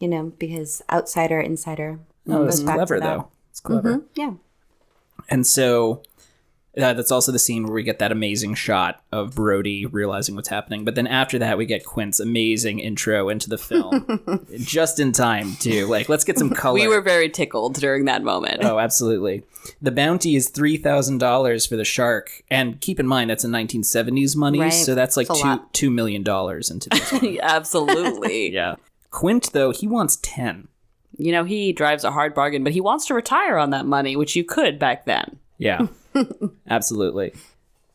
You 0.00 0.08
know, 0.08 0.32
because 0.38 0.82
outsider, 0.90 1.40
insider. 1.40 2.00
Oh, 2.28 2.44
it's 2.46 2.58
goes 2.58 2.64
back 2.64 2.74
to 2.74 2.76
clever 2.78 3.00
though. 3.00 3.28
It's 3.50 3.60
clever. 3.60 3.98
Mhm, 3.98 4.02
Yeah. 4.16 4.32
And 5.28 5.46
so 5.46 6.02
Uh, 6.74 6.94
that's 6.94 7.10
also 7.12 7.30
the 7.30 7.38
scene 7.38 7.64
where 7.64 7.74
we 7.74 7.82
get 7.82 7.98
that 7.98 8.10
amazing 8.10 8.54
shot 8.54 9.02
of 9.12 9.34
Brody 9.34 9.84
realizing 9.84 10.34
what's 10.34 10.48
happening. 10.48 10.86
But 10.86 10.94
then 10.94 11.06
after 11.06 11.38
that, 11.38 11.58
we 11.58 11.66
get 11.66 11.84
Quint's 11.84 12.18
amazing 12.18 12.78
intro 12.78 13.28
into 13.28 13.50
the 13.50 13.58
film, 13.58 14.46
just 14.56 14.98
in 14.98 15.12
time 15.12 15.56
too. 15.60 15.86
Like, 15.86 16.08
let's 16.08 16.24
get 16.24 16.38
some 16.38 16.48
color. 16.48 16.74
We 16.74 16.88
were 16.88 17.02
very 17.02 17.28
tickled 17.28 17.74
during 17.74 18.06
that 18.06 18.22
moment. 18.22 18.64
Oh, 18.64 18.78
absolutely. 18.78 19.42
The 19.82 19.90
bounty 19.90 20.34
is 20.34 20.48
three 20.48 20.78
thousand 20.78 21.18
dollars 21.18 21.66
for 21.66 21.76
the 21.76 21.84
shark, 21.84 22.42
and 22.50 22.80
keep 22.80 22.98
in 22.98 23.06
mind 23.06 23.28
that's 23.28 23.44
in 23.44 23.50
nineteen 23.50 23.84
seventies 23.84 24.34
money, 24.34 24.60
Right. 24.60 24.70
so 24.70 24.94
that's 24.94 25.16
like 25.18 25.28
a 25.28 25.34
two 25.34 25.46
lot. 25.46 25.74
two 25.74 25.90
million 25.90 26.22
dollars 26.22 26.70
in 26.70 26.80
today's 26.80 27.12
money. 27.12 27.38
Absolutely. 27.42 28.50
yeah. 28.54 28.76
Quint 29.10 29.52
though 29.52 29.72
he 29.72 29.86
wants 29.86 30.18
ten. 30.22 30.68
You 31.18 31.32
know, 31.32 31.44
he 31.44 31.74
drives 31.74 32.02
a 32.04 32.10
hard 32.10 32.34
bargain, 32.34 32.64
but 32.64 32.72
he 32.72 32.80
wants 32.80 33.04
to 33.06 33.14
retire 33.14 33.58
on 33.58 33.68
that 33.70 33.84
money, 33.84 34.16
which 34.16 34.34
you 34.34 34.42
could 34.42 34.78
back 34.78 35.04
then. 35.04 35.38
Yeah, 35.62 35.86
absolutely. 36.68 37.34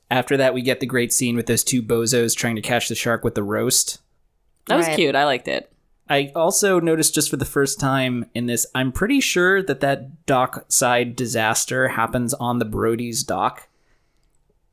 After 0.09 0.38
that, 0.38 0.53
we 0.53 0.61
get 0.61 0.80
the 0.80 0.86
great 0.86 1.11
scene 1.11 1.36
with 1.36 1.47
those 1.47 1.63
two 1.63 1.82
bozos 1.82 2.36
trying 2.36 2.55
to 2.55 2.61
catch 2.61 2.88
the 2.88 2.95
shark 2.95 3.24
with 3.24 3.36
the 3.36 3.43
roast. 3.43 3.99
That 4.68 4.78
was 4.78 4.88
Right. 4.88 4.95
cute. 4.95 5.15
I 5.15 5.26
liked 5.26 5.47
it. 5.47 5.72
I 6.09 6.32
also 6.34 6.80
noticed 6.80 7.13
just 7.13 7.30
for 7.30 7.36
the 7.36 7.43
first 7.43 7.80
time 7.80 8.26
in 8.34 8.45
this, 8.45 8.65
I'm 8.74 8.93
pretty 8.93 9.20
sure 9.20 9.61
that 9.61 9.82
that 9.82 10.26
dockside 10.26 11.18
disaster 11.18 11.89
happens 11.89 12.34
on 12.36 12.59
the 12.59 12.65
Brody's 12.65 13.24
dock. 13.24 13.68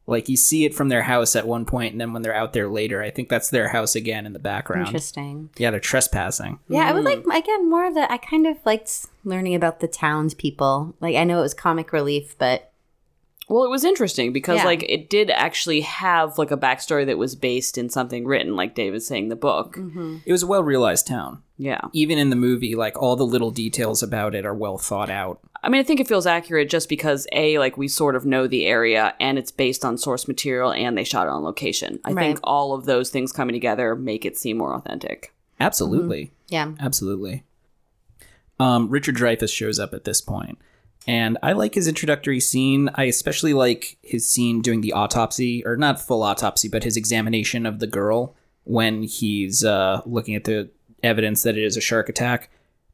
Like 0.07 0.29
you 0.29 0.37
see 0.37 0.65
it 0.65 0.75
from 0.75 0.91
their 0.91 1.03
house 1.03 1.35
at 1.35 1.49
one 1.49 1.65
point, 1.65 1.93
and 1.93 2.01
then 2.01 2.13
when 2.13 2.23
they're 2.23 2.35
out 2.35 2.53
there 2.53 2.69
later, 2.69 3.03
I 3.03 3.11
think 3.11 3.29
that's 3.29 3.49
their 3.49 3.69
house 3.69 3.97
again 3.97 4.27
in 4.27 4.35
the 4.35 4.39
background. 4.39 4.89
Interesting. 4.89 5.49
Yeah, 5.57 5.71
they're 5.71 5.81
trespassing. 5.81 6.61
Yeah, 6.69 6.87
I 6.89 6.93
would 6.93 7.05
like 7.05 7.25
hmm. 7.25 7.31
again 7.31 7.71
more 7.71 7.87
of 7.87 7.95
the. 7.95 8.13
I 8.13 8.19
kind 8.19 8.47
of 8.47 8.59
liked 8.67 9.07
learning 9.25 9.55
about 9.55 9.81
the 9.81 9.89
townspeople. 9.89 10.95
Like 11.01 11.17
I 11.17 11.25
know 11.25 11.39
it 11.39 11.43
was 11.43 11.55
comic 11.55 11.91
relief, 11.91 12.37
but 12.39 12.71
Well, 13.49 13.65
it 13.65 13.71
was 13.71 13.85
interesting 13.85 14.33
because 14.33 14.59
Yeah. 14.59 14.65
like 14.65 14.85
it 14.89 15.11
did 15.11 15.31
actually 15.31 15.83
have 15.83 16.39
like 16.39 16.51
a 16.51 16.57
backstory 16.57 17.05
that 17.07 17.19
was 17.19 17.35
based 17.35 17.77
in 17.77 17.89
something 17.91 18.25
written, 18.27 18.57
like 18.57 18.75
David 18.75 19.03
saying 19.03 19.29
the 19.29 19.37
book. 19.37 19.79
It 20.25 20.33
was 20.33 20.43
a 20.43 20.47
well 20.47 20.63
realized 20.65 21.07
town. 21.07 21.43
Yeah. 21.59 21.81
Even 21.93 22.19
in 22.19 22.31
the 22.31 22.37
movie, 22.37 22.75
like 22.75 23.01
all 23.01 23.17
the 23.17 23.27
little 23.27 23.51
details 23.51 24.03
about 24.03 24.35
it 24.35 24.45
are 24.47 24.55
well 24.55 24.79
thought 24.79 25.11
out. 25.11 25.41
I 25.63 25.69
mean, 25.71 25.81
I 25.81 25.85
think 25.85 25.99
it 26.01 26.09
feels 26.09 26.27
accurate 26.27 26.69
just 26.69 26.89
because 26.91 27.27
a 27.33 27.59
like 27.59 27.77
we 27.79 27.89
sort 27.89 28.17
of 28.17 28.27
know 28.27 28.47
the 28.47 28.67
area 28.67 29.15
and 29.21 29.39
it's 29.39 29.51
based 29.51 29.85
on 29.85 29.97
source 29.99 30.27
material 30.29 30.73
and 30.73 30.97
they 30.97 31.05
shot 31.05 31.27
it 31.27 31.31
on 31.31 31.43
location. 31.43 32.01
I 32.05 32.13
think 32.15 32.39
all 32.45 32.75
of 32.75 32.85
those 32.87 33.09
things 33.11 33.33
coming 33.33 33.55
together 33.55 33.95
make 33.95 34.25
it 34.27 34.37
seem 34.37 34.59
more 34.59 34.75
authentic. 34.75 35.33
Absolutely. 35.61 36.33
yeah, 36.49 36.73
Absolutely. 36.81 37.45
Um, 38.61 38.89
Richard 38.89 39.17
Dreyfuss 39.17 39.53
shows 39.53 39.79
up 39.79 39.93
at 39.95 40.05
this 40.05 40.21
point, 40.21 40.59
and 41.07 41.39
I 41.43 41.53
like 41.53 41.75
his 41.75 41.89
introductory 41.89 42.41
scene. 42.41 42.91
I 42.95 43.05
especially 43.05 43.53
like 43.53 43.99
his 44.03 44.29
scene 44.29 44.63
doing 44.63 44.81
the 44.81 44.93
autopsy, 44.93 45.65
or 45.67 45.77
not 45.77 46.01
full 46.01 46.23
autopsy, 46.23 46.69
but 46.69 46.85
his 46.85 46.97
examination 46.97 47.67
of 47.67 47.79
the 47.79 47.87
girl 47.87 48.35
when 48.65 49.03
he's 49.03 49.65
uh, 49.65 50.01
looking 50.07 50.35
at 50.35 50.45
the 50.45 50.71
evidence 51.03 51.43
that 51.43 51.59
it 51.59 51.65
is 51.65 51.77
a 51.77 51.83
shark 51.83 52.09
attack. 52.09 52.51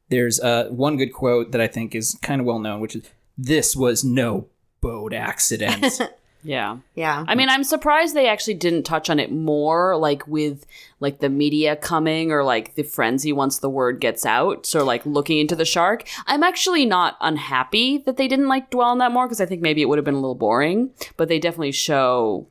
There's 0.09 0.39
uh, 0.39 0.65
one 0.69 0.97
good 0.97 1.13
quote 1.13 1.51
that 1.53 1.61
I 1.61 1.67
think 1.67 1.95
is 1.95 2.17
kind 2.21 2.41
of 2.41 2.47
well 2.47 2.59
known, 2.59 2.81
which 2.81 2.95
is, 2.95 3.03
"This 3.37 3.75
was 3.75 4.03
no 4.03 4.47
boat 4.81 5.13
accident." 5.13 6.01
Yeah. 6.43 6.77
yeah. 6.95 7.23
I 7.27 7.35
mean, 7.35 7.49
I'm 7.49 7.63
surprised 7.63 8.15
they 8.15 8.27
actually 8.27 8.55
didn't 8.55 8.83
touch 8.83 9.09
on 9.09 9.19
it 9.19 9.31
more, 9.31 9.95
like 9.97 10.27
with 10.27 10.65
like 10.99 11.19
the 11.19 11.29
media 11.29 11.75
coming 11.75 12.31
or 12.31 12.43
like 12.43 12.75
the 12.75 12.83
frenzy 12.83 13.31
once 13.31 13.59
the 13.59 13.69
word 13.69 13.99
gets 13.99 14.25
out. 14.25 14.65
So 14.65 14.83
like 14.83 15.05
looking 15.05 15.37
into 15.39 15.55
the 15.55 15.65
shark. 15.65 16.07
I'm 16.27 16.43
actually 16.43 16.85
not 16.85 17.17
unhappy 17.21 17.99
that 17.99 18.17
they 18.17 18.27
didn't 18.27 18.47
like 18.47 18.69
dwell 18.69 18.89
on 18.89 18.97
that 18.99 19.11
more 19.11 19.27
because 19.27 19.41
I 19.41 19.45
think 19.45 19.61
maybe 19.61 19.81
it 19.81 19.85
would 19.85 19.97
have 19.97 20.05
been 20.05 20.15
a 20.15 20.19
little 20.19 20.35
boring. 20.35 20.91
But 21.17 21.27
they 21.27 21.39
definitely 21.39 21.71
show 21.73 22.47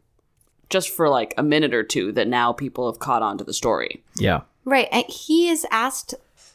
just 0.68 0.88
for 0.90 1.08
like 1.08 1.34
a 1.36 1.42
minute 1.42 1.74
or 1.74 1.82
two 1.82 2.12
that 2.12 2.28
now 2.28 2.52
people 2.52 2.90
have 2.90 3.00
caught 3.00 3.22
on 3.22 3.38
to 3.38 3.44
the 3.44 3.52
story. 3.54 4.02
yeah. 4.18 4.42
right. 4.64 4.88
and 4.92 5.04
He 5.08 5.48
is 5.48 5.66
asked. 5.70 6.14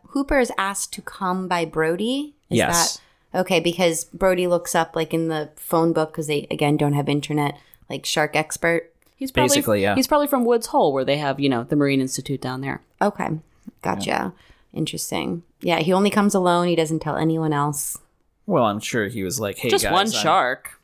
Hooper 0.10 0.40
is 0.40 0.52
asked 0.58 0.94
to 0.94 1.02
come 1.02 1.50
by 1.50 1.66
Brody. 1.66 2.36
Is 2.50 2.58
Yes. 2.60 2.96
that 2.96 3.02
okay? 3.36 3.60
Because 3.60 4.06
Brody 4.06 4.48
looks 4.48 4.74
up 4.76 4.96
like 4.96 5.14
in 5.14 5.28
the 5.28 5.50
phone 5.56 5.94
book 5.94 6.12
because 6.12 6.28
they 6.28 6.48
again 6.50 6.78
don't 6.78 6.94
have 6.94 7.10
internet. 7.10 7.58
Like 7.90 8.06
shark 8.06 8.36
expert. 8.36 8.92
He's 9.16 9.32
probably, 9.32 9.50
Basically, 9.50 9.82
yeah. 9.84 9.96
He's 9.96 10.08
probably 10.08 10.28
from 10.28 10.44
Woods 10.44 10.68
Hole 10.68 10.92
where 10.92 11.06
they 11.06 11.18
have, 11.18 11.40
you 11.40 11.48
know, 11.48 11.64
the 11.64 11.76
Marine 11.76 12.02
Institute 12.02 12.42
down 12.42 12.62
there. 12.62 12.82
Okay, 13.02 13.30
gotcha. 13.82 14.34
Interesting. 14.74 15.44
Yeah, 15.62 15.80
he 15.80 15.94
only 15.94 16.10
comes 16.10 16.34
alone. 16.36 16.68
He 16.68 16.76
doesn't 16.76 17.00
tell 17.00 17.16
anyone 17.16 17.54
else. 17.54 17.98
Well, 18.46 18.66
I'm 18.66 18.80
sure 18.82 19.08
he 19.08 19.24
was 19.24 19.40
like, 19.40 19.58
"Hey, 19.58 19.70
just 19.70 19.86
guys, 19.86 19.94
one 19.94 20.08
I'm- 20.08 20.12
shark. 20.12 20.82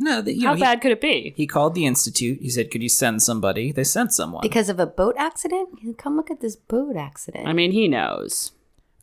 No, 0.00 0.22
the, 0.22 0.32
you 0.32 0.46
How 0.46 0.52
know, 0.52 0.56
he- 0.56 0.62
bad 0.62 0.80
could 0.80 0.92
it 0.92 1.00
be? 1.00 1.34
He 1.36 1.46
called 1.46 1.74
the 1.74 1.84
institute. 1.84 2.38
He 2.40 2.50
said, 2.50 2.70
"Could 2.70 2.82
you 2.82 2.88
send 2.88 3.22
somebody?" 3.22 3.70
They 3.72 3.84
sent 3.84 4.12
someone. 4.12 4.42
Because 4.42 4.68
of 4.68 4.78
a 4.80 4.86
boat 4.86 5.14
accident? 5.18 5.98
Come 5.98 6.16
look 6.16 6.30
at 6.30 6.40
this 6.40 6.56
boat 6.56 6.96
accident. 6.96 7.46
I 7.46 7.52
mean, 7.52 7.72
he 7.72 7.86
knows. 7.88 8.52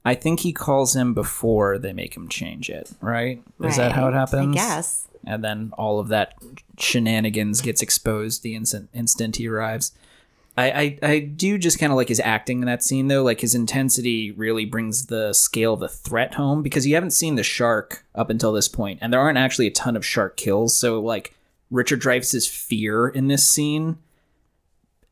I 0.06 0.14
think 0.14 0.42
he 0.42 0.54
calls 0.54 0.96
him 0.96 1.16
before 1.16 1.80
they 1.80 1.92
make 1.92 2.16
him 2.16 2.30
change 2.30 2.70
it, 2.70 2.92
right? 3.02 3.42
Is 3.64 3.78
that 3.78 3.92
how 3.92 4.08
it 4.08 4.14
happens? 4.14 4.56
I 4.56 4.60
guess. 4.60 5.08
And 5.26 5.44
then 5.44 5.72
all 5.80 6.00
of 6.00 6.10
that 6.10 6.36
shenanigans 6.78 7.62
gets 7.62 7.82
exposed 7.82 8.44
the 8.44 8.56
instant 8.56 8.90
instant 8.94 9.38
he 9.38 9.48
arrives. 9.48 9.92
I, 10.58 10.72
I, 10.72 11.00
I 11.02 11.20
do 11.20 11.58
just 11.58 11.80
kind 11.80 11.92
of 11.92 11.98
like 11.98 12.08
his 12.08 12.22
acting 12.22 12.60
in 12.60 12.68
that 12.68 12.84
scene 12.84 13.08
though. 13.08 13.24
Like 13.24 13.42
his 13.42 13.56
intensity 13.56 14.32
really 14.32 14.64
brings 14.64 15.08
the 15.08 15.34
scale 15.34 15.74
of 15.74 15.80
the 15.80 15.90
threat 15.90 16.36
home 16.36 16.62
because 16.62 16.86
you 16.86 16.94
haven't 16.94 17.12
seen 17.12 17.36
the 17.36 17.44
shark 17.44 18.06
up 18.14 18.30
until 18.30 18.54
this 18.54 18.68
point, 18.68 19.00
and 19.02 19.12
there 19.12 19.20
aren't 19.20 19.40
actually 19.40 19.68
a 19.68 19.72
ton 19.72 19.96
of 19.96 20.06
shark 20.06 20.38
kills. 20.38 20.78
So 20.78 21.02
like 21.02 21.36
Richard 21.72 22.00
Dreyfuss's 22.00 22.48
fear 22.48 23.08
in 23.08 23.28
this 23.28 23.46
scene, 23.46 23.98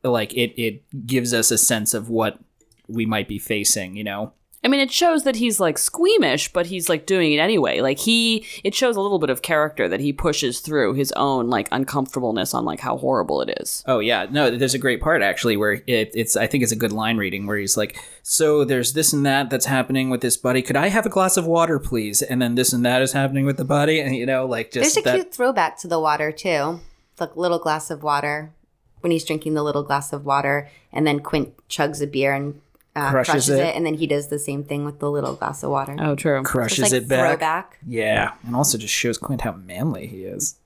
like 0.04 0.32
it 0.34 0.54
it 0.56 1.06
gives 1.06 1.34
us 1.34 1.50
a 1.50 1.58
sense 1.58 1.94
of 1.94 2.08
what 2.08 2.38
we 2.86 3.04
might 3.04 3.26
be 3.26 3.40
facing. 3.40 3.96
You 3.96 4.04
know. 4.04 4.32
I 4.64 4.68
mean, 4.68 4.80
it 4.80 4.90
shows 4.90 5.24
that 5.24 5.36
he's 5.36 5.60
like 5.60 5.76
squeamish, 5.76 6.50
but 6.50 6.66
he's 6.66 6.88
like 6.88 7.04
doing 7.04 7.32
it 7.32 7.38
anyway. 7.38 7.80
Like 7.80 7.98
he, 7.98 8.46
it 8.64 8.74
shows 8.74 8.96
a 8.96 9.00
little 9.00 9.18
bit 9.18 9.28
of 9.28 9.42
character 9.42 9.88
that 9.88 10.00
he 10.00 10.10
pushes 10.10 10.60
through 10.60 10.94
his 10.94 11.12
own 11.12 11.50
like 11.50 11.68
uncomfortableness 11.70 12.54
on 12.54 12.64
like 12.64 12.80
how 12.80 12.96
horrible 12.96 13.42
it 13.42 13.58
is. 13.60 13.84
Oh 13.86 13.98
yeah, 13.98 14.26
no. 14.30 14.50
There's 14.56 14.72
a 14.72 14.78
great 14.78 15.02
part 15.02 15.20
actually 15.20 15.58
where 15.58 15.82
it, 15.86 16.10
it's. 16.14 16.34
I 16.34 16.46
think 16.46 16.62
it's 16.62 16.72
a 16.72 16.76
good 16.76 16.92
line 16.92 17.18
reading 17.18 17.46
where 17.46 17.58
he's 17.58 17.76
like, 17.76 17.98
"So 18.22 18.64
there's 18.64 18.94
this 18.94 19.12
and 19.12 19.26
that 19.26 19.50
that's 19.50 19.66
happening 19.66 20.08
with 20.08 20.22
this 20.22 20.38
buddy. 20.38 20.62
Could 20.62 20.76
I 20.76 20.88
have 20.88 21.04
a 21.04 21.10
glass 21.10 21.36
of 21.36 21.46
water, 21.46 21.78
please?" 21.78 22.22
And 22.22 22.40
then 22.40 22.54
this 22.54 22.72
and 22.72 22.86
that 22.86 23.02
is 23.02 23.12
happening 23.12 23.44
with 23.44 23.58
the 23.58 23.66
buddy, 23.66 24.00
and 24.00 24.16
you 24.16 24.24
know, 24.24 24.46
like 24.46 24.70
just 24.70 24.94
There's 24.94 24.96
a 24.96 25.02
that. 25.02 25.14
cute 25.14 25.34
throwback 25.34 25.78
to 25.80 25.88
the 25.88 26.00
water, 26.00 26.32
too. 26.32 26.80
The 27.16 27.30
little 27.34 27.58
glass 27.58 27.90
of 27.90 28.02
water. 28.02 28.52
When 29.00 29.10
he's 29.10 29.26
drinking 29.26 29.52
the 29.52 29.62
little 29.62 29.82
glass 29.82 30.14
of 30.14 30.24
water, 30.24 30.70
and 30.90 31.06
then 31.06 31.20
Quint 31.20 31.52
chugs 31.68 32.02
a 32.02 32.06
beer 32.06 32.32
and 32.32 32.62
uh, 32.96 33.10
Crushes 33.10 33.30
crushes, 33.32 33.48
it. 33.50 33.58
it. 33.60 33.76
and 33.76 33.84
then 33.84 33.94
he 33.94 34.06
does 34.06 34.28
the 34.28 34.38
same 34.38 34.62
thing 34.64 34.84
with 34.84 35.00
the 35.00 35.10
little 35.10 35.34
glass 35.34 35.62
of 35.62 35.70
water. 35.70 35.96
Oh, 35.98 36.14
true. 36.14 36.40
Just 36.40 36.50
crushes 36.50 36.92
like 36.92 36.92
it 36.92 37.08
back. 37.08 37.28
throwback. 37.28 37.78
Yeah, 37.86 38.34
and 38.46 38.54
also 38.54 38.78
just 38.78 38.94
shows 38.94 39.18
Quint 39.18 39.40
how 39.42 39.52
manly 39.52 40.06
he 40.06 40.24
is. 40.24 40.56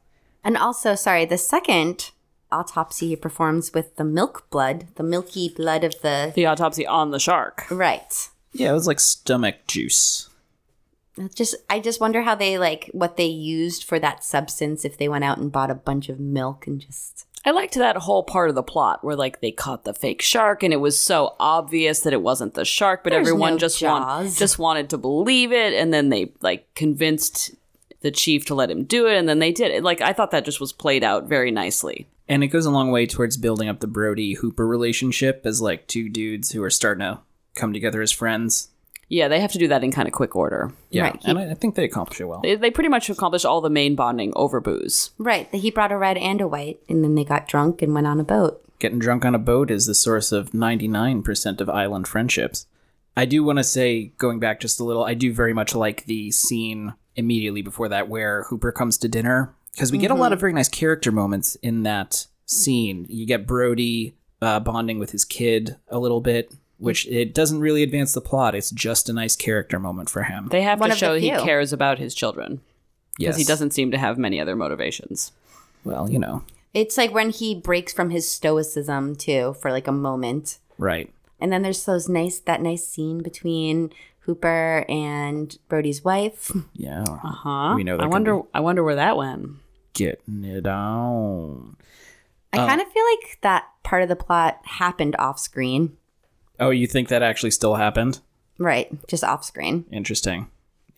And 0.44 0.56
also, 0.56 0.94
sorry, 0.94 1.24
the 1.24 1.38
second 1.38 2.10
autopsy 2.52 3.08
he 3.08 3.16
performs 3.16 3.72
with 3.74 3.96
the 3.96 4.04
milk 4.04 4.48
blood, 4.50 4.86
the 4.96 5.02
milky 5.02 5.48
blood 5.48 5.84
of 5.84 6.00
the. 6.02 6.32
The 6.34 6.46
autopsy 6.46 6.86
on 6.86 7.10
the 7.10 7.18
shark. 7.18 7.66
Right. 7.70 8.28
Yeah, 8.52 8.70
it 8.70 8.74
was 8.74 8.86
like 8.86 9.00
stomach 9.00 9.66
juice. 9.66 10.28
It's 11.16 11.34
Just, 11.34 11.56
I 11.68 11.80
just 11.80 12.00
wonder 12.00 12.22
how 12.22 12.34
they 12.34 12.58
like 12.58 12.90
what 12.92 13.16
they 13.16 13.26
used 13.26 13.84
for 13.84 13.98
that 13.98 14.22
substance. 14.22 14.84
If 14.84 14.96
they 14.98 15.08
went 15.08 15.24
out 15.24 15.38
and 15.38 15.50
bought 15.50 15.70
a 15.70 15.74
bunch 15.74 16.08
of 16.08 16.20
milk 16.20 16.66
and 16.66 16.80
just 16.80 17.26
I 17.44 17.50
liked 17.52 17.74
that 17.74 17.96
whole 17.96 18.22
part 18.22 18.48
of 18.48 18.54
the 18.54 18.62
plot 18.62 19.04
where 19.04 19.16
like 19.16 19.40
they 19.40 19.50
caught 19.50 19.84
the 19.84 19.94
fake 19.94 20.22
shark 20.22 20.62
and 20.62 20.72
it 20.72 20.78
was 20.78 21.00
so 21.00 21.36
obvious 21.38 22.00
that 22.00 22.12
it 22.12 22.22
wasn't 22.22 22.54
the 22.54 22.64
shark, 22.64 23.04
but 23.04 23.10
There's 23.10 23.26
everyone 23.26 23.54
no 23.54 23.58
just 23.58 23.82
want, 23.82 24.34
just 24.36 24.58
wanted 24.58 24.90
to 24.90 24.98
believe 24.98 25.52
it, 25.52 25.72
and 25.74 25.92
then 25.92 26.08
they 26.08 26.32
like 26.40 26.72
convinced 26.74 27.54
the 28.00 28.10
chief 28.10 28.44
to 28.46 28.54
let 28.54 28.70
him 28.70 28.84
do 28.84 29.06
it, 29.06 29.16
and 29.16 29.28
then 29.28 29.38
they 29.38 29.52
did 29.52 29.70
it. 29.70 29.82
Like 29.82 30.00
I 30.00 30.12
thought 30.12 30.30
that 30.32 30.44
just 30.44 30.60
was 30.60 30.72
played 30.72 31.04
out 31.04 31.28
very 31.28 31.50
nicely. 31.50 32.08
And 32.28 32.44
it 32.44 32.48
goes 32.48 32.66
a 32.66 32.70
long 32.70 32.90
way 32.90 33.06
towards 33.06 33.38
building 33.38 33.68
up 33.68 33.80
the 33.80 33.86
Brody 33.86 34.34
Hooper 34.34 34.66
relationship 34.66 35.42
as 35.44 35.62
like 35.62 35.86
two 35.86 36.08
dudes 36.10 36.52
who 36.52 36.62
are 36.62 36.70
starting 36.70 37.00
to 37.00 37.20
come 37.54 37.72
together 37.72 38.02
as 38.02 38.12
friends. 38.12 38.68
Yeah, 39.08 39.28
they 39.28 39.40
have 39.40 39.52
to 39.52 39.58
do 39.58 39.68
that 39.68 39.82
in 39.82 39.90
kind 39.92 40.06
of 40.06 40.12
quick 40.12 40.36
order. 40.36 40.70
Yeah, 40.90 41.04
Right, 41.04 41.22
he- 41.22 41.30
and 41.30 41.38
I, 41.38 41.50
I 41.50 41.54
think 41.54 41.74
they 41.74 41.84
accomplish 41.84 42.20
it 42.20 42.24
well. 42.26 42.40
They, 42.42 42.56
they 42.56 42.70
pretty 42.70 42.90
much 42.90 43.08
accomplish 43.08 43.44
all 43.44 43.60
the 43.60 43.70
main 43.70 43.94
bonding 43.94 44.32
over 44.36 44.60
booze. 44.60 45.10
right. 45.18 45.48
He 45.54 45.70
brought 45.70 45.92
a 45.92 45.96
red 45.96 46.16
and 46.18 46.40
a 46.40 46.48
white, 46.48 46.80
and 46.88 47.02
then 47.02 47.14
they 47.14 47.24
got 47.24 47.48
drunk 47.48 47.80
and 47.82 47.94
went 47.94 48.06
on 48.06 48.20
a 48.20 48.24
boat. 48.24 48.62
Getting 48.78 48.98
drunk 48.98 49.24
on 49.24 49.34
a 49.34 49.38
boat 49.40 49.70
is 49.70 49.86
the 49.86 49.94
source 49.94 50.30
of 50.30 50.50
99% 50.50 51.60
of 51.60 51.68
island 51.70 52.06
friendships. 52.06 52.66
I 53.16 53.24
do 53.24 53.42
want 53.42 53.58
to 53.58 53.64
say, 53.64 54.12
going 54.18 54.38
back 54.38 54.60
just 54.60 54.78
a 54.78 54.84
little, 54.84 55.02
I 55.04 55.14
do 55.14 55.32
very 55.32 55.52
much 55.52 55.74
like 55.74 56.04
the 56.04 56.30
scene 56.30 56.94
immediately 57.16 57.62
before 57.62 57.88
that 57.88 58.08
where 58.08 58.44
Hooper 58.44 58.70
comes 58.70 58.96
to 58.98 59.08
dinner 59.08 59.52
because 59.72 59.90
we 59.90 59.98
get 59.98 60.10
a 60.12 60.14
lot 60.14 60.32
of 60.32 60.38
very 60.40 60.52
nice 60.52 60.68
character 60.68 61.10
moments 61.10 61.56
in 61.56 61.82
that 61.84 62.26
scene. 62.46 63.06
You 63.08 63.26
get 63.26 63.46
Brody 63.46 64.14
uh, 64.40 64.60
bonding 64.60 64.98
with 65.00 65.10
his 65.10 65.24
kid 65.24 65.76
a 65.88 65.98
little 65.98 66.20
bit, 66.20 66.52
which 66.78 67.06
it 67.08 67.34
doesn't 67.34 67.60
really 67.60 67.82
advance 67.82 68.12
the 68.12 68.20
plot. 68.20 68.54
It's 68.54 68.70
just 68.70 69.08
a 69.08 69.12
nice 69.12 69.36
character 69.36 69.78
moment 69.78 70.08
for 70.10 70.22
him. 70.24 70.48
They 70.50 70.62
have 70.62 70.80
One 70.80 70.90
to 70.90 70.96
show 70.96 71.14
he 71.14 71.30
cares 71.30 71.72
about 71.72 71.98
his 71.98 72.14
children 72.14 72.60
because 73.18 73.36
he 73.36 73.44
doesn't 73.44 73.72
seem 73.72 73.90
to 73.90 73.98
have 73.98 74.16
many 74.18 74.40
other 74.40 74.54
motivations. 74.56 75.32
Well, 75.84 76.08
you 76.10 76.18
know, 76.18 76.44
It's 76.74 76.96
like 76.96 77.12
when 77.12 77.30
he 77.30 77.54
breaks 77.54 77.92
from 77.92 78.10
his 78.10 78.30
stoicism 78.30 79.16
too 79.16 79.54
for 79.60 79.70
like 79.72 79.86
a 79.88 79.92
moment. 79.92 80.58
right. 80.78 81.12
And 81.40 81.52
then 81.52 81.62
there's 81.62 81.84
those 81.84 82.08
nice 82.08 82.40
that 82.40 82.60
nice 82.60 82.84
scene 82.86 83.22
between 83.22 83.92
Hooper 84.20 84.84
and 84.88 85.56
Brody's 85.68 86.04
wife. 86.04 86.50
Yeah. 86.74 87.02
Uh 87.08 87.16
huh? 87.16 87.72
We 87.76 87.84
know 87.84 87.96
there 87.96 88.06
I 88.06 88.08
wonder. 88.08 88.36
be- 88.38 88.48
I 88.54 88.60
wonder 88.60 88.82
where 88.82 88.96
that 88.96 89.16
went. 89.16 89.50
Getting 89.94 90.44
it 90.44 90.66
on. 90.66 91.76
I 92.52 92.56
kind 92.58 92.80
of 92.80 92.88
feel 92.90 93.04
like 93.16 93.38
that 93.42 93.66
part 93.84 94.02
of 94.02 94.08
the 94.08 94.16
plot 94.16 94.60
happened 94.64 95.14
off 95.18 95.38
screen. 95.38 95.96
Oh, 96.60 96.70
you 96.70 96.86
think 96.86 97.08
that 97.08 97.22
actually 97.22 97.50
still 97.52 97.74
happened? 97.76 98.20
Right, 98.58 98.88
just 99.06 99.22
off 99.24 99.44
screen. 99.44 99.84
Interesting. 99.92 100.48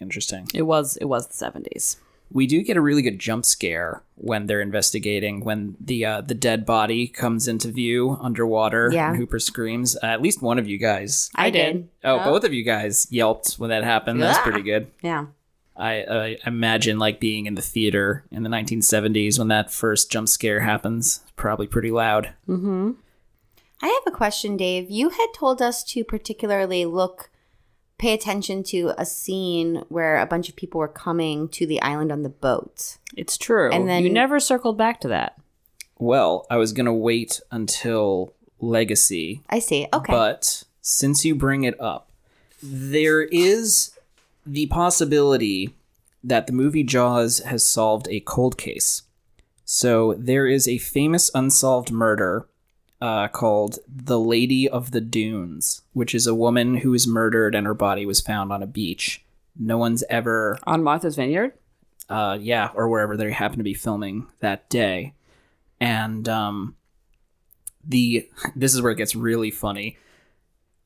Interesting. 0.01 0.49
It 0.55 0.62
was. 0.62 0.97
It 0.97 1.05
was 1.07 1.27
the 1.27 1.35
seventies. 1.35 1.99
We 2.32 2.47
do 2.47 2.62
get 2.62 2.77
a 2.77 2.81
really 2.81 3.03
good 3.03 3.19
jump 3.19 3.45
scare 3.45 4.03
when 4.15 4.47
they're 4.47 4.61
investigating 4.61 5.45
when 5.45 5.77
the 5.81 6.05
uh, 6.07 6.20
the 6.20 6.35
dead 6.35 6.65
body 6.65 7.07
comes 7.09 7.49
into 7.49 7.69
view 7.73 8.16
underwater 8.20 8.91
Yeah. 8.93 9.09
and 9.09 9.16
Hooper 9.19 9.41
screams. 9.41 9.97
Uh, 9.97 10.07
at 10.07 10.23
least 10.23 10.41
one 10.41 10.59
of 10.59 10.66
you 10.69 10.78
guys. 10.78 11.28
I, 11.35 11.51
did. 11.51 11.89
Oh, 12.05 12.23
both 12.24 12.45
of 12.45 12.55
you 12.55 12.62
guys 12.65 13.09
yelped 13.11 13.55
when 13.55 13.70
that 13.70 13.82
happened. 13.85 14.23
That's 14.23 14.39
pretty 14.39 14.62
good. 14.62 14.87
Yeah. 15.03 15.27
I, 15.77 16.05
I 16.05 16.37
imagine 16.47 16.99
like 16.99 17.20
being 17.20 17.47
in 17.47 17.55
the 17.57 17.62
theater 17.62 18.24
in 18.31 18.43
the 18.43 18.51
1970s 18.51 19.39
when 19.39 19.49
that 19.49 19.73
first 19.73 20.11
jump 20.11 20.28
scare 20.28 20.61
happens. 20.61 21.20
Probably 21.37 21.66
pretty 21.66 21.91
loud. 21.91 22.32
I 23.82 23.86
have 23.86 24.12
a 24.12 24.16
question, 24.16 24.57
Dave. 24.57 24.90
You 24.90 25.11
had 25.11 25.28
told 25.35 25.62
us 25.62 25.82
to 25.85 26.05
particularly 26.05 26.85
look, 26.85 27.31
pay 27.98 28.12
attention 28.12 28.62
to 28.65 28.93
a 28.98 29.07
scene 29.07 29.85
where 29.89 30.19
a 30.19 30.27
bunch 30.27 30.48
of 30.48 30.57
people 30.57 30.78
were 30.78 30.89
coming 30.89 31.48
to 31.48 31.66
the 31.66 31.81
island 31.82 32.12
on 32.12 32.23
the 32.23 32.28
boat. 32.28 32.98
It's 33.16 33.36
true. 33.36 33.70
And 33.70 33.89
then- 33.89 34.02
you 34.02 34.11
never 34.11 34.40
circled 34.40 34.77
back 34.77 35.01
to 35.02 35.09
that. 35.09 35.36
Well, 35.98 36.47
I 36.51 36.57
was 36.57 36.73
gonna 36.73 36.94
wait 36.94 37.40
until 37.51 38.32
Legacy, 38.59 39.43
I 39.48 39.59
see. 39.59 39.86
Okay. 39.93 40.12
but 40.12 40.65
since 40.81 41.24
you 41.24 41.35
bring 41.35 41.65
it 41.65 41.78
up, 41.81 42.11
there 42.62 43.23
is 43.23 43.93
the 44.47 44.66
possibility 44.66 45.74
that 46.23 46.47
the 46.47 46.52
movie 46.52 46.82
Jaws 46.82 47.39
has 47.40 47.62
solved 47.65 48.07
a 48.11 48.20
cold 48.20 48.59
case. 48.59 49.02
So 49.65 50.15
there 50.19 50.47
is 50.47 50.66
a 50.66 50.78
famous 50.78 51.31
unsolved 51.35 51.90
murder 51.90 52.47
uh, 53.01 53.28
called 53.28 53.78
The 53.89 54.18
Lady 54.18 54.68
of 54.68 54.90
the 54.90 55.01
Dunes, 55.01 55.82
which 55.93 56.14
is 56.14 56.27
a 56.27 56.35
woman 56.35 56.78
who 56.78 56.90
was 56.90 57.06
murdered 57.06 57.55
and 57.55 57.66
her 57.66 57.74
body 57.74 58.05
was 58.05 58.20
found 58.20 58.52
on 58.52 58.62
a 58.62 58.66
beach. 58.66 59.24
No 59.59 59.78
one's 59.78 60.05
ever 60.10 60.59
On 60.64 60.82
Martha's 60.82 61.16
Vineyard. 61.16 61.52
uh, 62.09 62.36
yeah, 62.40 62.70
or 62.74 62.89
wherever 62.89 63.16
they 63.16 63.32
happen 63.32 63.59
to 63.59 63.64
be 63.64 63.74
filming 63.74 64.27
that 64.40 64.68
day. 64.68 65.14
And 65.81 66.28
um, 66.28 66.77
the 67.85 68.28
this 68.56 68.74
is 68.74 68.82
where 68.82 68.93
it 68.93 68.97
gets 68.97 69.14
really 69.16 69.51
funny. 69.51 69.97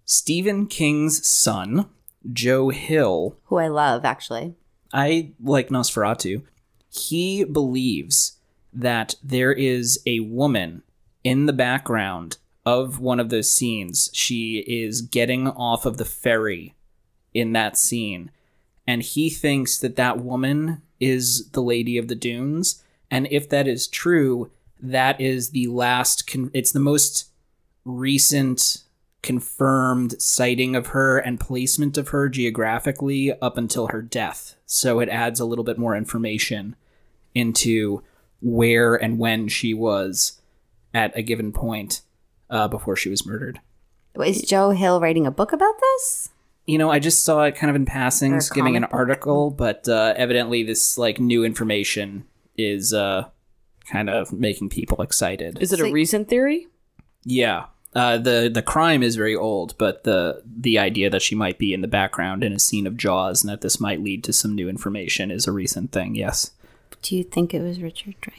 Stephen 0.05 0.67
King's 0.67 1.27
son, 1.27 1.89
Joe 2.33 2.69
Hill, 2.69 3.37
Who 3.45 3.57
I 3.57 3.69
love, 3.69 4.05
actually. 4.05 4.55
I 4.93 5.33
like 5.43 5.69
NOS4A2. 5.71 6.43
He 6.91 7.43
believes 7.45 8.39
that 8.73 9.15
there 9.23 9.53
is 9.53 9.99
a 10.07 10.21
woman 10.21 10.83
in 11.25 11.47
the 11.47 11.53
background 11.53 12.37
of 12.65 13.01
one 13.01 13.19
of 13.19 13.31
those 13.31 13.51
scenes. 13.51 14.11
She 14.13 14.59
is 14.59 15.03
getting 15.03 15.49
off 15.49 15.85
of 15.87 15.97
the 15.97 16.05
ferry 16.05 16.75
in 17.33 17.53
that 17.53 17.77
scene, 17.77 18.31
and 18.87 19.03
he 19.03 19.31
thinks 19.31 19.79
that 19.79 19.97
that 19.97 20.21
woman 20.21 20.83
is 21.01 21.51
the 21.51 21.63
Lady 21.63 21.99
of 21.99 22.09
the 22.09 22.15
Dunes. 22.15 22.83
And 23.11 23.27
if 23.31 23.49
that 23.49 23.67
is 23.67 23.87
true, 23.87 24.51
that 24.81 25.21
is 25.21 25.51
the 25.51 25.67
last. 25.67 26.27
Con- 26.27 26.51
it's 26.55 26.73
the 26.73 26.81
most 26.81 27.31
recent 27.85 28.85
confirmed 29.23 30.21
sighting 30.21 30.77
of 30.77 30.89
her 30.89 31.19
and 31.19 31.41
placement 31.41 31.97
of 31.97 32.09
her 32.09 32.29
geographically 32.29 33.33
up 33.41 33.57
until 33.57 33.87
her 33.89 34.03
death. 34.03 34.55
So 34.67 35.01
it 35.01 35.09
adds 35.09 35.41
a 35.41 35.47
little 35.47 35.65
bit 35.65 35.79
more 35.79 35.97
information 35.97 36.77
into 37.35 38.03
where 38.43 38.95
and 38.95 39.19
when 39.19 39.49
she 39.49 39.73
was 39.73 40.43
at 40.95 41.17
a 41.17 41.23
given 41.23 41.53
point 41.53 42.01
uh, 42.49 42.69
before 42.69 42.97
she 42.97 43.11
was 43.11 43.27
murdered. 43.27 43.61
Is 44.25 44.43
Joe 44.43 44.71
Hill 44.71 45.01
writing 45.01 45.27
a 45.27 45.31
book 45.31 45.53
about 45.53 45.75
this? 45.81 46.31
You 46.67 46.79
know, 46.79 46.91
I 46.91 46.99
just 47.01 47.25
saw 47.25 47.43
it 47.43 47.57
kind 47.57 47.69
of 47.69 47.77
in 47.77 47.85
passing, 47.85 48.35
Or 48.35 48.41
skimming 48.41 48.77
an 48.77 48.83
comic 48.85 48.91
book. 48.93 48.99
article, 49.01 49.51
but 49.51 49.89
uh, 49.89 50.15
evidently 50.17 50.63
this 50.63 50.97
like 50.97 51.19
new 51.21 51.45
information 51.45 52.25
is 52.57 52.95
uh, 52.95 53.27
kind 53.91 54.09
of 54.09 54.33
making 54.33 54.71
people 54.71 55.03
excited. 55.03 55.59
Is 55.61 55.73
it 55.73 55.81
So- 55.81 55.87
a 55.87 55.93
recent 55.93 56.29
theory? 56.29 56.69
Yeah. 57.25 57.67
Uh, 57.95 58.19
the 58.19 58.51
the 58.53 58.63
crime 58.63 59.03
is 59.05 59.15
very 59.15 59.37
old, 59.37 59.77
but 59.79 60.03
the 60.05 60.43
the 60.45 60.79
idea 60.81 61.09
that 61.11 61.23
she 61.23 61.35
might 61.37 61.59
be 61.59 61.73
in 61.73 61.81
the 61.81 61.87
background 61.89 62.43
in 62.43 62.53
a 62.53 62.59
scene 62.59 62.87
of 62.89 62.97
Jaws 62.97 63.43
and 63.45 63.51
that 63.53 63.61
this 63.61 63.79
might 63.79 64.03
lead 64.03 64.25
to 64.25 64.33
some 64.33 64.55
new 64.55 64.69
information 64.69 65.31
is 65.31 65.47
a 65.47 65.53
recent 65.53 65.93
thing. 65.93 66.15
Yes, 66.17 66.51
Do 67.03 67.17
you 67.17 67.23
think 67.23 67.55
it 67.55 67.63
was 67.63 67.81
Richard 67.81 68.15
Dreyfuss? 68.21 68.33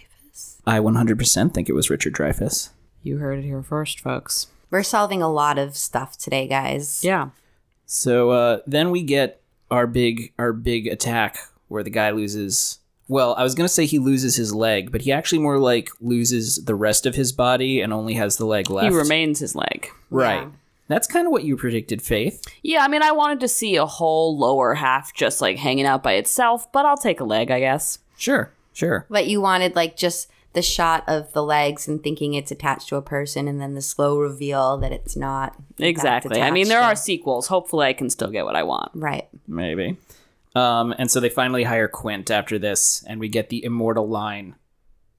I 0.68 0.80
100% 0.80 1.54
think 1.54 1.70
it 1.70 1.74
was 1.74 1.90
Richard 1.90 2.14
Dreyfuss. 2.14 2.70
You 3.04 3.18
heard 3.18 3.40
it 3.40 3.44
here 3.44 3.62
first, 3.62 4.00
folks. 4.00 4.48
We're 4.72 4.84
solving 4.84 5.22
a 5.22 5.32
lot 5.32 5.58
of 5.58 5.78
stuff 5.78 6.18
today, 6.18 6.48
guys. 6.48 7.04
Yeah. 7.04 7.30
So 7.86 8.32
uh, 8.32 8.60
then 8.66 8.90
we 8.90 9.04
get 9.04 9.42
our 9.70 9.88
big 9.88 10.34
our 10.40 10.54
big 10.54 10.88
attack 10.88 11.38
where 11.68 11.84
the 11.84 11.90
guy 11.92 12.10
loses. 12.12 12.80
Well, 13.08 13.36
I 13.36 13.44
was 13.44 13.54
gonna 13.54 13.70
say 13.70 13.86
he 13.86 14.00
loses 14.00 14.36
his 14.36 14.54
leg, 14.56 14.92
but 14.92 15.02
he 15.02 15.12
actually 15.12 15.40
more 15.40 15.60
like 15.60 15.90
loses 16.02 16.66
the 16.66 16.74
rest 16.74 17.06
of 17.06 17.14
his 17.14 17.32
body 17.32 17.82
and 17.82 17.94
only 17.94 18.16
has 18.16 18.38
the 18.38 18.46
leg 18.46 18.70
left. 18.72 18.92
He 18.92 18.98
remains 18.98 19.40
his 19.40 19.56
leg. 19.56 19.88
right. 20.10 20.42
Yeah. 20.42 20.50
That's 20.88 21.08
kind 21.08 21.26
of 21.26 21.32
what 21.32 21.44
you 21.44 21.58
predicted, 21.58 22.00
Faith. 22.04 22.44
Yeah, 22.62 22.84
I 22.84 22.88
mean, 22.88 23.02
I 23.02 23.12
wanted 23.12 23.40
to 23.40 23.48
see 23.48 23.76
a 23.76 23.88
whole 23.88 24.38
lower 24.38 24.76
half 24.76 25.16
just 25.16 25.42
like 25.42 25.58
hanging 25.58 25.88
out 25.88 26.04
by 26.04 26.14
itself, 26.14 26.72
but 26.72 26.86
I'll 26.86 26.96
take 26.98 27.20
a 27.20 27.24
leg, 27.24 27.50
I 27.50 27.60
guess. 27.60 27.98
Sure, 28.18 28.52
sure. 28.72 29.08
But 29.10 29.26
you 29.26 29.42
wanted 29.42 29.76
like 29.76 29.98
just 29.98 30.30
the 30.56 30.64
shot 30.64 31.04
of 31.08 31.32
the 31.34 31.44
legs 31.44 31.88
and 31.88 32.02
thinking 32.02 32.34
it's 32.34 32.50
attached 32.52 32.90
to 32.90 32.96
a 32.96 33.02
person 33.04 33.48
and 33.48 33.62
then 33.62 33.76
the 33.76 33.82
slow 33.82 34.18
reveal 34.18 34.78
that 34.80 34.92
it's 34.92 35.16
not. 35.16 35.56
Exactly. 35.78 36.42
I 36.42 36.50
mean, 36.50 36.68
there 36.68 36.80
to- 36.80 36.86
are 36.86 36.96
sequels. 36.96 37.48
Hopefully, 37.48 37.86
I 37.86 37.94
can 37.94 38.10
still 38.10 38.32
get 38.32 38.46
what 38.46 38.56
I 38.56 38.64
want. 38.64 38.92
Right. 38.96 39.28
Maybe. 39.48 39.98
Um, 40.56 40.96
and 40.98 41.12
so 41.12 41.20
they 41.20 41.30
finally 41.30 41.64
hire 41.64 41.88
Quint 41.88 42.32
after 42.32 42.58
this, 42.58 43.04
and 43.08 43.20
we 43.20 43.28
get 43.30 43.50
the 43.50 43.64
immortal 43.64 44.08
line: 44.10 44.56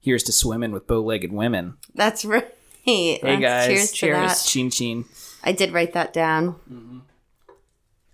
"Here's 0.01 0.23
to 0.23 0.31
swimming 0.33 0.71
with 0.71 0.87
bow-legged 0.87 1.31
women." 1.31 1.77
That's 1.95 2.25
right. 2.33 2.53
Hey 2.83 3.19
That's- 3.21 3.39
guys, 3.41 3.91
Cheers, 3.91 3.91
to 3.91 4.11
that. 4.27 4.43
Chin 4.45 4.69
chin. 4.71 5.05
I 5.43 5.51
did 5.51 5.71
write 5.71 5.93
that 5.93 6.11
down. 6.11 6.55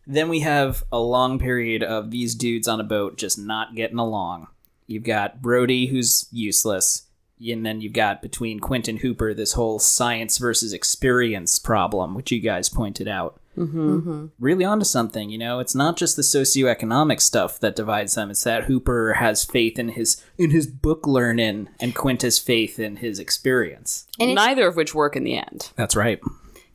Then 0.06 0.28
we 0.28 0.41
have 0.41 0.84
a 0.91 1.00
long 1.00 1.40
period 1.40 1.82
of 1.82 2.12
these 2.12 2.36
dudes 2.36 2.68
on 2.68 2.80
a 2.82 2.84
boat 2.84 3.18
just 3.18 3.40
not 3.40 3.76
getting 3.76 4.00
along. 4.00 4.48
You've 4.86 5.04
got 5.04 5.41
Brody, 5.41 5.86
who's 5.88 6.28
useless, 6.32 7.04
and 7.52 7.65
then 7.65 7.82
you've 7.82 7.94
got 7.94 8.22
between 8.22 8.60
Quint 8.60 8.88
and 8.88 8.99
Hooper 8.99 9.34
this 9.34 9.53
whole 9.53 9.80
science 9.80 10.38
versus 10.38 10.74
experience 10.74 11.60
problem, 11.60 12.15
which 12.15 12.32
you 12.32 12.40
guys 12.40 12.70
pointed 12.70 13.07
out. 13.07 13.40
Mm-hmm. 13.57 14.28
Really 14.40 14.65
onto 14.65 14.86
something, 14.86 15.30
you 15.30 15.38
know. 15.38 15.60
It's 15.60 15.76
not 15.76 15.98
just 15.98 16.15
the 16.15 16.22
socioeconomic 16.22 17.22
stuff 17.22 17.60
that 17.60 17.76
divides 17.76 18.15
them. 18.15 18.32
It's 18.32 18.44
that 18.44 18.64
Hooper 18.64 19.14
has 19.14 19.45
faith 19.45 19.78
in 19.78 19.90
his 19.90 20.24
in 20.38 20.49
his 20.52 20.65
book 20.65 21.06
learning, 21.06 21.70
and 21.80 21.94
Quint 21.94 22.24
has 22.24 22.40
faith 22.40 22.80
in 22.80 22.98
his 22.98 23.20
experience. 23.20 24.07
And 24.20 24.34
Neither 24.34 24.68
of 24.68 24.76
which 24.76 24.95
work 24.95 25.15
in 25.15 25.24
the 25.24 25.38
end. 25.38 25.72
That's 25.76 25.95
right. 25.95 26.20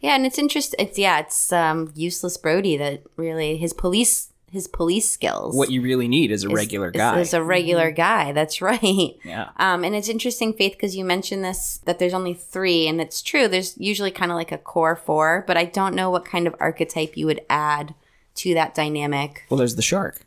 yeah, 0.01 0.15
and 0.15 0.24
it's 0.24 0.39
interesting. 0.39 0.78
It's 0.78 0.99
yeah, 0.99 1.19
it's 1.19 1.53
um, 1.53 1.93
useless 1.97 2.36
Brody 2.36 2.77
that 2.77 3.03
really 3.16 3.57
his 3.57 3.73
police 3.73 4.28
his 4.51 4.66
police 4.66 5.09
skills. 5.11 5.55
What 5.55 5.70
you 5.70 5.83
really 5.83 6.09
need 6.09 6.31
is 6.31 6.45
a 6.45 6.49
is- 6.49 6.55
regular 6.55 6.89
is- 6.89 6.97
guy. 6.97 7.20
Is, 7.20 7.35
a 7.35 7.43
regular 7.43 7.91
guy. 7.91 8.33
That's 8.33 8.61
right. 8.62 9.16
yeah. 9.25 9.51
Um, 9.57 9.85
and 9.85 9.95
it's 9.95 10.09
interesting, 10.09 10.53
Faith, 10.53 10.73
because 10.73 10.97
you 10.97 11.05
mentioned 11.05 11.45
this 11.45 11.79
that 11.85 11.99
there's 11.99 12.15
only 12.15 12.35
three, 12.35 12.87
and 12.87 13.01
it's 13.01 13.23
true. 13.23 13.49
There's 13.49 13.77
usually 13.79 14.11
kind 14.11 14.31
of 14.31 14.37
like 14.37 14.53
a 14.53 14.59
core 14.59 14.97
four, 14.97 15.45
but 15.47 15.57
I 15.57 15.65
don't 15.65 15.95
know 15.95 16.11
what 16.11 16.25
kind 16.25 16.47
of 16.47 16.55
archetype 16.61 17.16
you 17.16 17.27
would 17.27 17.41
add 17.51 17.95
to 18.37 18.55
that 18.55 18.75
dynamic. 18.75 19.45
Well, 19.51 19.59
there's 19.59 19.77
the 19.77 19.83
shark. 19.83 20.20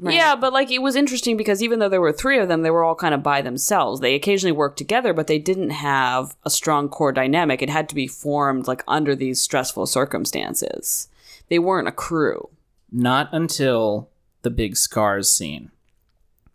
Right. 0.00 0.14
Yeah, 0.14 0.36
but 0.36 0.52
like 0.52 0.70
it 0.70 0.78
was 0.80 0.94
interesting 0.94 1.36
because 1.36 1.60
even 1.60 1.80
though 1.80 1.88
there 1.88 2.00
were 2.00 2.12
three 2.12 2.38
of 2.38 2.46
them, 2.46 2.62
they 2.62 2.70
were 2.70 2.84
all 2.84 2.94
kind 2.94 3.12
of 3.14 3.22
by 3.24 3.42
themselves. 3.42 4.00
They 4.00 4.14
occasionally 4.14 4.52
worked 4.52 4.78
together, 4.78 5.12
but 5.12 5.26
they 5.26 5.40
didn't 5.40 5.70
have 5.70 6.36
a 6.44 6.50
strong 6.50 6.88
core 6.88 7.10
dynamic. 7.10 7.62
It 7.62 7.68
had 7.70 7.88
to 7.88 7.96
be 7.96 8.06
formed 8.06 8.68
like 8.68 8.84
under 8.86 9.16
these 9.16 9.40
stressful 9.40 9.86
circumstances. 9.86 11.08
They 11.48 11.58
weren't 11.58 11.88
a 11.88 11.92
crew. 11.92 12.48
Not 12.90 13.28
until 13.32 14.08
the 14.42 14.50
big 14.50 14.76
scars 14.76 15.28
scene, 15.30 15.70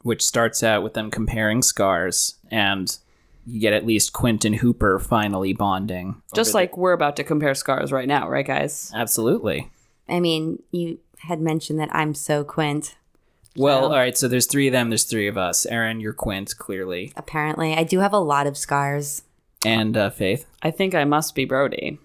which 0.01 0.25
starts 0.25 0.63
out 0.63 0.83
with 0.83 0.93
them 0.93 1.11
comparing 1.11 1.61
scars, 1.61 2.35
and 2.49 2.95
you 3.45 3.59
get 3.59 3.73
at 3.73 3.85
least 3.85 4.13
Quint 4.13 4.45
and 4.45 4.55
Hooper 4.55 4.99
finally 4.99 5.53
bonding. 5.53 6.21
Just 6.33 6.51
over 6.51 6.59
like 6.59 6.77
we're 6.77 6.93
about 6.93 7.15
to 7.17 7.23
compare 7.23 7.53
scars 7.53 7.91
right 7.91 8.07
now, 8.07 8.27
right, 8.29 8.45
guys? 8.47 8.91
absolutely. 8.95 9.69
I 10.09 10.19
mean, 10.19 10.61
you 10.71 10.99
had 11.19 11.39
mentioned 11.39 11.79
that 11.79 11.89
I'm 11.93 12.13
so 12.13 12.43
Quint. 12.43 12.95
Well, 13.55 13.81
So- 13.81 13.85
all 13.85 13.91
right. 13.99 14.17
So 14.17 14.27
there's 14.27 14.47
three 14.47 14.67
of 14.67 14.71
them. 14.73 14.89
There's 14.89 15.03
three 15.03 15.27
of 15.27 15.37
us. 15.37 15.65
Aaron, 15.67 15.99
you're 15.99 16.11
Quint, 16.13 16.57
clearly, 16.57 17.13
Apparently, 17.15 17.73
I 17.73 17.83
do 17.83 17.99
have 17.99 18.11
a 18.13 18.17
lot 18.19 18.47
of 18.47 18.57
scars. 18.57 19.21
and 19.65 19.95
uh, 19.95 20.09
Faith. 20.09 20.45
I 20.63 20.71
think 20.71 20.95
I 20.95 21.03
must 21.05 21.35
be 21.35 21.45
Brody. 21.45 21.99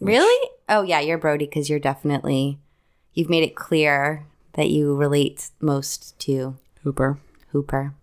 Really? 0.00 0.50
Oh 0.68 0.82
yeah, 0.82 1.00
you're 1.00 1.18
Brody 1.18 1.44
because 1.46 1.68
you're 1.70 1.78
definitely 1.78 2.58
you've 3.16 3.28
made 3.30 3.42
it 3.42 3.56
clear 3.56 4.24
that 4.52 4.70
you 4.70 4.94
relate 4.94 5.50
most 5.60 6.16
to 6.20 6.56
Hooper. 6.84 7.18
Hooper. 7.50 7.94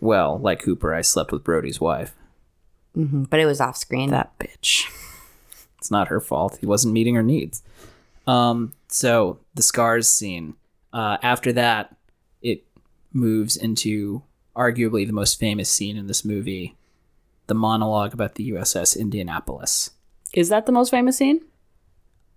Well, 0.00 0.38
like 0.38 0.62
Hooper, 0.62 0.94
I 0.94 1.00
slept 1.00 1.32
with 1.32 1.42
Brody's 1.42 1.80
wife. 1.80 2.14
hmm 2.94 3.24
But 3.24 3.40
it 3.40 3.46
was 3.46 3.60
off 3.60 3.76
screen. 3.76 4.10
That 4.10 4.38
bitch. 4.38 4.84
It's 5.78 5.90
not 5.90 6.08
her 6.08 6.20
fault. 6.20 6.58
He 6.60 6.66
wasn't 6.66 6.94
meeting 6.94 7.16
her 7.16 7.24
needs. 7.24 7.62
Um, 8.28 8.72
so 8.86 9.40
the 9.54 9.62
scars 9.62 10.06
scene. 10.06 10.54
Uh, 10.92 11.16
after 11.22 11.52
that, 11.54 11.96
it 12.40 12.64
moves 13.12 13.56
into 13.56 14.22
arguably 14.54 15.04
the 15.06 15.12
most 15.12 15.40
famous 15.40 15.68
scene 15.70 15.96
in 15.96 16.06
this 16.06 16.24
movie, 16.24 16.76
the 17.48 17.54
monologue 17.54 18.14
about 18.14 18.36
the 18.36 18.50
USS 18.50 18.96
Indianapolis. 18.96 19.90
Is 20.34 20.50
that 20.50 20.66
the 20.66 20.72
most 20.72 20.90
famous 20.90 21.16
scene? 21.16 21.40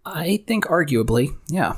I 0.06 0.44
think 0.48 0.66
arguably, 0.66 1.30
yeah. 1.48 1.76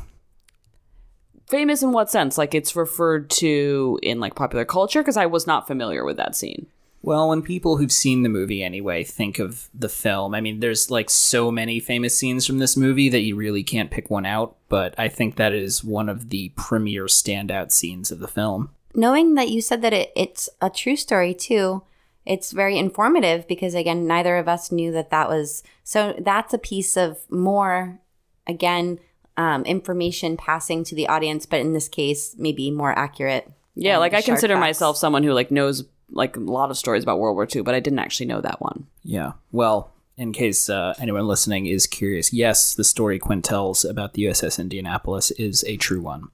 Famous 1.47 1.81
in 1.81 1.91
what 1.91 2.09
sense? 2.11 2.37
Like 2.37 2.53
it's 2.53 2.75
referred 2.75 3.29
to 3.31 3.99
in 4.03 4.19
like 4.19 4.35
popular 4.35 4.65
culture? 4.65 5.01
Because 5.01 5.17
I 5.17 5.25
was 5.25 5.47
not 5.47 5.67
familiar 5.67 6.03
with 6.03 6.17
that 6.17 6.35
scene. 6.35 6.67
Well, 7.01 7.29
when 7.29 7.41
people 7.41 7.77
who've 7.77 7.91
seen 7.91 8.23
the 8.23 8.29
movie 8.29 8.63
anyway 8.63 9.03
think 9.03 9.39
of 9.39 9.69
the 9.73 9.87
film, 9.87 10.35
I 10.35 10.41
mean, 10.41 10.59
there's 10.59 10.91
like 10.91 11.09
so 11.09 11.51
many 11.51 11.79
famous 11.79 12.17
scenes 12.17 12.45
from 12.45 12.57
this 12.57 12.75
movie 12.75 13.07
that 13.09 13.21
you 13.21 13.35
really 13.35 13.63
can't 13.63 13.91
pick 13.91 14.09
one 14.09 14.25
out, 14.25 14.57
but 14.67 14.93
I 14.97 15.07
think 15.07 15.35
that 15.35 15.53
is 15.53 15.83
one 15.83 16.09
of 16.09 16.29
the 16.29 16.51
premier 16.57 17.05
standout 17.05 17.71
scenes 17.71 18.11
of 18.11 18.19
the 18.19 18.27
film. 18.27 18.71
Knowing 18.93 19.35
that 19.35 19.49
you 19.49 19.61
said 19.61 19.81
that 19.83 19.93
it, 19.93 20.11
it's 20.15 20.49
a 20.61 20.69
true 20.69 20.95
story 20.95 21.33
too, 21.33 21.83
it's 22.25 22.51
very 22.51 22.77
informative 22.77 23.47
because 23.47 23.73
again, 23.73 24.05
neither 24.05 24.35
of 24.35 24.49
us 24.49 24.71
knew 24.71 24.91
that 24.91 25.11
that 25.11 25.29
was 25.29 25.63
so. 25.83 26.13
That's 26.19 26.53
a 26.53 26.57
piece 26.57 26.97
of 26.97 27.19
more, 27.29 27.99
again, 28.45 28.99
um, 29.37 29.63
information 29.63 30.35
passing 30.35 30.83
to 30.85 30.95
the 30.95 31.07
audience, 31.07 31.45
but 31.45 31.59
in 31.59 31.73
this 31.73 31.87
case, 31.87 32.35
maybe 32.37 32.71
more 32.71 32.97
accurate. 32.97 33.49
Yeah, 33.75 33.99
like 33.99 34.13
I 34.13 34.21
consider 34.21 34.55
facts. 34.55 34.61
myself 34.61 34.97
someone 34.97 35.23
who 35.23 35.33
like 35.33 35.51
knows 35.51 35.85
like 36.11 36.35
a 36.35 36.39
lot 36.39 36.71
of 36.71 36.77
stories 36.77 37.03
about 37.03 37.19
World 37.19 37.35
War 37.35 37.47
II, 37.53 37.61
but 37.61 37.75
I 37.75 37.79
didn't 37.79 37.99
actually 37.99 38.25
know 38.25 38.41
that 38.41 38.59
one. 38.59 38.87
Yeah. 39.03 39.33
Well, 39.51 39.91
in 40.17 40.33
case 40.33 40.69
uh, 40.69 40.95
anyone 40.99 41.27
listening 41.27 41.67
is 41.67 41.85
curious, 41.85 42.33
yes, 42.33 42.73
the 42.73 42.83
story 42.83 43.19
Quint 43.19 43.45
tells 43.45 43.85
about 43.85 44.13
the 44.13 44.23
USS 44.23 44.59
Indianapolis 44.59 45.31
is 45.31 45.63
a 45.67 45.77
true 45.77 46.01
one. 46.01 46.29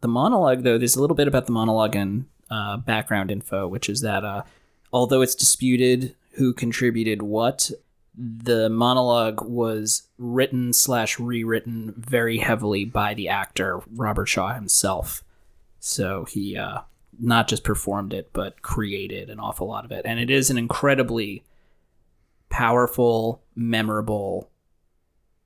The 0.00 0.08
monologue, 0.08 0.62
though, 0.62 0.78
there's 0.78 0.96
a 0.96 1.00
little 1.00 1.16
bit 1.16 1.28
about 1.28 1.46
the 1.46 1.52
monologue 1.52 1.96
and 1.96 2.26
uh, 2.50 2.78
background 2.78 3.30
info, 3.30 3.66
which 3.66 3.88
is 3.88 4.00
that 4.00 4.24
uh, 4.24 4.42
although 4.92 5.20
it's 5.20 5.34
disputed 5.34 6.14
who 6.32 6.54
contributed 6.54 7.20
what, 7.20 7.70
the 8.18 8.68
monologue 8.68 9.42
was 9.42 10.08
written 10.18 10.72
slash 10.72 11.20
rewritten 11.20 11.94
very 11.96 12.38
heavily 12.38 12.84
by 12.84 13.14
the 13.14 13.28
actor 13.28 13.80
Robert 13.94 14.26
Shaw 14.26 14.54
himself. 14.54 15.22
So 15.78 16.24
he 16.24 16.56
uh, 16.56 16.80
not 17.20 17.46
just 17.46 17.62
performed 17.62 18.12
it, 18.12 18.30
but 18.32 18.60
created 18.62 19.30
an 19.30 19.38
awful 19.38 19.68
lot 19.68 19.84
of 19.84 19.92
it. 19.92 20.04
And 20.04 20.18
it 20.18 20.30
is 20.30 20.50
an 20.50 20.58
incredibly 20.58 21.44
powerful, 22.48 23.40
memorable, 23.54 24.50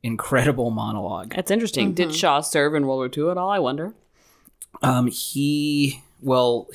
incredible 0.02 0.70
monologue. 0.70 1.34
That's 1.34 1.50
interesting. 1.50 1.92
Did 1.92 2.14
Shaw 2.14 2.40
serve 2.40 2.74
in 2.74 2.86
World 2.86 2.98
War 2.98 3.24
II 3.26 3.30
at 3.30 3.36
all? 3.36 3.50
I 3.50 3.58
wonder. 3.58 3.92
Um, 4.82 5.08
he, 5.08 6.02
well, 6.22 6.68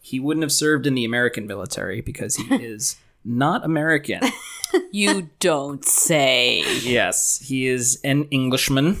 he 0.00 0.18
wouldn't 0.18 0.42
have 0.42 0.52
served 0.52 0.86
in 0.86 0.94
the 0.94 1.04
American 1.04 1.46
military 1.46 2.00
because 2.00 2.36
he 2.36 2.54
is 2.64 2.96
not 3.24 3.64
American. 3.64 4.20
You 4.90 5.30
don't 5.38 5.84
say. 5.84 6.64
yes, 6.82 7.38
he 7.38 7.68
is 7.68 8.00
an 8.02 8.24
Englishman, 8.32 9.00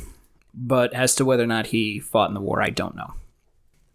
but 0.54 0.94
as 0.94 1.16
to 1.16 1.24
whether 1.24 1.42
or 1.42 1.48
not 1.48 1.66
he 1.66 1.98
fought 1.98 2.30
in 2.30 2.34
the 2.34 2.40
war, 2.40 2.62
I 2.62 2.70
don't 2.70 2.94
know. 2.94 3.14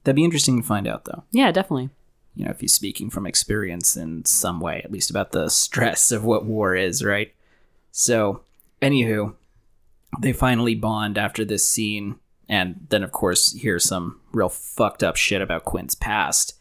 That'd 0.03 0.17
be 0.17 0.25
interesting 0.25 0.61
to 0.61 0.67
find 0.67 0.87
out, 0.87 1.05
though. 1.05 1.23
Yeah, 1.31 1.53
definitely. 1.53 1.89
you 2.35 2.43
know, 2.43 2.51
if 2.51 2.59
he's 2.59 2.73
speaking 2.73 3.09
from 3.09 3.25
experience 3.25 3.95
in 3.95 4.25
some 4.25 4.59
way, 4.59 4.81
at 4.83 4.91
least 4.91 5.09
about 5.09 5.31
the 5.31 5.47
stress 5.47 6.11
of 6.11 6.25
what 6.25 6.43
war 6.45 6.75
is, 6.75 7.01
right? 7.01 7.33
So, 7.91 8.41
anywho, 8.81 9.35
they 10.19 10.33
finally 10.33 10.75
bond 10.75 11.17
after 11.17 11.45
this 11.45 11.65
scene, 11.65 12.15
and 12.49 12.87
then, 12.89 13.03
of 13.03 13.13
course, 13.13 13.53
hear 13.53 13.79
some 13.79 14.19
real 14.33 14.49
fucked 14.49 15.01
up 15.01 15.15
shit 15.15 15.41
about 15.41 15.63
Quint's 15.63 15.95
past. 15.95 16.55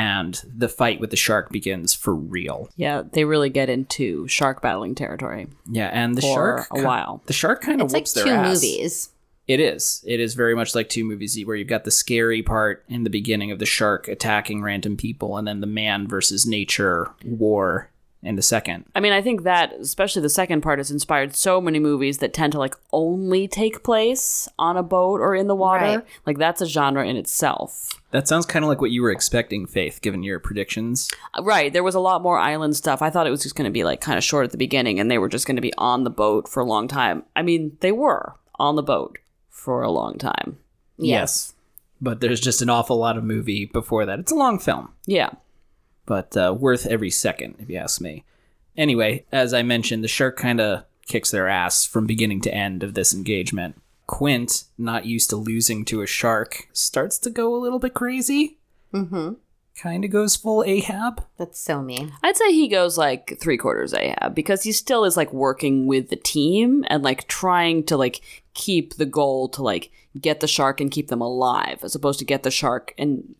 And 0.00 0.40
the 0.56 0.68
fight 0.68 0.98
with 1.00 1.10
the 1.10 1.16
shark 1.16 1.50
begins 1.50 1.92
for 1.94 2.14
real. 2.14 2.70
Yeah, 2.76 3.02
they 3.12 3.24
really 3.24 3.50
get 3.50 3.68
into 3.68 4.26
shark 4.28 4.62
battling 4.62 4.94
territory. 4.94 5.48
Yeah, 5.70 5.88
and 5.92 6.16
the 6.16 6.22
For 6.22 6.26
shark 6.34 6.66
a 6.70 6.82
while. 6.82 7.22
The 7.26 7.32
shark 7.32 7.60
kind 7.60 7.80
of 7.80 7.86
It's 7.86 7.94
like 7.94 8.00
whoops 8.02 8.12
their 8.14 8.24
two 8.24 8.30
ass. 8.30 8.54
movies. 8.54 9.10
It 9.46 9.58
is. 9.60 10.02
It 10.06 10.20
is 10.20 10.34
very 10.34 10.54
much 10.54 10.74
like 10.74 10.88
two 10.88 11.04
movies 11.04 11.36
where 11.44 11.56
you've 11.56 11.66
got 11.68 11.84
the 11.84 11.90
scary 11.90 12.40
part 12.42 12.84
in 12.88 13.02
the 13.04 13.10
beginning 13.10 13.50
of 13.50 13.58
the 13.58 13.66
shark 13.66 14.06
attacking 14.08 14.62
random 14.62 14.96
people, 14.96 15.36
and 15.36 15.46
then 15.46 15.60
the 15.60 15.66
man 15.66 16.06
versus 16.08 16.46
nature 16.46 17.10
war 17.24 17.90
in 18.22 18.36
the 18.36 18.42
second. 18.42 18.84
I 18.94 19.00
mean, 19.00 19.12
I 19.12 19.22
think 19.22 19.44
that 19.44 19.72
especially 19.74 20.20
the 20.22 20.28
second 20.28 20.60
part 20.60 20.78
has 20.78 20.90
inspired 20.90 21.34
so 21.34 21.60
many 21.60 21.78
movies 21.78 22.18
that 22.18 22.34
tend 22.34 22.52
to 22.52 22.58
like 22.58 22.74
only 22.92 23.48
take 23.48 23.82
place 23.82 24.46
on 24.58 24.76
a 24.76 24.82
boat 24.82 25.20
or 25.20 25.34
in 25.34 25.46
the 25.46 25.54
water. 25.54 25.84
Right. 25.84 26.04
Like 26.26 26.38
that's 26.38 26.60
a 26.60 26.66
genre 26.66 27.06
in 27.06 27.16
itself. 27.16 27.94
That 28.10 28.28
sounds 28.28 28.44
kind 28.44 28.64
of 28.64 28.68
like 28.68 28.80
what 28.80 28.90
you 28.90 29.02
were 29.02 29.10
expecting, 29.12 29.66
Faith, 29.66 30.00
given 30.02 30.22
your 30.22 30.38
predictions. 30.38 31.08
Uh, 31.38 31.42
Right. 31.42 31.72
There 31.72 31.82
was 31.84 31.94
a 31.94 32.00
lot 32.00 32.22
more 32.22 32.38
island 32.38 32.76
stuff. 32.76 33.00
I 33.02 33.08
thought 33.10 33.26
it 33.26 33.30
was 33.30 33.42
just 33.42 33.54
going 33.54 33.64
to 33.64 33.70
be 33.72 33.84
like 33.84 34.00
kind 34.00 34.18
of 34.18 34.24
short 34.24 34.44
at 34.44 34.50
the 34.50 34.58
beginning 34.58 35.00
and 35.00 35.10
they 35.10 35.18
were 35.18 35.28
just 35.28 35.46
going 35.46 35.56
to 35.56 35.62
be 35.62 35.72
on 35.78 36.04
the 36.04 36.10
boat 36.10 36.48
for 36.48 36.60
a 36.60 36.66
long 36.66 36.88
time. 36.88 37.22
I 37.34 37.42
mean, 37.42 37.76
they 37.80 37.92
were 37.92 38.34
on 38.58 38.76
the 38.76 38.82
boat 38.82 39.18
for 39.48 39.82
a 39.82 39.90
long 39.90 40.18
time. 40.18 40.58
Yes. 40.98 41.54
But 42.02 42.20
there's 42.20 42.40
just 42.40 42.62
an 42.62 42.70
awful 42.70 42.98
lot 42.98 43.16
of 43.16 43.24
movie 43.24 43.66
before 43.66 44.06
that. 44.06 44.18
It's 44.18 44.32
a 44.32 44.36
long 44.36 44.58
film, 44.58 44.90
Yeah. 45.06 45.30
But 46.10 46.36
uh, 46.36 46.52
worth 46.58 46.86
every 46.86 47.08
second, 47.08 47.54
if 47.60 47.70
you 47.70 47.76
ask 47.76 48.00
me. 48.00 48.24
Anyway, 48.76 49.24
as 49.30 49.54
I 49.54 49.62
mentioned, 49.62 50.02
the 50.02 50.08
shark 50.08 50.36
kind 50.36 50.60
of 50.60 50.82
kicks 51.06 51.30
their 51.30 51.46
ass 51.46 51.84
from 51.84 52.04
beginning 52.04 52.40
to 52.40 52.52
end 52.52 52.82
of 52.82 52.94
this 52.94 53.14
engagement. 53.14 53.80
Quint, 54.08 54.64
not 54.76 55.06
used 55.06 55.30
to 55.30 55.36
losing 55.36 55.84
to 55.84 56.02
a 56.02 56.08
shark, 56.08 56.66
starts 56.72 57.16
to 57.18 57.30
go 57.30 57.54
a 57.54 57.62
little 57.62 57.78
bit 57.78 57.94
crazy. 57.94 58.58
Mm-hmm. 58.92 59.34
Kind 59.80 60.04
of 60.04 60.10
goes 60.10 60.34
full 60.34 60.64
Ahab. 60.64 61.24
That's 61.36 61.60
so 61.60 61.80
mean. 61.80 62.12
I'd 62.24 62.36
say 62.36 62.52
he 62.52 62.66
goes 62.66 62.98
like 62.98 63.38
three 63.40 63.56
quarters 63.56 63.94
Ahab 63.94 64.34
because 64.34 64.64
he 64.64 64.72
still 64.72 65.04
is 65.04 65.16
like 65.16 65.32
working 65.32 65.86
with 65.86 66.10
the 66.10 66.16
team 66.16 66.84
and 66.88 67.04
like 67.04 67.28
trying 67.28 67.84
to 67.84 67.96
like 67.96 68.20
keep 68.54 68.96
the 68.96 69.06
goal 69.06 69.48
to 69.50 69.62
like 69.62 69.92
get 70.20 70.40
the 70.40 70.48
shark 70.48 70.80
and 70.80 70.90
keep 70.90 71.06
them 71.06 71.20
alive 71.20 71.84
as 71.84 71.94
opposed 71.94 72.18
to 72.18 72.24
get 72.24 72.42
the 72.42 72.50
shark 72.50 72.92
and 72.98 73.36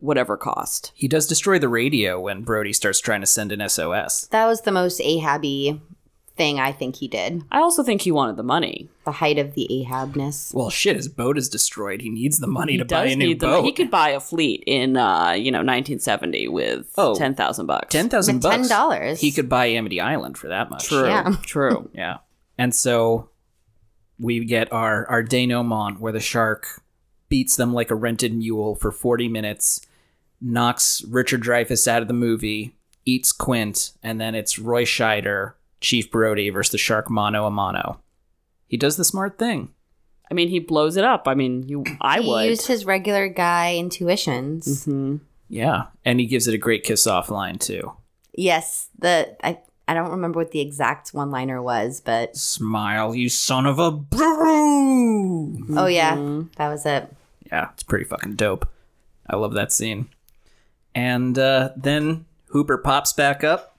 whatever 0.00 0.36
cost. 0.36 0.92
He 0.94 1.08
does 1.08 1.26
destroy 1.26 1.58
the 1.58 1.68
radio 1.68 2.20
when 2.20 2.42
Brody 2.42 2.72
starts 2.72 3.00
trying 3.00 3.20
to 3.22 3.26
send 3.26 3.52
an 3.52 3.66
SOS. 3.68 4.26
That 4.28 4.46
was 4.46 4.62
the 4.62 4.72
most 4.72 5.00
Ahabby 5.00 5.80
thing 6.36 6.58
I 6.58 6.72
think 6.72 6.96
he 6.96 7.06
did. 7.06 7.42
I 7.52 7.58
also 7.60 7.82
think 7.84 8.02
he 8.02 8.10
wanted 8.10 8.36
the 8.36 8.42
money. 8.42 8.88
The 9.04 9.12
height 9.12 9.38
of 9.38 9.54
the 9.54 9.68
Ahabness. 9.70 10.52
Well, 10.52 10.70
shit, 10.70 10.96
his 10.96 11.06
boat 11.08 11.38
is 11.38 11.48
destroyed. 11.48 12.00
He 12.00 12.08
needs 12.08 12.38
the 12.40 12.46
money 12.48 12.72
He 12.72 12.78
to 12.78 12.84
buy 12.84 13.04
a 13.06 13.14
new 13.16 13.28
need 13.28 13.40
the 13.40 13.46
boat. 13.46 13.64
He 13.64 13.72
could 13.72 13.90
buy 13.90 14.08
a 14.10 14.20
fleet 14.20 14.64
in 14.66 14.96
uh, 14.96 15.30
you 15.32 15.52
know 15.52 15.58
1970 15.58 16.48
with 16.48 16.86
Oh. 16.96 17.14
10,000 17.14 17.66
bucks. 17.66 17.92
10,000 17.92 18.40
bucks. 18.42 18.56
Ten 18.56 18.68
dollars. 18.68 19.20
He 19.20 19.30
could 19.30 19.48
buy 19.48 19.66
Amity 19.66 20.00
Island 20.00 20.36
for 20.36 20.48
that 20.48 20.70
much. 20.70 20.86
True. 20.88 21.06
Yeah. 21.06 21.36
True. 21.42 21.88
Yeah. 21.94 22.18
And 22.58 22.74
so 22.74 23.30
we 24.18 24.44
get 24.44 24.72
our 24.72 25.06
our 25.08 25.22
denouement 25.22 26.00
where 26.00 26.12
the 26.12 26.20
shark 26.20 26.82
beats 27.34 27.56
them 27.56 27.74
like 27.74 27.90
a 27.90 27.96
rented 27.96 28.32
mule 28.32 28.76
for 28.76 28.92
40 28.92 29.26
minutes, 29.28 29.80
knocks 30.40 31.02
Richard 31.08 31.42
Dreyfuss 31.42 31.88
out 31.88 32.00
of 32.00 32.06
the 32.06 32.14
movie, 32.14 32.76
eats 33.04 33.32
Quint, 33.32 33.90
and 34.04 34.20
then 34.20 34.36
it's 34.36 34.56
Roy 34.56 34.84
Scheider, 34.84 35.54
Chief 35.80 36.08
Brody 36.12 36.48
versus 36.50 36.70
the 36.70 36.78
shark 36.78 37.10
mano 37.10 37.44
a 37.44 37.50
mano. 37.50 37.98
He 38.68 38.76
does 38.76 38.96
the 38.96 39.04
smart 39.04 39.36
thing. 39.36 39.70
I 40.30 40.34
mean, 40.34 40.48
he 40.48 40.60
blows 40.60 40.96
it 40.96 41.02
up. 41.04 41.26
I 41.26 41.34
mean, 41.34 41.68
you. 41.68 41.82
I 42.00 42.20
he 42.20 42.28
would. 42.28 42.46
used 42.46 42.68
his 42.68 42.84
regular 42.84 43.26
guy 43.28 43.74
intuitions. 43.74 44.86
Mhm. 44.86 45.18
Yeah. 45.48 45.86
And 46.04 46.20
he 46.20 46.26
gives 46.26 46.46
it 46.46 46.54
a 46.54 46.58
great 46.58 46.84
kiss 46.84 47.04
off 47.04 47.30
line 47.30 47.58
too. 47.58 47.92
Yes, 48.32 48.90
the 48.96 49.36
I 49.44 49.58
I 49.88 49.92
don't 49.94 50.10
remember 50.12 50.38
what 50.38 50.52
the 50.52 50.60
exact 50.60 51.10
one 51.10 51.30
liner 51.32 51.60
was, 51.60 52.00
but 52.00 52.36
Smile, 52.36 53.12
you 53.14 53.28
son 53.28 53.66
of 53.66 53.80
a 53.80 53.90
brew. 53.90 55.58
oh 55.76 55.86
yeah, 55.86 56.14
Mm-hmm. 56.16 56.48
that 56.56 56.68
was 56.68 56.86
it. 56.86 57.12
Yeah, 57.54 57.68
it's 57.72 57.84
pretty 57.84 58.04
fucking 58.04 58.34
dope. 58.34 58.68
I 59.30 59.36
love 59.36 59.54
that 59.54 59.70
scene. 59.70 60.08
And 60.92 61.38
uh, 61.38 61.70
then 61.76 62.24
Hooper 62.46 62.78
pops 62.78 63.12
back 63.12 63.44
up, 63.44 63.78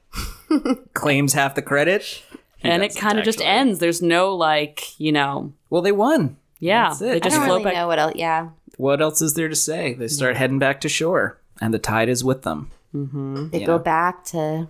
claims 0.94 1.34
half 1.34 1.56
the 1.56 1.62
credit, 1.62 2.24
He 2.58 2.70
and 2.70 2.82
it 2.84 2.96
kind 2.96 3.20
of 3.20 3.26
just 3.26 3.42
ends. 3.42 3.80
There's 3.80 4.02
no 4.02 4.34
like, 4.34 4.98
you 4.98 5.12
know, 5.12 5.52
Well, 5.70 5.82
they 5.82 5.92
won. 5.92 6.38
yeah, 6.60 6.88
That's 6.90 7.02
it. 7.02 7.06
they 7.06 7.20
just 7.20 7.36
I 7.36 7.40
don't 7.40 7.48
float 7.48 7.58
really 7.60 7.64
back. 7.66 7.74
know 7.76 7.88
what 7.88 8.00
else. 8.00 8.14
Yeah, 8.16 8.50
what 8.78 9.02
else 9.02 9.22
is 9.22 9.34
there 9.34 9.50
to 9.50 9.56
say? 9.56 9.94
They 9.94 10.08
start 10.08 10.38
heading 10.38 10.58
back 10.60 10.80
to 10.82 10.90
shore, 10.90 11.38
and 11.60 11.74
the 11.74 11.80
tide 11.80 12.08
is 12.08 12.24
with 12.24 12.44
them. 12.44 12.72
They 12.94 13.60
You 13.60 13.66
go 13.66 13.76
know. 13.76 13.80
back 13.80 14.24
to 14.28 14.70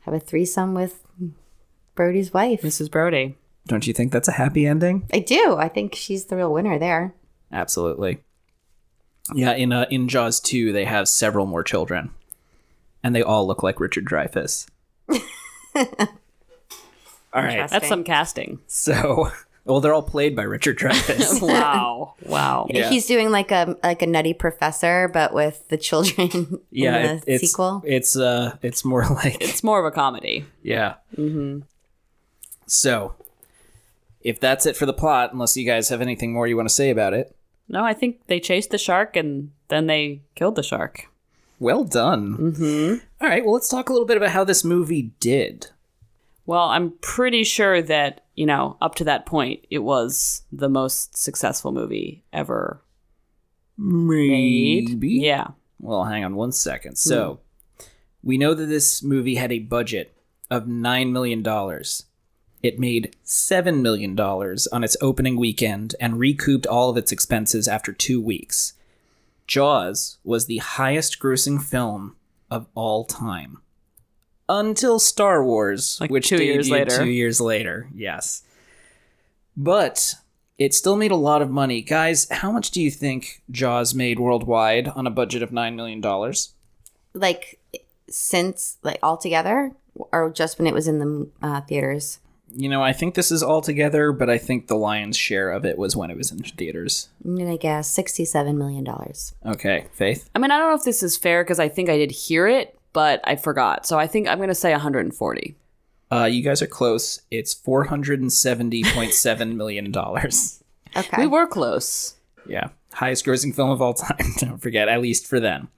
have 0.00 0.12
a 0.12 0.20
threesome 0.20 0.74
with 0.74 1.06
Brody's 1.94 2.34
wife. 2.34 2.60
Mrs. 2.60 2.90
Brody. 2.90 3.36
Don't 3.66 3.86
you 3.86 3.94
think 3.94 4.12
that's 4.12 4.28
a 4.28 4.32
happy 4.32 4.66
ending? 4.66 5.08
I 5.10 5.20
do. 5.20 5.56
I 5.58 5.68
think 5.68 5.94
she's 5.94 6.26
the 6.26 6.36
real 6.36 6.52
winner 6.52 6.78
there. 6.78 7.14
Absolutely. 7.50 8.22
Yeah, 9.34 9.52
in 9.52 9.72
uh, 9.72 9.86
in 9.90 10.08
Jaws 10.08 10.40
2, 10.40 10.72
they 10.72 10.84
have 10.84 11.08
several 11.08 11.46
more 11.46 11.62
children. 11.62 12.10
And 13.04 13.14
they 13.14 13.22
all 13.22 13.46
look 13.46 13.62
like 13.62 13.80
Richard 13.80 14.04
Dreyfuss. 14.04 14.66
all 15.08 15.18
right. 17.42 17.68
That's 17.68 17.88
some 17.88 18.04
casting. 18.04 18.60
So, 18.66 19.30
well, 19.64 19.80
they're 19.80 19.94
all 19.94 20.02
played 20.02 20.36
by 20.36 20.42
Richard 20.42 20.78
Dreyfuss. 20.78 21.40
Wow. 21.42 22.14
Wow. 22.26 22.66
Yeah. 22.70 22.90
He's 22.90 23.06
doing 23.06 23.30
like 23.30 23.50
a 23.50 23.76
like 23.82 24.02
a 24.02 24.06
nutty 24.06 24.34
professor, 24.34 25.08
but 25.08 25.32
with 25.34 25.66
the 25.68 25.76
children 25.78 26.60
yeah, 26.70 26.96
in 26.98 27.16
it- 27.18 27.24
it's 27.26 27.50
sequel. 27.50 27.82
it's 27.84 28.16
uh 28.16 28.56
it's 28.62 28.84
more 28.84 29.04
like 29.06 29.40
It's 29.42 29.64
more 29.64 29.80
of 29.80 29.86
a 29.86 29.90
comedy. 29.90 30.44
yeah. 30.62 30.94
Mm-hmm. 31.16 31.60
So, 32.66 33.14
if 34.20 34.38
that's 34.40 34.66
it 34.66 34.76
for 34.76 34.86
the 34.86 34.92
plot, 34.92 35.32
unless 35.32 35.56
you 35.56 35.66
guys 35.66 35.88
have 35.88 36.00
anything 36.00 36.32
more 36.32 36.46
you 36.46 36.56
want 36.56 36.68
to 36.68 36.74
say 36.74 36.90
about 36.90 37.12
it, 37.12 37.34
No, 37.68 37.84
I 37.84 37.94
think 37.94 38.26
they 38.26 38.40
chased 38.40 38.70
the 38.70 38.78
shark 38.78 39.16
and 39.16 39.50
then 39.68 39.86
they 39.86 40.22
killed 40.34 40.56
the 40.56 40.62
shark. 40.62 41.06
well 41.58 41.84
done. 41.84 42.36
Mm-hmm. 42.36 43.04
All 43.22 43.28
right, 43.28 43.44
well, 43.44 43.54
let's 43.54 43.68
talk 43.68 43.88
a 43.88 43.92
little 43.92 44.06
bit 44.06 44.16
about 44.16 44.30
how 44.30 44.44
this 44.44 44.64
movie 44.64 45.12
did. 45.20 45.68
Well, 46.44 46.64
I'm 46.70 46.94
pretty 47.00 47.44
sure 47.44 47.80
that, 47.82 48.22
you 48.34 48.46
know, 48.46 48.76
up 48.80 48.96
to 48.96 49.04
that 49.04 49.26
point, 49.26 49.64
it 49.70 49.78
was 49.78 50.42
the 50.50 50.68
most 50.68 51.16
successful 51.16 51.70
movie 51.70 52.24
ever 52.32 52.82
made. 53.78 54.88
Maybe. 54.90 55.08
Yeah. 55.10 55.48
Well, 55.78 56.04
hang 56.04 56.24
on 56.24 56.34
one 56.34 56.52
second. 56.52 56.96
So, 56.96 57.40
we 58.22 58.38
know 58.38 58.54
that 58.54 58.66
this 58.66 59.02
movie 59.02 59.36
had 59.36 59.52
a 59.52 59.60
budget 59.60 60.16
of 60.50 60.64
$9 60.64 61.10
million. 61.12 61.42
It 62.62 62.78
made 62.78 63.16
$7 63.24 63.80
million 63.80 64.18
on 64.18 64.84
its 64.84 64.96
opening 65.00 65.36
weekend 65.36 65.94
and 66.00 66.18
recouped 66.18 66.66
all 66.66 66.90
of 66.90 66.96
its 66.96 67.10
expenses 67.10 67.66
after 67.66 67.92
two 67.92 68.20
weeks. 68.20 68.74
Jaws 69.46 70.18
was 70.22 70.46
the 70.46 70.58
highest 70.58 71.18
grossing 71.18 71.60
film 71.62 72.16
of 72.50 72.66
all 72.74 73.04
time. 73.04 73.58
Until 74.48 74.98
Star 74.98 75.44
Wars, 75.44 75.98
Like 76.00 76.10
which 76.10 76.28
two 76.28 76.42
years 76.42 76.70
later. 76.70 76.96
Two 76.96 77.08
years 77.10 77.40
later, 77.40 77.88
yes. 77.94 78.42
But 79.56 80.14
it 80.58 80.74
still 80.74 80.96
made 80.96 81.10
a 81.10 81.16
lot 81.16 81.42
of 81.42 81.50
money. 81.50 81.80
Guys, 81.82 82.28
how 82.30 82.52
much 82.52 82.70
do 82.70 82.80
you 82.80 82.90
think 82.90 83.42
Jaws 83.50 83.94
made 83.94 84.20
worldwide 84.20 84.88
on 84.88 85.06
a 85.06 85.10
budget 85.10 85.42
of 85.42 85.50
$9 85.50 85.74
million? 85.74 86.00
like 87.14 87.58
since 88.08 88.78
like 88.82 88.98
altogether, 89.02 89.72
or 89.94 90.30
just 90.30 90.58
when 90.58 90.66
it 90.66 90.74
was 90.74 90.88
in 90.88 90.98
the 90.98 91.28
uh, 91.42 91.60
theaters. 91.62 92.18
You 92.54 92.68
know, 92.68 92.82
I 92.82 92.92
think 92.92 93.14
this 93.14 93.32
is 93.32 93.42
all 93.42 93.62
together, 93.62 94.12
but 94.12 94.28
I 94.28 94.38
think 94.38 94.66
the 94.66 94.76
lion's 94.76 95.16
share 95.16 95.50
of 95.50 95.64
it 95.64 95.78
was 95.78 95.96
when 95.96 96.10
it 96.10 96.16
was 96.16 96.30
in 96.30 96.38
theaters. 96.38 97.08
I'm 97.24 97.36
gonna 97.36 97.56
guess 97.56 97.90
sixty-seven 97.90 98.58
million 98.58 98.84
dollars. 98.84 99.34
Okay, 99.46 99.86
Faith? 99.92 100.28
I 100.34 100.38
mean, 100.38 100.50
I 100.50 100.58
don't 100.58 100.70
know 100.70 100.76
if 100.76 100.84
this 100.84 101.02
is 101.02 101.16
fair 101.16 101.44
because 101.44 101.58
I 101.58 101.68
think 101.68 101.88
I 101.88 101.96
did 101.96 102.10
hear 102.10 102.46
it, 102.46 102.78
but 102.92 103.20
I 103.24 103.36
forgot. 103.36 103.86
So 103.86 103.98
I 103.98 104.06
think 104.06 104.28
I'm 104.28 104.38
going 104.38 104.48
to 104.48 104.54
say 104.54 104.72
140. 104.72 105.56
Uh, 106.10 106.24
you 106.24 106.42
guys 106.42 106.60
are 106.60 106.66
close. 106.66 107.22
It's 107.30 107.54
$470.7 107.54 109.54
million. 109.56 109.96
Okay. 109.96 111.16
We 111.16 111.26
were 111.26 111.46
close. 111.46 112.16
Yeah, 112.46 112.68
highest 112.92 113.24
grossing 113.24 113.54
film 113.54 113.70
of 113.70 113.80
all 113.80 113.94
time. 113.94 114.18
Don't 114.38 114.58
forget, 114.58 114.88
at 114.88 115.00
least 115.00 115.26
for 115.26 115.40
then. 115.40 115.68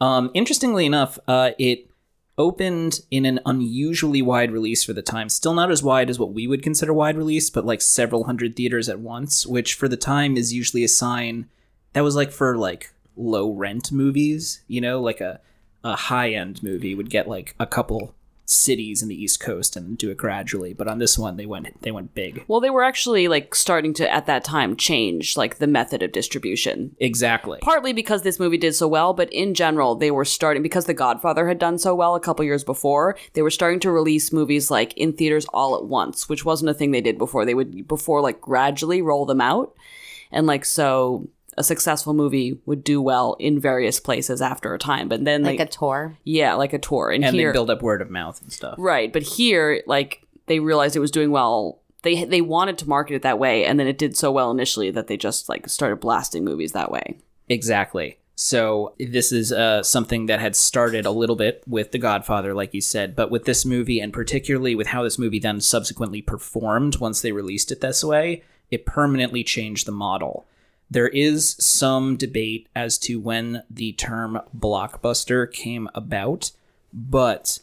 Um, 0.00 0.30
interestingly 0.32 0.86
enough, 0.86 1.18
uh, 1.26 1.50
it 1.58 1.89
opened 2.40 3.00
in 3.10 3.24
an 3.24 3.38
unusually 3.46 4.22
wide 4.22 4.50
release 4.50 4.82
for 4.82 4.92
the 4.92 5.02
time. 5.02 5.28
Still 5.28 5.54
not 5.54 5.70
as 5.70 5.82
wide 5.82 6.10
as 6.10 6.18
what 6.18 6.32
we 6.32 6.46
would 6.46 6.62
consider 6.62 6.92
wide 6.92 7.16
release, 7.16 7.50
but 7.50 7.66
like 7.66 7.82
several 7.82 8.24
hundred 8.24 8.56
theaters 8.56 8.88
at 8.88 8.98
once, 8.98 9.46
which 9.46 9.74
for 9.74 9.86
the 9.86 9.96
time 9.96 10.36
is 10.36 10.52
usually 10.52 10.82
a 10.82 10.88
sign 10.88 11.46
that 11.92 12.02
was 12.02 12.16
like 12.16 12.32
for 12.32 12.56
like 12.56 12.92
low 13.16 13.52
rent 13.52 13.92
movies. 13.92 14.62
You 14.66 14.80
know, 14.80 15.00
like 15.00 15.20
a 15.20 15.40
a 15.84 15.96
high 15.96 16.30
end 16.30 16.62
movie 16.62 16.94
would 16.94 17.10
get 17.10 17.28
like 17.28 17.54
a 17.60 17.66
couple 17.66 18.14
cities 18.50 19.02
in 19.02 19.08
the 19.08 19.22
East 19.22 19.40
Coast 19.40 19.76
and 19.76 19.96
do 19.96 20.10
it 20.10 20.16
gradually. 20.16 20.72
But 20.72 20.88
on 20.88 20.98
this 20.98 21.18
one, 21.18 21.36
they 21.36 21.46
went 21.46 21.80
they 21.82 21.90
went 21.90 22.14
big. 22.14 22.44
Well, 22.48 22.60
they 22.60 22.70
were 22.70 22.82
actually 22.82 23.28
like 23.28 23.54
starting 23.54 23.94
to 23.94 24.12
at 24.12 24.26
that 24.26 24.44
time 24.44 24.76
change 24.76 25.36
like 25.36 25.58
the 25.58 25.66
method 25.66 26.02
of 26.02 26.12
distribution. 26.12 26.96
Exactly. 26.98 27.58
Partly 27.62 27.92
because 27.92 28.22
this 28.22 28.40
movie 28.40 28.58
did 28.58 28.74
so 28.74 28.88
well, 28.88 29.14
but 29.14 29.32
in 29.32 29.54
general, 29.54 29.94
they 29.94 30.10
were 30.10 30.24
starting 30.24 30.62
because 30.62 30.86
The 30.86 30.94
Godfather 30.94 31.46
had 31.48 31.58
done 31.58 31.78
so 31.78 31.94
well 31.94 32.14
a 32.14 32.20
couple 32.20 32.44
years 32.44 32.64
before. 32.64 33.16
They 33.34 33.42
were 33.42 33.50
starting 33.50 33.80
to 33.80 33.90
release 33.90 34.32
movies 34.32 34.70
like 34.70 34.92
in 34.94 35.12
theaters 35.12 35.46
all 35.52 35.76
at 35.76 35.84
once, 35.84 36.28
which 36.28 36.44
wasn't 36.44 36.70
a 36.70 36.74
thing 36.74 36.90
they 36.90 37.00
did 37.00 37.18
before. 37.18 37.44
They 37.44 37.54
would 37.54 37.86
before 37.86 38.20
like 38.20 38.40
gradually 38.40 39.02
roll 39.02 39.26
them 39.26 39.40
out, 39.40 39.74
and 40.32 40.46
like 40.46 40.64
so 40.64 41.28
a 41.56 41.64
successful 41.64 42.14
movie 42.14 42.60
would 42.66 42.84
do 42.84 43.02
well 43.02 43.36
in 43.38 43.60
various 43.60 44.00
places 44.00 44.40
after 44.40 44.74
a 44.74 44.78
time. 44.78 45.08
But 45.08 45.24
then 45.24 45.42
like 45.42 45.58
they, 45.58 45.64
a 45.64 45.66
tour. 45.66 46.16
yeah, 46.24 46.54
like 46.54 46.72
a 46.72 46.78
tour, 46.78 47.10
and, 47.10 47.24
and 47.24 47.34
here 47.34 47.50
they 47.50 47.52
build 47.52 47.70
up 47.70 47.82
word 47.82 48.02
of 48.02 48.10
mouth 48.10 48.40
and 48.42 48.52
stuff. 48.52 48.76
Right, 48.78 49.12
but 49.12 49.22
here, 49.22 49.82
like 49.86 50.26
they 50.46 50.60
realized 50.60 50.96
it 50.96 51.00
was 51.00 51.10
doing 51.10 51.30
well. 51.30 51.80
They 52.02 52.24
they 52.24 52.40
wanted 52.40 52.78
to 52.78 52.88
market 52.88 53.14
it 53.14 53.22
that 53.22 53.38
way, 53.38 53.64
and 53.64 53.78
then 53.78 53.86
it 53.86 53.98
did 53.98 54.16
so 54.16 54.32
well 54.32 54.50
initially 54.50 54.90
that 54.90 55.06
they 55.06 55.16
just 55.16 55.48
like 55.48 55.68
started 55.68 56.00
blasting 56.00 56.44
movies 56.44 56.72
that 56.72 56.90
way. 56.90 57.18
Exactly. 57.48 58.18
So 58.42 58.94
this 58.98 59.32
is 59.32 59.52
uh, 59.52 59.82
something 59.82 60.24
that 60.24 60.40
had 60.40 60.56
started 60.56 61.04
a 61.04 61.10
little 61.10 61.36
bit 61.36 61.62
with 61.66 61.92
The 61.92 61.98
Godfather, 61.98 62.54
like 62.54 62.72
you 62.72 62.80
said, 62.80 63.14
but 63.14 63.30
with 63.30 63.44
this 63.44 63.66
movie, 63.66 64.00
and 64.00 64.14
particularly 64.14 64.74
with 64.74 64.86
how 64.86 65.02
this 65.02 65.18
movie 65.18 65.38
then 65.38 65.60
subsequently 65.60 66.22
performed 66.22 66.96
once 67.00 67.20
they 67.20 67.32
released 67.32 67.70
it 67.70 67.82
this 67.82 68.02
way, 68.02 68.42
it 68.70 68.86
permanently 68.86 69.44
changed 69.44 69.86
the 69.86 69.92
model. 69.92 70.46
There 70.90 71.08
is 71.08 71.54
some 71.60 72.16
debate 72.16 72.68
as 72.74 72.98
to 72.98 73.20
when 73.20 73.62
the 73.70 73.92
term 73.92 74.40
blockbuster 74.56 75.50
came 75.50 75.88
about, 75.94 76.50
but 76.92 77.60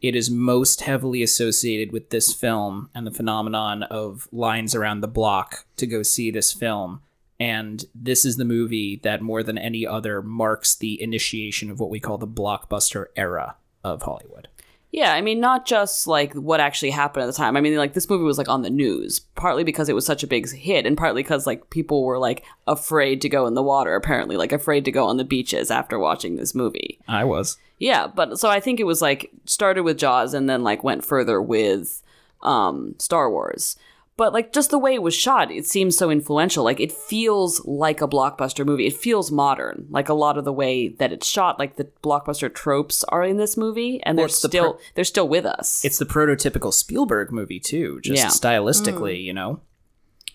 it 0.00 0.16
is 0.16 0.30
most 0.30 0.80
heavily 0.80 1.22
associated 1.22 1.92
with 1.92 2.10
this 2.10 2.32
film 2.32 2.88
and 2.94 3.06
the 3.06 3.12
phenomenon 3.12 3.82
of 3.84 4.26
lines 4.32 4.74
around 4.74 5.00
the 5.00 5.08
block 5.08 5.66
to 5.76 5.86
go 5.86 6.02
see 6.02 6.30
this 6.30 6.52
film. 6.52 7.02
And 7.38 7.84
this 7.94 8.24
is 8.24 8.36
the 8.36 8.44
movie 8.44 9.00
that, 9.02 9.20
more 9.20 9.42
than 9.42 9.58
any 9.58 9.86
other, 9.86 10.22
marks 10.22 10.74
the 10.74 11.00
initiation 11.02 11.70
of 11.70 11.78
what 11.78 11.90
we 11.90 12.00
call 12.00 12.16
the 12.16 12.26
blockbuster 12.26 13.06
era 13.16 13.56
of 13.84 14.02
Hollywood. 14.02 14.48
Yeah, 14.92 15.14
I 15.14 15.22
mean, 15.22 15.40
not 15.40 15.64
just 15.64 16.06
like 16.06 16.34
what 16.34 16.60
actually 16.60 16.90
happened 16.90 17.24
at 17.24 17.26
the 17.26 17.32
time. 17.32 17.56
I 17.56 17.62
mean, 17.62 17.76
like 17.76 17.94
this 17.94 18.10
movie 18.10 18.24
was 18.24 18.36
like 18.36 18.50
on 18.50 18.60
the 18.60 18.68
news, 18.68 19.20
partly 19.34 19.64
because 19.64 19.88
it 19.88 19.94
was 19.94 20.04
such 20.04 20.22
a 20.22 20.26
big 20.26 20.50
hit, 20.50 20.86
and 20.86 20.98
partly 20.98 21.22
because 21.22 21.46
like 21.46 21.70
people 21.70 22.04
were 22.04 22.18
like 22.18 22.44
afraid 22.66 23.22
to 23.22 23.30
go 23.30 23.46
in 23.46 23.54
the 23.54 23.62
water, 23.62 23.94
apparently, 23.94 24.36
like 24.36 24.52
afraid 24.52 24.84
to 24.84 24.92
go 24.92 25.06
on 25.06 25.16
the 25.16 25.24
beaches 25.24 25.70
after 25.70 25.98
watching 25.98 26.36
this 26.36 26.54
movie. 26.54 26.98
I 27.08 27.24
was. 27.24 27.56
Yeah, 27.78 28.06
but 28.06 28.38
so 28.38 28.50
I 28.50 28.60
think 28.60 28.80
it 28.80 28.84
was 28.84 29.00
like 29.00 29.30
started 29.46 29.82
with 29.82 29.98
Jaws 29.98 30.34
and 30.34 30.48
then 30.48 30.62
like 30.62 30.84
went 30.84 31.06
further 31.06 31.40
with 31.40 32.02
um 32.42 32.94
Star 32.98 33.30
Wars. 33.30 33.76
But 34.22 34.32
like 34.32 34.52
just 34.52 34.70
the 34.70 34.78
way 34.78 34.94
it 34.94 35.02
was 35.02 35.14
shot, 35.16 35.50
it 35.50 35.66
seems 35.66 35.98
so 35.98 36.08
influential. 36.08 36.62
Like 36.62 36.78
it 36.78 36.92
feels 36.92 37.64
like 37.66 38.00
a 38.00 38.06
blockbuster 38.06 38.64
movie. 38.64 38.86
It 38.86 38.92
feels 38.92 39.32
modern. 39.32 39.86
Like 39.90 40.08
a 40.08 40.14
lot 40.14 40.38
of 40.38 40.44
the 40.44 40.52
way 40.52 40.90
that 41.00 41.10
it's 41.12 41.26
shot, 41.26 41.58
like 41.58 41.74
the 41.74 41.88
blockbuster 42.04 42.54
tropes 42.54 43.02
are 43.08 43.24
in 43.24 43.36
this 43.36 43.56
movie 43.56 44.00
and 44.04 44.16
Well, 44.16 44.22
they're 44.22 44.26
it's 44.26 44.40
the 44.40 44.46
still 44.48 44.72
pro- 44.74 44.80
they're 44.94 45.04
still 45.04 45.26
with 45.28 45.44
us. 45.44 45.84
It's 45.84 45.98
the 45.98 46.04
prototypical 46.06 46.72
Spielberg 46.72 47.32
movie 47.32 47.58
too, 47.58 48.00
just 48.00 48.16
Yeah. 48.22 48.28
stylistically, 48.28 49.24
you 49.24 49.32
know. 49.32 49.58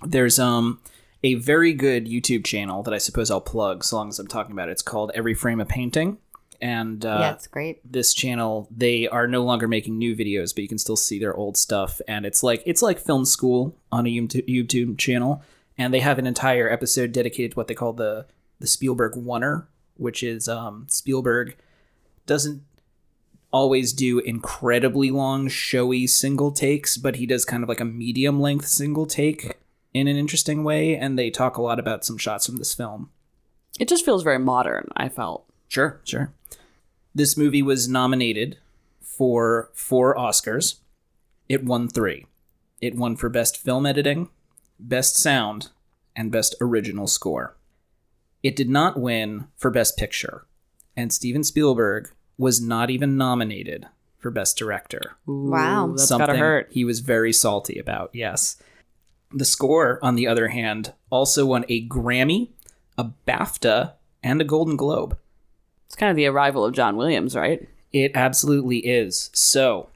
There's 0.05 0.37
um 0.37 0.81
a 1.23 1.35
very 1.35 1.71
good 1.71 2.07
YouTube 2.07 2.43
channel 2.43 2.83
that 2.83 2.93
I 2.93 2.97
suppose 2.97 3.31
I'll 3.31 3.39
plug 3.39 3.85
so 3.85 3.95
long 3.95 4.09
as 4.09 4.19
I'm 4.19 4.27
talking 4.27 4.51
about 4.51 4.67
it. 4.67 4.73
It's 4.73 4.81
called 4.81 5.11
Every 5.15 5.33
Frame 5.33 5.61
a 5.61 5.65
Painting. 5.65 6.17
And 6.61 7.05
uh, 7.05 7.17
yeah, 7.21 7.33
it's 7.33 7.47
great. 7.47 7.79
this 7.89 8.13
channel 8.13 8.67
they 8.75 9.07
are 9.07 9.27
no 9.27 9.43
longer 9.43 9.67
making 9.67 9.97
new 9.97 10.15
videos 10.15 10.53
but 10.53 10.61
you 10.61 10.67
can 10.67 10.77
still 10.77 10.95
see 10.95 11.19
their 11.19 11.35
old 11.35 11.57
stuff 11.57 12.01
and 12.07 12.25
it's 12.25 12.43
like 12.43 12.63
it's 12.65 12.81
like 12.81 12.99
film 12.99 13.25
school 13.25 13.77
on 13.91 14.05
a 14.05 14.09
youtube 14.09 14.47
YouTube 14.47 14.97
channel 14.97 15.43
and 15.77 15.93
they 15.93 15.99
have 15.99 16.17
an 16.19 16.25
entire 16.27 16.69
episode 16.69 17.11
dedicated 17.11 17.51
to 17.51 17.55
what 17.57 17.67
they 17.67 17.75
call 17.75 17.93
the 17.93 18.25
the 18.59 18.67
spielberg 18.67 19.13
oner 19.15 19.67
which 19.95 20.23
is 20.23 20.47
um 20.49 20.85
spielberg 20.89 21.55
doesn't 22.25 22.63
always 23.51 23.93
do 23.93 24.19
incredibly 24.19 25.11
long 25.11 25.47
showy 25.47 26.07
single 26.07 26.51
takes 26.51 26.97
but 26.97 27.17
he 27.17 27.25
does 27.25 27.45
kind 27.45 27.63
of 27.63 27.69
like 27.69 27.79
a 27.79 27.85
medium 27.85 28.39
length 28.39 28.67
single 28.67 29.05
take 29.05 29.57
in 29.93 30.07
an 30.07 30.17
interesting 30.17 30.63
way 30.63 30.95
and 30.95 31.17
they 31.17 31.29
talk 31.29 31.57
a 31.57 31.61
lot 31.61 31.79
about 31.79 32.03
some 32.03 32.17
shots 32.17 32.45
from 32.45 32.57
this 32.57 32.73
film 32.73 33.09
it 33.79 33.87
just 33.87 34.03
feels 34.05 34.23
very 34.23 34.39
modern, 34.39 34.89
I 34.95 35.09
felt. 35.09 35.45
Sure, 35.67 36.01
sure. 36.03 36.33
This 37.17 37.35
movie 37.35 37.63
was 37.63 37.89
nominated 37.89 38.59
for 39.01 39.71
four 39.73 40.15
Oscars. 40.15 40.75
It 41.49 41.65
won 41.65 41.87
three. 41.87 42.27
It 42.79 42.93
won 42.95 43.15
for 43.15 43.27
Best 43.27 43.57
Film 43.57 43.87
Editing, 43.87 44.29
Best 44.79 45.17
Sound, 45.17 45.69
and 46.15 46.31
Best 46.31 46.53
Original 46.61 47.07
Score. 47.07 47.57
It 48.43 48.55
did 48.55 48.69
not 48.69 48.99
win 48.99 49.47
for 49.55 49.71
Best 49.71 49.97
Picture, 49.97 50.45
and 50.95 51.11
Steven 51.11 51.43
Spielberg 51.43 52.11
was 52.37 52.61
not 52.61 52.91
even 52.91 53.17
nominated 53.17 53.87
for 54.19 54.29
Best 54.29 54.55
Director. 54.55 55.15
Wow. 55.25 55.87
That's 55.87 56.07
Something 56.07 56.27
gotta 56.27 56.37
hurt. 56.37 56.67
he 56.69 56.85
was 56.85 56.99
very 56.99 57.33
salty 57.33 57.79
about, 57.79 58.11
yes. 58.13 58.57
The 59.33 59.43
score, 59.43 59.97
on 60.03 60.13
the 60.13 60.27
other 60.27 60.49
hand, 60.49 60.93
also 61.09 61.47
won 61.47 61.65
a 61.67 61.83
Grammy, 61.87 62.49
a 62.95 63.05
BAFTA, 63.27 63.93
and 64.21 64.39
a 64.39 64.45
Golden 64.45 64.75
Globe. 64.75 65.17
It's 65.87 65.95
kind 65.95 66.11
of 66.11 66.15
the 66.15 66.27
arrival 66.27 66.63
of 66.63 66.73
John 66.73 66.95
Williams, 66.95 67.35
right? 67.35 67.67
It 67.91 68.11
absolutely 68.13 68.79
is. 68.79 69.29
So, 69.33 69.89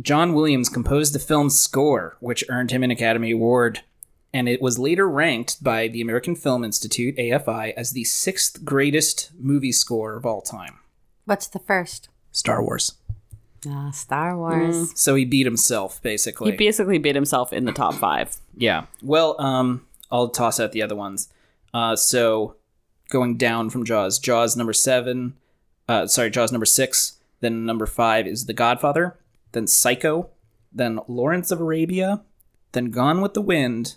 John 0.00 0.34
Williams 0.34 0.68
composed 0.68 1.14
the 1.14 1.18
film's 1.18 1.58
score, 1.58 2.16
which 2.20 2.44
earned 2.48 2.70
him 2.70 2.82
an 2.82 2.90
Academy 2.90 3.32
Award, 3.32 3.80
and 4.32 4.48
it 4.48 4.60
was 4.60 4.78
later 4.78 5.08
ranked 5.08 5.64
by 5.64 5.88
the 5.88 6.02
American 6.02 6.36
Film 6.36 6.62
Institute, 6.62 7.16
AFI, 7.16 7.72
as 7.76 7.92
the 7.92 8.04
sixth 8.04 8.64
greatest 8.64 9.30
movie 9.38 9.72
score 9.72 10.14
of 10.14 10.26
all 10.26 10.42
time. 10.42 10.78
What's 11.24 11.46
the 11.46 11.58
first? 11.60 12.10
Star 12.30 12.62
Wars. 12.62 12.92
Ah, 13.66 13.90
Star 13.90 14.36
Wars. 14.36 14.92
So 14.98 15.14
he 15.14 15.24
beat 15.24 15.46
himself, 15.46 16.02
basically. 16.02 16.50
He 16.52 16.56
basically 16.56 16.98
beat 16.98 17.14
himself 17.14 17.52
in 17.52 17.64
the 17.64 17.72
top 17.72 17.94
five. 17.94 18.36
Yeah. 18.56 18.86
Well, 19.02 19.40
um, 19.40 19.86
I'll 20.10 20.28
toss 20.28 20.60
out 20.60 20.72
the 20.72 20.82
other 20.82 20.94
ones. 20.94 21.28
Uh, 21.72 21.96
so 21.96 22.56
going 23.08 23.36
down 23.36 23.70
from 23.70 23.84
Jaws, 23.84 24.18
Jaws 24.18 24.56
number 24.56 24.72
seven, 24.72 25.34
uh, 25.88 26.06
sorry, 26.06 26.30
Jaws 26.30 26.52
number 26.52 26.66
six. 26.66 27.18
Then 27.40 27.64
number 27.64 27.86
five 27.86 28.26
is 28.26 28.46
The 28.46 28.52
Godfather. 28.52 29.18
Then 29.52 29.66
Psycho. 29.66 30.30
Then 30.72 31.00
Lawrence 31.08 31.50
of 31.50 31.60
Arabia. 31.60 32.22
Then 32.72 32.90
Gone 32.90 33.20
with 33.20 33.34
the 33.34 33.42
Wind. 33.42 33.96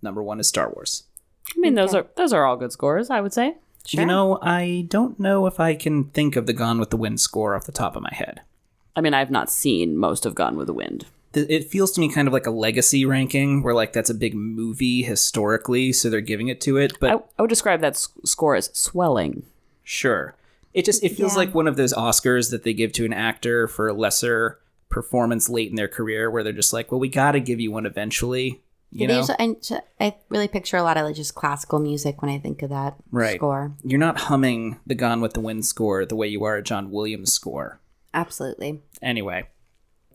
Number 0.00 0.22
one 0.22 0.40
is 0.40 0.48
Star 0.48 0.70
Wars. 0.70 1.04
I 1.54 1.60
mean, 1.60 1.74
those 1.74 1.94
are 1.94 2.06
those 2.16 2.32
are 2.32 2.44
all 2.44 2.56
good 2.56 2.72
scores, 2.72 3.10
I 3.10 3.20
would 3.20 3.32
say. 3.32 3.56
You 3.88 4.06
know, 4.06 4.38
I 4.40 4.86
don't 4.88 5.18
know 5.18 5.46
if 5.46 5.58
I 5.58 5.74
can 5.74 6.04
think 6.04 6.36
of 6.36 6.46
the 6.46 6.52
Gone 6.52 6.78
with 6.78 6.90
the 6.90 6.96
Wind 6.96 7.20
score 7.20 7.54
off 7.54 7.66
the 7.66 7.72
top 7.72 7.96
of 7.96 8.02
my 8.02 8.12
head. 8.12 8.40
I 8.94 9.00
mean, 9.00 9.14
I've 9.14 9.30
not 9.30 9.50
seen 9.50 9.96
most 9.96 10.24
of 10.24 10.34
Gone 10.34 10.56
with 10.56 10.66
the 10.66 10.72
Wind. 10.72 11.06
Th- 11.32 11.46
It 11.48 11.70
feels 11.70 11.92
to 11.92 12.00
me 12.00 12.08
kind 12.12 12.28
of 12.28 12.34
like 12.34 12.46
a 12.46 12.50
legacy 12.50 13.04
ranking, 13.04 13.62
where 13.62 13.74
like 13.74 13.92
that's 13.92 14.10
a 14.10 14.14
big 14.14 14.34
movie 14.34 15.02
historically, 15.02 15.92
so 15.92 16.10
they're 16.10 16.20
giving 16.20 16.48
it 16.48 16.60
to 16.62 16.76
it. 16.76 16.98
But 17.00 17.10
I, 17.10 17.14
I 17.38 17.42
would 17.42 17.48
describe 17.50 17.80
that 17.80 17.94
s- 17.94 18.08
score 18.24 18.54
as 18.54 18.70
swelling. 18.74 19.44
Sure. 19.82 20.34
It 20.74 20.84
just 20.84 21.02
it 21.04 21.10
feels 21.16 21.32
Yeah. 21.32 21.38
like 21.38 21.54
one 21.54 21.68
of 21.68 21.76
those 21.76 21.92
Oscars 21.94 22.50
that 22.50 22.62
they 22.64 22.72
give 22.74 22.92
to 22.92 23.04
an 23.04 23.12
actor 23.12 23.66
for 23.68 23.88
a 23.88 23.92
lesser 23.92 24.58
performance 24.88 25.48
late 25.48 25.70
in 25.70 25.76
their 25.76 25.88
career 25.88 26.30
where 26.30 26.42
they're 26.42 26.52
just 26.52 26.72
like, 26.72 26.90
"Well, 26.92 27.00
we 27.00 27.08
got 27.08 27.32
to 27.32 27.40
give 27.40 27.60
you 27.60 27.70
one 27.72 27.86
eventually." 27.86 28.62
You 28.94 29.06
know, 29.06 29.18
usually- 29.20 29.36
I, 29.38 30.04
I 30.06 30.16
really 30.28 30.48
picture 30.48 30.76
a 30.76 30.82
lot 30.82 30.98
of 30.98 31.04
like 31.04 31.16
just 31.16 31.34
classical 31.34 31.78
music 31.78 32.20
when 32.20 32.30
I 32.30 32.38
think 32.38 32.60
of 32.60 32.68
that 32.68 32.96
Right. 33.10 33.36
score. 33.38 33.72
you're 33.82 33.98
not 33.98 34.18
humming 34.20 34.78
the 34.86 34.94
Gone 34.94 35.22
with 35.22 35.32
the 35.32 35.40
Wind 35.40 35.64
score 35.64 36.04
the 36.04 36.14
way 36.14 36.28
you 36.28 36.44
are 36.44 36.56
a 36.56 36.62
John 36.62 36.90
Williams 36.90 37.32
score. 37.32 37.80
Absolutely. 38.12 38.82
Anyway, 39.00 39.48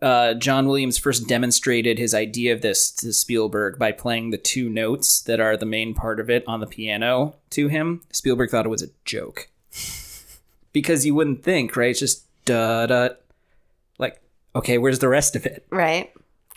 uh, 0.02 0.34
John 0.36 0.68
Williams 0.68 0.98
first 0.98 1.28
demonstrated 1.28 1.98
his 1.98 2.14
idea 2.14 2.54
of 2.54 2.62
this 2.62 2.92
to 2.92 3.14
Spielberg 3.14 3.78
by 3.80 3.92
playing 3.92 4.32
the 4.32 4.38
two 4.38 4.70
notes 4.70 5.22
that 5.22 5.40
are 5.40 5.58
the 5.58 5.66
main 5.66 5.94
part 5.94 6.20
of 6.20 6.30
it 6.30 6.44
on 6.48 6.60
the 6.60 6.68
piano 6.68 7.36
to 7.52 7.68
him. 7.68 8.02
Spielberg 8.12 8.50
thought 8.50 8.66
it 8.66 8.70
was 8.70 8.84
a 8.84 8.90
joke. 9.06 9.50
because 10.74 11.06
you 11.06 11.16
wouldn't 11.16 11.44
think, 11.44 11.76
right? 11.76 11.92
It's 11.92 12.00
just 12.00 12.26
da 12.46 12.86
da. 12.86 13.10
Like, 13.98 14.22
okay, 14.56 14.78
where's 14.78 15.00
the 15.00 15.10
rest 15.10 15.36
of 15.36 15.46
it? 15.46 15.66
Right. 15.70 16.12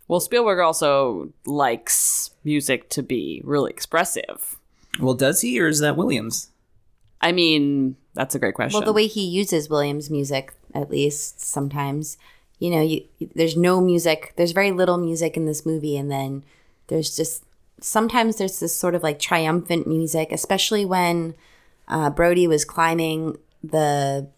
Well, 0.08 0.20
Spielberg 0.20 0.58
also 0.58 1.32
likes 1.46 2.30
music 2.44 2.90
to 2.90 3.02
be 3.02 3.40
really 3.44 3.70
expressive. 3.70 4.58
Well, 4.98 5.14
does 5.14 5.40
he, 5.40 5.60
or 5.60 5.68
is 5.68 5.78
that 5.80 5.96
Williams? 5.96 6.50
I 7.20 7.32
mean, 7.32 7.96
that's 8.14 8.34
a 8.34 8.38
great 8.38 8.54
question. 8.54 8.78
Well, 8.78 8.86
the 8.86 8.92
way 8.92 9.06
he 9.06 9.24
uses 9.24 9.70
Williams 9.70 10.10
music, 10.10 10.52
at 10.74 10.90
least 10.90 11.40
sometimes, 11.40 12.18
you 12.60 12.70
know, 12.70 12.82
you, 12.82 13.04
there's 13.34 13.56
no 13.56 13.80
music. 13.80 14.34
There's 14.36 14.52
very 14.52 14.70
little 14.70 14.98
music 14.98 15.36
in 15.36 15.46
this 15.46 15.66
movie, 15.66 15.96
and 15.96 16.10
then 16.10 16.44
there's 16.86 17.16
just 17.16 17.42
sometimes 17.80 18.36
there's 18.36 18.60
this 18.60 18.76
sort 18.76 18.94
of 18.94 19.02
like 19.02 19.18
triumphant 19.18 19.86
music, 19.86 20.30
especially 20.30 20.84
when 20.84 21.34
uh, 21.88 22.10
Brody 22.10 22.46
was 22.46 22.64
climbing 22.64 23.38
the 23.64 24.28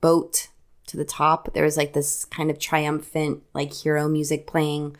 boat 0.00 0.48
to 0.88 0.96
the 0.96 1.04
top. 1.04 1.54
There 1.54 1.64
was 1.64 1.76
like 1.76 1.92
this 1.92 2.24
kind 2.24 2.50
of 2.50 2.58
triumphant, 2.58 3.44
like 3.54 3.72
hero 3.72 4.08
music 4.08 4.46
playing. 4.46 4.96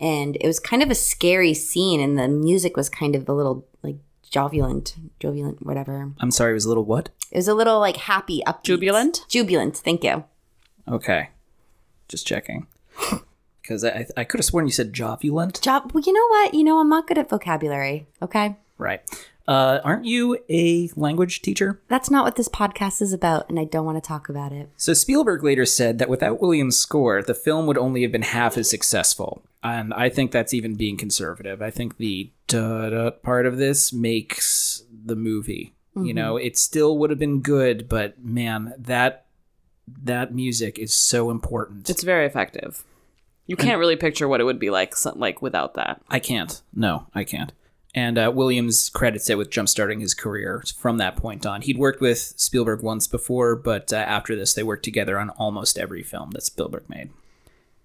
And 0.00 0.36
it 0.40 0.46
was 0.46 0.58
kind 0.58 0.82
of 0.82 0.90
a 0.90 0.94
scary 0.94 1.54
scene, 1.54 2.00
and 2.00 2.18
the 2.18 2.28
music 2.28 2.76
was 2.76 2.88
kind 2.88 3.14
of 3.14 3.28
a 3.28 3.32
little 3.32 3.66
like 3.82 3.96
jovilant, 4.30 4.94
jovilant, 5.20 5.64
whatever. 5.64 6.12
I'm 6.18 6.30
sorry, 6.30 6.52
it 6.52 6.54
was 6.54 6.64
a 6.64 6.68
little 6.68 6.84
what? 6.84 7.10
It 7.30 7.36
was 7.36 7.48
a 7.48 7.54
little 7.54 7.78
like 7.78 7.96
happy, 7.96 8.44
up, 8.46 8.64
Jubilant? 8.64 9.24
Jubilant. 9.28 9.76
Thank 9.76 10.02
you. 10.02 10.24
Okay, 10.88 11.30
just 12.08 12.26
checking. 12.26 12.66
Because 13.62 13.84
I, 13.84 14.06
I 14.16 14.22
could 14.22 14.38
have 14.38 14.44
sworn 14.44 14.66
you 14.66 14.70
said 14.70 14.92
jovulent. 14.92 15.60
Job. 15.60 15.90
Well, 15.92 16.04
you 16.06 16.12
know 16.12 16.26
what? 16.28 16.54
You 16.54 16.62
know, 16.62 16.78
I'm 16.78 16.88
not 16.88 17.08
good 17.08 17.18
at 17.18 17.28
vocabulary. 17.28 18.06
Okay, 18.22 18.54
Right. 18.78 19.00
Uh, 19.48 19.80
aren't 19.82 20.04
you 20.04 20.38
a 20.48 20.88
language 20.94 21.42
teacher? 21.42 21.80
that's 21.88 22.08
not 22.08 22.24
what 22.24 22.36
this 22.36 22.48
podcast 22.48 23.02
is 23.02 23.12
about, 23.12 23.48
and 23.48 23.58
I 23.58 23.64
don't 23.64 23.84
want 23.84 24.00
to 24.00 24.06
talk 24.06 24.28
about 24.28 24.52
it. 24.52 24.70
So 24.76 24.92
Spielberg 24.92 25.42
later 25.42 25.64
said 25.66 25.98
that 25.98 26.08
without 26.08 26.40
Williams' 26.40 26.76
score, 26.76 27.22
the 27.22 27.34
film 27.34 27.66
would 27.66 27.76
only 27.78 28.02
have 28.02 28.12
been 28.12 28.22
half 28.22 28.56
as 28.56 28.70
successful. 28.70 29.42
And 29.64 29.92
I 29.94 30.10
think 30.10 30.30
that's 30.30 30.54
even 30.54 30.76
being 30.76 30.96
conservative. 30.96 31.60
I 31.60 31.70
think 31.70 31.96
the 31.96 32.30
da 32.46 33.10
part 33.10 33.46
of 33.46 33.56
this 33.56 33.92
makes 33.92 34.84
the 35.04 35.16
movie. 35.16 35.74
You 35.96 36.14
know, 36.14 36.36
it 36.36 36.56
still 36.58 36.98
would 36.98 37.10
have 37.10 37.18
been 37.18 37.40
good, 37.40 37.88
but 37.88 38.22
man, 38.22 38.74
that 38.78 39.25
that 40.02 40.34
music 40.34 40.78
is 40.78 40.92
so 40.92 41.30
important. 41.30 41.88
it's 41.88 42.02
very 42.02 42.26
effective. 42.26 42.84
You 43.46 43.56
can't 43.56 43.78
really 43.78 43.96
picture 43.96 44.26
what 44.26 44.40
it 44.40 44.44
would 44.44 44.58
be 44.58 44.70
like, 44.70 44.94
like 45.14 45.40
without 45.40 45.74
that. 45.74 46.02
I 46.08 46.18
can't. 46.18 46.60
No, 46.74 47.06
I 47.14 47.22
can't. 47.22 47.52
And 47.94 48.18
uh, 48.18 48.30
Williams 48.34 48.90
credits 48.90 49.30
it 49.30 49.38
with 49.38 49.50
jumpstarting 49.50 50.00
his 50.00 50.14
career 50.14 50.62
from 50.76 50.98
that 50.98 51.16
point 51.16 51.46
on. 51.46 51.62
He'd 51.62 51.78
worked 51.78 52.00
with 52.00 52.18
Spielberg 52.36 52.82
once 52.82 53.06
before, 53.06 53.56
but 53.56 53.92
uh, 53.92 53.96
after 53.96 54.36
this, 54.36 54.52
they 54.52 54.62
worked 54.62 54.84
together 54.84 55.18
on 55.18 55.30
almost 55.30 55.78
every 55.78 56.02
film 56.02 56.32
that 56.32 56.42
Spielberg 56.42 56.90
made. 56.90 57.10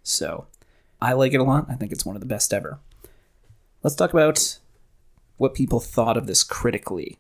So 0.04 0.48
I 1.02 1.14
like 1.14 1.34
it 1.34 1.40
a 1.40 1.44
lot. 1.44 1.68
I 1.70 1.76
think 1.76 1.92
it's 1.92 2.06
one 2.06 2.16
of 2.16 2.20
the 2.20 2.26
best 2.26 2.54
ever. 2.54 2.80
Let's 3.84 3.96
talk 3.96 4.12
about 4.12 4.60
what 5.38 5.54
people 5.54 5.80
thought 5.80 6.18
of 6.18 6.28
this 6.28 6.44
critically. 6.44 7.20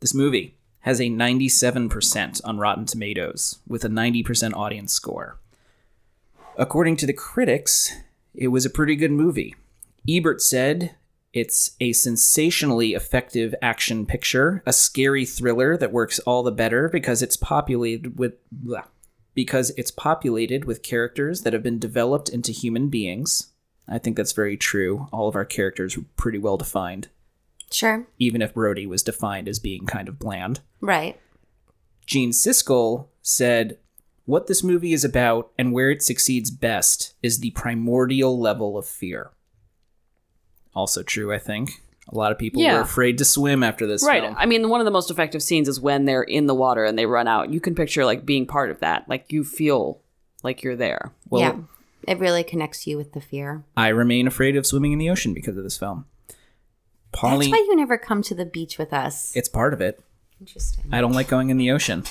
This 0.00 0.14
movie 0.14 0.56
has 0.82 1.00
a 1.00 1.04
97% 1.04 2.40
on 2.44 2.58
Rotten 2.58 2.84
Tomatoes 2.84 3.58
with 3.66 3.84
a 3.84 3.88
90% 3.88 4.54
audience 4.54 4.92
score. 4.92 5.38
According 6.56 6.96
to 6.98 7.06
the 7.06 7.12
critics, 7.12 7.92
it 8.34 8.48
was 8.48 8.66
a 8.66 8.70
pretty 8.70 8.96
good 8.96 9.12
movie. 9.12 9.54
Ebert 10.08 10.42
said 10.42 10.94
it's 11.32 11.72
a 11.80 11.92
sensationally 11.92 12.94
effective 12.94 13.54
action 13.62 14.04
picture, 14.04 14.62
a 14.66 14.72
scary 14.72 15.24
thriller 15.24 15.76
that 15.76 15.92
works 15.92 16.18
all 16.20 16.42
the 16.42 16.52
better 16.52 16.88
because 16.88 17.22
it's 17.22 17.36
populated 17.36 18.18
with 18.18 18.34
blah, 18.50 18.84
because 19.34 19.70
it's 19.78 19.90
populated 19.90 20.64
with 20.64 20.82
characters 20.82 21.42
that 21.42 21.52
have 21.52 21.62
been 21.62 21.78
developed 21.78 22.28
into 22.28 22.52
human 22.52 22.88
beings. 22.88 23.48
I 23.88 23.98
think 23.98 24.16
that's 24.16 24.32
very 24.32 24.56
true. 24.56 25.08
All 25.12 25.28
of 25.28 25.36
our 25.36 25.44
characters 25.44 25.96
were 25.96 26.04
pretty 26.16 26.38
well 26.38 26.56
defined, 26.56 27.08
Sure. 27.72 28.06
even 28.18 28.42
if 28.42 28.54
Brody 28.54 28.86
was 28.86 29.02
defined 29.02 29.48
as 29.48 29.58
being 29.58 29.86
kind 29.86 30.08
of 30.08 30.18
bland. 30.18 30.60
Right. 30.80 31.18
Gene 32.06 32.30
Siskel 32.30 33.06
said, 33.22 33.78
What 34.24 34.46
this 34.46 34.62
movie 34.62 34.92
is 34.92 35.04
about 35.04 35.50
and 35.58 35.72
where 35.72 35.90
it 35.90 36.02
succeeds 36.02 36.50
best 36.50 37.14
is 37.22 37.38
the 37.40 37.50
primordial 37.52 38.38
level 38.38 38.78
of 38.78 38.86
fear. 38.86 39.30
Also 40.74 41.02
true, 41.02 41.32
I 41.32 41.38
think. 41.38 41.82
A 42.08 42.16
lot 42.16 42.32
of 42.32 42.38
people 42.38 42.62
Yeah. 42.62 42.74
were 42.74 42.80
afraid 42.80 43.18
to 43.18 43.24
swim 43.24 43.62
after 43.62 43.86
this 43.86 44.04
Right. 44.04 44.22
film. 44.22 44.34
I 44.38 44.46
mean, 44.46 44.68
one 44.68 44.80
of 44.80 44.84
the 44.84 44.90
most 44.90 45.10
effective 45.10 45.42
scenes 45.42 45.68
is 45.68 45.80
when 45.80 46.04
they're 46.04 46.22
in 46.22 46.46
the 46.46 46.54
water 46.54 46.84
and 46.84 46.98
they 46.98 47.06
run 47.06 47.28
out. 47.28 47.50
You 47.52 47.60
can 47.60 47.74
picture 47.74 48.04
like 48.04 48.26
being 48.26 48.46
part 48.46 48.70
of 48.70 48.80
that. 48.80 49.08
Like 49.08 49.32
you 49.32 49.44
feel 49.44 50.00
like 50.42 50.62
you're 50.62 50.76
there. 50.76 51.12
Well, 51.30 51.40
yeah. 51.40 51.56
It 52.08 52.18
really 52.18 52.42
connects 52.42 52.86
you 52.86 52.96
with 52.96 53.12
the 53.12 53.20
fear. 53.20 53.62
I 53.76 53.88
remain 53.88 54.26
afraid 54.26 54.56
of 54.56 54.66
swimming 54.66 54.92
in 54.92 54.98
the 54.98 55.08
ocean 55.08 55.32
because 55.34 55.56
of 55.56 55.62
this 55.62 55.78
film. 55.78 56.06
That's 57.12 57.20
Pauline, 57.20 57.50
why 57.50 57.58
you 57.58 57.76
never 57.76 57.98
come 57.98 58.22
to 58.22 58.34
the 58.34 58.46
beach 58.46 58.78
with 58.78 58.92
us. 58.92 59.36
it's 59.36 59.48
part 59.48 59.74
of 59.74 59.80
it. 59.80 60.02
Interesting. 60.40 60.86
I 60.90 61.00
don't 61.00 61.12
like 61.12 61.28
going 61.28 61.50
in 61.50 61.56
the 61.58 61.70
ocean. 61.70 62.04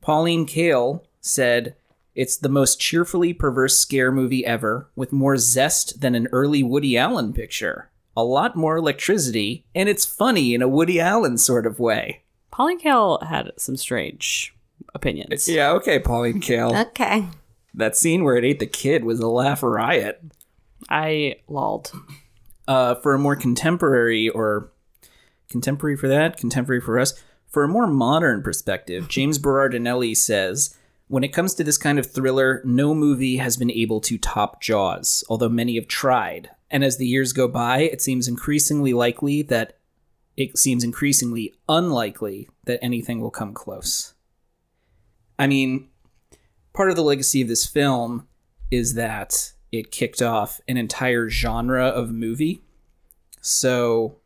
Pauline 0.00 0.46
Kael 0.46 1.02
said, 1.20 1.76
It's 2.14 2.36
the 2.36 2.48
most 2.48 2.80
cheerfully 2.80 3.32
perverse 3.32 3.76
scare 3.78 4.10
movie 4.10 4.44
ever, 4.44 4.88
with 4.96 5.12
more 5.12 5.36
zest 5.36 6.00
than 6.00 6.14
an 6.14 6.26
early 6.32 6.62
Woody 6.62 6.96
Allen 6.96 7.32
picture. 7.32 7.90
A 8.16 8.24
lot 8.24 8.56
more 8.56 8.76
electricity, 8.76 9.64
and 9.74 9.88
it's 9.88 10.04
funny 10.04 10.54
in 10.54 10.62
a 10.62 10.68
Woody 10.68 10.98
Allen 10.98 11.38
sort 11.38 11.66
of 11.66 11.78
way. 11.78 12.22
Pauline 12.50 12.80
Kael 12.80 13.22
had 13.28 13.52
some 13.56 13.76
strange 13.76 14.52
opinions. 14.94 15.48
Yeah, 15.48 15.70
okay, 15.72 16.00
Pauline 16.00 16.40
Kael. 16.40 16.86
Okay. 16.88 17.28
that 17.74 17.96
scene 17.96 18.24
where 18.24 18.36
it 18.36 18.44
ate 18.44 18.58
the 18.58 18.66
kid 18.66 19.04
was 19.04 19.20
a 19.20 19.28
laugh 19.28 19.62
riot. 19.62 20.20
I 20.88 21.36
lolled. 21.46 21.92
Uh, 22.68 22.94
for 22.96 23.14
a 23.14 23.18
more 23.18 23.34
contemporary 23.34 24.28
or 24.28 24.70
contemporary 25.50 25.96
for 25.96 26.06
that, 26.06 26.36
contemporary 26.36 26.80
for 26.80 27.00
us. 27.00 27.20
For 27.48 27.64
a 27.64 27.68
more 27.68 27.86
modern 27.86 28.42
perspective, 28.42 29.08
James 29.08 29.38
Berardinelli 29.38 30.16
says, 30.16 30.76
when 31.08 31.24
it 31.24 31.32
comes 31.32 31.54
to 31.54 31.64
this 31.64 31.78
kind 31.78 31.98
of 31.98 32.06
thriller, 32.06 32.60
no 32.64 32.94
movie 32.94 33.38
has 33.38 33.56
been 33.56 33.70
able 33.70 34.00
to 34.02 34.18
top 34.18 34.60
Jaws, 34.60 35.24
although 35.30 35.48
many 35.48 35.76
have 35.76 35.88
tried. 35.88 36.50
And 36.70 36.84
as 36.84 36.98
the 36.98 37.06
years 37.06 37.32
go 37.32 37.48
by, 37.48 37.80
it 37.80 38.02
seems 38.02 38.28
increasingly 38.28 38.92
likely 38.92 39.40
that 39.42 39.78
it 40.36 40.58
seems 40.58 40.84
increasingly 40.84 41.54
unlikely 41.66 42.50
that 42.66 42.78
anything 42.82 43.20
will 43.20 43.30
come 43.30 43.54
close. 43.54 44.12
I 45.38 45.46
mean, 45.46 45.88
part 46.74 46.90
of 46.90 46.96
the 46.96 47.02
legacy 47.02 47.40
of 47.40 47.48
this 47.48 47.64
film 47.64 48.28
is 48.70 48.94
that 48.94 49.54
it 49.72 49.90
kicked 49.90 50.22
off 50.22 50.60
an 50.68 50.76
entire 50.76 51.28
genre 51.28 51.86
of 51.86 52.12
movie. 52.12 52.62
So 53.40 54.16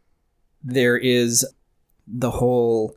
there 0.62 0.96
is 0.96 1.46
the 2.06 2.30
whole 2.30 2.96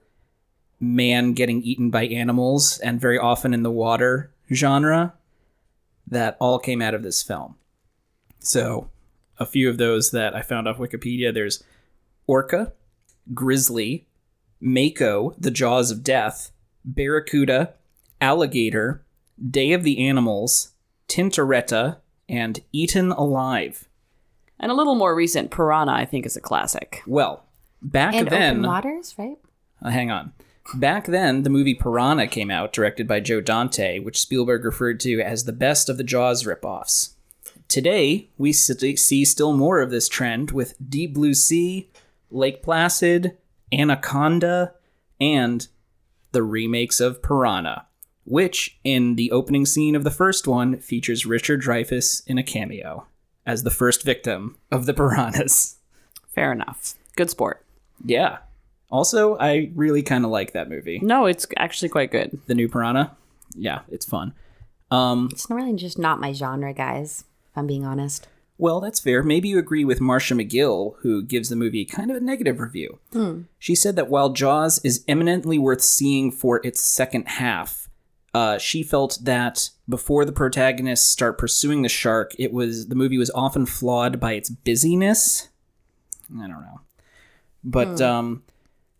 man 0.80 1.34
getting 1.34 1.62
eaten 1.64 1.90
by 1.90 2.06
animals 2.06 2.78
and 2.80 3.02
very 3.02 3.18
often 3.18 3.54
in 3.54 3.64
the 3.64 3.72
water 3.72 4.32
genre 4.54 5.14
that 6.08 6.38
all 6.40 6.60
came 6.60 6.82
out 6.82 6.94
of 6.94 7.04
this 7.04 7.24
film. 7.24 7.56
So 8.40 8.90
a 9.38 9.46
few 9.46 9.70
of 9.70 9.78
those 9.78 10.12
that 10.12 10.36
I 10.36 10.42
found 10.42 10.68
off 10.68 10.78
Wikipedia 10.78 11.34
there's 11.34 11.64
Orca, 12.28 12.74
Grizzly, 13.34 14.08
Mako, 14.60 15.36
The 15.38 15.52
Jaws 15.52 15.92
of 15.92 16.04
Death, 16.04 16.52
Barracuda, 16.84 17.74
Alligator, 18.22 19.04
Day 19.50 19.74
of 19.74 19.84
the 19.84 20.08
Animals, 20.08 20.72
Tintorera, 21.08 21.98
and 22.28 22.60
Eaten 22.72 23.12
Alive. 23.12 23.88
And 24.60 24.72
a 24.72 24.76
little 24.76 24.96
more 24.96 25.14
recent, 25.14 25.52
Piranha, 25.52 25.94
I 25.94 26.06
think, 26.06 26.26
is 26.26 26.38
a 26.38 26.42
classic. 26.42 27.02
Well, 27.06 27.44
back 27.82 28.14
and 28.14 28.28
then, 28.30 28.60
open 28.60 28.70
waters, 28.70 29.16
right? 29.18 29.38
uh, 29.82 29.90
hang 29.90 30.12
on. 30.12 30.34
Back 30.74 31.06
then, 31.06 31.44
the 31.44 31.50
movie 31.50 31.76
Piranha 31.76 32.28
came 32.28 32.50
out, 32.50 32.74
directed 32.74 33.08
by 33.08 33.20
Joe 33.20 33.42
Dante, 33.42 34.00
which 34.00 34.20
Spielberg 34.20 34.66
referred 34.66 35.00
to 35.02 35.22
as 35.22 35.44
the 35.44 35.54
best 35.54 35.90
of 35.90 35.98
the 35.98 36.04
Jaws 36.04 36.44
ripoffs. 36.44 37.12
Today, 37.68 38.30
we 38.38 38.52
see 38.54 39.26
still 39.26 39.54
more 39.54 39.80
of 39.82 39.92
this 39.92 40.10
trend 40.10 40.52
with 40.52 40.76
Deep 40.90 41.14
Blue 41.14 41.34
Sea, 41.34 41.90
Lake 42.32 42.64
Placid, 42.64 43.38
Anaconda, 43.72 44.74
and 45.20 45.68
the 46.32 46.44
remakes 46.44 47.00
of 47.00 47.22
Piranha, 47.22 47.86
which, 48.26 48.78
in 48.84 49.16
the 49.16 49.32
opening 49.32 49.66
scene 49.66 49.96
of 49.96 50.04
the 50.04 50.12
first 50.12 50.48
one, 50.48 50.78
features 50.80 51.26
Richard 51.26 51.62
Dreyfuss 51.62 52.26
in 52.28 52.38
a 52.38 52.44
cameo 52.44 53.06
as 53.46 53.64
the 53.64 53.70
first 53.72 54.04
victim 54.04 54.58
of 54.72 54.86
the 54.86 54.94
piranhas. 54.94 55.78
Fair 56.34 56.52
enough. 56.52 56.96
Good 57.16 57.30
sport. 57.30 57.64
Yeah. 58.04 58.40
Also, 58.92 59.38
I 59.38 59.72
really 59.76 60.02
kind 60.04 60.26
of 60.26 60.32
like 60.32 60.54
that 60.54 60.70
movie. 60.70 61.00
No, 61.02 61.26
it's 61.26 61.46
actually 61.58 61.90
quite 61.90 62.12
good. 62.12 62.40
The 62.48 62.54
new 62.56 62.68
Piranha. 62.70 63.16
Yeah, 63.56 63.82
it's 63.90 64.06
fun. 64.06 64.34
Um, 64.92 65.30
It's 65.32 65.50
really 65.50 65.74
just 65.74 65.98
not 65.98 66.20
my 66.20 66.34
genre, 66.34 66.74
guys. 66.74 67.24
If 67.52 67.58
I'm 67.58 67.68
being 67.68 67.86
honest. 67.86 68.28
well, 68.58 68.80
that's 68.80 69.00
fair. 69.00 69.24
Maybe 69.24 69.48
you 69.50 69.58
agree 69.60 69.84
with 69.86 70.00
Marcia 70.02 70.34
Magill, 70.36 70.96
who 71.02 71.24
gives 71.24 71.50
the 71.50 71.56
movie 71.56 71.84
kind 71.86 72.12
of 72.12 72.18
a 72.18 72.22
negative 72.22 72.60
review. 72.60 73.00
She 73.60 73.76
said 73.76 73.96
that 73.96 74.10
while 74.10 74.30
Jaws 74.30 74.80
is 74.84 75.04
eminently 75.08 75.58
worth 75.58 75.82
seeing 75.82 76.32
for 76.32 76.62
its 76.66 76.82
second 76.82 77.28
half, 77.28 77.85
uh, 78.36 78.57
she 78.57 78.84
felt 78.84 79.18
that 79.24 79.70
before 79.88 80.26
the 80.26 80.32
protagonists 80.34 81.07
start 81.10 81.38
pursuing 81.38 81.82
the 81.84 81.90
shark, 81.90 82.34
it 82.38 82.52
was 82.52 82.88
the 82.88 82.95
movie 82.95 83.18
was 83.18 83.32
often 83.34 83.66
flawed 83.66 84.20
by 84.20 84.34
its 84.34 84.49
busyness. 84.49 85.49
I 86.38 86.48
don't 86.48 86.62
know, 86.70 86.82
but 87.64 88.02
um, 88.02 88.44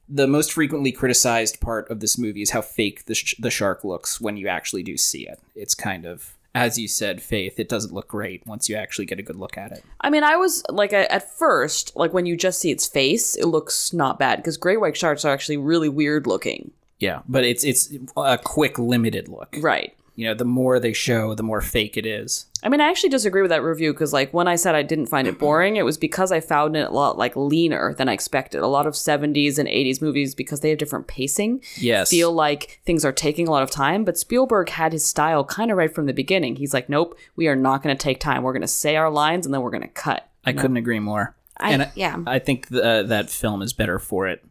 the 0.08 0.28
most 0.28 0.54
frequently 0.54 0.92
criticized 0.92 1.60
part 1.60 1.90
of 1.90 2.00
this 2.00 2.18
movie 2.18 2.42
is 2.44 2.52
how 2.52 2.62
fake 2.62 3.06
the, 3.06 3.16
sh- 3.16 3.36
the 3.40 3.50
shark 3.52 3.84
looks 3.84 4.22
when 4.22 4.38
you 4.38 4.48
actually 4.48 4.84
do 4.84 4.96
see 4.96 5.28
it. 5.28 5.40
It's 5.56 5.74
kind 5.76 6.06
of, 6.06 6.36
as 6.54 6.78
you 6.78 6.88
said, 6.88 7.22
Faith, 7.22 7.60
it 7.60 7.68
doesn't 7.68 7.94
look 7.94 8.08
great 8.08 8.46
once 8.46 8.70
you 8.70 8.76
actually 8.78 9.06
get 9.08 9.20
a 9.20 9.24
good 9.24 9.36
look 9.36 9.58
at 9.58 9.72
it. 9.72 9.84
I 10.00 10.10
mean, 10.12 10.24
I 10.24 10.36
was 10.38 10.64
like, 10.70 10.94
I- 10.94 11.06
at 11.06 11.36
first, 11.38 11.94
like 11.96 12.14
when 12.14 12.26
you 12.28 12.38
just 12.38 12.60
see 12.60 12.72
its 12.72 12.88
face, 12.88 13.36
it 13.36 13.48
looks 13.48 13.92
not 13.92 14.20
bad 14.20 14.38
because 14.38 14.56
great 14.56 14.80
white 14.80 14.96
sharks 14.96 15.26
are 15.26 15.34
actually 15.34 15.58
really 15.58 15.90
weird 15.90 16.26
looking. 16.28 16.72
Yeah, 17.00 17.22
but 17.28 17.44
it's 17.44 17.64
it's 17.64 17.94
a 18.16 18.38
quick, 18.38 18.80
limited 18.80 19.28
look. 19.28 19.56
Right. 19.60 19.96
You 20.18 20.28
know, 20.28 20.34
the 20.34 20.46
more 20.46 20.80
they 20.80 20.94
show, 20.94 21.36
the 21.36 21.44
more 21.44 21.60
fake 21.60 21.98
it 21.98 22.06
is. 22.06 22.46
I 22.64 22.70
mean, 22.70 22.80
I 22.80 22.88
actually 22.88 23.10
disagree 23.10 23.42
with 23.42 23.50
that 23.50 23.62
review 23.62 23.92
because, 23.92 24.14
like, 24.14 24.34
when 24.34 24.48
I 24.48 24.56
said 24.56 24.74
I 24.74 24.82
didn't 24.82 25.08
find 25.08 25.28
it 25.28 25.38
boring, 25.38 25.76
it 25.76 25.84
was 25.84 25.98
because 25.98 26.32
I 26.32 26.40
found 26.40 26.78
it 26.78 26.88
a 26.88 26.94
lot 26.94 27.18
like 27.18 27.36
leaner 27.36 27.94
than 27.94 28.08
I 28.08 28.14
expected. 28.14 28.62
A 28.62 28.68
lot 28.68 28.88
of 28.88 28.94
'70s 28.94 29.60
and 29.60 29.68
'80s 29.68 30.02
movies, 30.02 30.34
because 30.34 30.62
they 30.62 30.70
have 30.70 30.78
different 30.78 31.08
pacing, 31.08 31.62
Yes. 31.76 32.10
feel 32.10 32.32
like 32.32 32.80
things 32.86 33.04
are 33.04 33.12
taking 33.12 33.46
a 33.50 33.52
lot 33.52 33.62
of 33.64 33.72
time. 33.72 34.06
But 34.06 34.18
Spielberg 34.18 34.70
had 34.70 34.94
his 34.94 35.06
style 35.06 35.44
kind 35.44 35.70
of 35.70 35.76
right 35.76 35.94
from 35.94 36.06
the 36.06 36.14
beginning. 36.14 36.56
He's 36.56 36.74
like, 36.74 36.88
"Nope, 36.88 37.18
we 37.36 37.50
are 37.50 37.56
not 37.58 37.84
going 37.84 37.96
to 37.96 38.02
take 38.02 38.22
time. 38.22 38.44
We're 38.44 38.54
going 38.54 38.62
to 38.62 38.68
say 38.70 38.96
our 38.96 39.12
lines 39.12 39.46
and 39.46 39.54
then 39.54 39.62
we're 39.62 39.70
going 39.70 39.84
to 39.84 39.90
cut." 39.90 40.30
I 40.46 40.54
couldn't 40.54 40.78
agree 40.78 41.00
more. 41.02 41.36
I, 41.58 41.72
and 41.72 41.82
I, 41.84 41.92
yeah. 41.96 42.18
I 42.26 42.40
think 42.40 42.70
th- 42.70 42.82
uh, 42.82 43.04
that 43.04 43.30
film 43.30 43.62
is 43.62 43.74
better 43.74 44.00
for 44.00 44.28
it. 44.28 44.44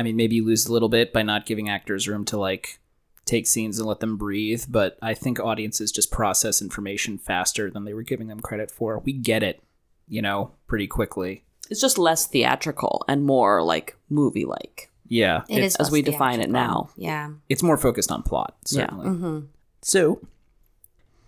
I 0.00 0.02
mean, 0.02 0.16
maybe 0.16 0.36
you 0.36 0.44
lose 0.46 0.64
a 0.66 0.72
little 0.72 0.88
bit 0.88 1.12
by 1.12 1.22
not 1.22 1.44
giving 1.44 1.68
actors 1.68 2.08
room 2.08 2.24
to 2.26 2.38
like 2.38 2.78
take 3.26 3.46
scenes 3.46 3.78
and 3.78 3.86
let 3.86 4.00
them 4.00 4.16
breathe, 4.16 4.64
but 4.68 4.98
I 5.02 5.12
think 5.12 5.38
audiences 5.38 5.92
just 5.92 6.10
process 6.10 6.62
information 6.62 7.18
faster 7.18 7.70
than 7.70 7.84
they 7.84 7.92
were 7.92 8.02
giving 8.02 8.28
them 8.28 8.40
credit 8.40 8.70
for. 8.70 8.98
We 9.00 9.12
get 9.12 9.42
it, 9.42 9.62
you 10.08 10.22
know, 10.22 10.52
pretty 10.66 10.86
quickly. 10.86 11.44
It's 11.68 11.82
just 11.82 11.98
less 11.98 12.26
theatrical 12.26 13.04
and 13.08 13.24
more 13.24 13.62
like 13.62 13.94
movie-like. 14.08 14.90
Yeah, 15.06 15.42
It 15.48 15.62
is 15.62 15.76
as 15.76 15.90
we 15.90 16.00
define 16.02 16.40
it 16.40 16.48
now. 16.50 16.88
Yeah. 16.96 17.32
it's 17.50 17.62
more 17.62 17.76
focused 17.76 18.10
on 18.10 18.22
plot, 18.22 18.56
Yeah. 18.70 18.86
certainly. 18.86 19.06
Mm-hmm. 19.06 19.38
So, 19.82 20.20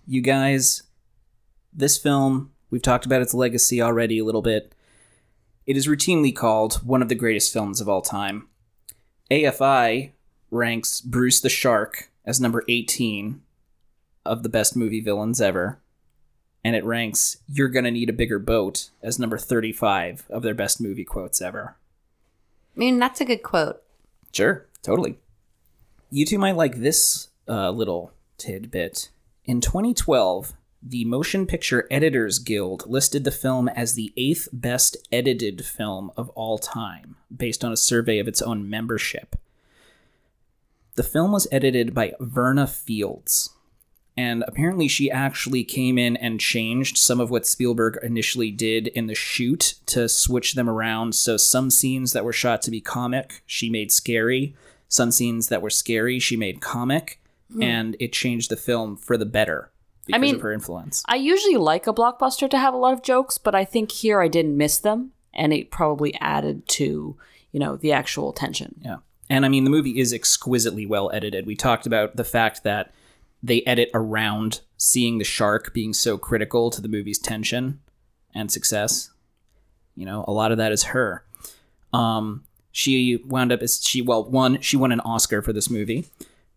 you 0.07 0.23
guys, 0.23 0.85
this 1.75 1.99
film, 1.99 2.53
we've 2.71 2.81
talked 2.81 3.05
about 3.05 3.21
its 3.23 3.35
legacy 3.35 3.83
already 3.83 4.19
a 4.19 4.25
little 4.25 4.41
bit. 4.41 4.75
It 5.67 5.77
is 5.77 5.87
routinely 5.87 6.35
called 6.35 6.75
one 6.87 7.03
of 7.03 7.09
the 7.09 7.15
greatest 7.15 7.53
films 7.53 7.81
of 7.81 7.89
all 7.89 8.03
time. 8.03 8.49
AFI 9.31 10.11
ranks 10.51 11.01
Bruce 11.01 11.41
the 11.41 11.49
Shark 11.49 12.11
as 12.25 12.41
number 12.41 12.63
18 12.69 13.43
of 14.25 14.43
the 14.43 14.49
best 14.49 14.77
movie 14.77 15.01
villains 15.01 15.41
ever. 15.41 15.79
And 16.65 16.77
it 16.77 16.85
ranks 16.85 17.39
You're 17.49 17.69
Gonna 17.69 17.91
Need 17.91 18.09
a 18.09 18.13
Bigger 18.13 18.39
Boat 18.39 18.91
as 19.03 19.19
number 19.19 19.39
35 19.39 20.27
of 20.31 20.43
their 20.43 20.55
best 20.55 20.81
movie 20.81 21.05
quotes 21.05 21.43
ever. 21.43 21.77
I 22.75 22.79
mean, 22.79 22.99
that's 22.99 23.21
a 23.21 23.25
good 23.25 23.43
quote. 23.43 23.83
Sure, 24.33 24.67
totally. 24.83 25.19
You 26.11 26.25
two 26.25 26.39
might 26.39 26.57
like 26.57 26.77
this 26.77 27.29
uh, 27.49 27.71
little 27.71 28.13
tidbit. 28.39 29.11
In 29.45 29.61
2012, 29.61 30.53
the 30.83 31.05
Motion 31.05 31.47
Picture 31.47 31.87
Editors 31.91 32.41
Guild 32.41 32.85
listed 32.89 33.23
the 33.23 33.31
film 33.31 33.69
as 33.69 33.95
the 33.95 34.13
eighth 34.17 34.49
best 34.53 34.97
edited 35.13 35.65
film 35.65 36.11
of 36.17 36.29
all 36.31 36.59
time, 36.59 37.17
based 37.35 37.65
on 37.65 37.73
a 37.73 37.77
survey 37.77 38.19
of 38.19 38.27
its 38.27 38.43
own 38.43 38.69
membership. 38.69 39.37
The 40.97 41.05
film 41.05 41.31
was 41.31 41.47
edited 41.53 41.95
by 41.95 42.15
Verna 42.19 42.67
Fields, 42.67 43.51
and 44.17 44.43
apparently 44.49 44.89
she 44.89 45.11
actually 45.11 45.63
came 45.63 45.99
in 45.99 46.17
and 46.17 46.41
changed 46.41 46.99
some 46.99 47.21
of 47.21 47.31
what 47.31 47.47
Spielberg 47.47 47.99
initially 48.03 48.51
did 48.51 48.89
in 48.89 49.07
the 49.07 49.15
shoot 49.15 49.75
to 49.87 50.09
switch 50.09 50.55
them 50.55 50.69
around. 50.69 51.15
So 51.15 51.37
some 51.37 51.71
scenes 51.71 52.13
that 52.13 52.25
were 52.25 52.33
shot 52.33 52.61
to 52.63 52.71
be 52.73 52.81
comic, 52.81 53.43
she 53.47 53.71
made 53.71 53.93
scary. 53.93 54.55
Some 54.89 55.13
scenes 55.13 55.49
that 55.49 55.63
were 55.63 55.71
scary, 55.71 56.19
she 56.19 56.37
made 56.37 56.61
comic, 56.61 57.21
hmm. 57.51 57.63
and 57.63 57.97
it 58.01 58.13
changed 58.13 58.51
the 58.51 58.57
film 58.57 58.97
for 58.97 59.17
the 59.17 59.25
better 59.25 59.72
because 60.07 60.21
mean- 60.21 60.35
of 60.37 60.41
her 60.41 60.53
influence. 60.53 61.03
I 61.09 61.17
usually 61.17 61.57
like 61.57 61.87
a 61.87 61.93
blockbuster 61.93 62.49
to 62.51 62.59
have 62.59 62.75
a 62.75 62.79
lot 62.79 62.93
of 62.93 63.03
jokes, 63.03 63.39
but 63.39 63.55
I 63.55 63.65
think 63.65 63.91
here 63.91 64.21
I 64.21 64.29
didn't 64.29 64.57
miss 64.57 64.79
them, 64.79 65.13
and 65.33 65.53
it 65.53 65.71
probably 65.71 66.15
added 66.21 66.67
to 66.69 67.17
you 67.53 67.61
know 67.61 67.77
the 67.77 67.93
actual 67.93 68.33
tension. 68.33 68.81
Yeah. 68.83 68.99
And 69.31 69.47
I 69.47 69.49
mean, 69.49 69.65
the 69.65 69.71
movie 69.71 69.99
is 69.99 70.13
exquisitely 70.13 70.85
well 70.85 71.11
edited. 71.13 71.47
We 71.47 71.57
talked 71.57 71.87
about 71.87 72.17
the 72.17 72.25
fact 72.25 72.65
that 72.65 72.93
they 73.43 73.63
edit 73.63 73.91
around 73.95 74.61
seeing 74.77 75.19
the 75.19 75.25
shark 75.25 75.73
being 75.73 75.93
so 75.93 76.19
critical 76.19 76.71
to 76.71 76.83
the 76.83 76.89
movie's 76.89 77.19
tension 77.19 77.81
and 78.35 78.51
success. 78.51 79.11
You 79.97 80.07
know, 80.07 80.25
a 80.29 80.33
lot 80.33 80.53
of 80.53 80.59
that 80.59 80.73
is 80.73 80.85
her. 80.85 81.25
Um, 81.93 82.45
she 82.71 83.17
wound 83.27 83.53
up 83.53 83.63
as 83.63 83.83
she 83.83 84.01
well, 84.01 84.25
one, 84.25 84.61
she 84.61 84.77
won 84.77 84.93
an 84.93 85.01
Oscar 85.01 85.43
for 85.43 85.53
this 85.53 85.71
movie. 85.71 86.07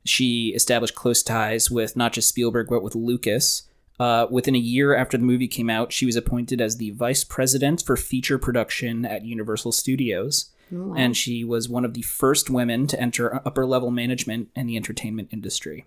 She 0.05 0.53
established 0.55 0.95
close 0.95 1.23
ties 1.23 1.69
with 1.69 1.95
not 1.95 2.13
just 2.13 2.29
Spielberg 2.29 2.67
but 2.69 2.83
with 2.83 2.95
Lucas. 2.95 3.63
Uh, 3.99 4.27
within 4.29 4.55
a 4.55 4.59
year 4.59 4.95
after 4.95 5.17
the 5.17 5.23
movie 5.23 5.47
came 5.47 5.69
out, 5.69 5.93
she 5.93 6.05
was 6.05 6.15
appointed 6.15 6.59
as 6.61 6.77
the 6.77 6.91
vice 6.91 7.23
president 7.23 7.81
for 7.81 7.95
feature 7.95 8.37
production 8.37 9.05
at 9.05 9.23
Universal 9.23 9.71
Studios 9.71 10.51
and 10.71 11.15
she 11.15 11.43
was 11.43 11.69
one 11.69 11.85
of 11.85 11.93
the 11.93 12.01
first 12.01 12.49
women 12.49 12.87
to 12.87 12.99
enter 12.99 13.35
upper 13.45 13.65
level 13.65 13.91
management 13.91 14.49
in 14.55 14.67
the 14.67 14.75
entertainment 14.75 15.29
industry. 15.31 15.85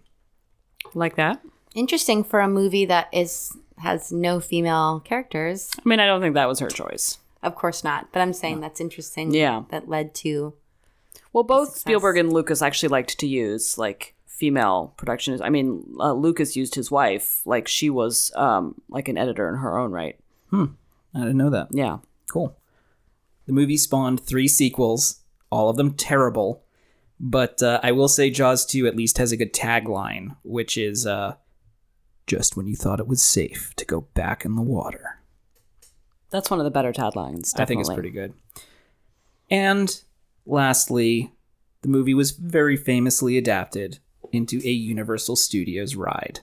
Like 0.94 1.16
that. 1.16 1.42
Interesting 1.74 2.24
for 2.24 2.40
a 2.40 2.48
movie 2.48 2.84
that 2.86 3.08
is 3.12 3.56
has 3.78 4.10
no 4.10 4.40
female 4.40 5.00
characters. 5.00 5.70
I 5.78 5.88
mean, 5.88 6.00
I 6.00 6.06
don't 6.06 6.20
think 6.20 6.34
that 6.34 6.48
was 6.48 6.58
her 6.60 6.68
choice. 6.68 7.18
Of 7.42 7.54
course 7.54 7.84
not. 7.84 8.08
But 8.12 8.20
I'm 8.20 8.32
saying 8.32 8.60
that's 8.60 8.80
interesting. 8.80 9.32
Yeah. 9.32 9.64
That 9.70 9.88
led 9.88 10.14
to. 10.16 10.54
Well, 11.32 11.44
both 11.44 11.68
Success. 11.68 11.82
Spielberg 11.82 12.16
and 12.16 12.32
Lucas 12.32 12.62
actually 12.62 12.88
liked 12.88 13.18
to 13.18 13.26
use 13.26 13.78
like 13.78 14.14
female 14.26 14.94
production. 14.96 15.40
I 15.42 15.50
mean, 15.50 15.84
uh, 15.98 16.12
Lucas 16.12 16.56
used 16.56 16.74
his 16.74 16.90
wife, 16.90 17.42
like 17.44 17.68
she 17.68 17.90
was 17.90 18.32
um, 18.36 18.80
like 18.88 19.08
an 19.08 19.18
editor 19.18 19.48
in 19.48 19.56
her 19.56 19.78
own 19.78 19.92
right. 19.92 20.18
Hmm. 20.50 20.66
I 21.14 21.20
didn't 21.20 21.36
know 21.36 21.50
that. 21.50 21.68
Yeah. 21.70 21.98
Cool. 22.30 22.56
The 23.46 23.52
movie 23.52 23.76
spawned 23.76 24.20
three 24.20 24.48
sequels, 24.48 25.20
all 25.50 25.68
of 25.68 25.76
them 25.76 25.94
terrible. 25.94 26.62
But 27.20 27.62
uh, 27.62 27.80
I 27.82 27.92
will 27.92 28.08
say 28.08 28.30
Jaws 28.30 28.64
2 28.66 28.86
at 28.86 28.94
least 28.94 29.18
has 29.18 29.32
a 29.32 29.36
good 29.36 29.52
tagline, 29.52 30.36
which 30.44 30.78
is 30.78 31.06
uh, 31.06 31.34
just 32.26 32.56
when 32.56 32.68
you 32.68 32.76
thought 32.76 33.00
it 33.00 33.08
was 33.08 33.22
safe 33.22 33.74
to 33.76 33.84
go 33.84 34.02
back 34.14 34.44
in 34.44 34.54
the 34.54 34.62
water. 34.62 35.20
That's 36.30 36.50
one 36.50 36.60
of 36.60 36.64
the 36.64 36.70
better 36.70 36.92
taglines. 36.92 37.52
Definitely. 37.52 37.62
I 37.62 37.64
think 37.64 37.80
it's 37.80 37.92
pretty 37.92 38.10
good. 38.10 38.34
And 39.50 40.02
lastly, 40.48 41.32
the 41.82 41.88
movie 41.88 42.14
was 42.14 42.32
very 42.32 42.76
famously 42.76 43.38
adapted 43.38 43.98
into 44.32 44.58
a 44.64 44.70
Universal 44.70 45.36
Studios 45.36 45.94
ride, 45.94 46.40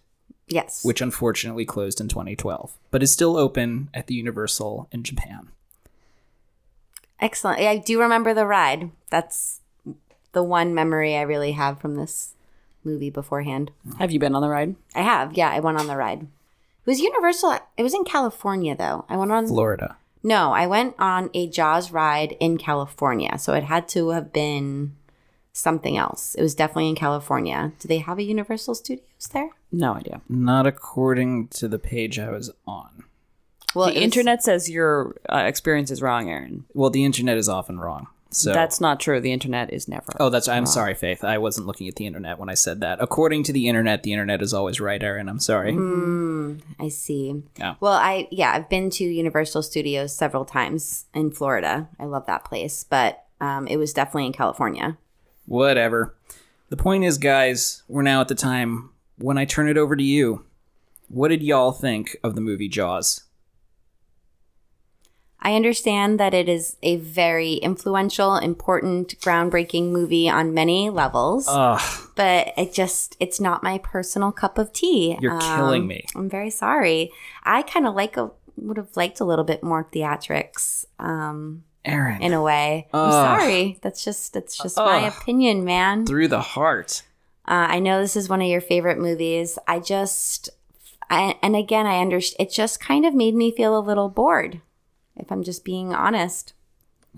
Yes. 0.48 0.86
which 0.86 1.02
unfortunately 1.02 1.65
closed 1.65 1.99
in 1.99 2.07
2012, 2.07 2.77
but 2.91 3.03
is 3.03 3.11
still 3.11 3.36
open 3.36 3.90
at 3.94 4.07
the 4.07 4.15
Universal 4.15 4.88
in 4.91 5.03
Japan. 5.03 5.49
Excellent. 7.19 7.60
I 7.61 7.77
do 7.77 7.99
remember 7.99 8.34
the 8.34 8.45
ride. 8.45 8.91
That's 9.10 9.61
the 10.34 10.44
one 10.44 10.73
memory 10.73 11.15
I 11.15 11.22
really 11.22 11.53
have 11.53 11.80
from 11.80 11.95
this 11.95 12.34
movie 12.84 13.10
beforehand. 13.10 13.72
Have 13.99 14.11
you 14.11 14.19
been 14.19 14.36
on 14.36 14.41
the 14.41 14.49
ride? 14.49 14.76
I 14.94 15.02
have. 15.02 15.34
Yeah, 15.38 15.49
I 15.49 15.60
went 15.60 15.80
on 15.80 15.88
the 15.88 15.95
ride. 15.95 16.22
It 16.22 16.27
was 16.86 16.99
Universal. 16.99 17.57
It 17.77 17.84
was 17.84 17.94
in 17.94 18.03
California 18.03 18.76
though. 18.76 19.06
I 19.10 19.18
went 19.18 19.32
on 19.32 19.48
Florida. 19.48 19.98
No, 20.26 20.53
I 20.53 20.65
went 20.65 20.95
on 20.97 21.30
a 21.35 21.47
Jaws 21.47 21.91
ride 21.91 22.35
in 22.39 22.57
California. 22.57 23.38
So 23.38 23.53
it 23.53 23.64
had 23.65 23.88
to 23.89 24.10
have 24.10 24.34
been 24.34 24.95
something 25.53 25.97
else. 25.97 26.34
It 26.34 26.41
was 26.41 26.56
definitely 26.56 26.89
in 26.89 26.95
California. 26.95 27.73
Do 27.77 27.88
they 27.88 27.99
have 27.99 28.18
a 28.18 28.23
Universal 28.23 28.73
Studios 28.73 29.30
there? 29.31 29.52
No 29.72 29.93
idea. 29.93 30.22
Not 30.27 30.65
according 30.65 31.49
to 31.49 31.68
the 31.68 31.77
page 31.77 32.18
I 32.18 32.31
was 32.31 32.49
on. 32.65 33.03
Well, 33.76 33.89
the 33.89 33.93
was- 33.93 34.03
internet 34.03 34.41
says 34.41 34.68
your 34.68 35.15
uh, 35.31 35.43
experience 35.45 35.91
is 35.91 36.02
wrong, 36.02 36.27
Aaron. 36.27 36.65
Well, 36.73 36.89
the 36.89 37.06
internet 37.06 37.38
is 37.38 37.47
often 37.47 37.80
wrong. 37.80 38.07
So 38.36 38.52
That's 38.52 38.82
not 38.82 38.99
true. 38.99 39.22
The 39.22 39.32
internet 39.32 39.72
is 39.72 39.88
never. 39.88 40.12
Oh, 40.20 40.30
that's 40.30 40.49
I'm 40.49 40.66
sorry, 40.66 40.94
Faith. 40.94 41.24
I 41.24 41.38
wasn't 41.38 41.68
looking 41.68 41.88
at 41.88 41.95
the 41.95 42.06
internet 42.06 42.38
when 42.38 42.49
I 42.49 42.53
said 42.53 42.82
that. 42.82 42.98
According 43.02 43.44
to 43.44 43.53
the 43.53 43.70
internet, 43.70 44.03
the 44.03 44.12
internet 44.12 44.41
is 44.41 44.53
always 44.53 44.82
right, 44.82 45.02
Aaron. 45.02 45.30
I'm 45.30 45.40
sorry. 45.40 45.72
I 46.78 46.90
see. 46.90 47.44
Yeah. 47.57 47.76
Well, 47.80 47.94
I 47.94 48.28
yeah, 48.32 48.52
I've 48.52 48.68
been 48.68 48.90
to 48.91 49.06
Universal 49.06 49.64
Studios 49.64 50.14
several 50.14 50.44
times 50.44 51.06
in 51.14 51.32
Florida. 51.32 51.88
I 51.98 52.03
love 52.03 52.26
that 52.26 52.44
place, 52.44 52.84
but 52.84 53.24
um, 53.40 53.68
it 53.68 53.78
was 53.78 53.94
definitely 53.94 54.26
in 54.26 54.34
California. 54.34 54.98
Whatever. 55.45 56.14
The 56.68 56.78
point 56.78 57.06
is, 57.06 57.18
guys, 57.18 57.84
we're 57.88 58.02
now 58.02 58.20
at 58.20 58.28
the 58.28 58.36
time 58.36 58.90
when 59.18 59.38
I 59.38 59.45
turn 59.45 59.70
it 59.70 59.78
over 59.78 59.95
to 59.95 60.03
you. 60.03 60.44
What 61.07 61.30
did 61.30 61.41
y'all 61.41 61.72
think 61.72 62.18
of 62.22 62.36
the 62.36 62.41
movie 62.41 62.68
Jaws? 62.68 63.24
I 65.40 65.56
understand 65.56 66.20
that 66.20 66.34
it 66.34 66.49
is 66.49 66.78
a 66.82 66.95
very 66.98 67.53
influential, 67.56 68.38
important, 68.38 69.20
groundbreaking 69.20 69.91
movie 69.91 70.28
on 70.28 70.53
many 70.53 70.90
levels, 70.90 71.45
Ugh, 71.48 71.82
but 72.16 72.53
it 72.57 72.74
just 72.74 73.16
it's 73.20 73.40
not 73.40 73.62
my 73.62 73.78
personal 73.78 74.32
cup 74.32 74.57
of 74.57 74.74
tea. 74.74 75.18
You're 75.22 75.40
killing 75.40 75.86
me. 75.86 76.06
I'm 76.16 76.30
very 76.30 76.49
sorry. 76.49 77.12
I 77.44 77.62
kind 77.62 77.86
of 77.86 77.94
like 77.94 78.18
a 78.18 78.32
would 78.57 78.78
have 78.78 78.95
liked 78.95 79.20
a 79.20 79.26
little 79.26 79.45
bit 79.45 79.62
more 79.62 79.84
theatrics 79.84 80.86
um 80.98 81.64
Aaron. 81.84 82.22
in 82.22 82.34
a 82.34 82.41
way. 82.41 82.88
I'm 82.94 83.12
sorry. 83.12 83.78
That's 83.82 84.03
just 84.03 84.34
that's 84.34 84.57
just 84.57 84.78
my 84.78 85.07
opinion, 85.07 85.64
man. 85.64 86.06
through 86.06 86.30
the 86.30 86.41
heart. 86.41 87.03
Uh, 87.48 87.68
I 87.70 87.80
know 87.80 88.02
this 88.02 88.16
is 88.16 88.28
one 88.28 88.41
of 88.41 88.48
your 88.48 88.62
favorite 88.62 88.98
movies. 88.98 89.60
I 89.68 89.80
just, 89.80 90.49
I, 91.12 91.36
and 91.44 91.56
again, 91.56 91.86
I 91.86 92.02
understand. 92.02 92.48
It 92.48 92.52
just 92.52 92.80
kind 92.80 93.06
of 93.06 93.14
made 93.14 93.36
me 93.36 93.52
feel 93.52 93.78
a 93.78 93.80
little 93.80 94.10
bored, 94.10 94.62
if 95.17 95.31
I'm 95.31 95.43
just 95.43 95.63
being 95.63 95.93
honest. 95.93 96.53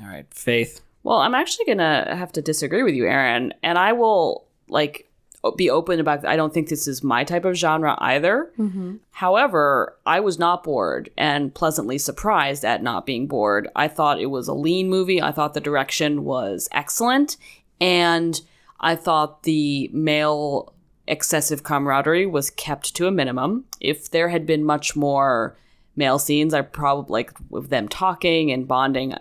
All 0.02 0.08
right, 0.08 0.32
Faith. 0.34 0.82
Well, 1.04 1.18
I'm 1.20 1.36
actually 1.36 1.66
gonna 1.66 2.16
have 2.16 2.32
to 2.34 2.42
disagree 2.42 2.84
with 2.84 2.94
you, 2.94 3.06
Aaron, 3.06 3.54
and 3.64 3.78
I 3.78 3.94
will 3.94 4.46
like 4.68 5.10
be 5.56 5.70
open 5.70 6.00
about. 6.00 6.26
I 6.26 6.36
don't 6.36 6.54
think 6.54 6.68
this 6.68 6.88
is 6.88 7.04
my 7.04 7.24
type 7.24 7.46
of 7.46 7.56
genre 7.56 7.96
either. 8.00 8.52
Mm-hmm. 8.58 8.98
However, 9.12 9.98
I 10.06 10.20
was 10.20 10.38
not 10.38 10.64
bored 10.64 11.10
and 11.18 11.54
pleasantly 11.54 11.98
surprised 11.98 12.66
at 12.66 12.84
not 12.84 13.06
being 13.06 13.28
bored. 13.28 13.70
I 13.76 13.88
thought 13.88 14.20
it 14.20 14.28
was 14.28 14.48
a 14.48 14.54
lean 14.54 14.90
movie. 14.90 15.22
I 15.22 15.32
thought 15.32 15.54
the 15.54 15.62
direction 15.62 16.24
was 16.26 16.68
excellent, 16.72 17.38
and 17.80 18.42
I 18.80 18.96
thought 18.96 19.44
the 19.44 19.90
male 19.94 20.74
excessive 21.08 21.64
camaraderie 21.64 22.26
was 22.26 22.50
kept 22.50 22.96
to 22.96 23.08
a 23.08 23.12
minimum. 23.12 23.66
If 23.80 24.12
there 24.12 24.30
had 24.30 24.46
been 24.46 24.64
much 24.64 24.96
more 24.96 25.56
male 25.98 26.20
scenes, 26.20 26.54
I 26.54 26.62
probably 26.62 27.12
like 27.12 27.34
with 27.50 27.70
them 27.70 27.88
talking 27.90 28.52
and 28.52 28.68
bonding 28.68 29.14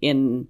in 0.00 0.48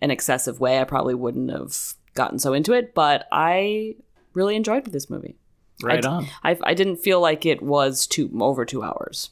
an 0.00 0.10
excessive 0.10 0.58
way, 0.58 0.80
I 0.80 0.84
probably 0.84 1.14
wouldn't 1.14 1.50
have 1.50 1.76
gotten 2.14 2.38
so 2.38 2.52
into 2.52 2.72
it. 2.72 2.94
But 2.94 3.28
I 3.30 3.96
really 4.34 4.56
enjoyed 4.56 4.86
this 4.86 5.10
movie. 5.10 5.36
Right 5.82 6.04
I, 6.04 6.08
on. 6.08 6.26
I, 6.42 6.58
I 6.64 6.74
didn't 6.74 6.96
feel 6.96 7.20
like 7.20 7.46
it 7.46 7.62
was 7.62 8.06
two 8.06 8.30
over 8.40 8.64
two 8.64 8.82
hours. 8.82 9.30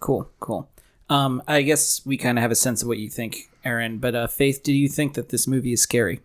Cool, 0.00 0.28
cool. 0.40 0.68
Um, 1.08 1.42
I 1.46 1.62
guess 1.62 2.04
we 2.04 2.16
kind 2.16 2.38
of 2.38 2.42
have 2.42 2.50
a 2.50 2.56
sense 2.56 2.82
of 2.82 2.88
what 2.88 2.98
you 2.98 3.08
think, 3.08 3.50
Aaron. 3.64 3.98
But 3.98 4.14
uh, 4.14 4.26
Faith, 4.26 4.62
do 4.62 4.72
you 4.72 4.88
think 4.88 5.14
that 5.14 5.28
this 5.28 5.46
movie 5.46 5.72
is 5.72 5.80
scary? 5.80 6.20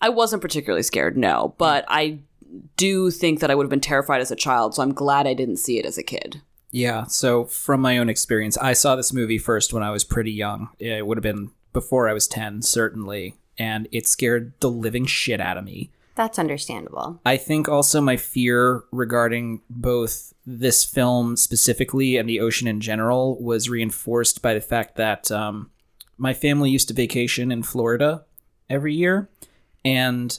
I 0.00 0.10
wasn't 0.10 0.42
particularly 0.42 0.82
scared, 0.82 1.16
no, 1.16 1.54
but 1.58 1.84
I 1.88 2.18
do 2.76 3.10
think 3.10 3.40
that 3.40 3.50
I 3.50 3.54
would 3.54 3.64
have 3.64 3.70
been 3.70 3.80
terrified 3.80 4.20
as 4.20 4.30
a 4.30 4.36
child. 4.36 4.74
So 4.74 4.82
I'm 4.82 4.92
glad 4.92 5.26
I 5.26 5.34
didn't 5.34 5.56
see 5.56 5.78
it 5.78 5.86
as 5.86 5.96
a 5.96 6.02
kid. 6.02 6.42
Yeah. 6.72 7.04
So 7.04 7.44
from 7.44 7.80
my 7.80 7.98
own 7.98 8.08
experience, 8.08 8.58
I 8.58 8.72
saw 8.72 8.96
this 8.96 9.12
movie 9.12 9.38
first 9.38 9.72
when 9.72 9.84
I 9.84 9.90
was 9.90 10.02
pretty 10.02 10.32
young. 10.32 10.70
It 10.78 11.06
would 11.06 11.18
have 11.18 11.22
been 11.22 11.52
before 11.72 12.08
I 12.08 12.12
was 12.12 12.26
ten, 12.26 12.62
certainly, 12.62 13.36
and 13.56 13.86
it 13.92 14.08
scared 14.08 14.54
the 14.60 14.70
living 14.70 15.06
shit 15.06 15.40
out 15.40 15.56
of 15.56 15.64
me. 15.64 15.90
That's 16.14 16.38
understandable. 16.38 17.20
I 17.24 17.38
think 17.38 17.68
also 17.68 18.00
my 18.00 18.16
fear 18.16 18.82
regarding 18.90 19.62
both 19.70 20.34
this 20.44 20.84
film 20.84 21.36
specifically 21.36 22.18
and 22.18 22.28
the 22.28 22.40
ocean 22.40 22.68
in 22.68 22.80
general 22.80 23.40
was 23.40 23.70
reinforced 23.70 24.42
by 24.42 24.52
the 24.52 24.60
fact 24.60 24.96
that 24.96 25.30
um, 25.30 25.70
my 26.18 26.34
family 26.34 26.68
used 26.68 26.88
to 26.88 26.94
vacation 26.94 27.50
in 27.50 27.62
Florida 27.62 28.24
every 28.68 28.94
year. 28.94 29.30
And 29.84 30.38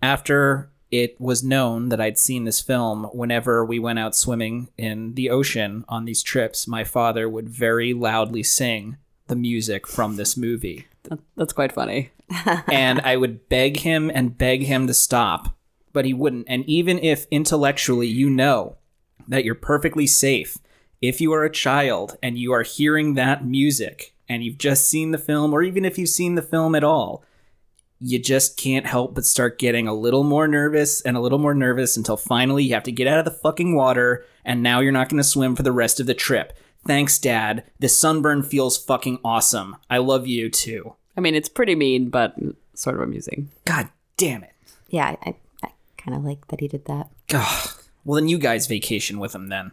after 0.00 0.71
it 0.92 1.20
was 1.20 1.42
known 1.42 1.88
that 1.88 2.00
I'd 2.00 2.18
seen 2.18 2.44
this 2.44 2.60
film, 2.60 3.04
whenever 3.12 3.64
we 3.64 3.78
went 3.78 3.98
out 3.98 4.14
swimming 4.14 4.68
in 4.76 5.14
the 5.14 5.30
ocean 5.30 5.84
on 5.88 6.04
these 6.04 6.22
trips, 6.22 6.68
my 6.68 6.84
father 6.84 7.28
would 7.28 7.48
very 7.48 7.94
loudly 7.94 8.42
sing 8.42 8.98
the 9.26 9.34
music 9.34 9.88
from 9.88 10.16
this 10.16 10.36
movie 10.36 10.86
That's 11.36 11.52
quite 11.52 11.72
funny. 11.72 12.10
and 12.70 13.00
I 13.00 13.16
would 13.16 13.48
beg 13.48 13.78
him 13.78 14.10
and 14.14 14.36
beg 14.36 14.64
him 14.64 14.86
to 14.86 14.94
stop, 14.94 15.56
but 15.92 16.04
he 16.04 16.14
wouldn't. 16.14 16.46
And 16.48 16.64
even 16.66 16.98
if 16.98 17.26
intellectually 17.30 18.06
you 18.06 18.30
know 18.30 18.76
that 19.28 19.44
you're 19.44 19.54
perfectly 19.54 20.06
safe, 20.06 20.58
if 21.00 21.20
you 21.20 21.32
are 21.32 21.44
a 21.44 21.50
child 21.50 22.16
and 22.22 22.38
you 22.38 22.52
are 22.52 22.62
hearing 22.62 23.14
that 23.14 23.44
music 23.44 24.14
and 24.28 24.44
you've 24.44 24.58
just 24.58 24.86
seen 24.86 25.10
the 25.10 25.18
film, 25.18 25.52
or 25.52 25.62
even 25.62 25.84
if 25.84 25.98
you've 25.98 26.08
seen 26.08 26.34
the 26.34 26.42
film 26.42 26.74
at 26.74 26.84
all, 26.84 27.24
you 28.02 28.18
just 28.18 28.56
can't 28.56 28.84
help 28.86 29.14
but 29.14 29.24
start 29.24 29.58
getting 29.58 29.86
a 29.86 29.94
little 29.94 30.24
more 30.24 30.48
nervous 30.48 31.00
and 31.02 31.16
a 31.16 31.20
little 31.20 31.38
more 31.38 31.54
nervous 31.54 31.96
until 31.96 32.16
finally 32.16 32.64
you 32.64 32.74
have 32.74 32.82
to 32.82 32.92
get 32.92 33.06
out 33.06 33.18
of 33.18 33.24
the 33.24 33.30
fucking 33.30 33.74
water 33.74 34.24
and 34.44 34.62
now 34.62 34.80
you're 34.80 34.90
not 34.92 35.08
going 35.08 35.18
to 35.22 35.24
swim 35.24 35.54
for 35.54 35.62
the 35.62 35.70
rest 35.72 36.00
of 36.00 36.06
the 36.06 36.14
trip. 36.14 36.52
Thanks, 36.86 37.18
Dad. 37.18 37.62
This 37.78 37.96
sunburn 37.96 38.42
feels 38.42 38.76
fucking 38.76 39.20
awesome. 39.24 39.76
I 39.88 39.98
love 39.98 40.26
you 40.26 40.50
too. 40.50 40.94
I 41.16 41.20
mean, 41.20 41.34
it's 41.36 41.48
pretty 41.48 41.76
mean, 41.76 42.08
but 42.10 42.34
sort 42.74 42.96
of 42.96 43.02
amusing. 43.02 43.50
God 43.66 43.88
damn 44.16 44.42
it. 44.42 44.52
Yeah, 44.88 45.14
I, 45.24 45.34
I 45.62 45.68
kind 45.96 46.16
of 46.16 46.24
like 46.24 46.48
that 46.48 46.60
he 46.60 46.66
did 46.68 46.86
that. 46.86 47.08
Ugh. 47.32 47.70
Well, 48.04 48.16
then 48.20 48.28
you 48.28 48.38
guys 48.38 48.66
vacation 48.66 49.20
with 49.20 49.32
him 49.34 49.48
then. 49.48 49.70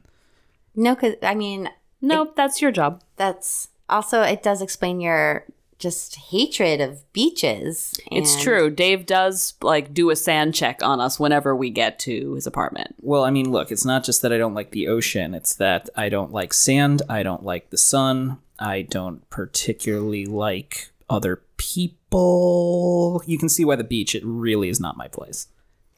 No, 0.76 0.94
because 0.94 1.16
I 1.24 1.34
mean, 1.34 1.70
No, 2.00 2.32
that's 2.36 2.62
your 2.62 2.72
job. 2.72 3.02
that's 3.16 3.70
also 3.90 4.22
it 4.22 4.44
does 4.44 4.62
explain 4.62 5.02
your 5.02 5.46
just 5.80 6.16
hatred 6.16 6.82
of 6.82 7.12
beaches. 7.14 8.00
It's 8.12 8.40
true. 8.42 8.70
Dave 8.70 9.06
does 9.06 9.56
like 9.62 9.94
do 9.94 10.10
a 10.10 10.16
sand 10.16 10.54
check 10.54 10.84
on 10.84 11.00
us 11.00 11.20
whenever 11.20 11.56
we 11.56 11.70
get 11.70 11.98
to 12.00 12.34
his 12.34 12.46
apartment. 12.46 12.96
Well, 13.02 13.24
I 13.24 13.32
mean, 13.32 13.52
look, 13.52 13.72
it's 13.72 13.86
not 13.86 14.04
just 14.04 14.22
that 14.22 14.34
I 14.34 14.38
don't 14.38 14.54
like 14.54 14.72
the 14.72 14.88
ocean, 14.90 15.34
it's 15.34 15.56
that 15.56 15.90
I 15.96 16.10
don't 16.10 16.32
like 16.32 16.54
sand, 16.54 17.02
I 17.10 17.24
don't 17.24 17.44
like 17.44 17.70
the 17.70 17.78
sun, 17.78 18.40
I 18.60 18.82
don't 18.82 19.28
particularly 19.30 20.26
like 20.26 20.92
other 21.10 21.42
people. 21.58 23.24
You 23.26 23.38
can 23.38 23.50
see 23.50 23.64
why 23.64 23.78
the 23.78 23.84
beach, 23.84 24.14
it 24.14 24.24
really 24.26 24.70
is 24.70 24.80
not 24.80 24.98
my 24.98 25.08
place. 25.08 25.48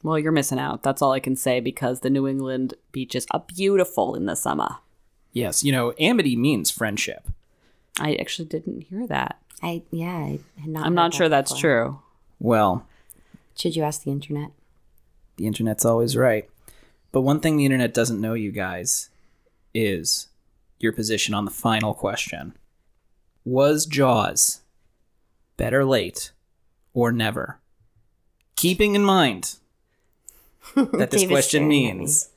Well, 0.03 0.18
you're 0.18 0.32
missing 0.32 0.60
out. 0.60 0.84
That's 0.84 1.02
all 1.02 1.12
I 1.12 1.20
can 1.20 1.36
say 1.36 1.60
because 1.60 1.99
the 1.99 2.10
New 2.10 2.28
England 2.28 2.76
beaches 2.91 3.26
are 3.32 3.44
beautiful 3.48 4.16
in 4.16 4.26
the 4.26 4.36
summer. 4.36 4.78
Yes, 5.32 5.64
you 5.64 5.72
know, 5.72 5.94
amity 5.99 6.36
means 6.36 6.72
friendship. 6.72 7.28
I 7.99 8.16
actually 8.16 8.48
didn't 8.48 8.82
hear 8.82 9.06
that. 9.08 9.40
I 9.62 9.84
yeah, 9.92 10.16
I 10.18 10.40
had 10.60 10.70
not. 10.70 10.86
I'm 10.86 10.96
not 10.96 11.12
that 11.12 11.18
sure 11.18 11.30
that's 11.30 11.52
before. 11.52 11.62
true. 11.62 12.00
Well, 12.40 12.86
Should 13.56 13.76
you 13.76 13.84
ask 13.84 14.04
the 14.04 14.12
internet? 14.12 14.52
the 15.38 15.48
internet's 15.48 15.86
always 15.86 16.16
right. 16.18 16.48
But 17.12 17.22
one 17.22 17.40
thing 17.40 17.58
the 17.58 17.66
internet 17.66 17.94
doesn't 17.94 18.22
know, 18.22 18.34
you 18.36 18.52
guys, 18.52 19.10
is 19.74 20.28
your 20.80 20.92
position 20.94 21.34
on 21.34 21.46
the 21.46 21.52
final 21.52 21.94
question. 21.94 22.54
Was 23.44 23.86
Jaws 23.86 24.62
better 25.58 25.84
late 25.84 26.32
or 26.94 27.12
never? 27.12 27.60
Keeping 28.56 28.94
in 28.96 29.04
mind 29.04 29.56
that 30.76 31.10
this 31.12 31.26
question 31.28 31.62
staring 31.64 31.66
at 31.66 31.70
me. 31.70 31.94
means 31.94 32.30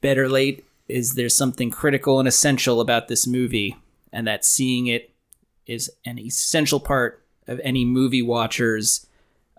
better 0.00 0.28
late 0.28 0.64
is 0.88 1.14
there 1.14 1.28
something 1.28 1.70
critical 1.70 2.18
and 2.18 2.28
essential 2.28 2.80
about 2.80 3.08
this 3.08 3.26
movie, 3.26 3.76
and 4.12 4.26
that 4.26 4.44
seeing 4.44 4.86
it 4.86 5.10
is 5.66 5.90
an 6.04 6.18
essential 6.18 6.80
part 6.80 7.24
of 7.46 7.60
any 7.62 7.84
movie 7.84 8.22
watcher's 8.22 9.06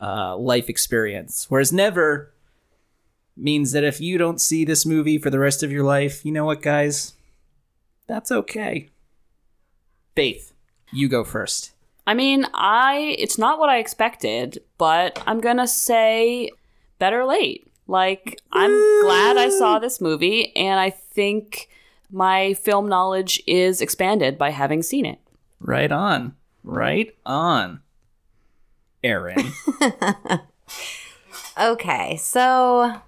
uh, 0.01 0.35
life 0.37 0.69
experience. 0.69 1.45
Whereas 1.49 1.73
never 1.73 2.33
means 3.35 3.71
that 3.71 3.83
if 3.83 4.01
you 4.01 4.17
don't 4.17 4.41
see 4.41 4.65
this 4.65 4.85
movie 4.85 5.17
for 5.17 5.29
the 5.29 5.39
rest 5.39 5.63
of 5.63 5.71
your 5.71 5.83
life, 5.83 6.25
you 6.25 6.31
know 6.31 6.45
what, 6.45 6.61
guys? 6.61 7.13
That's 8.07 8.31
okay. 8.31 8.89
Faith, 10.15 10.53
you 10.91 11.07
go 11.07 11.23
first. 11.23 11.71
I 12.07 12.13
mean, 12.13 12.45
I 12.53 13.15
it's 13.19 13.37
not 13.37 13.59
what 13.59 13.69
I 13.69 13.79
expected, 13.79 14.63
but 14.77 15.21
I'm 15.27 15.41
gonna 15.41 15.67
say 15.67 16.49
better 16.99 17.25
late. 17.25 17.69
Like 17.85 18.41
I'm 18.51 18.71
glad 19.01 19.37
I 19.37 19.49
saw 19.49 19.77
this 19.77 20.01
movie, 20.01 20.55
and 20.55 20.79
I 20.79 20.89
think 20.89 21.69
my 22.09 22.53
film 22.53 22.87
knowledge 22.87 23.41
is 23.45 23.81
expanded 23.81 24.37
by 24.37 24.51
having 24.51 24.81
seen 24.81 25.05
it. 25.05 25.19
Right 25.59 25.91
on. 25.91 26.35
Right 26.63 27.15
on. 27.25 27.81
Aaron. 29.03 29.53
Okay, 31.59 32.17
so 32.17 33.01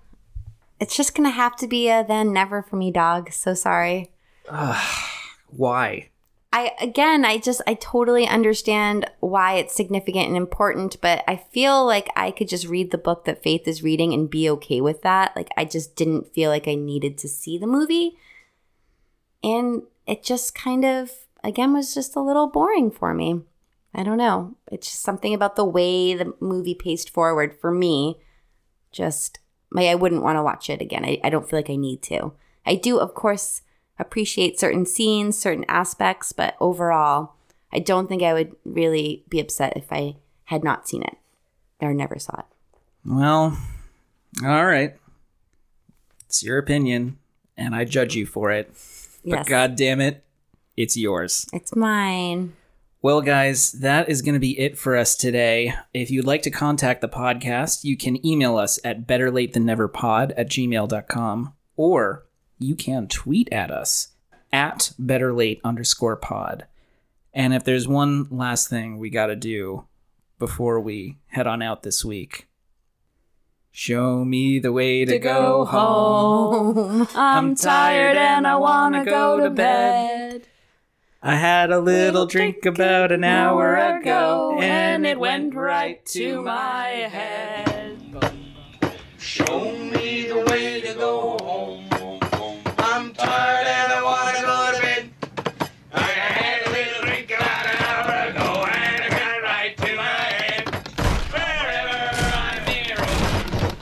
it's 0.79 0.95
just 0.97 1.13
gonna 1.13 1.29
have 1.29 1.55
to 1.57 1.67
be 1.67 1.87
a 1.89 2.03
then 2.03 2.33
never 2.33 2.63
for 2.63 2.77
me, 2.77 2.89
dog. 2.91 3.31
So 3.31 3.53
sorry. 3.53 4.11
Why? 5.49 6.09
I 6.51 6.71
again, 6.81 7.25
I 7.25 7.37
just 7.37 7.61
I 7.67 7.75
totally 7.75 8.27
understand 8.27 9.05
why 9.19 9.53
it's 9.53 9.75
significant 9.75 10.29
and 10.29 10.37
important, 10.37 10.99
but 10.99 11.23
I 11.27 11.35
feel 11.35 11.85
like 11.85 12.09
I 12.15 12.31
could 12.31 12.47
just 12.47 12.67
read 12.67 12.89
the 12.89 12.97
book 12.97 13.25
that 13.25 13.43
Faith 13.43 13.67
is 13.67 13.83
reading 13.83 14.13
and 14.13 14.29
be 14.29 14.49
okay 14.49 14.81
with 14.81 15.03
that. 15.03 15.35
Like 15.35 15.49
I 15.55 15.65
just 15.65 15.95
didn't 15.95 16.33
feel 16.33 16.49
like 16.49 16.67
I 16.67 16.73
needed 16.73 17.19
to 17.19 17.27
see 17.27 17.59
the 17.59 17.67
movie. 17.67 18.17
And 19.43 19.83
it 20.07 20.23
just 20.23 20.55
kind 20.55 20.83
of 20.83 21.11
again 21.43 21.73
was 21.73 21.93
just 21.93 22.15
a 22.15 22.21
little 22.21 22.47
boring 22.47 22.91
for 22.91 23.13
me. 23.13 23.41
I 23.93 24.03
don't 24.03 24.17
know. 24.17 24.55
It's 24.71 24.87
just 24.87 25.01
something 25.01 25.33
about 25.33 25.55
the 25.55 25.65
way 25.65 26.13
the 26.13 26.33
movie 26.39 26.75
paced 26.75 27.09
forward 27.09 27.57
for 27.59 27.71
me. 27.71 28.19
Just 28.91 29.39
I 29.75 29.95
wouldn't 29.95 30.23
want 30.23 30.37
to 30.37 30.43
watch 30.43 30.69
it 30.69 30.81
again. 30.81 31.05
I, 31.05 31.19
I 31.23 31.29
don't 31.29 31.47
feel 31.49 31.59
like 31.59 31.69
I 31.69 31.75
need 31.75 32.01
to. 32.03 32.33
I 32.65 32.75
do, 32.75 32.99
of 32.99 33.13
course, 33.13 33.61
appreciate 33.97 34.59
certain 34.59 34.85
scenes, 34.85 35.37
certain 35.37 35.65
aspects, 35.67 36.31
but 36.31 36.55
overall, 36.59 37.33
I 37.71 37.79
don't 37.79 38.07
think 38.07 38.23
I 38.23 38.33
would 38.33 38.55
really 38.63 39.23
be 39.29 39.39
upset 39.39 39.73
if 39.75 39.91
I 39.91 40.15
had 40.45 40.63
not 40.63 40.87
seen 40.87 41.03
it 41.03 41.17
or 41.79 41.93
never 41.93 42.17
saw 42.19 42.39
it. 42.39 42.45
Well, 43.05 43.57
all 44.43 44.65
right. 44.65 44.95
It's 46.25 46.43
your 46.43 46.57
opinion, 46.57 47.17
and 47.57 47.75
I 47.75 47.85
judge 47.85 48.15
you 48.15 48.25
for 48.25 48.51
it. 48.51 48.69
But 49.23 49.39
Yes. 49.39 49.49
god 49.49 49.75
damn 49.75 50.01
it, 50.01 50.23
it's 50.79 50.95
yours. 50.95 51.45
It's 51.51 51.75
mine. 51.75 52.53
Well, 53.01 53.21
guys, 53.21 53.73
that 53.73 54.07
is 54.07 54.21
going 54.21 54.35
to 54.35 54.39
be 54.39 54.57
it 54.57 54.77
for 54.77 54.95
us 54.95 55.13
today. 55.15 55.73
If 55.93 56.09
you'd 56.09 56.25
like 56.25 56.41
to 56.43 56.51
contact 56.51 57.01
the 57.01 57.09
podcast, 57.09 57.83
you 57.83 57.97
can 57.97 58.25
email 58.25 58.57
us 58.57 58.79
at 58.85 59.05
betterlatethanneverpod 59.05 60.31
at 60.37 60.49
gmail.com, 60.49 61.53
or 61.75 62.25
you 62.59 62.75
can 62.75 63.07
tweet 63.09 63.51
at 63.51 63.71
us 63.71 64.13
at 64.53 64.93
betterlate 64.97 65.59
underscore 65.65 66.15
pod. 66.15 66.65
And 67.33 67.53
if 67.53 67.65
there's 67.65 67.87
one 67.87 68.27
last 68.31 68.69
thing 68.69 68.97
we 68.97 69.09
got 69.09 69.27
to 69.27 69.35
do 69.35 69.85
before 70.39 70.79
we 70.79 71.17
head 71.27 71.45
on 71.45 71.61
out 71.61 71.83
this 71.83 72.05
week, 72.05 72.47
show 73.69 74.23
me 74.23 74.59
the 74.59 74.71
way 74.71 75.03
to, 75.03 75.19
go, 75.19 75.65
home. 75.65 77.05
I'm 77.15 77.55
tired 77.55 78.15
and 78.15 78.47
I 78.47 78.55
want 78.55 78.95
to 78.95 79.03
go 79.03 79.41
to 79.41 79.49
bed. 79.49 80.47
I 81.21 81.35
had 81.35 81.69
a 81.69 81.81
little 81.81 82.25
drink 82.25 82.65
about 82.65 83.11
an 83.11 83.25
hour 83.25 83.75
ago, 83.75 84.57
and 84.57 85.05
it 85.05 85.19
went 85.19 85.53
right 85.53 86.03
to 86.05 86.41
my 86.41 86.87
head. 87.11 87.99
Show 89.17 89.75
me 89.75 90.27
the 90.29 90.45
way 90.49 90.79
to 90.79 90.93
go 90.93 91.37
home. 91.41 91.89
I'm 92.77 93.13
tired 93.13 93.67
and 93.67 93.91
I 93.91 94.01
want 94.01 94.37
to 94.37 94.41
go 94.43 94.71
to 94.73 94.81
bed. 94.81 95.09
I 95.91 96.01
had 96.03 96.65
a 96.65 96.71
little 96.71 97.01
drink 97.03 97.31
about 97.31 97.65
an 97.65 97.83
hour 97.83 98.29
ago 98.29 98.65
and 98.71 99.03
it 99.03 99.09
got 99.11 99.43
right 99.43 99.75
to 99.75 99.95
my 99.97 100.03
head. 100.39 100.69
Wherever 101.33 102.31
I'm 102.33 102.63
near, 102.65 102.97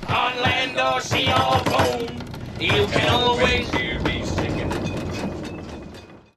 on 0.10 0.42
land 0.42 0.80
or 0.80 1.02
sea 1.02 1.30
or 1.32 1.60
foam, 1.70 2.18
you 2.60 2.88
can 2.88 3.10
always 3.10 3.70